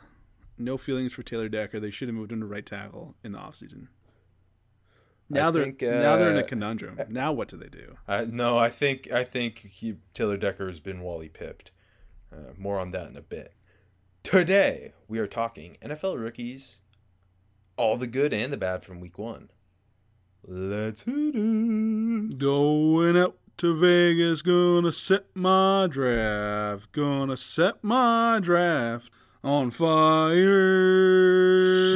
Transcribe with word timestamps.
no 0.60 0.78
feelings 0.78 1.12
for 1.12 1.24
Taylor 1.24 1.50
Decker. 1.50 1.80
They 1.80 1.90
should 1.90 2.08
have 2.08 2.16
moved 2.16 2.32
him 2.32 2.40
to 2.42 2.46
right 2.46 2.66
tackle 2.66 3.16
in 3.24 3.32
the 3.32 3.40
offseason. 3.40 3.88
Now 5.28 5.48
I 5.48 5.52
they're 5.52 5.64
think, 5.64 5.82
now 5.82 6.18
they're 6.18 6.30
in 6.30 6.38
a 6.38 6.42
uh, 6.42 6.48
conundrum. 6.48 7.00
Now 7.10 7.32
what 7.32 7.48
do 7.48 7.58
they 7.58 7.68
do? 7.68 7.98
Uh, 8.08 8.26
no, 8.30 8.60
I 8.60 8.70
think 8.70 9.12
I 9.12 9.24
think 9.24 9.60
he, 9.60 9.96
Taylor 10.14 10.38
Decker 10.38 10.68
has 10.68 10.80
been 10.80 11.02
Wally 11.02 11.30
pipped. 11.30 11.72
Uh, 12.32 12.54
more 12.58 12.80
on 12.80 12.92
that 12.92 13.10
in 13.10 13.18
a 13.18 13.22
bit. 13.22 13.54
Today 14.22 14.94
we 15.08 15.18
are 15.18 15.28
talking 15.28 15.78
NFL 15.82 16.22
rookies, 16.22 16.82
all 17.76 17.98
the 17.98 18.06
good 18.06 18.34
and 18.34 18.54
the 18.54 18.58
bad 18.58 18.84
from 18.84 19.00
Week 19.00 19.18
One. 19.18 19.50
Let's 20.44 21.04
hit 21.04 21.34
it. 21.36 22.38
Going 22.38 23.18
out 23.18 23.36
to 23.60 23.76
Vegas, 23.76 24.42
gonna 24.42 24.92
set 24.94 25.26
my 25.36 25.86
draft, 25.90 26.90
gonna 26.94 27.36
set 27.36 27.84
my 27.84 28.40
draft 28.42 29.12
on 29.44 29.70
fire. 29.70 30.38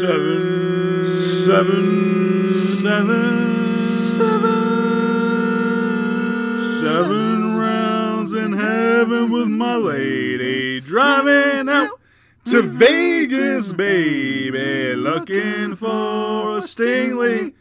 Seven, 0.01 1.07
seven, 1.45 2.53
seven, 2.81 3.69
seven, 3.69 4.51
seven 6.81 7.55
rounds 7.55 8.33
in 8.33 8.51
heaven 8.51 9.31
with 9.31 9.47
my 9.47 9.77
lady, 9.77 10.81
driving 10.81 11.69
out 11.69 11.97
to 12.43 12.61
Vegas, 12.61 13.71
baby, 13.71 14.95
looking 14.95 15.77
for 15.77 16.57
a 16.57 16.61
Stingley 16.61 17.53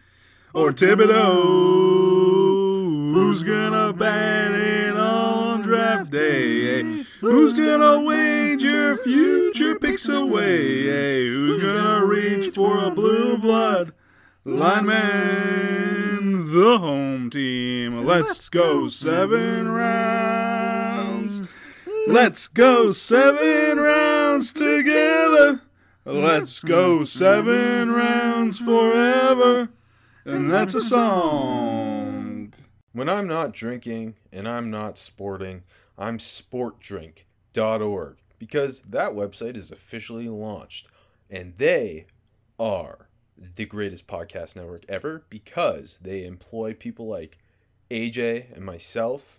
or 0.53 0.73
Thibodeaux. 0.73 1.92
Who's 3.13 3.43
gonna 3.43 3.93
bat 3.93 4.53
it 4.53 4.97
on 4.97 5.61
draft 5.61 6.11
day? 6.11 6.81
Eh? 6.81 7.03
Who's 7.21 7.53
gonna 7.53 8.01
wager 8.01 8.97
future 8.97 9.79
picks 9.79 10.09
away? 10.09 10.89
Eh? 10.89 11.29
Who's 11.29 11.63
gonna 11.63 12.07
reach 12.07 12.55
for 12.55 12.83
a 12.83 12.91
blue 12.91 13.37
blood 13.37 13.93
lineman? 14.47 15.03
The 16.55 16.79
home 16.79 17.29
team. 17.29 18.07
Let's 18.07 18.49
go 18.49 18.89
seven 18.89 19.69
rounds. 19.69 21.43
Let's 22.07 22.49
go 22.49 22.93
seven 22.93 23.79
rounds 23.79 24.55
together. 24.55 25.61
Let's 26.07 26.65
go 26.65 27.05
seven 27.05 27.91
rounds 27.91 28.59
forever. 28.59 29.69
And 30.25 30.51
that's 30.51 30.75
a 30.75 30.81
song. 30.81 31.92
When 32.93 33.09
I'm 33.09 33.27
not 33.27 33.53
drinking 33.53 34.17
and 34.31 34.47
I'm 34.47 34.71
not 34.71 34.99
sporting, 34.99 35.63
I'm 35.97 36.19
sportdrink.org 36.19 38.17
because 38.39 38.81
that 38.83 39.13
website 39.13 39.57
is 39.57 39.71
officially 39.71 40.29
launched 40.29 40.89
and 41.31 41.55
they 41.57 42.07
are 42.59 43.09
the 43.57 43.65
greatest 43.65 44.07
podcast 44.07 44.57
network 44.57 44.85
ever 44.89 45.25
because 45.31 45.99
they 46.03 46.25
employ 46.25 46.75
people 46.75 47.07
like 47.07 47.39
AJ 47.91 48.55
and 48.55 48.65
myself 48.65 49.39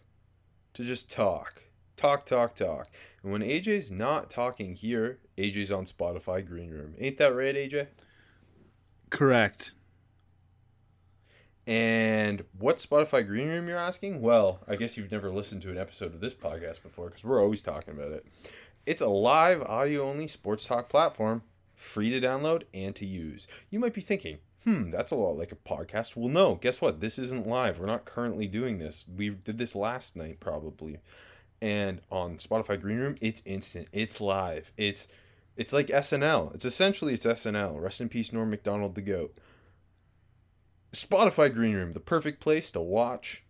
to 0.74 0.84
just 0.84 1.12
talk. 1.12 1.62
Talk, 1.96 2.25
talk, 2.25 2.56
talk. 2.56 2.90
And 3.22 3.31
when 3.31 3.41
AJ's 3.41 3.91
not 3.91 4.30
talking 4.30 4.75
here, 4.75 5.20
AJ's 5.38 5.72
on 5.72 5.85
Spotify 5.85 6.46
Green 6.46 6.72
Room. 6.72 6.96
Ain't 7.00 7.18
that 7.20 7.35
right, 7.35 7.56
AJ? 7.56 7.88
Correct. 9.12 9.74
And 11.66 12.44
what 12.57 12.78
Spotify 12.78 13.25
Green 13.25 13.47
Room 13.47 13.68
you're 13.68 13.78
asking? 13.78 14.22
Well, 14.22 14.59
I 14.68 14.75
guess 14.75 14.97
you've 14.97 15.12
never 15.12 15.31
listened 15.31 15.62
to 15.62 15.72
an 15.72 15.78
episode 15.78 16.13
of 16.13 16.19
this 16.19 16.34
podcast 16.34 16.84
before 16.84 17.07
because 17.07 17.24
we're 17.24 17.41
always 17.41 17.62
talking 17.62 17.94
about 17.94 18.12
it. 18.12 18.28
It's 18.85 19.01
a 19.01 19.07
live 19.07 19.62
audio 19.62 20.09
only 20.09 20.28
sports 20.28 20.66
talk 20.66 20.90
platform, 20.90 21.44
free 21.73 22.09
to 22.09 22.19
download 22.19 22.63
and 22.73 22.94
to 22.96 23.06
use. 23.06 23.47
You 23.69 23.79
might 23.79 23.94
be 23.94 24.02
thinking, 24.02 24.40
hmm, 24.66 24.90
that's 24.90 25.12
a 25.12 25.16
lot 25.16 25.38
like 25.38 25.53
a 25.53 25.56
podcast. 25.56 26.18
Well, 26.18 26.28
no, 26.28 26.56
guess 26.56 26.81
what? 26.81 27.00
This 27.00 27.18
isn't 27.18 27.47
live. 27.47 27.79
We're 27.79 27.85
not 27.85 28.03
currently 28.03 28.47
doing 28.47 28.79
this. 28.79 29.07
We 29.16 29.29
did 29.29 29.57
this 29.57 29.73
last 29.73 30.18
night 30.18 30.41
probably. 30.41 31.00
And 31.62 32.02
on 32.12 32.35
Spotify 32.35 32.79
Green 32.79 33.00
Room, 33.00 33.16
it's 33.22 33.41
instant. 33.46 33.88
It's 33.94 34.19
live. 34.19 34.73
It's 34.75 35.07
it's 35.56 35.72
like 35.72 35.88
SNL. 35.88 36.53
It's 36.56 36.66
essentially 36.66 37.13
it's 37.13 37.25
SNL. 37.25 37.79
Rest 37.79 38.02
in 38.02 38.09
peace, 38.09 38.34
Norm 38.34 38.50
Macdonald 38.50 38.96
the 38.96 39.02
Goat. 39.02 39.38
Spotify 40.94 41.52
Green 41.52 41.76
Room, 41.76 41.94
the 41.94 42.00
perfect 42.00 42.40
place 42.40 42.70
to 42.72 42.80
watch 42.80 43.44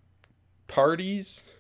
parties 0.68 1.54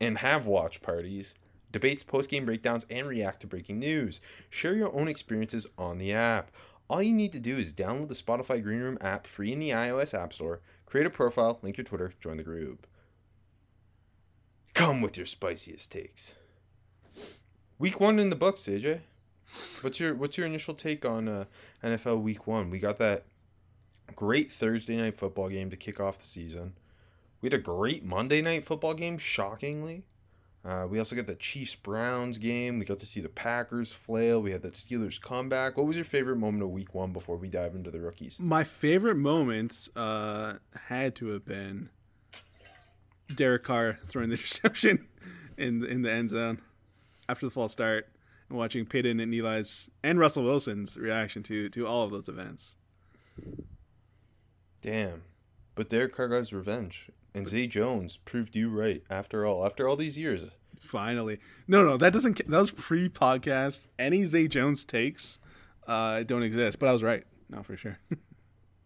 and 0.00 0.18
have 0.18 0.44
watch 0.44 0.82
parties, 0.82 1.34
debates, 1.72 2.04
post 2.04 2.28
game 2.30 2.44
breakdowns, 2.44 2.84
and 2.90 3.08
react 3.08 3.40
to 3.40 3.46
breaking 3.46 3.78
news. 3.78 4.20
Share 4.50 4.74
your 4.74 4.94
own 4.94 5.08
experiences 5.08 5.66
on 5.78 5.96
the 5.96 6.12
app. 6.12 6.50
All 6.90 7.02
you 7.02 7.12
need 7.12 7.32
to 7.32 7.40
do 7.40 7.56
is 7.56 7.72
download 7.72 8.08
the 8.08 8.14
Spotify 8.14 8.62
Green 8.62 8.80
Room 8.80 8.98
app 9.00 9.26
free 9.26 9.52
in 9.52 9.60
the 9.60 9.70
iOS 9.70 10.12
App 10.18 10.32
Store, 10.32 10.60
create 10.84 11.06
a 11.06 11.10
profile, 11.10 11.58
link 11.62 11.78
your 11.78 11.84
Twitter, 11.84 12.12
join 12.20 12.36
the 12.36 12.42
group. 12.42 12.86
Come 14.74 15.00
with 15.00 15.16
your 15.16 15.26
spiciest 15.26 15.90
takes. 15.90 16.34
Week 17.78 17.98
one 17.98 18.18
in 18.18 18.30
the 18.30 18.36
books, 18.36 18.62
AJ. 18.62 19.00
What's 19.80 19.98
your 20.00 20.14
what's 20.14 20.36
your 20.36 20.46
initial 20.46 20.74
take 20.74 21.04
on 21.06 21.28
uh, 21.28 21.44
NFL 21.82 22.20
Week 22.20 22.46
One? 22.46 22.68
We 22.70 22.78
got 22.78 22.98
that 22.98 23.24
great 24.14 24.50
Thursday 24.50 24.96
night 24.96 25.16
football 25.16 25.48
game 25.48 25.70
to 25.70 25.76
kick 25.76 26.00
off 26.00 26.18
the 26.18 26.26
season. 26.26 26.74
We 27.40 27.46
had 27.46 27.54
a 27.54 27.58
great 27.58 28.04
Monday 28.04 28.42
night 28.42 28.64
football 28.64 28.94
game, 28.94 29.18
shockingly. 29.18 30.04
Uh, 30.64 30.86
we 30.88 30.98
also 30.98 31.14
got 31.14 31.26
the 31.26 31.36
Chiefs 31.36 31.76
Browns 31.76 32.36
game. 32.36 32.78
We 32.78 32.84
got 32.84 32.98
to 32.98 33.06
see 33.06 33.20
the 33.20 33.28
Packers 33.28 33.92
flail. 33.92 34.42
We 34.42 34.52
had 34.52 34.62
that 34.62 34.74
Steelers 34.74 35.20
comeback. 35.20 35.76
What 35.76 35.86
was 35.86 35.96
your 35.96 36.04
favorite 36.04 36.36
moment 36.36 36.62
of 36.62 36.70
Week 36.70 36.94
One 36.94 37.12
before 37.12 37.36
we 37.36 37.48
dive 37.48 37.74
into 37.74 37.90
the 37.90 38.00
rookies? 38.00 38.38
My 38.40 38.64
favorite 38.64 39.14
moments 39.14 39.88
uh, 39.96 40.54
had 40.88 41.14
to 41.16 41.28
have 41.28 41.44
been 41.44 41.90
Derek 43.34 43.64
Carr 43.64 43.98
throwing 44.04 44.30
the 44.30 44.34
interception 44.36 45.06
in 45.56 45.84
in 45.84 46.02
the 46.02 46.10
end 46.10 46.30
zone 46.30 46.60
after 47.28 47.46
the 47.46 47.50
false 47.50 47.72
start, 47.72 48.08
and 48.48 48.58
watching 48.58 48.84
Peyton 48.84 49.20
and 49.20 49.32
Eli's 49.32 49.90
and 50.02 50.18
Russell 50.18 50.44
Wilson's 50.44 50.96
reaction 50.96 51.42
to 51.44 51.68
to 51.68 51.86
all 51.86 52.04
of 52.04 52.10
those 52.10 52.28
events. 52.28 52.76
Damn. 54.82 55.22
But 55.74 55.88
Derek 55.88 56.14
Carr 56.14 56.28
got 56.28 56.38
his 56.38 56.52
revenge. 56.52 57.10
And 57.34 57.46
Zay 57.46 57.66
Jones 57.66 58.16
proved 58.16 58.56
you 58.56 58.68
right 58.68 59.02
after 59.10 59.44
all. 59.46 59.64
After 59.64 59.88
all 59.88 59.96
these 59.96 60.18
years. 60.18 60.50
Finally, 60.80 61.38
no, 61.66 61.84
no, 61.84 61.96
that 61.96 62.12
doesn't. 62.12 62.48
That 62.48 62.58
was 62.58 62.70
pre-podcast. 62.70 63.88
Any 63.98 64.24
Zay 64.24 64.46
Jones 64.48 64.84
takes 64.84 65.38
uh, 65.88 66.22
don't 66.22 66.42
exist. 66.42 66.78
But 66.78 66.88
I 66.88 66.92
was 66.92 67.02
right. 67.02 67.24
No, 67.48 67.62
for 67.62 67.76
sure. 67.76 67.98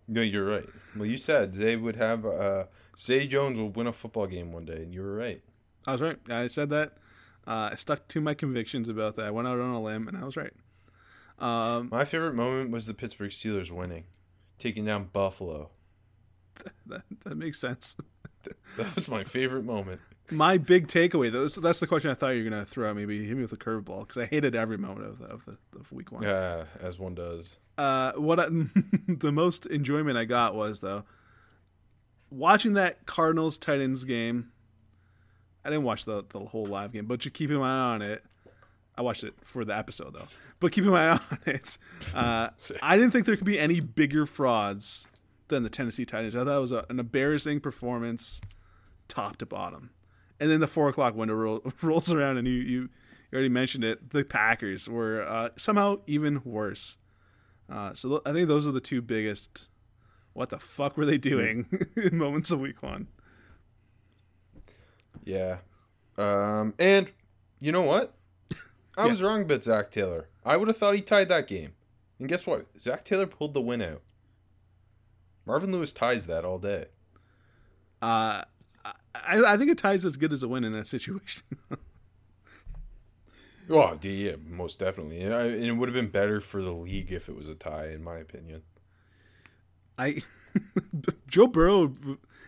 No, 0.08 0.20
you're 0.20 0.44
right. 0.44 0.68
Well, 0.96 1.06
you 1.06 1.16
said 1.16 1.54
Zay 1.54 1.76
would 1.76 1.94
have. 1.96 2.26
Uh, 2.26 2.64
Zay 2.98 3.26
Jones 3.26 3.56
will 3.58 3.70
win 3.70 3.86
a 3.86 3.92
football 3.92 4.26
game 4.26 4.52
one 4.52 4.64
day, 4.64 4.74
and 4.82 4.92
you 4.92 5.00
were 5.00 5.14
right. 5.14 5.40
I 5.86 5.92
was 5.92 6.00
right. 6.02 6.18
I 6.28 6.48
said 6.48 6.70
that. 6.70 6.94
Uh, 7.46 7.70
I 7.72 7.76
stuck 7.76 8.08
to 8.08 8.20
my 8.20 8.34
convictions 8.34 8.88
about 8.88 9.14
that. 9.16 9.26
I 9.26 9.30
went 9.30 9.46
out 9.48 9.60
on 9.60 9.70
a 9.70 9.80
limb, 9.80 10.08
and 10.08 10.16
I 10.16 10.24
was 10.24 10.36
right. 10.36 10.52
Um, 11.38 11.88
My 11.90 12.04
favorite 12.04 12.34
moment 12.34 12.72
was 12.72 12.86
the 12.86 12.94
Pittsburgh 12.94 13.30
Steelers 13.30 13.70
winning, 13.70 14.04
taking 14.58 14.84
down 14.84 15.08
Buffalo. 15.12 15.70
that, 16.86 17.02
that 17.24 17.36
makes 17.36 17.58
sense. 17.58 17.96
That 18.76 18.92
was 18.96 19.08
my 19.08 19.22
favorite 19.22 19.64
moment. 19.64 20.00
my 20.32 20.58
big 20.58 20.88
takeaway 20.88 21.30
though 21.30 21.42
that's, 21.42 21.54
that's 21.54 21.78
the 21.78 21.86
question 21.86 22.10
I 22.10 22.14
thought 22.14 22.30
you 22.30 22.42
were 22.42 22.50
gonna 22.50 22.66
throw 22.66 22.90
at 22.90 22.96
me. 22.96 23.04
But 23.04 23.12
you 23.12 23.22
hit 23.22 23.36
me 23.36 23.42
with 23.42 23.52
a 23.52 23.56
curveball 23.56 24.00
because 24.00 24.20
I 24.20 24.26
hated 24.26 24.56
every 24.56 24.78
moment 24.78 25.06
of 25.06 25.18
the, 25.20 25.26
of 25.26 25.44
the 25.44 25.56
of 25.78 25.92
week 25.92 26.10
one. 26.10 26.24
Yeah, 26.24 26.64
as 26.80 26.98
one 26.98 27.14
does. 27.14 27.60
Uh, 27.78 28.12
what 28.12 28.40
I, 28.40 28.48
the 29.08 29.30
most 29.30 29.66
enjoyment 29.66 30.18
I 30.18 30.24
got 30.24 30.56
was 30.56 30.80
though 30.80 31.04
watching 32.32 32.72
that 32.74 33.06
Cardinals 33.06 33.58
Titans 33.58 34.04
game. 34.04 34.50
I 35.64 35.70
didn't 35.70 35.84
watch 35.84 36.04
the 36.04 36.24
the 36.28 36.40
whole 36.40 36.66
live 36.66 36.92
game, 36.92 37.06
but 37.06 37.20
just 37.20 37.34
keeping 37.34 37.58
my 37.58 37.70
eye 37.70 37.94
on 37.94 38.02
it. 38.02 38.24
I 38.96 39.02
watched 39.02 39.24
it 39.24 39.34
for 39.44 39.64
the 39.64 39.76
episode 39.76 40.14
though, 40.14 40.26
but 40.60 40.72
keeping 40.72 40.90
my 40.90 41.10
eye 41.10 41.20
on 41.30 41.38
it. 41.46 41.78
Uh, 42.14 42.48
I 42.82 42.96
didn't 42.96 43.12
think 43.12 43.26
there 43.26 43.36
could 43.36 43.46
be 43.46 43.58
any 43.58 43.80
bigger 43.80 44.26
frauds 44.26 45.06
than 45.52 45.62
the 45.62 45.70
Tennessee 45.70 46.04
Titans. 46.04 46.34
I 46.34 46.44
thought 46.44 46.56
it 46.56 46.60
was 46.60 46.72
a, 46.72 46.84
an 46.90 46.98
embarrassing 46.98 47.60
performance, 47.60 48.40
top 49.08 49.36
to 49.38 49.46
bottom. 49.46 49.90
And 50.40 50.50
then 50.50 50.58
the 50.60 50.66
four 50.66 50.88
o'clock 50.88 51.14
window 51.14 51.34
roll, 51.34 51.62
rolls 51.82 52.10
around, 52.12 52.38
and 52.38 52.48
you, 52.48 52.54
you 52.54 52.80
you 53.30 53.36
already 53.36 53.48
mentioned 53.48 53.84
it. 53.84 54.10
The 54.10 54.24
Packers 54.24 54.88
were 54.88 55.22
uh, 55.26 55.50
somehow 55.56 56.00
even 56.06 56.42
worse. 56.44 56.98
Uh, 57.70 57.94
so 57.94 58.08
th- 58.08 58.20
I 58.26 58.32
think 58.32 58.48
those 58.48 58.66
are 58.66 58.72
the 58.72 58.80
two 58.80 59.00
biggest. 59.00 59.68
What 60.34 60.48
the 60.50 60.58
fuck 60.58 60.96
were 60.96 61.06
they 61.06 61.16
doing? 61.18 61.66
moments 62.12 62.50
of 62.50 62.60
week 62.60 62.82
one. 62.82 63.06
Yeah. 65.24 65.58
Um, 66.18 66.74
and 66.78 67.08
you 67.60 67.72
know 67.72 67.82
what? 67.82 68.14
I 68.96 69.04
Yeah. 69.04 69.10
was 69.10 69.22
wrong 69.22 69.42
about 69.42 69.64
Zac 69.64 69.90
Taylor. 69.90 70.28
I 70.44 70.56
would 70.56 70.68
have 70.68 70.76
thought 70.76 70.94
he 70.94 71.00
tied 71.00 71.28
that 71.28 71.46
game. 71.46 71.72
And 72.18 72.28
guess 72.28 72.46
what? 72.46 72.66
Zac 72.78 73.04
Taylor 73.04 73.26
pulled 73.26 73.54
the 73.54 73.60
win 73.60 73.80
out. 73.82 74.02
Marvin 75.46 75.72
Lewis 75.72 75.92
ties 75.92 76.26
that 76.26 76.44
all 76.44 76.58
day. 76.58 76.86
Uh, 78.00 78.42
I, 79.14 79.42
I 79.46 79.56
think 79.56 79.70
it 79.70 79.78
ties 79.78 80.04
as 80.04 80.16
good 80.16 80.32
as 80.32 80.42
a 80.42 80.48
win 80.48 80.64
in 80.64 80.72
that 80.72 80.86
situation. 80.86 81.44
Oh, 83.70 83.98
yeah, 84.02 84.10
yeah, 84.10 84.36
most 84.44 84.78
definitely. 84.80 85.20
And, 85.20 85.32
I, 85.32 85.44
and 85.44 85.64
it 85.64 85.72
would 85.72 85.88
have 85.88 85.94
been 85.94 86.10
better 86.10 86.40
for 86.40 86.62
the 86.62 86.72
league 86.72 87.12
if 87.12 87.28
it 87.28 87.36
was 87.36 87.48
a 87.48 87.54
tie, 87.54 87.88
in 87.88 88.02
my 88.02 88.18
opinion. 88.18 88.62
I 89.96 90.18
Joe 91.28 91.46
Burrow 91.46 91.94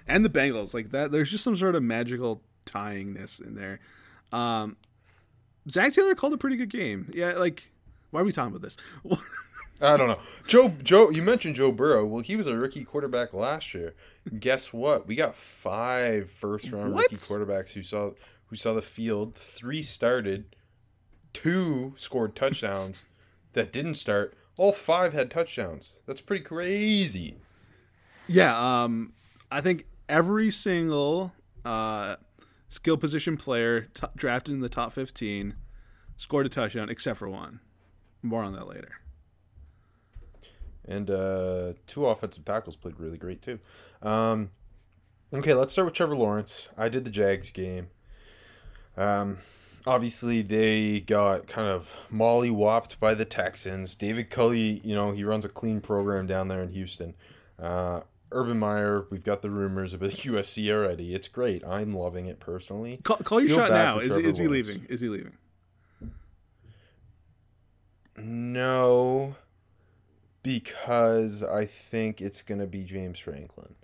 and 0.06 0.24
the 0.24 0.28
Bengals 0.28 0.74
like 0.74 0.90
that. 0.90 1.12
There's 1.12 1.30
just 1.30 1.44
some 1.44 1.56
sort 1.56 1.76
of 1.76 1.82
magical 1.82 2.42
tyingness 2.66 3.40
in 3.40 3.54
there. 3.54 3.80
Um, 4.32 4.76
Zac 5.70 5.92
Taylor 5.92 6.14
called 6.14 6.32
a 6.32 6.38
pretty 6.38 6.56
good 6.56 6.70
game. 6.70 7.10
Yeah, 7.14 7.32
like 7.32 7.70
why 8.10 8.20
are 8.20 8.24
we 8.24 8.32
talking 8.32 8.54
about 8.54 8.62
this? 8.62 8.76
I 9.80 9.96
don't 9.96 10.08
know. 10.08 10.18
Joe 10.46 10.68
Joe 10.82 11.10
you 11.10 11.20
mentioned 11.22 11.56
Joe 11.56 11.72
Burrow. 11.72 12.04
Well, 12.06 12.22
he 12.22 12.36
was 12.36 12.46
a 12.46 12.56
rookie 12.56 12.84
quarterback 12.84 13.32
last 13.34 13.74
year. 13.74 13.94
Guess 14.38 14.72
what? 14.72 15.06
We 15.06 15.16
got 15.16 15.34
five 15.36 16.30
first 16.30 16.70
round 16.70 16.94
What? 16.94 17.02
rookie 17.10 17.16
quarterbacks 17.16 17.72
who 17.72 17.82
saw 17.82 18.12
who 18.46 18.56
saw 18.56 18.72
the 18.74 18.82
field. 18.82 19.34
Three 19.34 19.82
started, 19.82 20.54
two 21.32 21.94
scored 21.96 22.36
touchdowns 22.36 23.04
that 23.54 23.72
didn't 23.72 23.94
start. 23.94 24.34
All 24.56 24.72
five 24.72 25.12
had 25.12 25.30
touchdowns. 25.30 25.98
That's 26.06 26.20
pretty 26.20 26.44
crazy. 26.44 27.36
yeah, 28.28 28.56
um, 28.84 29.12
I 29.50 29.60
think 29.60 29.86
every 30.08 30.50
single 30.52 31.32
uh, 31.64 32.16
skill 32.68 32.96
position 32.96 33.36
player 33.36 33.88
t- 33.94 34.06
drafted 34.14 34.54
in 34.54 34.60
the 34.60 34.68
top 34.68 34.92
15 34.92 35.56
scored 36.16 36.46
a 36.46 36.48
touchdown 36.48 36.88
except 36.88 37.18
for 37.18 37.28
one. 37.28 37.58
More 38.22 38.44
on 38.44 38.52
that 38.52 38.68
later. 38.68 39.00
And 40.86 41.10
uh, 41.10 41.72
two 41.86 42.06
offensive 42.06 42.44
tackles 42.44 42.76
played 42.76 42.98
really 42.98 43.16
great 43.16 43.42
too. 43.42 43.58
Um, 44.02 44.50
okay, 45.32 45.54
let's 45.54 45.72
start 45.72 45.86
with 45.86 45.94
Trevor 45.94 46.16
Lawrence. 46.16 46.68
I 46.76 46.88
did 46.88 47.04
the 47.04 47.10
Jags 47.10 47.50
game. 47.50 47.88
Um, 48.96 49.38
obviously, 49.86 50.42
they 50.42 51.00
got 51.00 51.46
kind 51.46 51.68
of 51.68 51.96
molly 52.10 52.50
whopped 52.50 53.00
by 53.00 53.14
the 53.14 53.24
Texans. 53.24 53.94
David 53.94 54.30
Culley, 54.30 54.80
you 54.84 54.94
know, 54.94 55.12
he 55.12 55.24
runs 55.24 55.44
a 55.44 55.48
clean 55.48 55.80
program 55.80 56.26
down 56.26 56.48
there 56.48 56.62
in 56.62 56.70
Houston. 56.70 57.14
Uh, 57.58 58.00
Urban 58.30 58.58
Meyer, 58.58 59.06
we've 59.10 59.22
got 59.22 59.42
the 59.42 59.50
rumors 59.50 59.94
about 59.94 60.10
USC 60.10 60.70
already. 60.70 61.14
It's 61.14 61.28
great. 61.28 61.64
I'm 61.64 61.94
loving 61.94 62.26
it 62.26 62.40
personally. 62.40 63.00
Call, 63.02 63.16
call 63.18 63.40
your 63.40 63.50
shot 63.50 63.70
now. 63.70 64.00
Is, 64.00 64.16
is 64.16 64.38
he 64.38 64.48
leaving? 64.48 64.86
Is 64.88 65.00
he 65.00 65.08
leaving? 65.08 65.32
No, 68.16 69.34
because 70.44 71.42
I 71.42 71.64
think 71.66 72.20
it's 72.20 72.42
going 72.42 72.60
to 72.60 72.66
be 72.68 72.84
James 72.84 73.18
Franklin. 73.18 73.74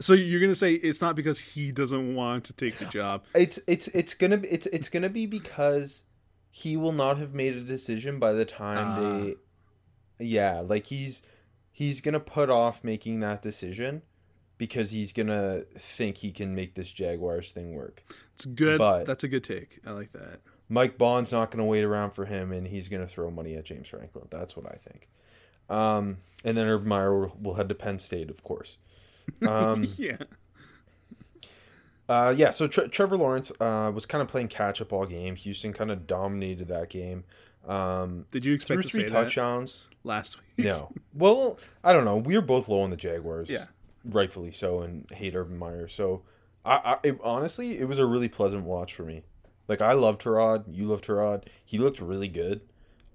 So 0.00 0.12
you're 0.12 0.40
gonna 0.40 0.54
say 0.54 0.74
it's 0.74 1.00
not 1.00 1.16
because 1.16 1.40
he 1.40 1.72
doesn't 1.72 2.14
want 2.14 2.44
to 2.44 2.52
take 2.52 2.76
the 2.76 2.84
job? 2.86 3.24
It's 3.34 3.58
it's 3.66 3.88
it's 3.88 4.14
gonna 4.14 4.36
be 4.38 4.46
it's 4.46 4.66
it's 4.66 4.88
gonna 4.88 5.08
be 5.08 5.26
because 5.26 6.04
he 6.52 6.76
will 6.76 6.92
not 6.92 7.18
have 7.18 7.34
made 7.34 7.56
a 7.56 7.62
decision 7.62 8.20
by 8.20 8.32
the 8.32 8.44
time 8.44 8.86
Ah. 8.92 9.00
they 9.18 9.34
yeah 10.24 10.60
like 10.60 10.86
he's 10.86 11.22
he's 11.72 12.00
gonna 12.00 12.20
put 12.20 12.48
off 12.48 12.84
making 12.84 13.18
that 13.20 13.42
decision 13.42 14.02
because 14.56 14.92
he's 14.92 15.12
gonna 15.12 15.62
think 15.76 16.18
he 16.18 16.30
can 16.30 16.54
make 16.54 16.76
this 16.76 16.92
Jaguars 16.92 17.50
thing 17.50 17.74
work. 17.74 18.04
It's 18.36 18.44
good. 18.44 18.78
But- 18.78 19.04
That's 19.04 19.24
a 19.24 19.28
good 19.28 19.42
take. 19.42 19.80
I 19.84 19.90
like 19.90 20.12
that. 20.12 20.42
Mike 20.68 20.98
Bohn's 20.98 21.32
not 21.32 21.50
gonna 21.50 21.64
wait 21.64 21.84
around 21.84 22.12
for 22.12 22.24
him 22.26 22.52
and 22.52 22.66
he's 22.66 22.88
gonna 22.88 23.06
throw 23.06 23.30
money 23.30 23.54
at 23.54 23.64
James 23.64 23.88
Franklin. 23.88 24.26
That's 24.30 24.56
what 24.56 24.66
I 24.66 24.76
think. 24.76 25.08
Um, 25.70 26.18
and 26.44 26.56
then 26.56 26.66
Urban 26.66 26.88
Meyer 26.88 27.18
will, 27.18 27.36
will 27.40 27.54
head 27.54 27.68
to 27.68 27.74
Penn 27.74 27.98
State, 27.98 28.30
of 28.30 28.42
course. 28.42 28.78
Um, 29.46 29.86
Yeah. 29.98 30.16
Uh, 32.08 32.32
yeah, 32.34 32.48
so 32.50 32.66
Tre- 32.66 32.88
Trevor 32.88 33.18
Lawrence 33.18 33.52
uh, 33.60 33.92
was 33.94 34.06
kind 34.06 34.22
of 34.22 34.28
playing 34.28 34.48
catch 34.48 34.80
up 34.80 34.94
all 34.94 35.04
game. 35.04 35.36
Houston 35.36 35.74
kind 35.74 35.90
of 35.90 36.06
dominated 36.06 36.68
that 36.68 36.88
game. 36.88 37.24
Um, 37.66 38.24
Did 38.30 38.46
you 38.46 38.54
expect 38.54 38.82
to 38.82 38.88
three 38.88 39.04
touchdowns. 39.04 39.86
last 40.04 40.38
week? 40.56 40.66
No. 40.66 40.90
well, 41.12 41.58
I 41.84 41.92
don't 41.92 42.06
know. 42.06 42.16
We 42.16 42.34
were 42.34 42.42
both 42.42 42.66
low 42.66 42.80
on 42.80 42.88
the 42.88 42.96
Jaguars. 42.96 43.50
Yeah. 43.50 43.66
Rightfully 44.06 44.52
so, 44.52 44.80
and 44.80 45.06
hate 45.10 45.34
Urban 45.36 45.58
Meyer. 45.58 45.86
So, 45.86 46.22
I, 46.64 46.76
I 47.02 47.08
it, 47.08 47.18
honestly, 47.22 47.78
it 47.78 47.86
was 47.86 47.98
a 47.98 48.06
really 48.06 48.28
pleasant 48.28 48.64
watch 48.64 48.94
for 48.94 49.02
me. 49.02 49.22
Like, 49.68 49.80
I 49.80 49.92
loved 49.92 50.22
Terod. 50.22 50.64
You 50.70 50.84
loved 50.84 51.04
Terod. 51.04 51.44
He 51.64 51.78
looked 51.78 52.00
really 52.00 52.28
good. 52.28 52.62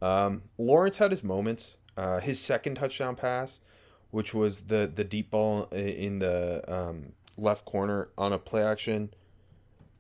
Um, 0.02 0.44
Lawrence 0.58 0.98
had 0.98 1.12
his 1.12 1.24
moments. 1.24 1.76
Uh, 1.96 2.20
his 2.20 2.40
second 2.40 2.76
touchdown 2.76 3.16
pass, 3.16 3.60
which 4.12 4.34
was 4.34 4.62
the, 4.62 4.92
the 4.94 5.04
deep 5.04 5.30
ball 5.30 5.66
in 5.72 6.20
the 6.20 6.64
um, 6.68 7.14
left 7.38 7.66
corner 7.66 8.10
on 8.18 8.34
a 8.34 8.40
play 8.40 8.64
action, 8.64 9.14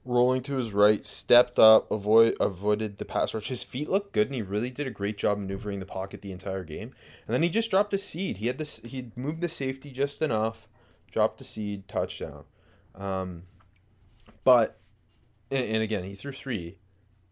rolling 0.05 0.41
to 0.41 0.55
his 0.55 0.73
right, 0.73 1.05
stepped 1.05 1.59
up, 1.59 1.89
avoid 1.91 2.35
avoided 2.39 2.97
the 2.97 3.05
pass 3.05 3.33
rush. 3.33 3.47
His 3.47 3.63
feet 3.63 3.89
looked 3.89 4.11
good, 4.11 4.27
and 4.27 4.35
he 4.35 4.41
really 4.41 4.72
did 4.72 4.88
a 4.88 4.91
great 4.91 5.17
job 5.17 5.38
maneuvering 5.38 5.79
the 5.79 5.86
pocket 5.86 6.22
the 6.22 6.31
entire 6.31 6.63
game. 6.63 6.93
And 7.27 7.33
then 7.33 7.43
he 7.43 7.50
just 7.50 7.69
dropped 7.69 7.93
a 7.93 7.98
seed. 7.98 8.38
He 8.38 8.48
had 8.48 8.57
this. 8.57 8.81
He 8.83 9.12
moved 9.15 9.41
the 9.41 9.50
safety 9.50 9.91
just 9.91 10.22
enough, 10.22 10.67
dropped 11.12 11.41
a 11.41 11.43
seed, 11.43 11.88
touchdown. 11.88 12.45
Um, 12.95 13.43
but 14.43 14.79
and, 15.53 15.75
and 15.75 15.83
again, 15.83 16.03
he 16.03 16.15
threw 16.15 16.31
three, 16.31 16.77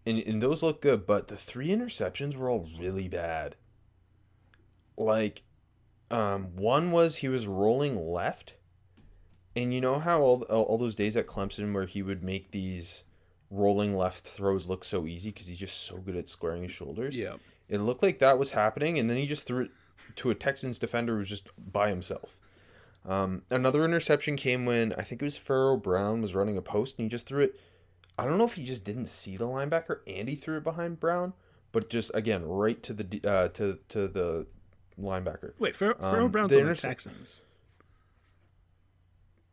and 0.05 0.19
and 0.19 0.41
those 0.41 0.63
look 0.63 0.81
good. 0.81 1.05
But 1.05 1.27
the 1.27 1.37
three 1.37 1.69
interceptions 1.69 2.35
were 2.35 2.49
all 2.49 2.67
really 2.79 3.07
bad. 3.07 3.55
Like, 4.97 5.43
um, 6.09 6.55
one 6.55 6.91
was 6.91 7.17
he 7.17 7.27
was 7.27 7.47
rolling 7.47 7.97
left. 7.97 8.55
And 9.53 9.73
you 9.73 9.81
know 9.81 9.99
how 9.99 10.21
all, 10.21 10.43
all 10.43 10.77
those 10.77 10.95
days 10.95 11.17
at 11.17 11.27
Clemson 11.27 11.73
where 11.73 11.85
he 11.85 12.01
would 12.01 12.23
make 12.23 12.51
these 12.51 13.03
rolling 13.49 13.97
left 13.97 14.25
throws 14.25 14.67
look 14.69 14.83
so 14.85 15.05
easy 15.05 15.29
because 15.29 15.47
he's 15.47 15.57
just 15.57 15.83
so 15.83 15.97
good 15.97 16.15
at 16.15 16.29
squaring 16.29 16.63
his 16.63 16.71
shoulders. 16.71 17.17
Yeah. 17.17 17.35
It 17.67 17.81
looked 17.81 18.01
like 18.01 18.19
that 18.19 18.39
was 18.39 18.51
happening, 18.51 18.97
and 18.97 19.09
then 19.09 19.17
he 19.17 19.25
just 19.25 19.45
threw 19.45 19.63
it 19.63 19.71
to 20.17 20.29
a 20.29 20.35
Texans 20.35 20.79
defender 20.79 21.13
who 21.13 21.19
was 21.19 21.29
just 21.29 21.49
by 21.57 21.89
himself. 21.89 22.37
Um, 23.05 23.43
another 23.49 23.83
interception 23.83 24.35
came 24.35 24.65
when 24.65 24.93
I 24.93 25.01
think 25.01 25.21
it 25.21 25.25
was 25.25 25.37
Pharaoh 25.37 25.77
Brown 25.77 26.21
was 26.21 26.35
running 26.35 26.57
a 26.57 26.61
post, 26.61 26.97
and 26.97 27.05
he 27.05 27.09
just 27.09 27.27
threw 27.27 27.41
it. 27.41 27.59
I 28.21 28.25
don't 28.25 28.37
know 28.37 28.45
if 28.45 28.53
he 28.53 28.63
just 28.63 28.83
didn't 28.85 29.07
see 29.07 29.37
the 29.37 29.45
linebacker 29.47 29.99
and 30.07 30.27
he 30.29 30.35
threw 30.35 30.57
it 30.57 30.63
behind 30.63 30.99
Brown, 30.99 31.33
but 31.71 31.89
just 31.89 32.11
again 32.13 32.45
right 32.45 32.81
to 32.83 32.93
the 32.93 33.21
uh, 33.29 33.47
to 33.49 33.79
to 33.89 34.07
the 34.07 34.47
linebacker. 34.99 35.53
Wait, 35.59 35.75
Pharaoh, 35.75 35.95
Um, 35.99 36.11
Pharaoh 36.13 36.27
Brown's 36.29 36.51
the 36.51 36.61
on 36.61 36.67
the 36.67 36.75
Texans. 36.75 37.43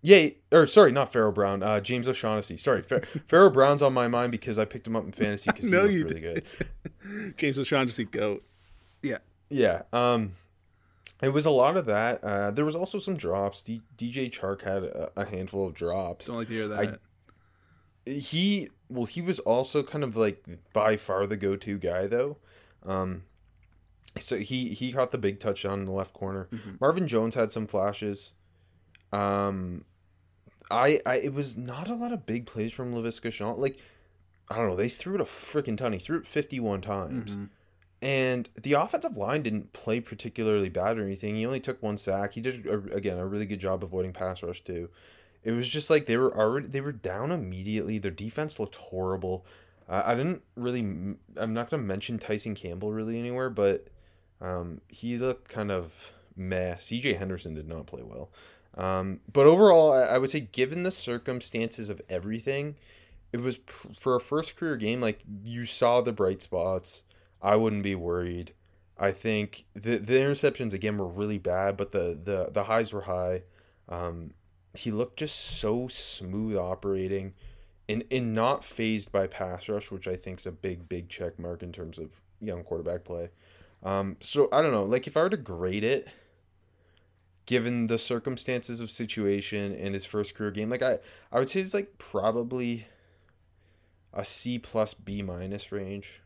Yeah, 0.01 0.29
or 0.53 0.67
sorry, 0.69 0.93
not 0.93 1.13
Pharaoh 1.13 1.33
Brown. 1.33 1.63
Uh, 1.63 1.81
James 1.81 2.07
O'Shaughnessy. 2.07 2.57
Sorry, 2.57 2.83
Pharaoh 3.27 3.51
Brown's 3.51 3.83
on 3.83 3.93
my 3.93 4.07
mind 4.07 4.31
because 4.31 4.57
I 4.59 4.65
picked 4.65 4.87
him 4.87 4.95
up 4.95 5.05
in 5.05 5.11
fantasy 5.13 5.51
because 5.51 5.65
he 5.71 5.75
looked 5.75 5.93
you 5.93 6.05
really 6.05 6.21
good. 6.21 6.45
James 7.37 7.59
O'Shaughnessy 7.59 8.05
goat. 8.05 8.45
Yeah. 9.03 9.19
Yeah. 9.51 9.83
Um, 9.93 10.35
it 11.21 11.31
was 11.31 11.47
a 11.47 11.51
lot 11.51 11.77
of 11.77 11.87
that. 11.87 12.23
Uh, 12.23 12.53
there 12.53 12.65
was 12.65 12.77
also 12.77 12.99
some 12.99 13.17
drops. 13.17 13.61
D- 13.61 13.83
DJ 13.97 14.31
Chark 14.31 14.63
had 14.63 14.85
a, 14.85 15.11
a 15.17 15.25
handful 15.25 15.67
of 15.67 15.75
drops. 15.75 16.27
Don't 16.27 16.37
like 16.37 16.47
to 16.49 16.55
hear 16.55 16.69
that. 16.69 16.79
I- 16.79 16.97
He 18.09 18.69
well, 18.89 19.05
he 19.05 19.21
was 19.21 19.39
also 19.41 19.83
kind 19.83 20.05
of 20.05 20.17
like 20.17 20.45
by 20.73 20.97
far 20.97 21.27
the 21.27 21.37
go-to 21.37 21.79
guy 21.79 22.07
though. 22.07 22.39
Um, 22.87 23.25
so 24.19 24.37
he 24.37 24.71
he 24.71 24.93
caught 24.93 25.13
the 25.13 25.19
big 25.19 25.41
touchdown 25.41 25.81
in 25.81 25.85
the 25.85 25.93
left 25.93 26.15
corner. 26.15 26.49
Marvin 26.81 27.09
Jones 27.09 27.35
had 27.35 27.51
some 27.51 27.67
flashes. 27.67 28.35
Um, 29.13 29.85
I, 30.71 31.01
I 31.07 31.17
it 31.17 31.33
was 31.33 31.57
not 31.57 31.89
a 31.89 31.95
lot 31.95 32.13
of 32.13 32.27
big 32.27 32.47
plays 32.47 32.73
from 32.73 32.95
Laviska 32.95 33.31
Shenault. 33.31 33.59
Like 33.59 33.79
I 34.51 34.57
don't 34.57 34.69
know, 34.69 34.77
they 34.77 34.89
threw 34.89 35.15
it 35.15 35.21
a 35.21 35.25
freaking 35.25 35.77
ton. 35.77 35.93
He 35.93 35.99
threw 35.99 36.19
it 36.19 36.27
fifty 36.27 36.61
one 36.61 36.81
times. 36.81 37.37
Mm-hmm. 37.37 37.45
And 38.01 38.49
the 38.55 38.75
offensive 38.75 39.17
line 39.17 39.43
didn't 39.43 39.73
play 39.73 40.01
particularly 40.01 40.69
bad 40.69 40.99
or 40.99 41.03
anything. 41.03 41.35
He 41.35 41.45
only 41.45 41.59
took 41.59 41.83
one 41.83 41.99
sack. 41.99 42.35
He 42.35 42.41
did 42.41 42.67
a, 42.67 42.77
again 42.95 43.19
a 43.19 43.27
really 43.27 43.47
good 43.47 43.59
job 43.61 43.83
avoiding 43.83 44.13
pass 44.13 44.43
rush 44.43 44.63
too. 44.63 44.89
It 45.45 45.53
was 45.53 45.69
just 45.69 45.91
like 45.91 46.07
they 46.07 46.17
were 46.17 46.37
already 46.37 46.69
they 46.69 46.81
were 46.81 46.93
down 46.93 47.33
immediately. 47.33 47.99
Their 47.99 48.11
defense 48.11 48.59
looked 48.59 48.77
horrible. 48.77 49.47
Uh, 49.89 50.03
I 50.05 50.15
didn't 50.15 50.43
really. 50.57 50.81
I'm 51.37 51.55
not 51.55 51.71
gonna 51.71 51.83
mention 51.83 52.19
Tyson 52.19 52.55
Campbell 52.55 52.93
really 52.93 53.19
anywhere, 53.19 53.51
but 53.51 53.89
um, 54.41 54.81
he 54.89 55.17
looked 55.17 55.49
kind 55.49 55.71
of 55.71 56.13
meh. 56.37 56.77
C.J. 56.77 57.15
Henderson 57.15 57.55
did 57.55 57.69
not 57.69 57.87
play 57.87 58.03
well. 58.03 58.31
Um, 58.77 59.21
but 59.33 59.47
overall, 59.47 59.93
I, 59.93 60.03
I 60.03 60.19
would 60.19 60.31
say 60.31 60.41
given 60.41 60.83
the 60.83 60.91
circumstances 60.91 61.89
of 61.89 62.01
everything, 62.09 62.77
it 63.33 63.41
was 63.41 63.57
pr- 63.59 63.89
for 63.99 64.15
a 64.15 64.21
first 64.21 64.57
career 64.57 64.77
game. 64.77 65.01
Like 65.01 65.21
you 65.45 65.65
saw 65.65 66.01
the 66.01 66.13
bright 66.13 66.43
spots. 66.43 67.05
I 67.41 67.57
wouldn't 67.57 67.83
be 67.85 67.95
worried. 67.95 68.53
I 68.99 69.13
think 69.13 69.65
the 69.75 69.97
the 69.97 70.15
interceptions 70.15 70.73
again 70.75 70.99
were 70.99 71.07
really 71.07 71.39
bad, 71.39 71.77
but 71.77 71.93
the 71.93 72.19
the 72.23 72.51
the 72.53 72.65
highs 72.65 72.93
were 72.93 73.03
high. 73.03 73.43
Um, 73.89 74.33
he 74.75 74.91
looked 74.91 75.19
just 75.19 75.37
so 75.37 75.89
smooth 75.89 76.57
operating, 76.57 77.35
and 77.89 78.05
and 78.11 78.35
not 78.35 78.65
phased 78.65 79.11
by 79.13 79.27
pass 79.27 79.69
rush, 79.69 79.91
which 79.91 80.07
I 80.07 80.17
think 80.17 80.41
is 80.41 80.47
a 80.47 80.53
big 80.53 80.89
big 80.89 81.09
check 81.09 81.39
mark 81.39 81.63
in 81.63 81.73
terms 81.73 81.99
of 81.99 82.21
young 82.41 82.63
quarterback 82.63 83.05
play. 83.05 83.31
Um, 83.83 84.17
so 84.21 84.49
I 84.53 84.63
don't 84.63 84.73
know. 84.73 84.85
Like 84.85 85.07
if 85.07 85.17
I 85.17 85.23
were 85.23 85.31
to 85.31 85.37
grade 85.37 85.85
it, 85.85 86.09
given 87.47 87.87
the 87.87 87.99
circumstances 87.99 88.81
of 88.81 88.91
situation 88.91 89.75
and 89.75 89.95
his 89.95 90.05
first 90.05 90.35
career 90.35 90.51
game, 90.51 90.71
like 90.71 90.83
I 90.83 90.99
I 91.33 91.39
would 91.39 91.51
say 91.51 91.61
it's 91.61 91.75
like 91.75 91.99
probably 91.99 92.87
a 94.13 94.25
C 94.25 94.59
plus 94.59 94.95
B 94.95 95.23
minus 95.23 95.71
range. 95.73 96.21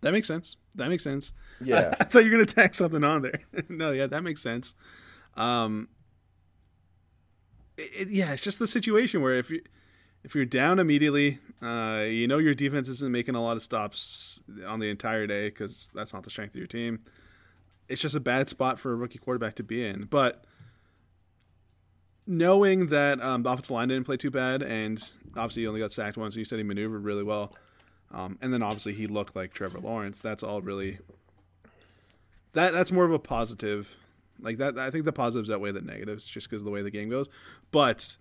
That 0.00 0.12
makes 0.12 0.26
sense. 0.26 0.56
That 0.74 0.88
makes 0.88 1.04
sense. 1.04 1.32
Yeah. 1.60 1.94
I, 1.94 1.96
I 2.00 2.04
thought 2.04 2.24
you 2.24 2.30
were 2.30 2.36
gonna 2.36 2.46
tack 2.46 2.74
something 2.74 3.04
on 3.04 3.22
there. 3.22 3.40
no, 3.68 3.92
yeah, 3.92 4.06
that 4.06 4.22
makes 4.22 4.42
sense. 4.42 4.74
Um, 5.36 5.88
it, 7.76 7.90
it, 7.94 8.08
yeah, 8.08 8.32
it's 8.32 8.42
just 8.42 8.58
the 8.58 8.66
situation 8.66 9.22
where 9.22 9.34
if 9.34 9.50
you 9.50 9.62
if 10.24 10.34
you're 10.34 10.44
down 10.44 10.78
immediately, 10.78 11.38
uh, 11.62 12.04
you 12.06 12.28
know 12.28 12.38
your 12.38 12.54
defense 12.54 12.88
isn't 12.88 13.10
making 13.10 13.34
a 13.34 13.42
lot 13.42 13.56
of 13.56 13.62
stops 13.62 14.42
on 14.66 14.80
the 14.80 14.88
entire 14.88 15.26
day 15.26 15.48
because 15.48 15.90
that's 15.94 16.12
not 16.12 16.22
the 16.22 16.30
strength 16.30 16.54
of 16.54 16.58
your 16.58 16.66
team. 16.66 17.00
It's 17.88 18.00
just 18.00 18.14
a 18.14 18.20
bad 18.20 18.48
spot 18.48 18.78
for 18.78 18.92
a 18.92 18.94
rookie 18.94 19.18
quarterback 19.18 19.54
to 19.54 19.62
be 19.62 19.84
in. 19.84 20.04
But 20.04 20.44
knowing 22.26 22.86
that 22.86 23.20
um, 23.20 23.42
the 23.42 23.50
offensive 23.50 23.72
line 23.72 23.88
didn't 23.88 24.04
play 24.04 24.16
too 24.16 24.30
bad, 24.30 24.62
and 24.62 25.02
obviously 25.36 25.62
he 25.62 25.68
only 25.68 25.80
got 25.80 25.92
sacked 25.92 26.16
once, 26.16 26.36
you 26.36 26.44
said 26.44 26.58
he 26.58 26.64
maneuvered 26.64 27.04
really 27.04 27.24
well. 27.24 27.54
Um, 28.12 28.38
and 28.40 28.52
then 28.52 28.62
obviously 28.62 28.92
he 28.92 29.06
looked 29.06 29.34
like 29.34 29.52
Trevor 29.52 29.80
Lawrence. 29.80 30.20
That's 30.20 30.42
all 30.42 30.60
really. 30.60 30.98
That 32.52 32.72
that's 32.72 32.92
more 32.92 33.04
of 33.04 33.12
a 33.12 33.18
positive, 33.18 33.96
like 34.42 34.58
that. 34.58 34.78
I 34.78 34.90
think 34.90 35.04
the 35.04 35.12
positives 35.12 35.50
outweigh 35.50 35.72
the 35.72 35.80
negatives 35.80 36.24
just 36.24 36.48
because 36.48 36.60
of 36.60 36.64
the 36.64 36.70
way 36.70 36.82
the 36.82 36.90
game 36.90 37.08
goes. 37.08 37.28
But 37.70 38.16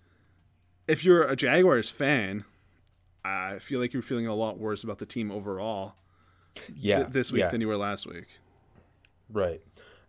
if 0.88 1.04
you're 1.04 1.24
a 1.24 1.36
Jaguars 1.36 1.90
fan, 1.90 2.46
I 3.24 3.60
feel 3.60 3.80
like 3.80 3.94
you're 3.94 4.02
feeling 4.02 4.28
a 4.28 4.36
lot 4.36 4.58
worse 4.60 4.84
about 4.84 5.00
the 5.00 5.06
team 5.06 5.32
overall. 5.32 5.96
Yeah, 6.76 6.98
th- 6.98 7.10
this 7.12 7.32
week 7.32 7.42
yeah. 7.42 7.50
than 7.50 7.62
you 7.62 7.68
were 7.68 7.78
last 7.78 8.06
week. 8.06 8.28
Right, 9.32 9.62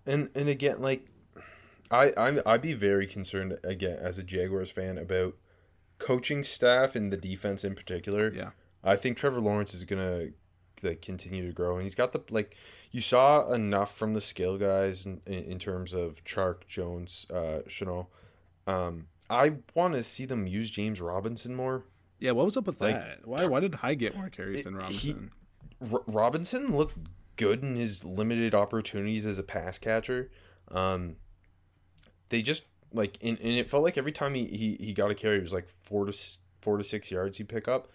and 0.06 0.28
and 0.34 0.48
again, 0.48 0.80
like 0.80 1.06
I 1.90 2.12
I'm, 2.16 2.40
I'd 2.44 2.62
be 2.62 2.72
very 2.72 3.06
concerned 3.06 3.58
again 3.62 3.98
as 4.00 4.18
a 4.18 4.22
Jaguars 4.22 4.70
fan 4.70 4.98
about 4.98 5.36
coaching 5.98 6.42
staff 6.42 6.96
and 6.96 7.12
the 7.12 7.16
defense 7.16 7.62
in 7.64 7.74
particular. 7.74 8.32
Yeah. 8.34 8.50
I 8.82 8.96
think 8.96 9.16
Trevor 9.16 9.40
Lawrence 9.40 9.74
is 9.74 9.84
gonna 9.84 10.30
like 10.82 11.02
continue 11.02 11.46
to 11.46 11.52
grow, 11.52 11.74
and 11.74 11.82
he's 11.82 11.94
got 11.94 12.12
the 12.12 12.20
like 12.30 12.56
you 12.90 13.00
saw 13.00 13.50
enough 13.52 13.94
from 13.94 14.14
the 14.14 14.20
skill 14.20 14.58
guys 14.58 15.06
in, 15.06 15.20
in, 15.26 15.58
terms 15.58 15.94
of 15.94 16.22
Chark, 16.24 16.66
Jones, 16.66 17.26
uh, 17.30 17.60
Shenault. 17.68 18.06
Um, 18.66 19.06
I 19.30 19.54
want 19.74 19.94
to 19.94 20.02
see 20.02 20.24
them 20.24 20.46
use 20.46 20.70
James 20.70 21.00
Robinson 21.00 21.54
more. 21.54 21.84
Yeah, 22.18 22.32
what 22.32 22.44
was 22.44 22.56
up 22.56 22.66
with 22.66 22.80
Like, 22.80 22.94
that? 22.94 23.26
Why 23.26 23.46
why 23.46 23.60
did 23.60 23.74
Hyde 23.76 23.98
get 23.98 24.16
more 24.16 24.28
carries 24.28 24.64
than 24.64 24.74
he- 24.74 24.80
Robinson? 25.12 25.30
R- 25.92 26.02
Robinson 26.06 26.76
looked 26.76 26.96
good 27.36 27.62
in 27.62 27.76
his 27.76 28.04
limited 28.04 28.54
opportunities 28.54 29.26
as 29.26 29.38
a 29.38 29.42
pass 29.42 29.78
catcher. 29.78 30.30
Um, 30.70 31.16
they 32.28 32.42
just 32.42 32.66
like 32.92 33.18
and, 33.22 33.38
and 33.40 33.52
it 33.58 33.68
felt 33.68 33.82
like 33.82 33.98
every 33.98 34.12
time 34.12 34.34
he, 34.34 34.46
he, 34.46 34.76
he 34.78 34.92
got 34.92 35.10
a 35.10 35.14
carry, 35.14 35.38
it 35.38 35.42
was 35.42 35.52
like 35.52 35.68
four 35.68 36.04
to 36.04 36.12
four 36.60 36.78
to 36.78 36.84
six 36.84 37.10
yards 37.10 37.38
he'd 37.38 37.48
pick 37.48 37.66
up. 37.68 37.88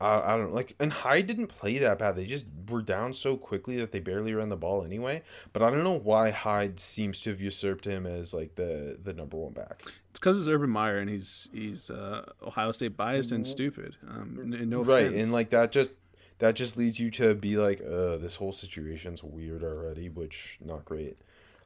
I, 0.00 0.32
I 0.32 0.36
don't 0.36 0.48
know, 0.50 0.54
like 0.54 0.74
and 0.80 0.92
Hyde 0.92 1.26
didn't 1.26 1.48
play 1.48 1.78
that 1.78 1.98
bad. 1.98 2.16
They 2.16 2.26
just 2.26 2.46
were 2.68 2.82
down 2.82 3.12
so 3.12 3.36
quickly 3.36 3.76
that 3.76 3.92
they 3.92 4.00
barely 4.00 4.32
ran 4.32 4.48
the 4.48 4.56
ball 4.56 4.84
anyway. 4.84 5.22
But 5.52 5.62
I 5.62 5.70
don't 5.70 5.84
know 5.84 5.98
why 5.98 6.30
Hyde 6.30 6.80
seems 6.80 7.20
to 7.20 7.30
have 7.30 7.40
usurped 7.40 7.84
him 7.84 8.06
as 8.06 8.32
like 8.32 8.54
the 8.54 8.98
the 9.02 9.12
number 9.12 9.36
one 9.36 9.52
back. 9.52 9.82
It's 10.10 10.18
because 10.18 10.38
it's 10.38 10.48
Urban 10.48 10.70
Meyer 10.70 10.98
and 10.98 11.10
he's 11.10 11.48
he's 11.52 11.90
uh, 11.90 12.30
Ohio 12.42 12.72
State 12.72 12.96
biased 12.96 13.32
and 13.32 13.46
stupid. 13.46 13.96
Um, 14.08 14.54
no 14.68 14.82
right 14.82 15.06
offense. 15.06 15.22
and 15.22 15.32
like 15.32 15.50
that 15.50 15.70
just 15.72 15.90
that 16.38 16.54
just 16.54 16.76
leads 16.78 16.98
you 16.98 17.10
to 17.10 17.34
be 17.34 17.56
like 17.58 17.80
uh 17.82 18.16
this 18.16 18.36
whole 18.36 18.52
situation's 18.52 19.22
weird 19.22 19.62
already 19.62 20.08
which 20.08 20.58
not 20.64 20.86
great 20.86 21.18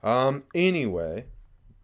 um 0.03 0.43
anyway 0.53 1.25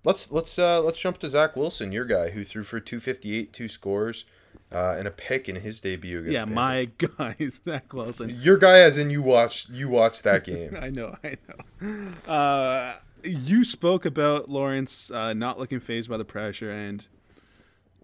let's 0.02 0.32
let's 0.32 0.58
uh 0.58 0.80
let's 0.82 0.98
jump 0.98 1.16
to 1.18 1.28
zach 1.28 1.54
wilson 1.54 1.92
your 1.92 2.04
guy 2.04 2.30
who 2.30 2.42
threw 2.44 2.64
for 2.64 2.80
258 2.80 3.52
two 3.52 3.68
scores 3.68 4.24
uh 4.72 4.96
and 4.98 5.08
a 5.08 5.10
pick 5.10 5.48
in 5.48 5.56
his 5.56 5.80
debut 5.80 6.20
against 6.20 6.34
yeah, 6.34 6.44
Panthers. 6.44 6.54
my 6.56 6.84
guy 7.18 7.36
is 7.38 7.60
Zach 7.64 7.92
Wilson. 7.92 8.36
your 8.40 8.56
guy 8.56 8.80
as 8.80 8.98
in 8.98 9.10
you 9.10 9.22
watched 9.22 9.70
you 9.70 9.88
watched 9.88 10.24
that 10.24 10.44
game 10.52 10.76
I 10.80 10.90
know, 10.90 11.16
I 11.24 11.36
know. 11.80 12.32
Uh, 12.32 12.94
you 13.24 13.64
spoke 13.64 14.04
about 14.06 14.48
Lawrence 14.48 15.10
uh, 15.10 15.32
not 15.32 15.58
looking 15.58 15.80
phased 15.80 16.08
by 16.08 16.16
the 16.16 16.24
pressure 16.24 16.70
and 16.70 17.06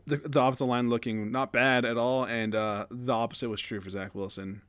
the 0.06 0.16
the 0.16 0.40
offensive 0.40 0.68
line 0.68 0.88
looking 0.88 1.30
not 1.30 1.52
bad 1.52 1.84
at 1.84 1.98
all, 1.98 2.24
and 2.24 2.54
uh, 2.54 2.86
the 2.90 3.12
opposite 3.12 3.48
was 3.48 3.60
true 3.60 3.80
for 3.80 3.90
Zach 3.90 4.14
Wilson. 4.14 4.62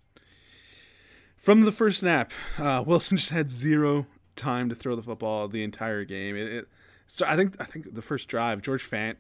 From 1.38 1.62
the 1.62 1.72
first 1.72 2.00
snap, 2.00 2.32
uh, 2.58 2.84
Wilson 2.88 3.18
just 3.18 3.30
had 3.30 3.50
zero 3.50 4.08
time 4.36 4.70
to 4.70 4.76
throw 4.76 4.96
the 4.96 5.04
football 5.04 5.48
the 5.48 5.64
entire 5.64 6.04
game. 6.04 6.36
It, 6.36 6.52
it, 6.52 6.68
so 7.06 7.26
I 7.26 7.36
think 7.36 7.56
I 7.60 7.66
think 7.66 7.94
the 7.94 8.02
first 8.02 8.28
drive, 8.28 8.62
George 8.62 8.90
Fant, 8.90 9.16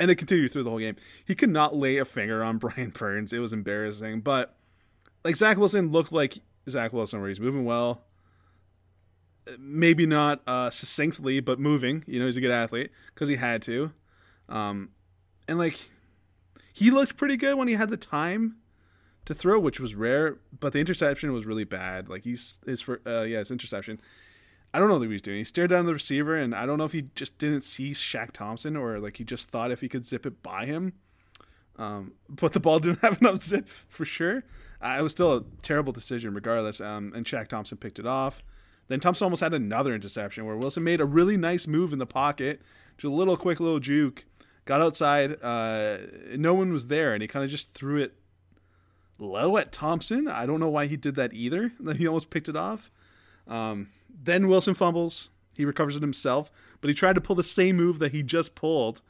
and 0.00 0.10
it 0.10 0.16
continued 0.16 0.52
through 0.52 0.64
the 0.64 0.70
whole 0.70 0.78
game. 0.78 0.96
He 1.24 1.34
could 1.34 1.50
not 1.50 1.76
lay 1.76 1.98
a 1.98 2.04
finger 2.04 2.42
on 2.42 2.58
Brian 2.58 2.90
Burns. 2.90 3.32
It 3.32 3.38
was 3.38 3.52
embarrassing, 3.52 4.20
but 4.20 4.56
like 5.24 5.36
Zach 5.36 5.56
Wilson 5.56 5.90
looked 5.90 6.12
like 6.12 6.38
Zach 6.68 6.92
Wilson, 6.92 7.20
where 7.20 7.28
he's 7.28 7.40
moving 7.40 7.64
well. 7.64 8.02
Maybe 9.58 10.06
not 10.06 10.40
uh, 10.46 10.70
succinctly, 10.70 11.40
but 11.40 11.58
moving. 11.58 12.02
You 12.06 12.18
know, 12.18 12.26
he's 12.26 12.36
a 12.36 12.40
good 12.40 12.50
athlete 12.50 12.90
because 13.14 13.28
he 13.28 13.36
had 13.36 13.60
to. 13.62 13.92
Um, 14.48 14.90
and 15.46 15.58
like, 15.58 15.90
he 16.72 16.90
looked 16.90 17.16
pretty 17.16 17.36
good 17.36 17.56
when 17.56 17.68
he 17.68 17.74
had 17.74 17.90
the 17.90 17.98
time 17.98 18.56
to 19.26 19.34
throw, 19.34 19.58
which 19.58 19.78
was 19.78 19.94
rare. 19.94 20.38
But 20.58 20.72
the 20.72 20.78
interception 20.78 21.32
was 21.32 21.44
really 21.44 21.64
bad. 21.64 22.08
Like 22.08 22.24
he's 22.24 22.58
his 22.64 22.80
for 22.80 23.00
uh, 23.06 23.22
yeah, 23.22 23.40
his 23.40 23.50
interception. 23.50 24.00
I 24.74 24.80
don't 24.80 24.88
know 24.88 24.94
what 24.98 25.02
he 25.02 25.12
was 25.12 25.22
doing. 25.22 25.38
He 25.38 25.44
stared 25.44 25.70
down 25.70 25.86
the 25.86 25.92
receiver, 25.92 26.36
and 26.36 26.52
I 26.52 26.66
don't 26.66 26.78
know 26.78 26.84
if 26.84 26.90
he 26.90 27.02
just 27.14 27.38
didn't 27.38 27.60
see 27.60 27.92
Shaq 27.92 28.32
Thompson 28.32 28.76
or 28.76 28.98
like 28.98 29.18
he 29.18 29.24
just 29.24 29.48
thought 29.48 29.70
if 29.70 29.80
he 29.80 29.88
could 29.88 30.04
zip 30.04 30.26
it 30.26 30.42
by 30.42 30.66
him. 30.66 30.94
Um, 31.78 32.14
but 32.28 32.54
the 32.54 32.60
ball 32.60 32.78
didn't 32.80 32.98
have 32.98 33.20
enough 33.20 33.36
zip 33.36 33.68
for 33.68 34.04
sure. 34.04 34.42
Uh, 34.82 34.96
it 34.98 35.02
was 35.02 35.12
still 35.12 35.32
a 35.32 35.44
terrible 35.62 35.92
decision 35.92 36.34
regardless. 36.34 36.80
Um, 36.80 37.12
and 37.14 37.24
Shaq 37.24 37.46
Thompson 37.46 37.78
picked 37.78 38.00
it 38.00 38.06
off. 38.06 38.42
Then 38.88 38.98
Thompson 38.98 39.26
almost 39.26 39.42
had 39.42 39.54
another 39.54 39.94
interception 39.94 40.44
where 40.44 40.56
Wilson 40.56 40.82
made 40.82 41.00
a 41.00 41.04
really 41.04 41.36
nice 41.36 41.68
move 41.68 41.92
in 41.92 42.00
the 42.00 42.04
pocket, 42.04 42.60
just 42.98 43.04
a 43.04 43.14
little 43.14 43.36
quick 43.36 43.60
little 43.60 43.78
juke, 43.78 44.24
got 44.64 44.82
outside. 44.82 45.40
Uh, 45.40 45.98
no 46.36 46.52
one 46.52 46.72
was 46.72 46.88
there, 46.88 47.14
and 47.14 47.22
he 47.22 47.28
kind 47.28 47.44
of 47.44 47.50
just 47.50 47.74
threw 47.74 48.02
it 48.02 48.14
low 49.18 49.56
at 49.56 49.70
Thompson. 49.70 50.26
I 50.26 50.46
don't 50.46 50.58
know 50.58 50.68
why 50.68 50.86
he 50.86 50.96
did 50.96 51.14
that 51.14 51.32
either. 51.32 51.70
He 51.96 52.08
almost 52.08 52.30
picked 52.30 52.48
it 52.48 52.56
off. 52.56 52.90
Um, 53.46 53.90
then 54.22 54.48
Wilson 54.48 54.74
fumbles. 54.74 55.30
He 55.56 55.64
recovers 55.64 55.96
it 55.96 56.02
himself, 56.02 56.50
but 56.80 56.88
he 56.88 56.94
tried 56.94 57.14
to 57.14 57.20
pull 57.20 57.36
the 57.36 57.42
same 57.44 57.76
move 57.76 57.98
that 58.00 58.12
he 58.12 58.22
just 58.22 58.54
pulled. 58.54 59.02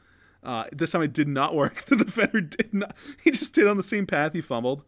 Uh, 0.43 0.65
this 0.73 0.93
time 0.93 1.03
it 1.03 1.13
did 1.13 1.29
not 1.29 1.55
work. 1.55 1.85
The 1.87 1.97
defender 1.97 2.41
did 2.41 2.75
not. 2.75 2.97
He 3.23 3.31
just 3.31 3.55
did 3.55 3.67
on 3.67 3.77
the 3.77 3.83
same 3.83 4.07
path 4.07 4.33
he 4.35 4.41
fumbled. 4.41 4.85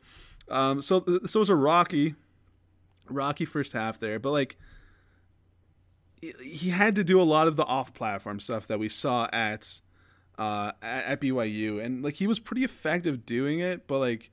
Um, 0.49 0.83
so 0.83 1.03
so 1.25 1.39
it 1.39 1.41
was 1.41 1.49
a 1.51 1.57
rocky, 1.57 2.15
rocky 3.09 3.45
first 3.45 3.73
half 3.73 3.99
there. 3.99 4.19
But 4.19 4.33
like, 4.33 4.57
he- 6.21 6.71
had 6.71 6.95
to 6.97 7.05
do 7.05 7.21
a 7.21 7.25
lot 7.25 7.49
of 7.49 7.57
the 7.57 7.65
off-platform 7.65 8.41
stuff 8.41 8.67
that 8.67 8.79
we 8.79 8.89
saw 8.89 9.29
at 9.33 9.81
uh, 10.39 10.73
at, 10.83 11.21
BYU, 11.21 11.83
and 11.83 12.03
like 12.03 12.17
he 12.17 12.27
was 12.27 12.39
pretty 12.39 12.63
effective 12.63 13.25
doing 13.25 13.61
it. 13.61 13.87
But 13.87 14.01
like, 14.01 14.31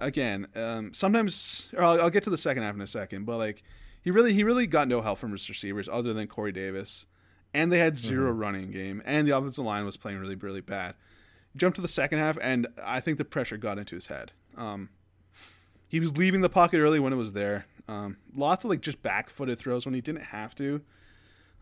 again, 0.00 0.48
um, 0.56 0.92
sometimes 0.92 1.70
I'll, 1.78 2.02
I'll 2.02 2.10
get 2.10 2.24
to 2.24 2.30
the 2.30 2.38
second 2.38 2.64
half 2.64 2.74
in 2.74 2.80
a 2.80 2.86
second. 2.86 3.24
But 3.24 3.36
like, 3.38 3.62
he 4.04 4.10
really 4.10 4.34
he 4.34 4.44
really 4.44 4.66
got 4.66 4.86
no 4.86 5.00
help 5.00 5.18
from 5.18 5.32
his 5.32 5.48
receivers 5.48 5.88
other 5.88 6.12
than 6.12 6.28
Corey 6.28 6.52
Davis, 6.52 7.06
and 7.54 7.72
they 7.72 7.78
had 7.78 7.96
0 7.96 8.30
running 8.32 8.70
game, 8.70 9.02
and 9.06 9.26
the 9.26 9.34
offensive 9.34 9.64
line 9.64 9.86
was 9.86 9.96
playing 9.96 10.18
really, 10.18 10.34
really 10.34 10.60
bad. 10.60 10.94
Jumped 11.56 11.76
to 11.76 11.82
the 11.82 11.88
second 11.88 12.18
half, 12.18 12.36
and 12.42 12.66
I 12.84 13.00
think 13.00 13.16
the 13.16 13.24
pressure 13.24 13.56
got 13.56 13.78
into 13.78 13.94
his 13.94 14.08
head. 14.08 14.32
Um, 14.58 14.90
he 15.88 16.00
was 16.00 16.18
leaving 16.18 16.42
the 16.42 16.50
pocket 16.50 16.80
early 16.80 17.00
when 17.00 17.14
it 17.14 17.16
was 17.16 17.32
there. 17.32 17.64
Um, 17.88 18.18
lots 18.36 18.62
of 18.64 18.70
like 18.70 18.82
just 18.82 19.02
back 19.02 19.30
footed 19.30 19.58
throws 19.58 19.86
when 19.86 19.94
he 19.94 20.02
didn't 20.02 20.24
have 20.24 20.54
to. 20.56 20.82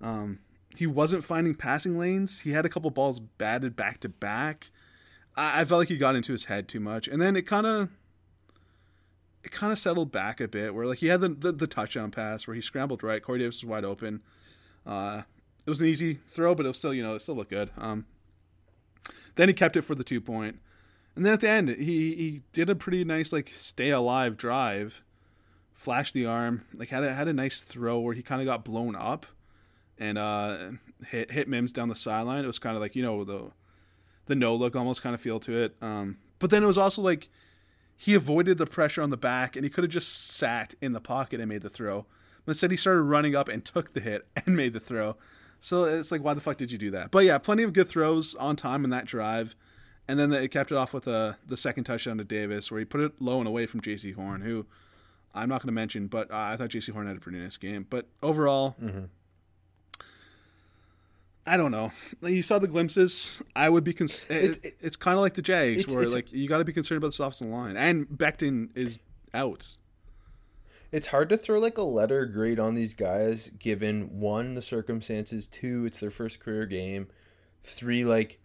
Um, 0.01 0.41
he 0.75 0.87
wasn't 0.87 1.23
finding 1.23 1.55
passing 1.55 1.97
lanes. 1.97 2.41
He 2.41 2.51
had 2.51 2.67
a 2.67 2.69
couple 2.69 2.91
balls 2.91 3.21
batted 3.21 3.77
back 3.77 4.01
to 4.01 4.09
back. 4.09 4.71
I, 5.37 5.61
I 5.61 5.65
felt 5.65 5.79
like 5.79 5.89
he 5.89 5.97
got 5.97 6.17
into 6.17 6.33
his 6.33 6.47
head 6.47 6.67
too 6.67 6.81
much, 6.81 7.07
and 7.07 7.23
then 7.23 7.37
it 7.37 7.47
kind 7.47 7.67
of 7.67 7.91
it 9.45 9.51
kind 9.51 9.73
of 9.73 9.79
settled 9.79 10.13
back 10.13 10.41
a 10.41 10.49
bit. 10.49 10.75
Where 10.75 10.87
like 10.87 10.99
he 10.99 11.09
had 11.09 11.21
the, 11.21 11.29
the, 11.29 11.53
the 11.53 11.67
touchdown 11.67 12.11
pass 12.11 12.47
where 12.47 12.55
he 12.55 12.61
scrambled 12.61 13.03
right. 13.03 13.23
Corey 13.23 13.41
Davis 13.41 13.63
was 13.63 13.69
wide 13.69 13.85
open. 13.85 14.23
Uh, 14.87 15.23
it 15.65 15.71
was 15.71 15.81
an 15.81 15.89
easy 15.89 16.15
throw, 16.15 16.55
but 16.55 16.67
it 16.67 16.71
was 16.71 16.79
still 16.79 16.95
you 16.95 17.03
know 17.03 17.15
it 17.15 17.21
still 17.21 17.37
looked 17.37 17.51
good. 17.51 17.71
Um, 17.77 18.07
then 19.35 19.49
he 19.49 19.55
kept 19.55 19.77
it 19.77 19.83
for 19.83 19.95
the 19.95 20.05
two 20.05 20.21
point, 20.21 20.59
and 21.17 21.25
then 21.25 21.33
at 21.33 21.41
the 21.41 21.49
end 21.49 21.69
he 21.69 22.15
he 22.15 22.43
did 22.53 22.69
a 22.69 22.75
pretty 22.75 23.05
nice 23.05 23.33
like 23.33 23.51
stay 23.55 23.91
alive 23.91 24.37
drive, 24.37 25.03
flashed 25.75 26.15
the 26.15 26.27
arm, 26.27 26.65
like 26.75 26.89
had 26.91 27.05
a, 27.05 27.15
had 27.15 27.29
a 27.29 27.33
nice 27.33 27.61
throw 27.61 27.99
where 27.99 28.15
he 28.15 28.23
kind 28.23 28.41
of 28.41 28.47
got 28.47 28.65
blown 28.65 28.97
up, 28.97 29.27
and 29.99 30.19
uh, 30.19 30.71
hit 31.07 31.33
hit 31.33 31.49
Mims 31.49 31.73
down 31.73 31.89
the 31.89 31.97
sideline. 31.97 32.45
It 32.45 32.49
was 32.49 32.59
kind 32.59 32.77
of 32.77 32.83
like 32.83 32.97
you 32.97 33.03
know 33.03 33.25
the 33.25 33.51
the 34.27 34.35
no 34.35 34.55
look 34.55 34.77
almost 34.77 35.03
kind 35.03 35.15
of 35.15 35.21
feel 35.21 35.41
to 35.41 35.57
it. 35.57 35.77
Um, 35.81 36.19
but 36.39 36.51
then 36.51 36.63
it 36.63 36.67
was 36.67 36.79
also 36.79 37.03
like 37.03 37.29
he 38.05 38.15
avoided 38.15 38.59
the 38.59 38.67
pressure 38.67 39.01
on 39.01 39.11
the 39.11 39.17
back 39.17 39.55
and 39.55 39.65
he 39.65 39.71
could 39.71 39.85
have 39.85 39.91
just 39.93 40.13
sat 40.37 40.75
in 40.81 40.93
the 40.93 41.01
pocket 41.01 41.39
and 41.39 41.49
made 41.49 41.63
the 41.63 41.71
throw. 41.71 42.05
But 42.45 42.51
instead, 42.53 42.73
he 42.73 42.77
started 42.77 43.03
running 43.03 43.37
up 43.37 43.49
and 43.49 43.65
took 43.65 43.93
the 43.93 44.01
hit 44.01 44.27
and 44.35 44.57
made 44.63 44.73
the 44.73 44.81
throw. 44.81 45.17
So 45.61 45.85
it's 45.85 46.11
like, 46.11 46.25
why 46.25 46.35
the 46.35 46.41
fuck 46.41 46.57
did 46.57 46.73
you 46.73 46.79
do 46.79 46.91
that? 46.91 47.13
But 47.13 47.25
yeah, 47.25 47.39
plenty 47.39 47.63
of 47.63 47.73
good 47.73 47.87
throws 47.87 48.35
on 48.35 48.57
time 48.57 48.83
in 48.83 48.91
that 48.91 49.05
drive. 49.05 49.55
And 50.09 50.19
then 50.19 50.33
it 50.33 50.49
kept 50.49 50.73
it 50.73 50.77
off 50.77 50.93
with 50.93 51.07
uh, 51.07 51.35
the 51.47 51.57
second 51.57 51.85
touchdown 51.85 52.19
to 52.19 52.25
Davis, 52.25 52.73
where 52.73 52.81
he 52.81 52.85
put 52.85 53.01
it 53.03 53.13
low 53.23 53.39
and 53.39 53.47
away 53.47 53.67
from 53.67 53.81
Jaycee 53.81 54.17
Horn, 54.17 54.41
who 54.41 54.67
I'm 55.33 55.49
not 55.49 55.61
going 55.63 55.69
to 55.69 55.73
mention, 55.73 56.09
but 56.09 56.29
uh, 56.33 56.37
I 56.37 56.57
thought 56.57 56.71
Jaycee 56.71 56.93
Horn 56.93 57.07
had 57.07 57.17
a 57.17 57.21
pretty 57.21 57.39
nice 57.39 57.57
game. 57.57 57.87
But 57.89 58.07
overall, 58.21 58.75
Mm-hmm. 58.83 59.05
I 61.47 61.57
don't 61.57 61.71
know. 61.73 61.91
Like, 62.21 62.35
you 62.35 62.43
saw 62.43 62.59
the 62.61 62.69
glimpses. 62.69 63.43
I 63.57 63.69
would 63.69 63.83
be. 63.85 63.93
Cons- 63.93 64.27
It's- 64.31 64.59
it, 64.63 64.77
it's 64.81 64.97
kind 64.97 65.17
of 65.17 65.23
like 65.23 65.35
the 65.35 65.43
Jags, 65.43 65.81
it's- 65.81 65.95
where 65.95 66.05
it's- 66.05 66.15
like 66.15 66.33
you 66.33 66.49
got 66.49 66.59
to 66.59 66.65
be 66.65 66.73
concerned 66.73 66.99
about 66.99 67.15
the 67.15 67.23
offensive 67.25 67.49
line, 67.49 67.77
and 67.77 68.07
Becton 68.07 68.69
is 68.77 69.01
out. 69.35 69.77
It's 70.93 71.07
hard 71.09 71.31
to 71.31 71.37
throw 71.39 71.59
like 71.59 71.79
a 71.79 71.83
letter 71.83 72.27
grade 72.27 72.59
on 72.61 72.75
these 72.75 72.95
guys 72.95 73.51
given 73.59 74.21
one, 74.21 74.55
the 74.55 74.63
circumstances, 74.63 75.47
two, 75.47 75.87
it's 75.87 75.99
their 75.99 76.11
first 76.11 76.39
career 76.39 76.67
game, 76.67 77.09
three, 77.65 78.05
like 78.05 78.39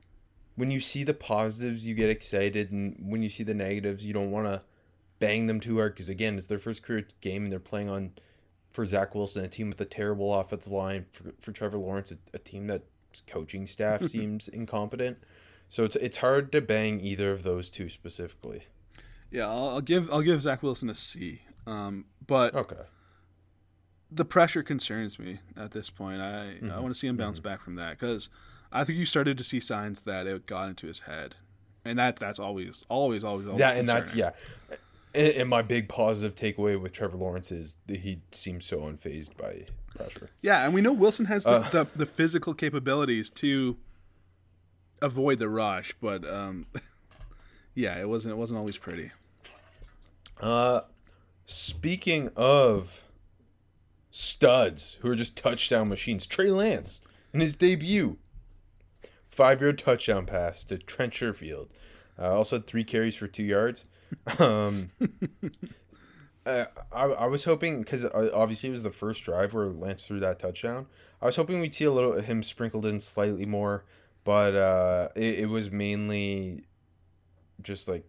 when 0.55 0.71
you 0.71 0.79
see 0.79 1.03
the 1.03 1.13
positives, 1.13 1.87
you 1.87 1.93
get 1.93 2.09
excited, 2.09 2.71
and 2.71 2.95
when 2.99 3.21
you 3.21 3.29
see 3.29 3.43
the 3.43 3.53
negatives, 3.53 4.07
you 4.07 4.13
don't 4.13 4.31
want 4.31 4.47
to 4.47 4.61
bang 5.19 5.45
them 5.47 5.59
too 5.59 5.75
hard 5.77 5.93
because 5.93 6.07
again, 6.09 6.37
it's 6.37 6.45
their 6.47 6.57
first 6.57 6.83
career 6.83 7.05
game 7.21 7.43
and 7.43 7.51
they're 7.51 7.59
playing 7.59 7.89
on 7.89 8.11
for 8.77 8.85
Zach 8.85 9.15
Wilson, 9.15 9.43
a 9.43 9.47
team 9.47 9.69
with 9.69 9.81
a 9.81 9.85
terrible 9.85 10.35
offensive 10.35 10.71
line, 10.71 11.07
for, 11.11 11.33
for 11.41 11.51
Trevor 11.51 11.79
Lawrence, 11.79 12.11
a, 12.11 12.17
a 12.35 12.37
team 12.37 12.67
that's 12.67 13.23
coaching 13.25 13.65
staff 13.65 14.03
seems 14.05 14.47
incompetent. 14.47 15.17
So 15.67 15.83
it's 15.83 15.95
it's 15.95 16.17
hard 16.17 16.51
to 16.51 16.61
bang 16.61 17.01
either 17.01 17.31
of 17.31 17.41
those 17.41 17.71
two 17.71 17.89
specifically. 17.89 18.65
Yeah, 19.31 19.47
I'll, 19.47 19.69
I'll 19.69 19.81
give 19.81 20.11
I'll 20.13 20.21
give 20.21 20.43
Zach 20.43 20.61
Wilson 20.61 20.91
a 20.91 20.93
C. 20.93 21.41
Um, 21.65 22.05
but 22.27 22.53
Okay. 22.53 22.83
the 24.11 24.23
pressure 24.25 24.61
concerns 24.61 25.17
me 25.17 25.39
at 25.57 25.71
this 25.71 25.89
point. 25.89 26.21
I 26.21 26.57
Mm-hmm. 26.61 26.71
I 26.71 26.79
want 26.79 26.93
to 26.93 26.99
see 26.99 27.07
him 27.07 27.17
bounce 27.17 27.39
back 27.39 27.61
from 27.61 27.73
that 27.77 27.97
because 27.99 28.29
I 28.71 28.83
think 28.83 28.99
you 28.99 29.07
started 29.07 29.39
to 29.39 29.43
see 29.43 29.59
signs 29.59 30.01
that 30.01 30.27
it 30.27 30.45
got 30.45 30.69
into 30.69 30.85
his 30.85 30.99
head, 31.01 31.33
and 31.83 31.97
that 31.97 32.17
that's 32.17 32.37
always 32.37 32.85
always 32.89 33.23
always 33.23 33.47
always 33.47 33.59
that 33.59 33.75
and 33.77 33.87
that's 33.87 34.13
yeah 34.13 34.33
and, 35.17 35.49
my 35.49 35.61
big 35.61 35.89
positive 35.89 36.35
takeaway 36.35 36.79
with 36.79 36.91
trevor 36.93 37.17
lawrence 37.17 37.51
is 37.51 37.75
that 37.87 37.97
he 38.01 38.21
seems 38.31 38.65
so 38.65 38.79
unfazed 38.79 39.35
by 39.37 39.65
pressure 39.95 40.29
Yeah, 40.41 40.63
and 40.65 40.73
we 40.73 40.81
know 40.81 40.93
Wilson 40.93 41.25
has 41.25 41.43
the, 41.43 41.49
Uh. 41.49 41.69
the, 41.69 41.87
the 41.95 42.05
physical 42.05 42.53
capabilities 42.53 43.29
to 43.31 43.77
avoid 45.01 45.39
the 45.39 45.49
rush, 45.49 45.93
but 46.01 46.27
um, 46.27 46.65
yeah, 47.75 47.99
it 47.99 48.07
wasn't 48.07 48.33
it 48.33 48.37
wasn't 48.37 48.57
always 48.59 48.77
pretty. 48.77 49.11
uh 50.41 50.81
speaking 51.45 52.29
of 52.35 53.03
studs 54.11 54.97
who 55.01 55.09
are 55.09 55.15
just 55.15 55.37
touchdown 55.37 55.87
machines 55.89 56.25
trey 56.25 56.49
lance 56.49 57.01
in 57.33 57.39
his 57.39 57.53
debut 57.53 58.17
five 59.29 59.61
yard 59.61 59.77
touchdown 59.77 60.25
pass 60.25 60.63
to 60.63 60.77
trent 60.77 61.13
sherfield 61.13 61.69
uh, 62.19 62.35
also 62.35 62.55
had 62.57 62.65
three 62.67 62.83
carries 62.83 63.15
for 63.15 63.27
two 63.27 63.43
yards 63.43 63.85
um 64.39 64.89
uh, 66.45 66.65
I, 66.91 67.03
I 67.03 67.25
was 67.27 67.43
hoping 67.43 67.81
because 67.81 68.05
obviously 68.05 68.69
it 68.69 68.71
was 68.71 68.83
the 68.83 68.91
first 68.91 69.23
drive 69.23 69.53
where 69.53 69.67
Lance 69.67 70.07
threw 70.07 70.19
that 70.21 70.39
touchdown. 70.39 70.87
I 71.21 71.25
was 71.25 71.35
hoping 71.35 71.59
we'd 71.59 71.73
see 71.73 71.85
a 71.85 71.91
little 71.91 72.13
him 72.13 72.41
sprinkled 72.41 72.85
in 72.85 72.99
slightly 72.99 73.45
more, 73.45 73.83
but 74.23 74.55
uh, 74.55 75.09
it, 75.15 75.39
it 75.39 75.49
was 75.49 75.71
mainly 75.71 76.63
just 77.61 77.87
like 77.87 78.05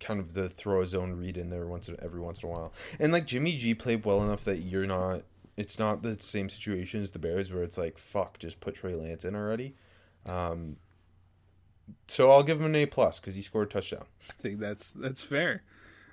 kind 0.00 0.20
of 0.20 0.34
the 0.34 0.48
throw 0.48 0.82
a 0.82 0.86
zone 0.86 1.12
read 1.12 1.36
in 1.36 1.48
there 1.48 1.66
once 1.66 1.88
in, 1.88 1.96
every 2.02 2.20
once 2.20 2.42
in 2.42 2.48
a 2.48 2.52
while. 2.52 2.72
And 2.98 3.12
like 3.12 3.26
Jimmy 3.26 3.56
G 3.56 3.74
played 3.74 4.04
well 4.04 4.22
enough 4.22 4.44
that 4.44 4.58
you're 4.58 4.86
not. 4.86 5.22
It's 5.56 5.78
not 5.78 6.02
the 6.02 6.20
same 6.20 6.48
situation 6.48 7.02
as 7.02 7.10
the 7.10 7.18
Bears 7.18 7.52
where 7.52 7.64
it's 7.64 7.78
like 7.78 7.98
fuck, 7.98 8.38
just 8.38 8.60
put 8.60 8.74
Trey 8.74 8.94
Lance 8.94 9.24
in 9.24 9.34
already. 9.34 9.74
Um, 10.26 10.76
so 12.06 12.30
I'll 12.30 12.42
give 12.42 12.58
him 12.60 12.66
an 12.66 12.76
A 12.76 12.86
plus 12.86 13.20
because 13.20 13.34
he 13.34 13.42
scored 13.42 13.68
a 13.68 13.70
touchdown. 13.70 14.04
I 14.30 14.34
think 14.40 14.58
that's 14.58 14.90
that's 14.92 15.22
fair. 15.22 15.62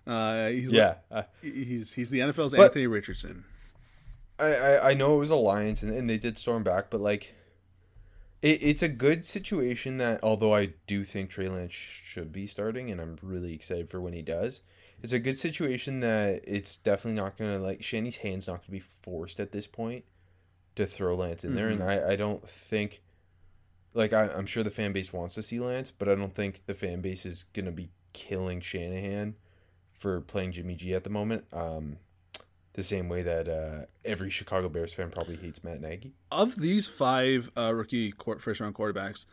Uh, 0.08 0.50
he's 0.50 0.72
Yeah. 0.72 0.96
Uh, 1.12 1.24
he's 1.42 1.94
he's 1.94 2.10
the 2.10 2.20
NFL's 2.20 2.54
But- 2.54 2.62
Anthony 2.62 2.88
Richardson. 2.88 3.46
I, 4.38 4.54
I, 4.54 4.90
I 4.90 4.94
know 4.94 5.16
it 5.16 5.20
was 5.20 5.30
a 5.30 5.36
Lions 5.38 5.82
and, 5.82 5.96
and 5.96 6.10
they 6.10 6.18
did 6.18 6.38
storm 6.38 6.62
back, 6.62 6.90
but 6.90 7.00
like, 7.00 7.34
it, 8.42 8.62
it's 8.62 8.84
a 8.84 8.90
good 8.90 9.26
situation 9.26 9.98
that 10.00 10.20
although 10.22 10.54
I 10.54 10.74
do 10.88 11.06
think 11.06 11.30
Trey 11.30 11.48
Lance 11.48 11.72
should 11.72 12.34
be 12.34 12.46
starting 12.46 12.92
and 12.92 13.00
I'm 13.00 13.18
really 13.22 13.54
excited 13.54 13.90
for 13.90 14.02
when 14.02 14.12
he 14.12 14.22
does, 14.22 14.62
it's 15.02 15.14
a 15.14 15.20
good 15.20 15.38
situation 15.38 16.02
that 16.02 16.44
it's 16.46 16.76
definitely 16.76 17.22
not 17.22 17.38
gonna 17.38 17.60
like 17.60 17.82
Shanny's 17.82 18.18
hands 18.18 18.48
not 18.48 18.62
gonna 18.62 18.72
be 18.78 18.84
forced 19.02 19.40
at 19.40 19.54
this 19.54 19.68
point 19.68 20.04
to 20.76 20.86
throw 20.86 21.16
Lance 21.16 21.46
in 21.46 21.56
there, 21.56 21.70
and 21.70 21.82
I, 21.82 22.12
I 22.12 22.16
don't 22.18 22.48
think 22.48 23.02
like 23.96 24.14
I, 24.14 24.26
I'm 24.26 24.46
sure 24.46 24.64
the 24.64 24.70
fan 24.70 24.94
base 24.94 25.12
wants 25.12 25.34
to 25.36 25.42
see 25.42 25.60
Lance, 25.60 25.90
but 25.90 26.08
I 26.08 26.16
don't 26.16 26.36
think 26.36 26.62
the 26.68 26.76
fan 26.76 27.02
base 27.02 27.26
is 27.26 27.44
gonna 27.54 27.72
be 27.72 27.90
killing 28.14 28.62
Shanahan 28.62 29.36
for 29.98 30.22
playing 30.22 30.52
Jimmy 30.52 30.76
G 30.76 30.94
at 30.94 31.04
the 31.04 31.10
moment. 31.10 31.46
Um, 31.52 31.98
the 32.74 32.84
same 32.84 33.08
way 33.08 33.24
that 33.24 33.48
uh, 33.48 33.86
every 34.04 34.30
Chicago 34.30 34.68
Bears 34.68 34.94
fan 34.94 35.10
probably 35.10 35.38
hates 35.38 35.64
Matt 35.64 35.82
Nagy. 35.82 36.14
Of 36.30 36.58
these 36.58 36.88
five 36.88 37.50
uh, 37.58 37.74
rookie 37.74 38.12
court, 38.12 38.42
first 38.42 38.60
round 38.60 38.76
quarterbacks, 38.76 39.26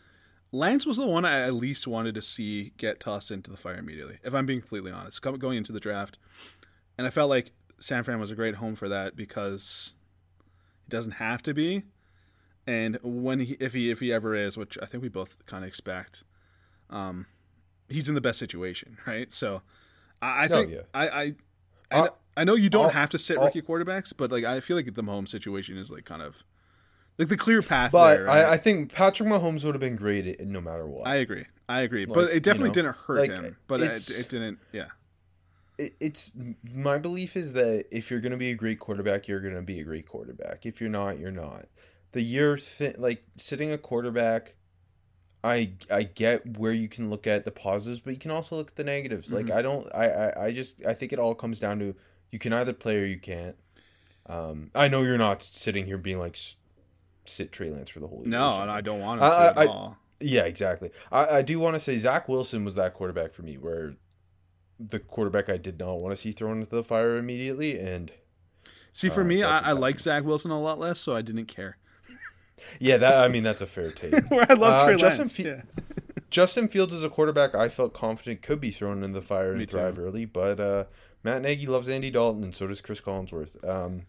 Lance 0.52 0.86
was 0.86 0.96
the 0.96 1.06
one 1.06 1.24
I 1.24 1.40
at 1.40 1.54
least 1.54 1.86
wanted 1.86 2.14
to 2.14 2.22
see 2.22 2.72
get 2.76 3.00
tossed 3.00 3.32
into 3.32 3.50
the 3.50 3.56
fire 3.56 3.78
immediately. 3.78 4.18
If 4.22 4.32
I'm 4.32 4.46
being 4.46 4.60
completely 4.60 4.92
honest, 4.92 5.20
going 5.22 5.58
into 5.58 5.72
the 5.72 5.80
draft, 5.80 6.18
and 6.96 7.06
I 7.06 7.10
felt 7.10 7.30
like 7.30 7.50
San 7.80 8.04
Fran 8.04 8.20
was 8.20 8.30
a 8.30 8.36
great 8.36 8.56
home 8.56 8.76
for 8.76 8.88
that 8.88 9.16
because 9.16 9.92
he 10.84 10.90
doesn't 10.90 11.12
have 11.12 11.42
to 11.42 11.52
be, 11.52 11.82
and 12.66 12.98
when 13.02 13.40
he 13.40 13.56
if 13.60 13.74
he 13.74 13.90
if 13.90 14.00
he 14.00 14.12
ever 14.12 14.34
is, 14.34 14.56
which 14.56 14.78
I 14.82 14.86
think 14.86 15.02
we 15.02 15.08
both 15.08 15.44
kind 15.46 15.64
of 15.64 15.68
expect, 15.68 16.24
um, 16.90 17.26
he's 17.88 18.08
in 18.08 18.14
the 18.14 18.20
best 18.20 18.38
situation, 18.38 18.98
right? 19.06 19.30
So 19.32 19.62
I, 20.20 20.44
I 20.44 20.48
think 20.48 20.72
yeah. 20.72 20.82
I 20.94 21.08
I. 21.08 21.22
I, 21.22 21.34
Uh, 21.94 22.04
know, 22.04 22.10
I 22.38 22.44
know 22.44 22.54
you 22.54 22.70
don't 22.70 22.94
have 22.94 23.10
to 23.10 23.18
sit 23.18 23.38
rookie 23.38 23.60
quarterbacks, 23.60 24.14
but 24.16 24.32
like 24.32 24.44
I 24.44 24.60
feel 24.60 24.76
like 24.78 24.94
the 24.94 25.02
Mahomes 25.02 25.28
situation 25.28 25.76
is 25.76 25.90
like 25.90 26.06
kind 26.06 26.22
of 26.22 26.42
like 27.18 27.28
the 27.28 27.36
clear 27.36 27.60
path. 27.60 27.92
But 27.92 28.16
there, 28.16 28.24
right? 28.24 28.44
I, 28.44 28.52
I 28.52 28.56
think 28.56 28.94
Patrick 28.94 29.28
Mahomes 29.28 29.64
would 29.64 29.74
have 29.74 29.80
been 29.80 29.96
great 29.96 30.40
no 30.40 30.62
matter 30.62 30.86
what. 30.86 31.06
I 31.06 31.16
agree. 31.16 31.44
I 31.68 31.82
agree. 31.82 32.06
Like, 32.06 32.14
but 32.14 32.30
it 32.30 32.34
you 32.34 32.40
definitely 32.40 32.70
know, 32.70 32.74
didn't 32.74 32.96
hurt 32.96 33.18
like, 33.18 33.30
him. 33.30 33.56
But 33.66 33.82
it, 33.82 34.10
it 34.10 34.28
didn't. 34.30 34.58
Yeah. 34.72 34.86
it, 35.78 35.94
it's 36.00 36.32
my 36.72 36.98
belief 36.98 37.36
is 37.36 37.52
that 37.52 37.86
if 37.90 38.10
you're 38.10 38.20
going 38.20 38.32
to 38.32 38.38
be 38.38 38.50
a 38.50 38.54
great 38.54 38.78
quarterback, 38.78 39.28
you're 39.28 39.40
going 39.40 39.54
to 39.54 39.62
be 39.62 39.80
a 39.80 39.84
great 39.84 40.08
quarterback. 40.08 40.64
If 40.64 40.80
you're 40.80 40.90
not, 40.90 41.18
you're 41.18 41.30
not. 41.30 41.66
The 42.12 42.22
year 42.22 42.58
thi- 42.58 42.94
like 42.98 43.24
sitting 43.36 43.72
a 43.72 43.78
quarterback, 43.78 44.56
I 45.42 45.72
I 45.90 46.02
get 46.04 46.58
where 46.58 46.72
you 46.72 46.88
can 46.88 47.10
look 47.10 47.26
at 47.26 47.44
the 47.44 47.50
positives, 47.50 48.00
but 48.00 48.12
you 48.12 48.18
can 48.18 48.30
also 48.30 48.56
look 48.56 48.68
at 48.68 48.76
the 48.76 48.84
negatives. 48.84 49.32
Like 49.32 49.50
I 49.50 49.62
don't 49.62 49.86
I, 49.94 50.08
I 50.08 50.44
I 50.46 50.52
just 50.52 50.84
I 50.86 50.94
think 50.94 51.12
it 51.12 51.18
all 51.18 51.34
comes 51.34 51.58
down 51.58 51.78
to 51.80 51.94
you 52.30 52.38
can 52.38 52.52
either 52.52 52.72
play 52.72 52.96
or 52.96 53.04
you 53.06 53.18
can't. 53.18 53.56
Um, 54.26 54.70
I 54.74 54.88
know 54.88 55.02
you're 55.02 55.18
not 55.18 55.42
sitting 55.42 55.86
here 55.86 55.98
being 55.98 56.18
like 56.18 56.36
sit 57.24 57.50
Trey 57.50 57.70
Lance 57.70 57.90
for 57.90 58.00
the 58.00 58.06
whole 58.06 58.20
year. 58.20 58.28
No, 58.28 58.60
and 58.60 58.70
I 58.70 58.80
don't 58.80 59.00
want 59.00 59.20
him 59.20 59.24
I- 59.24 59.28
to 59.30 59.36
at 59.42 59.58
I- 59.58 59.66
all. 59.66 59.98
Yeah, 60.24 60.42
exactly. 60.44 60.90
I, 61.10 61.38
I 61.38 61.42
do 61.42 61.58
want 61.58 61.74
to 61.74 61.80
say 61.80 61.98
Zach 61.98 62.28
Wilson 62.28 62.64
was 62.64 62.76
that 62.76 62.94
quarterback 62.94 63.34
for 63.34 63.42
me, 63.42 63.56
where 63.58 63.96
the 64.78 65.00
quarterback 65.00 65.48
I 65.48 65.56
did 65.56 65.80
not 65.80 65.94
want 65.94 66.12
to 66.12 66.16
see 66.16 66.30
thrown 66.30 66.58
into 66.60 66.70
the 66.76 66.84
fire 66.84 67.16
immediately, 67.16 67.76
and 67.80 68.12
See, 68.92 69.08
for 69.08 69.22
uh, 69.22 69.24
me, 69.24 69.42
I, 69.42 69.70
I 69.70 69.72
like 69.72 69.98
Zach 69.98 70.22
Wilson 70.22 70.52
a 70.52 70.60
lot 70.60 70.78
less, 70.78 71.00
so 71.00 71.16
I 71.16 71.22
didn't 71.22 71.46
care. 71.46 71.76
Yeah, 72.80 72.96
that 72.98 73.16
I 73.18 73.28
mean 73.28 73.42
that's 73.42 73.60
a 73.60 73.66
fair 73.66 73.90
take. 73.90 74.14
Where 74.30 74.46
I 74.50 74.54
love 74.54 74.82
Uh, 74.82 74.84
Trey 74.86 74.96
Justin 74.96 75.18
Lance. 75.24 75.32
Fe- 75.36 75.44
yeah. 75.44 75.62
Justin 76.30 76.68
Fields 76.68 76.92
is 76.94 77.04
a 77.04 77.10
quarterback 77.10 77.54
I 77.54 77.68
felt 77.68 77.92
confident 77.92 78.40
could 78.42 78.60
be 78.60 78.70
thrown 78.70 79.02
in 79.04 79.12
the 79.12 79.20
fire 79.22 79.52
Me 79.54 79.60
and 79.62 79.70
too. 79.70 79.76
thrive 79.76 79.98
early, 79.98 80.24
but 80.24 80.58
uh, 80.58 80.84
Matt 81.22 81.42
Nagy 81.42 81.66
loves 81.66 81.88
Andy 81.88 82.10
Dalton, 82.10 82.42
and 82.42 82.54
so 82.54 82.66
does 82.66 82.80
Chris 82.80 83.00
Collinsworth. 83.02 83.62
Um, 83.68 84.06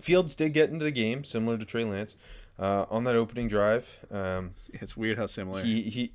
Fields 0.00 0.34
did 0.36 0.52
get 0.54 0.70
into 0.70 0.84
the 0.84 0.90
game, 0.92 1.24
similar 1.24 1.58
to 1.58 1.64
Trey 1.64 1.84
Lance, 1.84 2.16
uh, 2.58 2.86
on 2.90 3.04
that 3.04 3.16
opening 3.16 3.48
drive. 3.48 3.96
Um, 4.10 4.52
It's 4.72 4.96
weird 4.96 5.18
how 5.18 5.26
similar. 5.26 5.62
he 5.62 5.82
he 5.82 6.12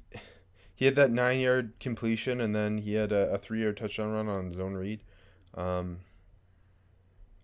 he 0.74 0.86
had 0.86 0.96
that 0.96 1.12
nine 1.12 1.40
yard 1.42 1.74
completion, 1.82 2.40
and 2.40 2.56
then 2.56 2.78
he 2.80 2.94
had 2.94 3.12
a, 3.12 3.34
a 3.34 3.38
three 3.38 3.62
yard 3.64 3.76
touchdown 3.78 4.12
run 4.12 4.30
on 4.30 4.54
zone 4.54 4.76
read. 4.76 5.02
Um, 5.56 6.00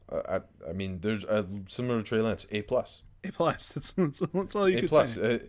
I 0.09 0.41
I 0.69 0.73
mean, 0.73 0.99
there's 1.01 1.23
a, 1.23 1.45
similar 1.67 1.97
to 2.01 2.03
Trey 2.07 2.19
Lance, 2.21 2.45
A 2.51 2.61
plus. 2.61 3.01
A 3.23 3.31
plus. 3.31 3.69
That's, 3.73 3.91
that's, 3.93 4.19
that's 4.19 4.55
all 4.55 4.67
you 4.69 4.77
A 4.77 4.81
could 4.81 4.89
plus. 4.89 5.15
say. 5.15 5.35
Uh, 5.35 5.39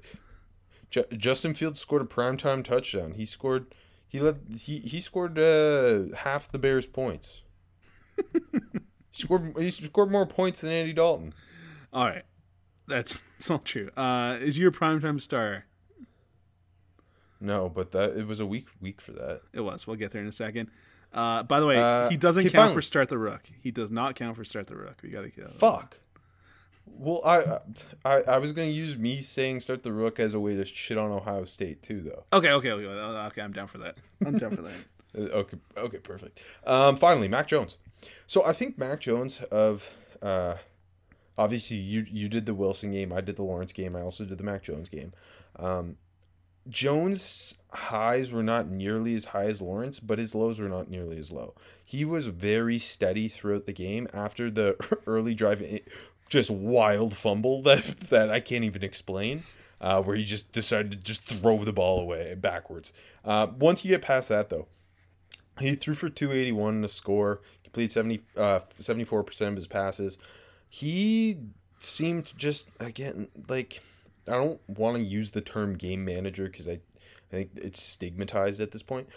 Ju- 0.91 1.17
Justin 1.17 1.55
Fields 1.55 1.81
scored 1.81 2.03
a 2.03 2.05
primetime 2.05 2.63
touchdown. 2.65 3.15
He 3.15 3.25
scored. 3.25 3.75
He 4.07 4.21
led. 4.21 4.41
He 4.61 4.79
he 4.79 5.01
scored 5.01 5.39
uh, 5.39 6.15
half 6.19 6.51
the 6.53 6.59
Bears' 6.59 6.87
points. 6.87 7.43
he 8.17 8.53
scored. 9.23 9.59
He 9.59 9.71
scored 9.71 10.11
more 10.13 10.27
points 10.27 10.61
than 10.61 10.71
Andy 10.71 10.93
Dalton. 10.93 11.35
All 11.93 12.05
right, 12.07 12.25
that's, 12.87 13.23
that's 13.39 13.51
all 13.51 13.59
true. 13.59 13.91
Uh, 13.97 14.37
is 14.41 14.57
your 14.59 14.71
primetime 14.71 15.21
star? 15.21 15.65
No, 17.41 17.69
but 17.69 17.91
that 17.93 18.17
it 18.17 18.27
was 18.27 18.41
a 18.41 18.47
weak 18.47 18.67
week 18.81 19.01
for 19.01 19.13
that. 19.13 19.43
It 19.53 19.61
was. 19.61 19.87
We'll 19.87 19.97
get 19.97 20.13
there 20.13 20.23
in 20.23 20.29
a 20.29 20.33
second. 20.33 20.71
Uh, 21.13 21.43
by 21.43 21.61
the 21.61 21.67
way, 21.67 21.77
Uh, 21.77 22.09
he 22.09 22.17
doesn't 22.17 22.49
count 22.51 22.73
for 22.75 22.83
start 22.83 23.09
the 23.09 23.19
rook. 23.19 23.43
He 23.61 23.71
does 23.71 23.91
not 23.91 24.15
count 24.15 24.37
for 24.37 24.45
start 24.45 24.67
the 24.69 24.77
rook. 24.77 24.97
We 25.03 25.11
got 25.11 25.23
to 25.23 25.29
get. 25.29 25.51
Fuck. 25.55 25.99
Well, 26.87 27.21
I, 27.25 27.59
I 28.05 28.23
I 28.23 28.39
was 28.39 28.53
gonna 28.53 28.69
use 28.69 28.97
me 28.97 29.21
saying 29.21 29.61
start 29.61 29.83
the 29.83 29.93
rook 29.93 30.21
as 30.21 30.35
a 30.35 30.41
way 30.41 30.55
to 30.55 30.65
shit 30.65 30.99
on 30.99 31.11
Ohio 31.11 31.45
State 31.45 31.83
too, 31.83 32.01
though. 32.01 32.25
Okay, 32.33 32.51
okay, 32.53 32.73
okay, 32.73 32.87
okay. 32.87 33.41
I'm 33.43 33.53
down 33.53 33.67
for 33.69 33.79
that. 33.79 33.97
I'm 34.27 34.39
down 34.39 34.55
for 34.57 34.63
that. 34.63 34.73
Uh, 34.73 35.21
Okay, 35.39 35.57
okay, 35.77 35.99
perfect. 35.99 36.41
Um, 36.67 36.97
finally, 36.97 37.29
Mac 37.29 37.47
Jones. 37.47 37.79
So 38.27 38.45
I 38.45 38.53
think 38.53 38.77
Mac 38.79 39.01
Jones 39.01 39.41
of 39.51 39.95
uh, 40.23 40.57
obviously 41.39 41.77
you 41.77 42.05
you 42.11 42.29
did 42.29 42.47
the 42.47 42.55
Wilson 42.55 42.93
game, 42.93 43.13
I 43.13 43.21
did 43.21 43.37
the 43.37 43.43
Lawrence 43.45 43.73
game, 43.73 43.95
I 43.97 44.01
also 44.03 44.25
did 44.25 44.39
the 44.39 44.45
Mac 44.45 44.63
Jones 44.65 44.89
game. 44.89 45.13
Um, 45.59 45.97
Jones' 46.69 47.59
highs 47.73 48.31
were 48.33 48.43
not 48.43 48.69
nearly 48.69 49.15
as 49.15 49.27
high 49.27 49.45
as 49.45 49.61
Lawrence, 49.61 50.01
but 50.01 50.19
his 50.19 50.35
lows 50.35 50.59
were 50.59 50.69
not 50.69 50.89
nearly 50.91 51.19
as 51.19 51.31
low. 51.31 51.55
He 51.85 52.05
was 52.07 52.27
very 52.29 52.79
steady 52.79 53.29
throughout 53.29 53.67
the 53.67 53.73
game 53.75 54.09
after 54.15 54.51
the 54.51 54.77
early 55.07 55.35
drive, 55.35 55.61
it- 55.61 55.87
just 56.29 56.51
wild 56.51 57.17
fumble 57.17 57.63
that 57.65 57.85
that 58.11 58.31
I 58.31 58.41
can't 58.41 58.65
even 58.65 58.83
explain. 58.83 59.45
Uh, 59.81 60.01
where 60.01 60.17
he 60.17 60.25
just 60.25 60.51
decided 60.53 60.93
to 60.93 60.97
just 60.97 61.27
throw 61.27 61.63
the 61.63 61.73
ball 61.73 62.01
away 62.01 62.35
backwards. 62.37 62.95
Uh, 63.23 63.49
once 63.59 63.85
you 63.85 63.91
get 63.91 64.01
past 64.01 64.31
that, 64.31 64.49
though, 64.49 64.67
he 65.61 65.75
threw 65.75 65.93
for 65.93 66.09
281 66.09 66.81
to 66.81 66.89
score, 66.89 67.43
completed 67.63 67.93
70, 67.93 68.23
uh, 68.37 68.61
74% 68.81 69.49
of 69.49 69.57
his 69.57 69.67
passes. 69.67 70.17
He 70.71 71.39
seemed 71.79 72.33
just, 72.37 72.69
again, 72.81 73.29
like, 73.49 73.83
I 74.27 74.33
don't 74.33 74.61
want 74.69 74.97
to 74.97 75.03
use 75.03 75.33
the 75.33 75.41
term 75.41 75.77
game 75.77 76.05
manager 76.05 76.45
because 76.45 76.67
I, 76.67 76.73
I 76.73 77.31
think 77.31 77.51
it's 77.57 77.83
stigmatized 77.83 78.61
at 78.61 78.71
this 78.71 78.83
point. 78.83 79.09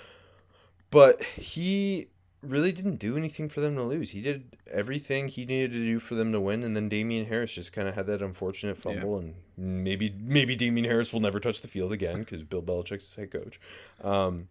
But 0.92 1.24
he 1.24 2.08
really 2.50 2.72
didn't 2.72 2.98
do 2.98 3.18
anything 3.18 3.50
for 3.50 3.62
them 3.62 3.76
to 3.76 3.84
lose. 3.84 4.12
He 4.12 4.22
did 4.22 4.56
everything 4.72 5.28
he 5.28 5.46
needed 5.46 5.72
to 5.72 5.84
do 5.84 6.00
for 6.00 6.16
them 6.16 6.32
to 6.32 6.40
win, 6.40 6.64
and 6.64 6.76
then 6.76 6.90
Damien 6.90 7.26
Harris 7.26 7.54
just 7.54 7.74
kind 7.74 7.88
of 7.88 7.96
had 7.96 8.08
that 8.08 8.22
unfortunate 8.22 8.78
fumble, 8.78 9.18
and 9.20 9.36
maybe 9.58 10.14
maybe 10.20 10.56
Damien 10.56 10.86
Harris 10.86 11.14
will 11.14 11.20
never 11.20 11.40
touch 11.40 11.62
the 11.62 11.68
field 11.68 11.92
again 11.92 12.20
because 12.20 12.44
Bill 12.44 12.62
Belichick's 12.62 13.06
his 13.06 13.16
head 13.16 13.32
coach. 13.32 13.60
Um, 14.04 14.48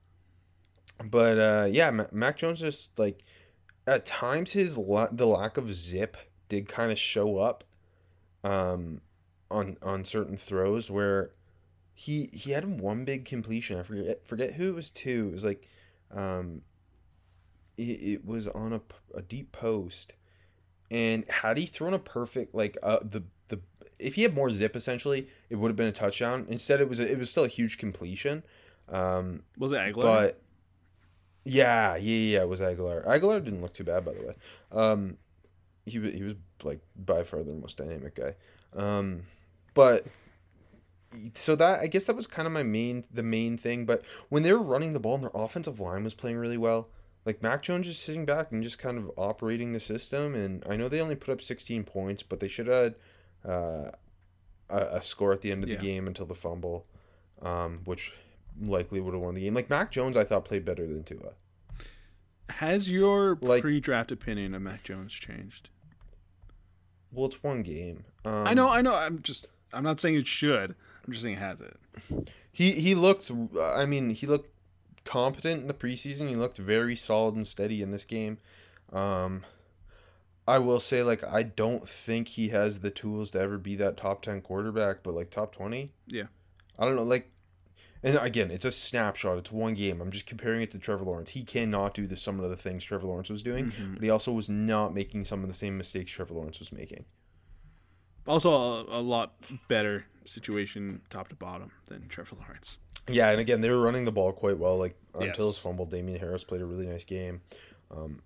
but 1.05 1.39
uh, 1.39 1.67
yeah, 1.71 1.91
Mac 2.13 2.39
Jones 2.39 2.61
just 2.61 2.99
like 2.99 3.23
at 3.87 4.07
times 4.07 4.53
his 4.53 4.77
la- 4.77 5.09
the 5.11 5.27
lack 5.27 5.57
of 5.57 5.75
zip 5.75 6.17
did 6.49 6.69
kind 6.69 6.91
of 6.91 6.99
show 6.99 7.39
up 7.39 7.65
um, 8.45 9.01
on 9.51 9.77
on 9.83 10.05
certain 10.05 10.37
throws 10.37 10.91
where 10.91 11.33
he 11.95 12.29
he 12.33 12.53
had 12.53 12.81
one 12.81 13.05
big 13.05 13.25
completion. 13.25 13.79
I 13.79 13.83
forget 13.83 14.27
forget 14.27 14.55
who 14.55 14.69
it 14.69 14.75
was 14.75 14.91
to. 14.91 15.29
It 15.29 15.33
was 15.33 15.45
like 15.45 15.69
um, 16.13 16.63
it, 17.77 17.83
it 17.83 18.25
was 18.25 18.49
on 18.49 18.81
a 19.15 19.23
deep 19.23 19.53
post, 19.53 20.13
and 20.91 21.25
had 21.29 21.59
he 21.59 21.67
thrown 21.67 21.95
a 21.95 21.99
perfect 21.99 22.55
like 22.55 22.77
uh, 22.83 22.99
the 23.03 23.25
the 23.49 23.61
if 23.99 24.15
he 24.15 24.23
had 24.23 24.35
more 24.35 24.51
zip 24.51 24.77
essentially, 24.77 25.29
it 25.51 25.57
would 25.57 25.69
have 25.69 25.77
been 25.77 25.87
a 25.87 25.93
touchdown. 25.93 26.47
Instead, 26.49 26.81
it 26.81 26.89
was 26.89 27.01
a, 27.01 27.11
it 27.11 27.19
was 27.19 27.31
still 27.31 27.45
a 27.45 27.49
huge 27.49 27.79
completion. 27.79 28.43
Um, 28.89 29.43
Was 29.59 29.73
it 29.73 29.77
Agholor? 29.77 30.03
but 30.03 30.43
yeah, 31.45 31.97
yeah, 31.97 32.37
yeah, 32.37 32.43
it 32.43 32.49
was 32.49 32.61
Agholor. 32.61 33.05
Agholor 33.07 33.43
didn't 33.43 33.63
look 33.63 33.75
too 33.75 33.85
bad, 33.85 34.05
by 34.05 34.13
the 34.13 34.23
way. 34.23 34.35
Um, 34.73 35.17
he 35.85 35.99
he 36.11 36.23
was 36.23 36.35
like 36.63 36.81
by 36.97 37.23
far 37.23 37.43
the 37.43 37.53
most 37.53 37.77
dynamic 37.77 38.15
guy. 38.15 38.35
Um, 38.75 39.23
but 39.75 40.07
so 41.35 41.57
that 41.57 41.81
I 41.81 41.87
guess 41.87 42.05
that 42.05 42.17
was 42.17 42.27
kind 42.27 42.47
of 42.47 42.53
my 42.53 42.63
main 42.63 43.05
the 43.13 43.23
main 43.23 43.57
thing. 43.57 43.87
But 43.87 44.03
when 44.29 44.43
they 44.43 44.53
were 44.53 44.63
running 44.63 44.93
the 44.93 45.01
ball 45.01 45.15
and 45.15 45.25
their 45.25 45.31
offensive 45.35 45.81
line 45.81 46.05
was 46.05 46.15
playing 46.15 46.37
really 46.37 46.59
well, 46.59 46.91
like 47.27 47.43
Mac 47.43 47.63
Jones 47.63 47.87
just 47.87 48.03
sitting 48.03 48.25
back 48.25 48.53
and 48.53 48.63
just 48.63 48.79
kind 48.79 48.97
of 48.97 49.11
operating 49.19 49.73
the 49.73 49.81
system. 49.81 50.35
And 50.35 50.63
I 50.71 50.77
know 50.77 50.89
they 50.89 51.01
only 51.01 51.17
put 51.17 51.33
up 51.33 51.43
16 51.43 51.85
points, 51.85 52.23
but 52.23 52.41
they 52.41 52.49
should 52.49 52.69
have 52.69 52.95
had 53.45 53.51
uh, 53.51 53.91
a, 54.71 54.79
a 54.97 55.03
score 55.03 55.33
at 55.33 55.41
the 55.43 55.51
end 55.53 55.63
of 55.65 55.69
Yeah. 55.69 55.77
the 55.77 55.83
game 55.83 56.07
until 56.07 56.25
the 56.27 56.35
fumble, 56.37 56.87
um, 57.43 57.81
which 57.85 58.15
likely 58.61 59.01
would 59.01 59.13
have 59.13 59.23
won 59.23 59.35
the 59.35 59.43
game. 59.43 59.55
Like 59.55 59.69
Mac 59.69 59.91
Jones, 59.91 60.17
I 60.17 60.25
thought 60.25 60.45
played 60.45 60.65
better 60.65 60.87
than 60.87 61.03
Tua. 61.03 61.33
Has 62.49 62.91
your 62.91 63.37
like- 63.43 63.63
pre-draft 63.63 64.13
opinion 64.13 64.55
of 64.55 64.63
Mac 64.63 64.85
Jones 64.85 65.13
changed? 65.13 65.69
Well, 67.13 67.27
it's 67.27 67.43
one 67.43 67.63
game. 67.63 68.05
Um, 68.25 68.47
I 68.47 68.55
know, 68.55 68.69
I 68.69 68.83
know. 68.83 68.95
I'm 68.95 69.21
just. 69.23 69.49
I'm 69.73 69.83
not 69.85 69.99
saying 70.01 70.15
it 70.17 70.27
should. 70.27 70.75
I'm 71.05 71.13
just 71.13 71.23
saying 71.23 71.37
it 71.37 71.41
has 71.41 71.61
it. 71.61 71.77
He 72.53 72.73
he 72.73 72.95
looked. 72.95 73.31
I 73.61 73.85
mean, 73.87 74.11
he 74.11 74.27
looked 74.27 74.51
competent 75.07 75.63
in 75.63 75.69
the 75.69 75.75
preseason. 75.75 76.29
He 76.29 76.35
looked 76.35 76.59
very 76.59 76.95
solid 76.95 77.35
and 77.35 77.49
steady 77.49 77.81
in 77.81 77.91
this 77.93 78.05
game. 78.05 78.37
Um, 78.93 79.45
I 80.47 80.59
will 80.59 80.81
say, 80.81 81.03
like, 81.03 81.25
I 81.25 81.43
don't 81.43 81.89
think 81.89 82.29
he 82.29 82.51
has 82.51 82.81
the 82.81 82.91
tools 82.91 83.31
to 83.31 83.41
ever 83.41 83.57
be 83.57 83.75
that 83.77 83.97
top 83.97 84.21
ten 84.21 84.43
quarterback, 84.43 85.03
but 85.03 85.15
like 85.15 85.31
top 85.31 85.55
twenty. 85.55 85.93
Yeah. 86.07 86.25
I 86.79 86.85
don't 86.85 86.97
know, 86.97 87.03
like. 87.03 87.31
And 88.03 88.17
again, 88.19 88.51
it's 88.53 88.67
a 88.67 88.71
snapshot. 88.71 89.39
It's 89.39 89.51
one 89.51 89.75
game. 89.75 90.01
I'm 90.01 90.13
just 90.13 90.27
comparing 90.27 90.61
it 90.61 90.71
to 90.73 90.79
Trevor 90.79 91.05
Lawrence. 91.05 91.31
He 91.31 91.43
cannot 91.43 91.95
do 91.95 92.07
the, 92.07 92.17
some 92.17 92.39
of 92.39 92.49
the 92.49 92.57
things 92.57 92.85
Trevor 92.85 93.07
Lawrence 93.07 93.31
was 93.31 93.43
doing, 93.43 93.73
but 93.95 94.03
he 94.03 94.11
also 94.11 94.31
was 94.31 94.49
not 94.49 94.95
making 94.95 95.25
some 95.25 95.41
of 95.43 95.49
the 95.49 95.55
same 95.55 95.77
mistakes 95.77 96.13
Trevor 96.13 96.35
Lawrence 96.35 96.61
was 96.61 96.71
making. 96.71 97.07
Also, 98.29 98.51
a, 98.51 98.99
a 98.99 99.01
lot 99.01 99.35
better 99.67 100.05
situation, 100.25 101.01
top 101.11 101.29
to 101.29 101.35
bottom, 101.35 101.73
than 101.87 102.07
Trevor 102.07 102.37
Lawrence. 102.37 102.79
Yeah, 103.09 103.31
and 103.31 103.41
again, 103.41 103.61
they 103.61 103.71
were 103.71 103.81
running 103.81 104.05
the 104.05 104.13
ball 104.13 104.33
quite 104.33 104.59
well. 104.59 104.77
Like 104.77 104.97
until 105.15 105.47
Yes. 105.47 105.55
his 105.57 105.59
fumble, 105.59 105.87
Damien 105.87 106.19
Harris 106.19 106.45
played 106.45 106.61
a 106.61 106.67
really 106.67 106.87
nice 106.87 107.05
game. 107.05 107.41
Um, 107.91 108.23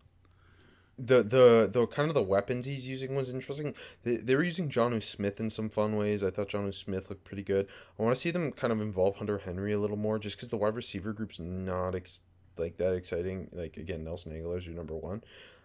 the 0.99 1.23
the 1.23 1.69
the 1.71 1.87
kind 1.87 2.09
of 2.09 2.15
the 2.15 2.23
weapons 2.23 2.67
he's 2.67 2.87
using 2.87 3.15
was 3.15 3.31
interesting. 3.31 3.75
They, 4.03 4.17
they 4.17 4.37
were 4.37 4.43
using 4.43 4.69
Jonnu 4.69 5.03
Smith 5.03 5.41
in 5.41 5.49
some 5.49 5.71
fun 5.71 5.97
ways. 5.97 6.23
I 6.23 6.31
thought 6.31 6.49
Jonnu 6.51 6.75
Smith 6.75 7.09
looked 7.09 7.25
pretty 7.25 7.43
good. 7.43 7.67
I 7.99 8.03
want 8.03 8.15
to 8.15 8.21
see 8.21 8.31
them 8.31 8.53
kind 8.53 8.73
of 8.73 8.81
involve 8.81 9.17
Hunter 9.17 9.39
Henry 9.39 9.73
a 9.73 9.79
little 9.79 9.97
more, 9.97 10.19
just 10.19 10.37
because 10.37 10.51
the 10.51 10.57
wide 10.59 10.75
receiver 10.75 11.13
group's 11.13 11.39
not 11.39 11.95
ex- 11.95 12.21
like 12.59 12.77
that 12.77 12.95
exciting. 12.95 13.49
Like 13.53 13.77
again, 13.79 14.05
Nelson 14.05 14.33
Agholor's 14.33 14.67
your 14.67 14.75
number 14.77 14.95
one. 14.95 15.23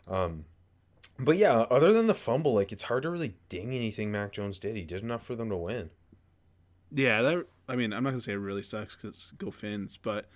Um, 0.08 0.46
but 1.20 1.38
yeah, 1.38 1.66
other 1.70 1.92
than 1.92 2.08
the 2.08 2.14
fumble, 2.16 2.54
like 2.54 2.72
it's 2.72 2.84
hard 2.84 3.04
to 3.04 3.10
really 3.10 3.36
ding 3.50 3.74
anything 3.74 4.12
Mac 4.12 4.32
Jones 4.32 4.60
did. 4.60 4.76
He 4.76 4.84
did 4.84 5.04
enough 5.04 5.26
for 5.26 5.36
them 5.36 5.50
to 5.50 5.58
win. 5.58 5.90
Yeah, 6.96 7.22
that. 7.22 7.46
I 7.68 7.76
mean, 7.76 7.92
I'm 7.94 8.04
not 8.04 8.12
gonna 8.12 8.22
say 8.22 8.32
it 8.32 8.38
really 8.38 8.64
sucks 8.64 8.96
because 8.96 9.34
go 9.38 9.52
Finns, 9.52 9.98
but 9.98 10.30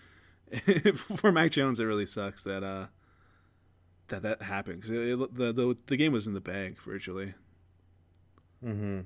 for 0.95 1.31
Mac 1.31 1.51
Jones, 1.51 1.79
it 1.79 1.85
really 1.85 2.05
sucks 2.05 2.43
that 2.43 2.63
uh 2.63 2.87
that 4.09 4.23
that 4.23 4.41
happened 4.41 4.81
because 4.81 4.89
the, 4.89 5.53
the 5.53 5.77
the 5.85 5.97
game 5.97 6.11
was 6.11 6.27
in 6.27 6.33
the 6.33 6.41
bag 6.41 6.77
virtually. 6.79 7.33
Mm-hmm. 8.63 9.01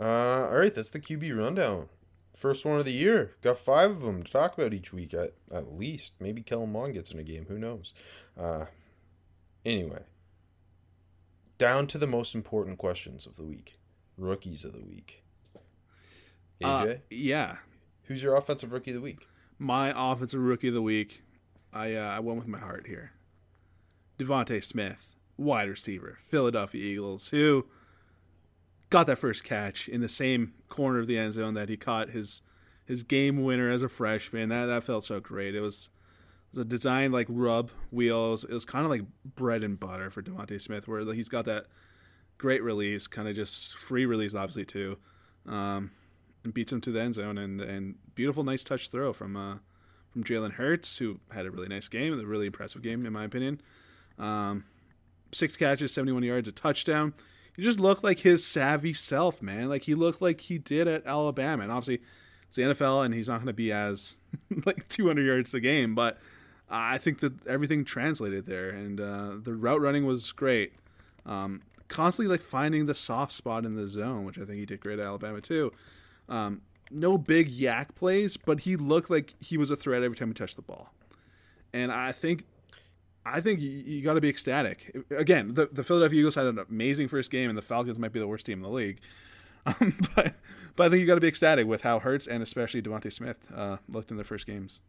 Uh, 0.00 0.48
all 0.48 0.56
right, 0.56 0.72
that's 0.72 0.90
the 0.90 1.00
QB 1.00 1.36
rundown. 1.36 1.88
First 2.36 2.64
one 2.64 2.78
of 2.78 2.84
the 2.84 2.92
year. 2.92 3.32
Got 3.42 3.58
five 3.58 3.90
of 3.90 4.02
them 4.02 4.22
to 4.22 4.30
talk 4.30 4.56
about 4.56 4.72
each 4.72 4.92
week 4.92 5.12
at, 5.12 5.32
at 5.52 5.72
least. 5.72 6.12
Maybe 6.20 6.40
Kellen 6.40 6.70
Mond 6.70 6.94
gets 6.94 7.10
in 7.10 7.18
a 7.18 7.24
game. 7.24 7.46
Who 7.48 7.58
knows? 7.58 7.94
Uh, 8.38 8.66
anyway, 9.66 10.02
down 11.56 11.88
to 11.88 11.98
the 11.98 12.06
most 12.06 12.36
important 12.36 12.78
questions 12.78 13.26
of 13.26 13.34
the 13.34 13.42
week. 13.42 13.80
Rookies 14.16 14.64
of 14.64 14.72
the 14.72 14.84
week. 14.84 15.24
AJ, 16.60 16.94
Uh, 16.96 16.98
yeah, 17.10 17.56
who's 18.04 18.22
your 18.22 18.36
offensive 18.36 18.72
rookie 18.72 18.90
of 18.90 18.96
the 18.96 19.00
week? 19.00 19.26
my 19.60 19.92
offensive 19.96 20.40
rookie 20.40 20.68
of 20.68 20.74
the 20.74 20.82
week. 20.82 21.22
I 21.72 21.94
uh, 21.94 22.00
I 22.08 22.20
went 22.20 22.38
with 22.38 22.48
my 22.48 22.58
heart 22.58 22.86
here. 22.86 23.12
DeVonta 24.18 24.62
Smith, 24.62 25.16
wide 25.36 25.68
receiver, 25.68 26.18
Philadelphia 26.22 26.82
Eagles, 26.84 27.28
who 27.30 27.66
got 28.90 29.06
that 29.06 29.18
first 29.18 29.44
catch 29.44 29.88
in 29.88 30.00
the 30.00 30.08
same 30.08 30.54
corner 30.68 30.98
of 30.98 31.06
the 31.06 31.18
end 31.18 31.34
zone 31.34 31.54
that 31.54 31.68
he 31.68 31.76
caught 31.76 32.10
his 32.10 32.42
his 32.84 33.02
game 33.02 33.42
winner 33.42 33.70
as 33.70 33.82
a 33.82 33.88
freshman. 33.88 34.48
That 34.48 34.66
that 34.66 34.84
felt 34.84 35.04
so 35.04 35.20
great. 35.20 35.54
It 35.54 35.60
was, 35.60 35.90
it 36.52 36.56
was 36.58 36.66
a 36.66 36.68
design 36.68 37.12
like 37.12 37.26
rub 37.28 37.70
wheels. 37.90 38.44
It 38.44 38.52
was 38.52 38.64
kind 38.64 38.84
of 38.84 38.90
like 38.90 39.02
bread 39.36 39.62
and 39.62 39.78
butter 39.78 40.10
for 40.10 40.22
DeVonta 40.22 40.60
Smith, 40.60 40.88
where 40.88 41.04
he's 41.12 41.28
got 41.28 41.44
that 41.44 41.66
great 42.38 42.62
release, 42.62 43.06
kind 43.06 43.28
of 43.28 43.36
just 43.36 43.76
free 43.76 44.06
release, 44.06 44.34
obviously 44.34 44.64
too, 44.64 44.96
um, 45.46 45.90
and 46.44 46.54
beats 46.54 46.72
him 46.72 46.80
to 46.82 46.92
the 46.92 47.00
end 47.00 47.14
zone. 47.14 47.38
And 47.38 47.60
and 47.60 47.96
beautiful, 48.14 48.44
nice 48.44 48.64
touch 48.64 48.90
throw 48.90 49.12
from 49.12 49.36
uh, 49.36 49.56
from 50.12 50.24
Jalen 50.24 50.52
Hurts, 50.52 50.98
who 50.98 51.20
had 51.32 51.46
a 51.46 51.50
really 51.50 51.68
nice 51.68 51.88
game, 51.88 52.18
a 52.18 52.24
really 52.24 52.46
impressive 52.46 52.82
game 52.82 53.04
in 53.06 53.12
my 53.12 53.24
opinion. 53.24 53.60
Um, 54.18 54.64
six 55.32 55.56
catches, 55.56 55.92
seventy 55.92 56.12
one 56.12 56.22
yards, 56.22 56.48
a 56.48 56.52
touchdown. 56.52 57.14
He 57.54 57.62
just 57.62 57.80
looked 57.80 58.04
like 58.04 58.20
his 58.20 58.46
savvy 58.46 58.94
self, 58.94 59.42
man. 59.42 59.68
Like 59.68 59.82
he 59.82 59.94
looked 59.94 60.22
like 60.22 60.42
he 60.42 60.58
did 60.58 60.86
at 60.86 61.06
Alabama, 61.06 61.64
and 61.64 61.72
obviously 61.72 62.04
it's 62.46 62.56
the 62.56 62.62
NFL, 62.62 63.04
and 63.04 63.12
he's 63.12 63.28
not 63.28 63.38
going 63.38 63.46
to 63.48 63.52
be 63.52 63.72
as 63.72 64.16
like 64.64 64.88
200 64.88 65.22
yards 65.22 65.54
a 65.54 65.60
game. 65.60 65.94
But 65.94 66.18
I 66.70 66.98
think 66.98 67.20
that 67.20 67.46
everything 67.46 67.84
translated 67.84 68.46
there, 68.46 68.70
and 68.70 69.00
uh, 69.00 69.32
the 69.42 69.54
route 69.54 69.80
running 69.80 70.06
was 70.06 70.32
great. 70.32 70.72
Um, 71.26 71.62
constantly 71.88 72.30
like 72.30 72.42
finding 72.42 72.86
the 72.86 72.94
soft 72.94 73.32
spot 73.32 73.64
in 73.64 73.74
the 73.74 73.88
zone, 73.88 74.24
which 74.24 74.38
I 74.38 74.44
think 74.44 74.58
he 74.58 74.66
did 74.66 74.80
great 74.80 74.98
at 74.98 75.06
Alabama 75.06 75.40
too. 75.40 75.72
Um, 76.28 76.62
no 76.90 77.18
big 77.18 77.50
YAC 77.50 77.94
plays, 77.94 78.36
but 78.36 78.60
he 78.60 78.76
looked 78.76 79.10
like 79.10 79.34
he 79.40 79.56
was 79.56 79.70
a 79.70 79.76
threat 79.76 80.02
every 80.02 80.16
time 80.16 80.28
he 80.28 80.34
touched 80.34 80.56
the 80.56 80.62
ball. 80.62 80.92
And 81.72 81.92
I 81.92 82.12
think, 82.12 82.44
I 83.24 83.40
think 83.40 83.60
you, 83.60 83.70
you 83.70 84.02
got 84.02 84.14
to 84.14 84.20
be 84.20 84.28
ecstatic. 84.28 84.96
Again, 85.10 85.54
the, 85.54 85.68
the 85.70 85.84
Philadelphia 85.84 86.20
Eagles 86.20 86.34
had 86.34 86.46
an 86.46 86.58
amazing 86.58 87.08
first 87.08 87.30
game, 87.30 87.50
and 87.50 87.58
the 87.58 87.62
Falcons 87.62 87.98
might 87.98 88.12
be 88.12 88.20
the 88.20 88.28
worst 88.28 88.46
team 88.46 88.58
in 88.58 88.62
the 88.62 88.70
league. 88.70 89.00
Um, 89.66 89.98
but 90.14 90.34
but 90.76 90.86
I 90.86 90.88
think 90.88 91.00
you 91.00 91.06
got 91.06 91.16
to 91.16 91.20
be 91.20 91.28
ecstatic 91.28 91.66
with 91.66 91.82
how 91.82 91.98
Hurts 91.98 92.26
and 92.26 92.42
especially 92.42 92.80
DeVonta 92.80 93.12
Smith 93.12 93.50
uh, 93.54 93.78
looked 93.86 94.10
in 94.10 94.16
their 94.16 94.24
first 94.24 94.46
games. 94.46 94.80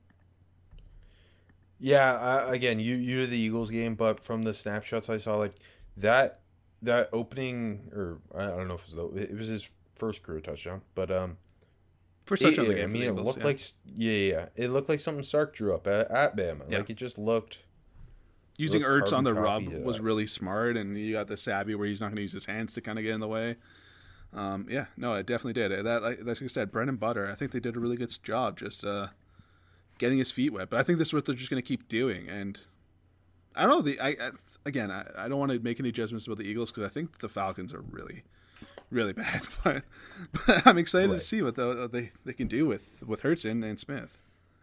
Yeah, 1.80 2.50
again, 2.50 2.80
you 2.80 2.96
you 2.96 3.26
the 3.26 3.38
Eagles 3.38 3.72
game, 3.72 3.96
but 3.96 4.22
from 4.24 4.44
the 4.44 4.54
snapshots 4.54 5.10
I 5.10 5.18
saw, 5.18 5.36
like 5.36 5.54
that 5.98 6.42
that 6.82 7.10
opening, 7.12 7.90
or 7.94 8.20
I 8.34 8.46
don't 8.46 8.70
know 8.70 8.76
if 8.76 8.82
it 8.82 8.96
was 8.96 8.96
the, 8.96 9.22
it 9.22 9.36
was 9.36 9.48
his 9.48 9.70
first 10.00 10.24
career 10.24 10.40
touchdown, 10.40 10.82
but 10.96 11.12
um, 11.12 11.38
first 12.26 12.42
touchdown 12.42 12.66
it, 12.66 12.70
of 12.70 12.76
the 12.76 12.82
game. 12.82 12.90
I 12.90 12.94
mean, 12.94 13.04
Eagles, 13.04 13.20
it 13.20 13.24
looked 13.24 13.40
yeah. 13.40 13.46
like 13.46 13.60
yeah, 13.96 14.12
yeah, 14.12 14.46
it 14.56 14.70
looked 14.70 14.90
like 14.90 15.00
something 15.00 15.24
Sark 15.24 15.54
drew 15.54 15.76
up 15.76 15.86
at, 15.86 16.10
at 16.10 16.36
Bama. 16.36 16.72
Like 16.72 16.90
it 16.90 16.96
just 16.96 17.18
looked. 17.20 17.60
using 18.60 18.82
Ertz 18.82 19.14
on 19.14 19.24
the 19.24 19.34
rub 19.34 19.68
was 19.68 20.00
really 20.00 20.28
smart, 20.28 20.76
and 20.76 20.98
you 20.98 21.14
got 21.14 21.28
the 21.28 21.38
savvy 21.38 21.76
where 21.76 21.88
he's 21.88 22.02
not 22.02 22.08
going 22.08 22.18
to 22.18 22.22
use 22.22 22.34
his 22.34 22.46
hands 22.46 22.74
to 22.74 22.82
kind 22.82 23.00
of 23.00 23.04
get 23.04 23.14
in 23.14 23.22
the 23.22 23.28
way. 23.28 23.56
Um, 24.34 24.68
yeah, 24.70 24.86
no, 24.98 25.16
it 25.16 25.26
definitely 25.26 25.54
did. 25.54 25.86
That, 25.86 26.04
like, 26.04 26.20
like 26.22 26.42
you 26.42 26.50
said, 26.50 26.72
bread 26.72 26.88
and 26.88 27.00
butter. 27.00 27.28
I 27.28 27.36
think 27.36 27.52
they 27.52 27.60
did 27.60 27.76
a 27.76 27.80
really 27.80 27.96
good 27.96 28.16
job 28.22 28.60
just 28.60 28.86
uh, 28.86 29.08
getting 29.98 30.20
his 30.20 30.30
feet 30.30 30.52
wet. 30.52 30.70
But 30.70 30.80
I 30.80 30.84
think 30.84 31.00
this 31.00 31.08
is 31.08 31.14
what 31.14 31.26
they're 31.26 31.36
just 31.36 31.50
going 31.50 31.62
to 31.62 31.68
keep 31.68 31.88
doing. 31.88 32.30
And 32.30 32.60
I 33.56 33.66
don't 33.66 33.78
know. 33.78 33.82
The 33.82 34.00
I, 34.00 34.10
I 34.10 34.30
again, 34.66 34.92
I, 34.92 35.06
I 35.18 35.28
don't 35.30 35.40
want 35.40 35.52
to 35.52 35.60
make 35.60 35.80
any 35.80 35.92
judgments 35.92 36.28
about 36.28 36.38
the 36.38 36.44
Eagles 36.44 36.72
because 36.72 36.84
I 36.84 36.94
think 36.94 37.20
the 37.20 37.30
Falcons 37.30 37.74
are 37.74 37.82
really, 37.82 38.24
really 38.92 39.14
bad. 39.22 39.42
But, 39.64 39.84
but 40.46 40.66
I'm 40.68 40.78
excited 40.78 41.10
Right. 41.10 41.20
to 41.20 41.26
see 41.26 41.42
what, 41.42 41.56
the, 41.56 41.68
what 41.68 41.92
they, 41.92 42.12
they 42.26 42.34
can 42.34 42.48
do 42.48 42.66
with 42.66 43.04
with 43.06 43.22
Hurts 43.22 43.46
and, 43.46 43.64
and 43.64 43.80
Smith 43.80 44.18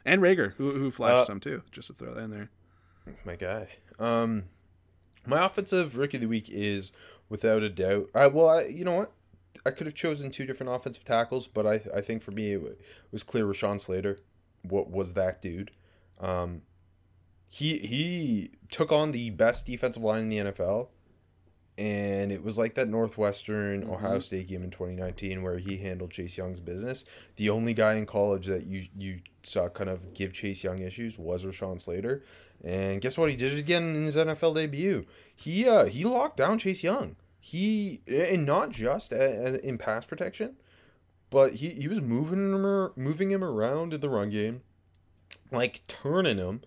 and 0.05 0.21
Reagor, 0.23 0.55
who 0.55 0.73
who 0.73 0.91
flashed 0.91 1.15
Uh, 1.23 1.25
some 1.27 1.41
too. 1.41 1.63
Just 1.73 1.89
to 1.89 1.95
throw 1.95 2.15
that 2.15 2.21
in 2.23 2.31
there. 2.31 2.51
My 3.25 3.37
guy. 3.37 3.69
Um, 3.99 4.45
my 5.27 5.45
offensive 5.45 5.97
rookie 5.97 6.17
of 6.19 6.21
the 6.21 6.29
week 6.29 6.49
is 6.51 6.93
without 7.29 7.63
a 7.63 7.69
doubt. 7.71 8.09
I 8.15 8.27
well, 8.29 8.49
I, 8.49 8.65
you 8.67 8.85
know 8.85 8.95
what? 8.95 9.13
I 9.65 9.71
could 9.71 9.87
have 9.87 9.95
chosen 9.95 10.31
two 10.31 10.45
different 10.47 10.71
offensive 10.73 11.05
tackles, 11.05 11.47
but 11.47 11.67
I 11.67 11.81
I 11.95 12.01
think 12.01 12.23
for 12.23 12.31
me 12.33 12.53
it 12.53 12.79
was 13.11 13.23
clear 13.23 13.45
Rashawn 13.47 13.81
Slater. 13.81 14.19
What 14.63 14.91
was 14.91 15.13
that 15.15 15.41
dude? 15.41 15.71
Um, 16.21 16.63
he 17.49 17.79
he 17.79 18.51
took 18.71 18.91
on 18.93 19.13
the 19.13 19.31
best 19.31 19.67
defensive 19.67 20.03
line 20.03 20.23
in 20.23 20.29
the 20.29 20.39
NFL, 20.39 20.89
and 21.79 22.33
it 22.33 22.43
was 22.43 22.57
like 22.57 22.75
that 22.75 22.89
Northwestern 22.89 23.85
Ohio 23.85 24.19
State 24.21 24.49
game 24.49 24.63
in 24.63 24.71
2019 24.71 25.43
where 25.43 25.59
he 25.59 25.77
handled 25.77 26.11
Chase 26.11 26.39
Young's 26.39 26.61
business. 26.61 27.05
The 27.37 27.51
only 27.51 27.75
guy 27.75 27.95
in 27.95 28.07
college 28.07 28.47
that 28.47 28.67
you 28.67 28.85
you 28.99 29.21
saw 29.43 29.69
kind 29.69 29.91
of 29.91 30.15
give 30.15 30.33
Chase 30.33 30.65
Young 30.65 30.79
issues 30.79 31.19
was 31.19 31.45
Rashawn 31.45 31.81
Slater, 31.81 32.23
and 32.65 33.01
guess 33.01 33.19
what? 33.19 33.29
He 33.31 33.37
did 33.37 33.53
it 33.53 33.59
again 33.59 33.95
in 33.95 34.05
his 34.07 34.17
NFL 34.17 34.55
debut. 34.55 35.07
He 35.35 35.69
uh 35.69 35.85
he 35.87 36.05
locked 36.05 36.37
down 36.39 36.59
Chase 36.59 36.83
Young. 36.83 37.17
He 37.41 38.01
and 38.09 38.45
not 38.47 38.71
just 38.71 39.13
a, 39.13 39.55
a- 39.55 39.59
in 39.61 39.79
pass 39.79 40.05
protection, 40.05 40.57
but 41.31 41.55
he, 41.57 41.69
he 41.71 41.87
was 41.89 42.01
moving 42.01 42.53
him 42.53 42.91
moving 42.97 43.31
him 43.31 43.45
around 43.45 43.93
in 43.93 44.01
the 44.01 44.09
run 44.09 44.31
game, 44.31 44.63
like 45.53 45.83
turning 45.87 46.39
him, 46.39 46.63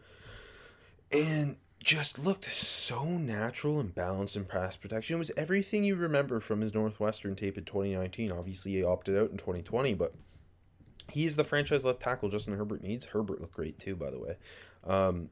and 1.11 1.57
just 1.83 2.19
looked 2.19 2.45
so 2.53 3.05
natural 3.05 3.79
and 3.79 3.93
balanced 3.95 4.35
in 4.35 4.45
pass 4.45 4.75
protection. 4.75 5.15
It 5.15 5.19
was 5.19 5.31
everything 5.37 5.83
you 5.83 5.95
remember 5.95 6.39
from 6.39 6.61
his 6.61 6.73
Northwestern 6.73 7.35
tape 7.35 7.57
in 7.57 7.65
2019. 7.65 8.31
Obviously, 8.31 8.71
he 8.73 8.83
opted 8.83 9.17
out 9.17 9.31
in 9.31 9.37
2020, 9.37 9.93
but 9.93 10.13
he's 11.11 11.35
the 11.35 11.43
franchise 11.43 11.85
left 11.85 12.01
tackle 12.01 12.29
Justin 12.29 12.57
Herbert 12.57 12.83
needs. 12.83 13.05
Herbert 13.05 13.39
looked 13.41 13.53
great 13.55 13.79
too, 13.79 13.95
by 13.95 14.09
the 14.09 14.19
way. 14.19 14.35
Um, 14.85 15.29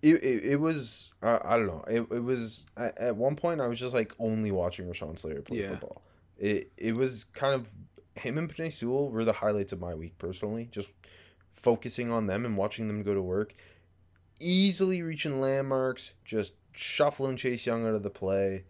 it, 0.00 0.14
it, 0.22 0.44
it 0.44 0.56
was 0.60 1.14
uh, 1.22 1.38
I 1.44 1.56
don't 1.56 1.66
know. 1.66 1.84
It, 1.88 2.00
it 2.12 2.22
was 2.24 2.66
at, 2.76 2.96
at 2.98 3.16
one 3.16 3.36
point 3.36 3.60
I 3.60 3.66
was 3.68 3.78
just 3.78 3.94
like 3.94 4.12
only 4.18 4.50
watching 4.50 4.86
Rashawn 4.86 5.18
Slater 5.18 5.42
play 5.42 5.60
Yeah. 5.62 5.70
football. 5.70 6.02
It 6.38 6.72
it 6.76 6.96
was 6.96 7.24
kind 7.24 7.54
of 7.54 7.68
him 8.16 8.36
and 8.38 8.52
Penei 8.52 8.72
Sewell 8.72 9.10
were 9.10 9.24
the 9.24 9.32
highlights 9.32 9.72
of 9.72 9.80
my 9.80 9.94
week 9.94 10.18
personally. 10.18 10.68
Just 10.70 10.90
focusing 11.52 12.10
on 12.10 12.26
them 12.26 12.44
and 12.44 12.56
watching 12.56 12.88
them 12.88 13.02
go 13.02 13.14
to 13.14 13.22
work, 13.22 13.54
easily 14.42 15.02
reaching 15.02 15.40
landmarks, 15.40 16.12
just 16.24 16.54
shuffling 16.72 17.36
Chase 17.36 17.66
Young 17.66 17.86
out 17.86 17.94
of 17.94 18.02
the 18.02 18.10
play, 18.10 18.64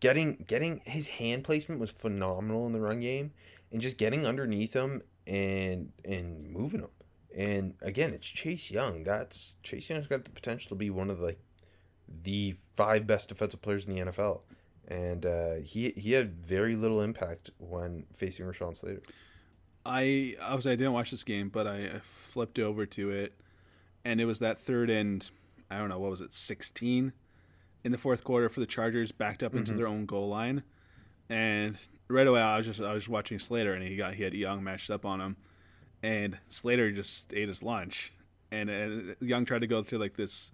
getting 0.00 0.44
getting 0.46 0.80
his 0.84 1.08
hand 1.08 1.44
placement 1.44 1.80
was 1.80 1.90
phenomenal 1.90 2.66
in 2.66 2.72
the 2.72 2.80
run 2.80 3.00
game, 3.00 3.32
and 3.70 3.80
just 3.80 3.98
getting 3.98 4.26
underneath 4.26 4.72
him 4.72 5.02
and 5.26 5.92
and 6.04 6.50
moving 6.50 6.80
him. 6.80 6.90
And 7.36 7.74
again, 7.82 8.14
it's 8.14 8.26
Chase 8.26 8.70
Young. 8.70 9.04
That's 9.04 9.56
Chase 9.62 9.90
Young's 9.90 10.06
got 10.06 10.24
the 10.24 10.30
potential 10.30 10.70
to 10.70 10.74
be 10.74 10.90
one 10.90 11.10
of 11.10 11.18
the 11.18 11.36
the 12.22 12.56
five 12.74 13.06
best 13.06 13.28
defensive 13.28 13.62
players 13.62 13.84
in 13.84 13.94
the 13.94 14.00
NFL. 14.10 14.40
And 14.88 15.26
uh, 15.26 15.54
he 15.64 15.92
he 15.96 16.12
had 16.12 16.32
very 16.34 16.74
little 16.74 17.02
impact 17.02 17.50
when 17.58 18.06
facing 18.14 18.46
Rashawn 18.46 18.76
Slater. 18.76 19.02
I 19.84 20.36
obviously 20.40 20.72
I 20.72 20.76
didn't 20.76 20.94
watch 20.94 21.10
this 21.10 21.24
game, 21.24 21.50
but 21.50 21.66
I, 21.66 21.76
I 21.96 22.00
flipped 22.02 22.58
over 22.58 22.86
to 22.86 23.10
it, 23.10 23.38
and 24.04 24.20
it 24.20 24.24
was 24.24 24.38
that 24.38 24.58
third 24.58 24.90
and 24.90 25.28
I 25.70 25.78
don't 25.78 25.88
know 25.88 25.98
what 25.98 26.10
was 26.10 26.20
it, 26.20 26.32
sixteen, 26.32 27.12
in 27.84 27.92
the 27.92 27.98
fourth 27.98 28.24
quarter 28.24 28.48
for 28.48 28.60
the 28.60 28.66
Chargers, 28.66 29.12
backed 29.12 29.42
up 29.42 29.54
into 29.54 29.74
their 29.74 29.86
own 29.86 30.06
goal 30.06 30.28
line, 30.28 30.62
and 31.28 31.76
right 32.08 32.26
away 32.26 32.40
I 32.40 32.56
was 32.56 32.66
just 32.66 32.80
I 32.80 32.92
was 32.94 33.08
watching 33.08 33.38
Slater, 33.38 33.74
and 33.74 33.82
he 33.82 33.96
got 33.96 34.14
he 34.14 34.22
had 34.22 34.34
Young 34.34 34.64
matched 34.64 34.90
up 34.90 35.04
on 35.04 35.20
him, 35.20 35.36
and 36.02 36.38
Slater 36.48 36.90
just 36.90 37.34
ate 37.34 37.48
his 37.48 37.62
lunch, 37.62 38.12
and 38.50 38.70
uh, 38.70 39.14
Young 39.20 39.44
tried 39.44 39.60
to 39.60 39.66
go 39.66 39.82
to 39.82 39.98
like 39.98 40.16
this, 40.16 40.52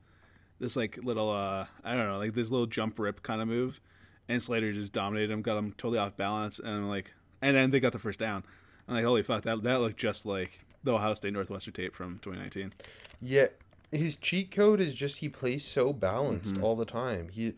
this 0.59 0.75
like 0.77 0.99
little 1.03 1.31
uh 1.31 1.67
I 1.85 1.95
don't 1.95 2.09
know 2.09 2.19
like 2.19 2.35
this 2.35 2.51
little 2.51 2.67
jump 2.67 2.99
rip 2.99 3.23
kind 3.23 3.41
of 3.41 3.49
move, 3.49 3.81
and 4.29 4.43
Slater 4.43 4.73
just 4.73 4.93
dominated 4.93 5.31
him, 5.31 5.43
got 5.43 5.59
him 5.59 5.73
totally 5.73 5.99
off 5.99 6.17
balance, 6.17 6.59
and 6.59 6.69
I'm 6.69 6.89
like, 6.89 7.13
and 7.41 7.57
then 7.57 7.71
they 7.71 7.81
got 7.81 7.93
the 7.93 7.99
first 7.99 8.19
down. 8.19 8.43
I'm 8.89 8.95
like, 8.95 9.05
holy 9.05 9.23
fuck, 9.23 9.43
that 9.45 9.63
that 9.63 9.81
looked 9.81 9.99
just 9.99 10.27
like 10.27 10.61
the 10.85 10.95
Ohio 10.95 11.15
State 11.15 11.33
Northwestern 11.33 11.73
tape 11.73 11.95
from 11.95 12.19
2019. 12.21 12.73
Yeah, 13.21 13.47
his 13.91 14.17
cheat 14.17 14.51
code 14.51 14.81
is 14.81 14.95
just 14.95 15.19
he 15.19 15.29
plays 15.29 15.65
so 15.65 15.93
balanced 15.93 16.59
all 16.61 16.77
the 16.77 16.85
time. 16.85 17.29
He, 17.31 17.55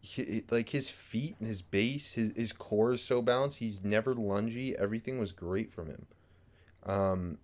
he 0.00 0.44
like 0.50 0.68
his 0.70 0.90
feet 0.90 1.36
and 1.38 1.48
his 1.48 1.62
base, 1.62 2.14
his 2.14 2.32
his 2.36 2.52
core 2.52 2.92
is 2.92 3.02
so 3.02 3.22
balanced. 3.22 3.58
He's 3.58 3.82
never 3.82 4.14
lungy. 4.14 4.74
Everything 4.74 5.18
was 5.18 5.32
great 5.32 5.72
from 5.72 5.86
him. 5.86 6.06
Um, 6.84 7.38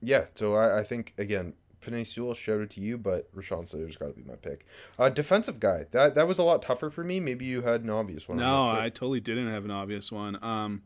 yeah. 0.00 0.26
So 0.34 0.54
I, 0.54 0.80
I 0.80 0.82
think 0.82 1.14
again, 1.16 1.54
Penei 1.80 2.06
Sewell 2.06 2.34
shout 2.34 2.60
out 2.60 2.70
to 2.70 2.80
you, 2.80 2.98
but 2.98 3.34
Rashawn 3.34 3.68
Slater's 3.68 3.96
got 3.96 4.08
to 4.08 4.12
be 4.12 4.22
my 4.22 4.34
pick. 4.34 4.66
Uh, 4.98 5.08
defensive 5.08 5.60
guy. 5.60 5.86
That 5.92 6.14
that 6.16 6.26
was 6.26 6.38
a 6.38 6.42
lot 6.42 6.62
tougher 6.62 6.90
for 6.90 7.04
me. 7.04 7.20
Maybe 7.20 7.44
you 7.44 7.62
had 7.62 7.82
an 7.82 7.90
obvious 7.90 8.28
one. 8.28 8.38
No, 8.38 8.72
sure. 8.72 8.82
I 8.82 8.88
totally 8.88 9.20
didn't 9.20 9.50
have 9.50 9.64
an 9.64 9.70
obvious 9.70 10.10
one. 10.10 10.42
Um, 10.42 10.82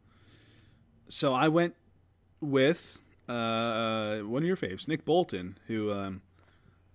so 1.08 1.32
I 1.32 1.48
went 1.48 1.74
with 2.40 3.00
uh, 3.32 4.18
one 4.20 4.42
of 4.42 4.46
your 4.46 4.56
faves, 4.56 4.86
Nick 4.86 5.04
Bolton, 5.04 5.58
who 5.66 5.92
um, 5.92 6.22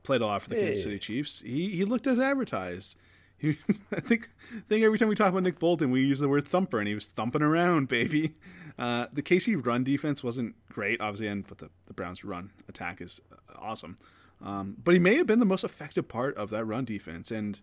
played 0.03 0.21
a 0.21 0.25
lot 0.25 0.41
for 0.41 0.49
the 0.49 0.55
Kansas 0.55 0.83
City 0.83 0.99
Chiefs. 0.99 1.41
He 1.41 1.69
he 1.69 1.85
looked 1.85 2.07
as 2.07 2.19
advertised. 2.19 2.95
He, 3.39 3.55
I 3.95 3.99
think 3.99 4.31
I 4.51 4.61
think 4.67 4.83
every 4.83 4.97
time 4.97 5.09
we 5.09 5.13
talk 5.13 5.29
about 5.29 5.43
Nick 5.43 5.59
Bolton, 5.59 5.91
we 5.91 6.03
use 6.03 6.17
the 6.17 6.27
word 6.27 6.47
thumper, 6.47 6.79
and 6.79 6.87
he 6.87 6.95
was 6.95 7.05
thumping 7.05 7.43
around, 7.43 7.87
baby. 7.99 8.33
Uh, 8.79 9.05
the 9.13 9.21
KC 9.21 9.63
run 9.63 9.83
defense 9.83 10.23
wasn't 10.23 10.55
great, 10.69 10.99
obviously, 10.99 11.27
and 11.27 11.45
but 11.45 11.59
the, 11.59 11.69
the 11.85 11.93
Browns' 11.93 12.23
run 12.23 12.49
attack 12.67 12.99
is 12.99 13.21
uh, 13.31 13.35
awesome. 13.59 13.95
Um, 14.43 14.77
but 14.83 14.95
he 14.95 14.99
may 14.99 15.17
have 15.17 15.27
been 15.27 15.37
the 15.37 15.45
most 15.45 15.63
effective 15.63 16.07
part 16.07 16.35
of 16.35 16.49
that 16.49 16.65
run 16.65 16.83
defense, 16.83 17.29
and 17.29 17.59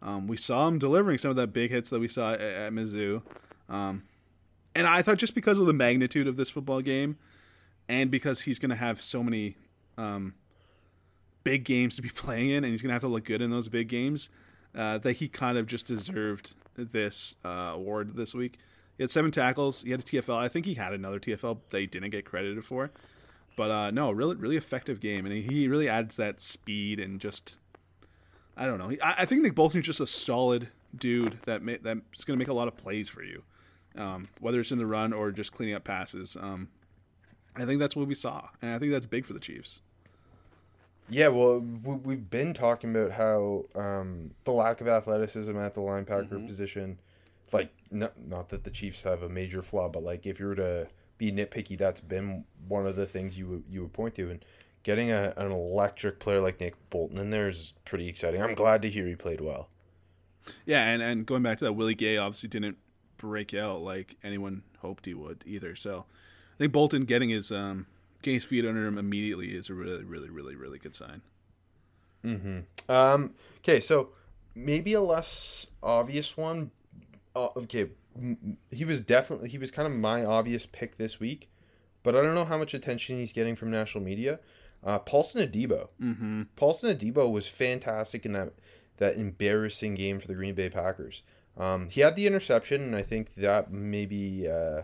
um, 0.00 0.28
we 0.28 0.36
saw 0.36 0.68
him 0.68 0.78
delivering 0.78 1.18
some 1.18 1.32
of 1.32 1.36
that 1.38 1.52
big 1.52 1.72
hits 1.72 1.90
that 1.90 1.98
we 1.98 2.06
saw 2.06 2.34
at, 2.34 2.40
at 2.40 2.72
Mizzou. 2.72 3.22
Um, 3.68 4.04
and 4.76 4.86
I 4.86 5.02
thought 5.02 5.18
just 5.18 5.34
because 5.34 5.58
of 5.58 5.66
the 5.66 5.72
magnitude 5.72 6.28
of 6.28 6.36
this 6.36 6.50
football 6.50 6.82
game, 6.82 7.18
and 7.90 8.10
because 8.10 8.42
he's 8.42 8.60
going 8.60 8.70
to 8.70 8.76
have 8.76 9.02
so 9.02 9.22
many 9.22 9.56
um, 9.98 10.34
big 11.42 11.64
games 11.64 11.96
to 11.96 12.02
be 12.02 12.08
playing 12.14 12.50
in, 12.50 12.64
and 12.64 12.72
he's 12.72 12.82
going 12.82 12.90
to 12.90 12.94
have 12.94 13.02
to 13.02 13.08
look 13.08 13.24
good 13.24 13.42
in 13.42 13.50
those 13.50 13.68
big 13.68 13.88
games, 13.88 14.30
uh, 14.74 14.98
that 14.98 15.14
he 15.14 15.28
kind 15.28 15.58
of 15.58 15.66
just 15.66 15.86
deserved 15.86 16.54
this 16.76 17.34
uh, 17.44 17.72
award 17.74 18.14
this 18.14 18.34
week. 18.34 18.58
He 18.96 19.02
had 19.02 19.10
seven 19.10 19.30
tackles. 19.30 19.82
He 19.82 19.90
had 19.90 20.00
a 20.00 20.04
TFL. 20.04 20.36
I 20.36 20.48
think 20.48 20.66
he 20.66 20.74
had 20.74 20.92
another 20.92 21.18
TFL 21.18 21.58
that 21.70 21.80
he 21.80 21.86
didn't 21.86 22.10
get 22.10 22.24
credited 22.24 22.64
for. 22.64 22.90
But 23.56 23.70
uh, 23.70 23.90
no, 23.90 24.12
really, 24.12 24.36
really 24.36 24.56
effective 24.56 25.00
game, 25.00 25.26
and 25.26 25.34
he 25.34 25.66
really 25.66 25.88
adds 25.88 26.16
that 26.16 26.40
speed 26.40 27.00
and 27.00 27.20
just 27.20 27.56
I 28.56 28.66
don't 28.66 28.78
know. 28.78 28.92
I, 29.02 29.14
I 29.18 29.24
think 29.24 29.42
Nick 29.42 29.54
Bolton's 29.54 29.86
just 29.86 30.00
a 30.00 30.06
solid 30.06 30.68
dude 30.96 31.38
that 31.46 31.62
may, 31.62 31.78
that's 31.78 32.24
going 32.24 32.38
to 32.38 32.38
make 32.38 32.48
a 32.48 32.54
lot 32.54 32.68
of 32.68 32.76
plays 32.76 33.08
for 33.08 33.24
you, 33.24 33.42
um, 33.96 34.28
whether 34.38 34.60
it's 34.60 34.70
in 34.70 34.78
the 34.78 34.86
run 34.86 35.12
or 35.12 35.32
just 35.32 35.52
cleaning 35.52 35.74
up 35.74 35.82
passes. 35.82 36.36
Um, 36.38 36.68
I 37.56 37.64
think 37.64 37.80
that's 37.80 37.96
what 37.96 38.06
we 38.06 38.14
saw, 38.14 38.48
and 38.62 38.72
I 38.72 38.78
think 38.78 38.92
that's 38.92 39.06
big 39.06 39.26
for 39.26 39.32
the 39.32 39.40
Chiefs. 39.40 39.82
Yeah, 41.08 41.28
well, 41.28 41.58
we've 41.58 42.30
been 42.30 42.54
talking 42.54 42.94
about 42.94 43.10
how 43.12 43.64
um, 43.74 44.30
the 44.44 44.52
lack 44.52 44.80
of 44.80 44.86
athleticism 44.86 45.56
at 45.58 45.74
the 45.74 45.80
linebacker 45.80 46.28
mm-hmm. 46.28 46.46
position, 46.46 46.98
like 47.52 47.72
not, 47.90 48.12
not 48.20 48.48
that 48.50 48.62
the 48.62 48.70
Chiefs 48.70 49.02
have 49.02 49.22
a 49.22 49.28
major 49.28 49.60
flaw, 49.60 49.88
but 49.88 50.04
like 50.04 50.24
if 50.24 50.38
you 50.38 50.46
were 50.46 50.54
to 50.54 50.86
be 51.18 51.32
nitpicky, 51.32 51.76
that's 51.76 52.00
been 52.00 52.44
one 52.68 52.86
of 52.86 52.94
the 52.94 53.06
things 53.06 53.36
you 53.36 53.48
would 53.48 53.64
you 53.68 53.82
would 53.82 53.92
point 53.92 54.14
to, 54.14 54.30
and 54.30 54.44
getting 54.84 55.10
a, 55.10 55.34
an 55.36 55.50
electric 55.50 56.20
player 56.20 56.40
like 56.40 56.60
Nick 56.60 56.74
Bolton 56.90 57.18
in 57.18 57.30
there 57.30 57.48
is 57.48 57.74
pretty 57.84 58.08
exciting. 58.08 58.40
I'm 58.40 58.54
glad 58.54 58.80
to 58.82 58.88
hear 58.88 59.06
he 59.06 59.16
played 59.16 59.40
well. 59.40 59.68
Yeah, 60.64 60.86
and, 60.86 61.02
and 61.02 61.26
going 61.26 61.42
back 61.42 61.58
to 61.58 61.64
that, 61.66 61.72
Willie 61.72 61.94
Gay 61.94 62.16
obviously 62.16 62.48
didn't 62.48 62.78
break 63.16 63.52
out 63.52 63.82
like 63.82 64.16
anyone 64.22 64.62
hoped 64.78 65.06
he 65.06 65.14
would 65.14 65.44
either. 65.46 65.76
So 65.76 65.98
I 66.00 66.04
think 66.60 66.72
Bolton 66.72 67.04
getting 67.04 67.30
his 67.30 67.50
um, 67.50 67.86
getting 68.22 68.36
his 68.36 68.44
feet 68.44 68.66
under 68.66 68.86
him 68.86 68.98
immediately 68.98 69.56
is 69.56 69.70
a 69.70 69.74
really, 69.74 70.04
really, 70.04 70.28
really, 70.28 70.54
really 70.54 70.78
good 70.78 70.94
sign. 70.94 71.22
Mm-hmm. 72.24 72.90
Um, 72.90 73.34
okay, 73.58 73.80
so 73.80 74.10
maybe 74.54 74.92
a 74.92 75.00
less 75.00 75.68
obvious 75.82 76.36
one. 76.36 76.70
Uh, 77.34 77.48
okay, 77.56 77.88
he 78.70 78.84
was 78.84 79.00
definitely 79.00 79.48
he 79.48 79.58
was 79.58 79.70
kind 79.70 79.86
of 79.86 79.94
my 79.94 80.24
obvious 80.24 80.66
pick 80.66 80.98
this 80.98 81.18
week, 81.18 81.48
but 82.02 82.14
I 82.14 82.22
don't 82.22 82.34
know 82.34 82.44
how 82.44 82.58
much 82.58 82.74
attention 82.74 83.16
he's 83.16 83.32
getting 83.32 83.56
from 83.56 83.70
national 83.70 84.04
media. 84.04 84.38
Uh, 84.84 84.98
Paulson 84.98 85.46
Adebo. 85.46 85.88
Mm-hmm. 86.00 86.42
Paulson 86.56 86.94
Adebo 86.94 87.30
was 87.30 87.46
fantastic 87.46 88.26
in 88.26 88.32
that 88.32 88.52
that 88.98 89.16
embarrassing 89.16 89.94
game 89.94 90.20
for 90.20 90.28
the 90.28 90.34
Green 90.34 90.54
Bay 90.54 90.68
Packers. 90.68 91.22
Um, 91.56 91.88
he 91.88 92.02
had 92.02 92.16
the 92.16 92.26
interception, 92.26 92.82
and 92.82 92.94
I 92.94 93.02
think 93.02 93.34
that 93.36 93.72
maybe 93.72 94.46
uh, 94.46 94.82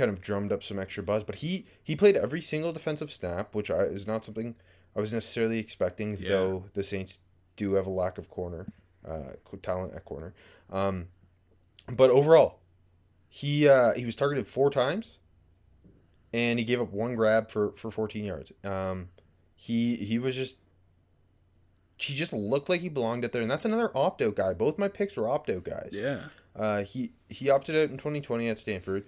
kind 0.00 0.10
of 0.10 0.22
drummed 0.22 0.50
up 0.50 0.62
some 0.62 0.78
extra 0.78 1.02
buzz. 1.02 1.22
But 1.22 1.36
he 1.36 1.66
he 1.82 1.94
played 1.94 2.16
every 2.16 2.40
single 2.40 2.72
defensive 2.72 3.12
snap, 3.12 3.54
which 3.54 3.70
I, 3.70 3.82
is 3.82 4.06
not 4.06 4.24
something 4.24 4.54
I 4.96 5.00
was 5.00 5.12
necessarily 5.12 5.58
expecting. 5.58 6.16
Yeah. 6.18 6.30
Though 6.30 6.64
the 6.74 6.82
Saints 6.82 7.20
do 7.56 7.74
have 7.74 7.86
a 7.86 7.90
lack 7.90 8.16
of 8.16 8.30
corner 8.30 8.66
uh, 9.06 9.34
talent 9.62 9.94
at 9.94 10.04
corner. 10.04 10.34
Um, 10.70 11.08
but 11.90 12.10
overall, 12.10 12.60
he 13.28 13.68
uh, 13.68 13.92
he 13.94 14.04
was 14.04 14.16
targeted 14.16 14.46
four 14.46 14.70
times, 14.70 15.18
and 16.32 16.58
he 16.58 16.64
gave 16.64 16.80
up 16.80 16.92
one 16.92 17.14
grab 17.14 17.50
for 17.50 17.72
for 17.76 17.90
14 17.90 18.24
yards. 18.24 18.52
Um, 18.64 19.10
he 19.54 19.96
he 19.96 20.18
was 20.18 20.34
just 20.34 20.58
he 21.98 22.14
just 22.14 22.32
looked 22.32 22.70
like 22.70 22.80
he 22.80 22.88
belonged 22.88 23.24
out 23.24 23.32
there, 23.32 23.42
and 23.42 23.50
that's 23.50 23.66
another 23.66 23.90
opt 23.94 24.22
out 24.22 24.36
guy. 24.36 24.54
Both 24.54 24.78
my 24.78 24.88
picks 24.88 25.16
were 25.16 25.28
opt 25.28 25.50
out 25.50 25.64
guys. 25.64 25.98
Yeah. 26.00 26.20
Uh, 26.56 26.82
he 26.82 27.12
he 27.28 27.50
opted 27.50 27.76
out 27.76 27.90
in 27.90 27.96
2020 27.96 28.48
at 28.48 28.58
Stanford. 28.58 29.04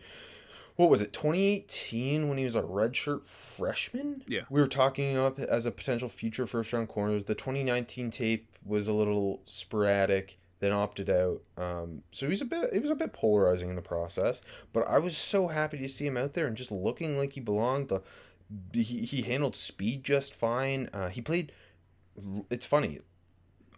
What 0.83 0.91
was 0.91 1.01
it? 1.01 1.13
2018 1.13 2.29
when 2.29 2.39
he 2.39 2.45
was 2.45 2.57
a 2.57 2.63
redshirt 2.63 3.25
freshman. 3.25 4.25
Yeah. 4.27 4.41
We 4.51 4.61
were 4.61 4.67
talking 4.67 5.17
up 5.17 5.39
as 5.39 5.65
a 5.65 5.71
potential 5.71 6.09
future 6.09 6.45
first 6.45 6.73
round 6.73 6.89
corner. 6.89 7.21
The 7.21 7.37
2019 7.37 8.11
tape 8.11 8.57
was 8.67 8.89
a 8.89 8.93
little 8.93 9.43
sporadic. 9.45 10.41
Then 10.59 10.73
opted 10.73 11.09
out. 11.09 11.43
Um, 11.57 12.03
so 12.11 12.27
was 12.27 12.41
a 12.41 12.45
bit. 12.45 12.71
It 12.73 12.81
was 12.81 12.91
a 12.91 12.97
bit 12.97 13.13
polarizing 13.13 13.71
in 13.71 13.77
the 13.77 13.83
process. 13.83 14.43
But 14.73 14.89
I 14.89 14.99
was 14.99 15.17
so 15.17 15.47
happy 15.47 15.79
to 15.79 15.89
see 15.89 16.05
him 16.05 16.17
out 16.17 16.35
there 16.35 16.49
and 16.49 16.57
just 16.57 16.73
looking 16.73 17.17
like 17.17 17.35
he 17.35 17.41
belonged. 17.41 17.89
The 17.89 18.03
he, 18.73 19.05
he 19.05 19.23
handled 19.23 19.55
speed 19.55 20.03
just 20.03 20.35
fine. 20.35 20.91
Uh, 20.93 21.11
he 21.11 21.21
played 21.21 21.53
it's 22.51 22.67
funny. 22.67 22.99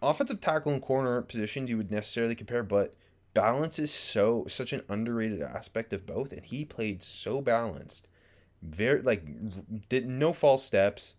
Offensive 0.01 0.41
tackle 0.41 0.73
and 0.73 0.81
corner 0.81 1.21
positions 1.21 1.69
you 1.69 1.77
would 1.77 1.91
necessarily 1.91 2.33
compare, 2.33 2.63
but 2.63 2.95
balance 3.35 3.77
is 3.77 3.93
so 3.93 4.45
such 4.47 4.73
an 4.73 4.81
underrated 4.89 5.43
aspect 5.43 5.93
of 5.93 6.07
both, 6.07 6.31
and 6.31 6.43
he 6.43 6.65
played 6.65 7.03
so 7.03 7.41
balanced, 7.41 8.07
very 8.63 9.03
like 9.03 9.23
did 9.89 10.07
no 10.07 10.33
false 10.33 10.63
steps, 10.63 11.15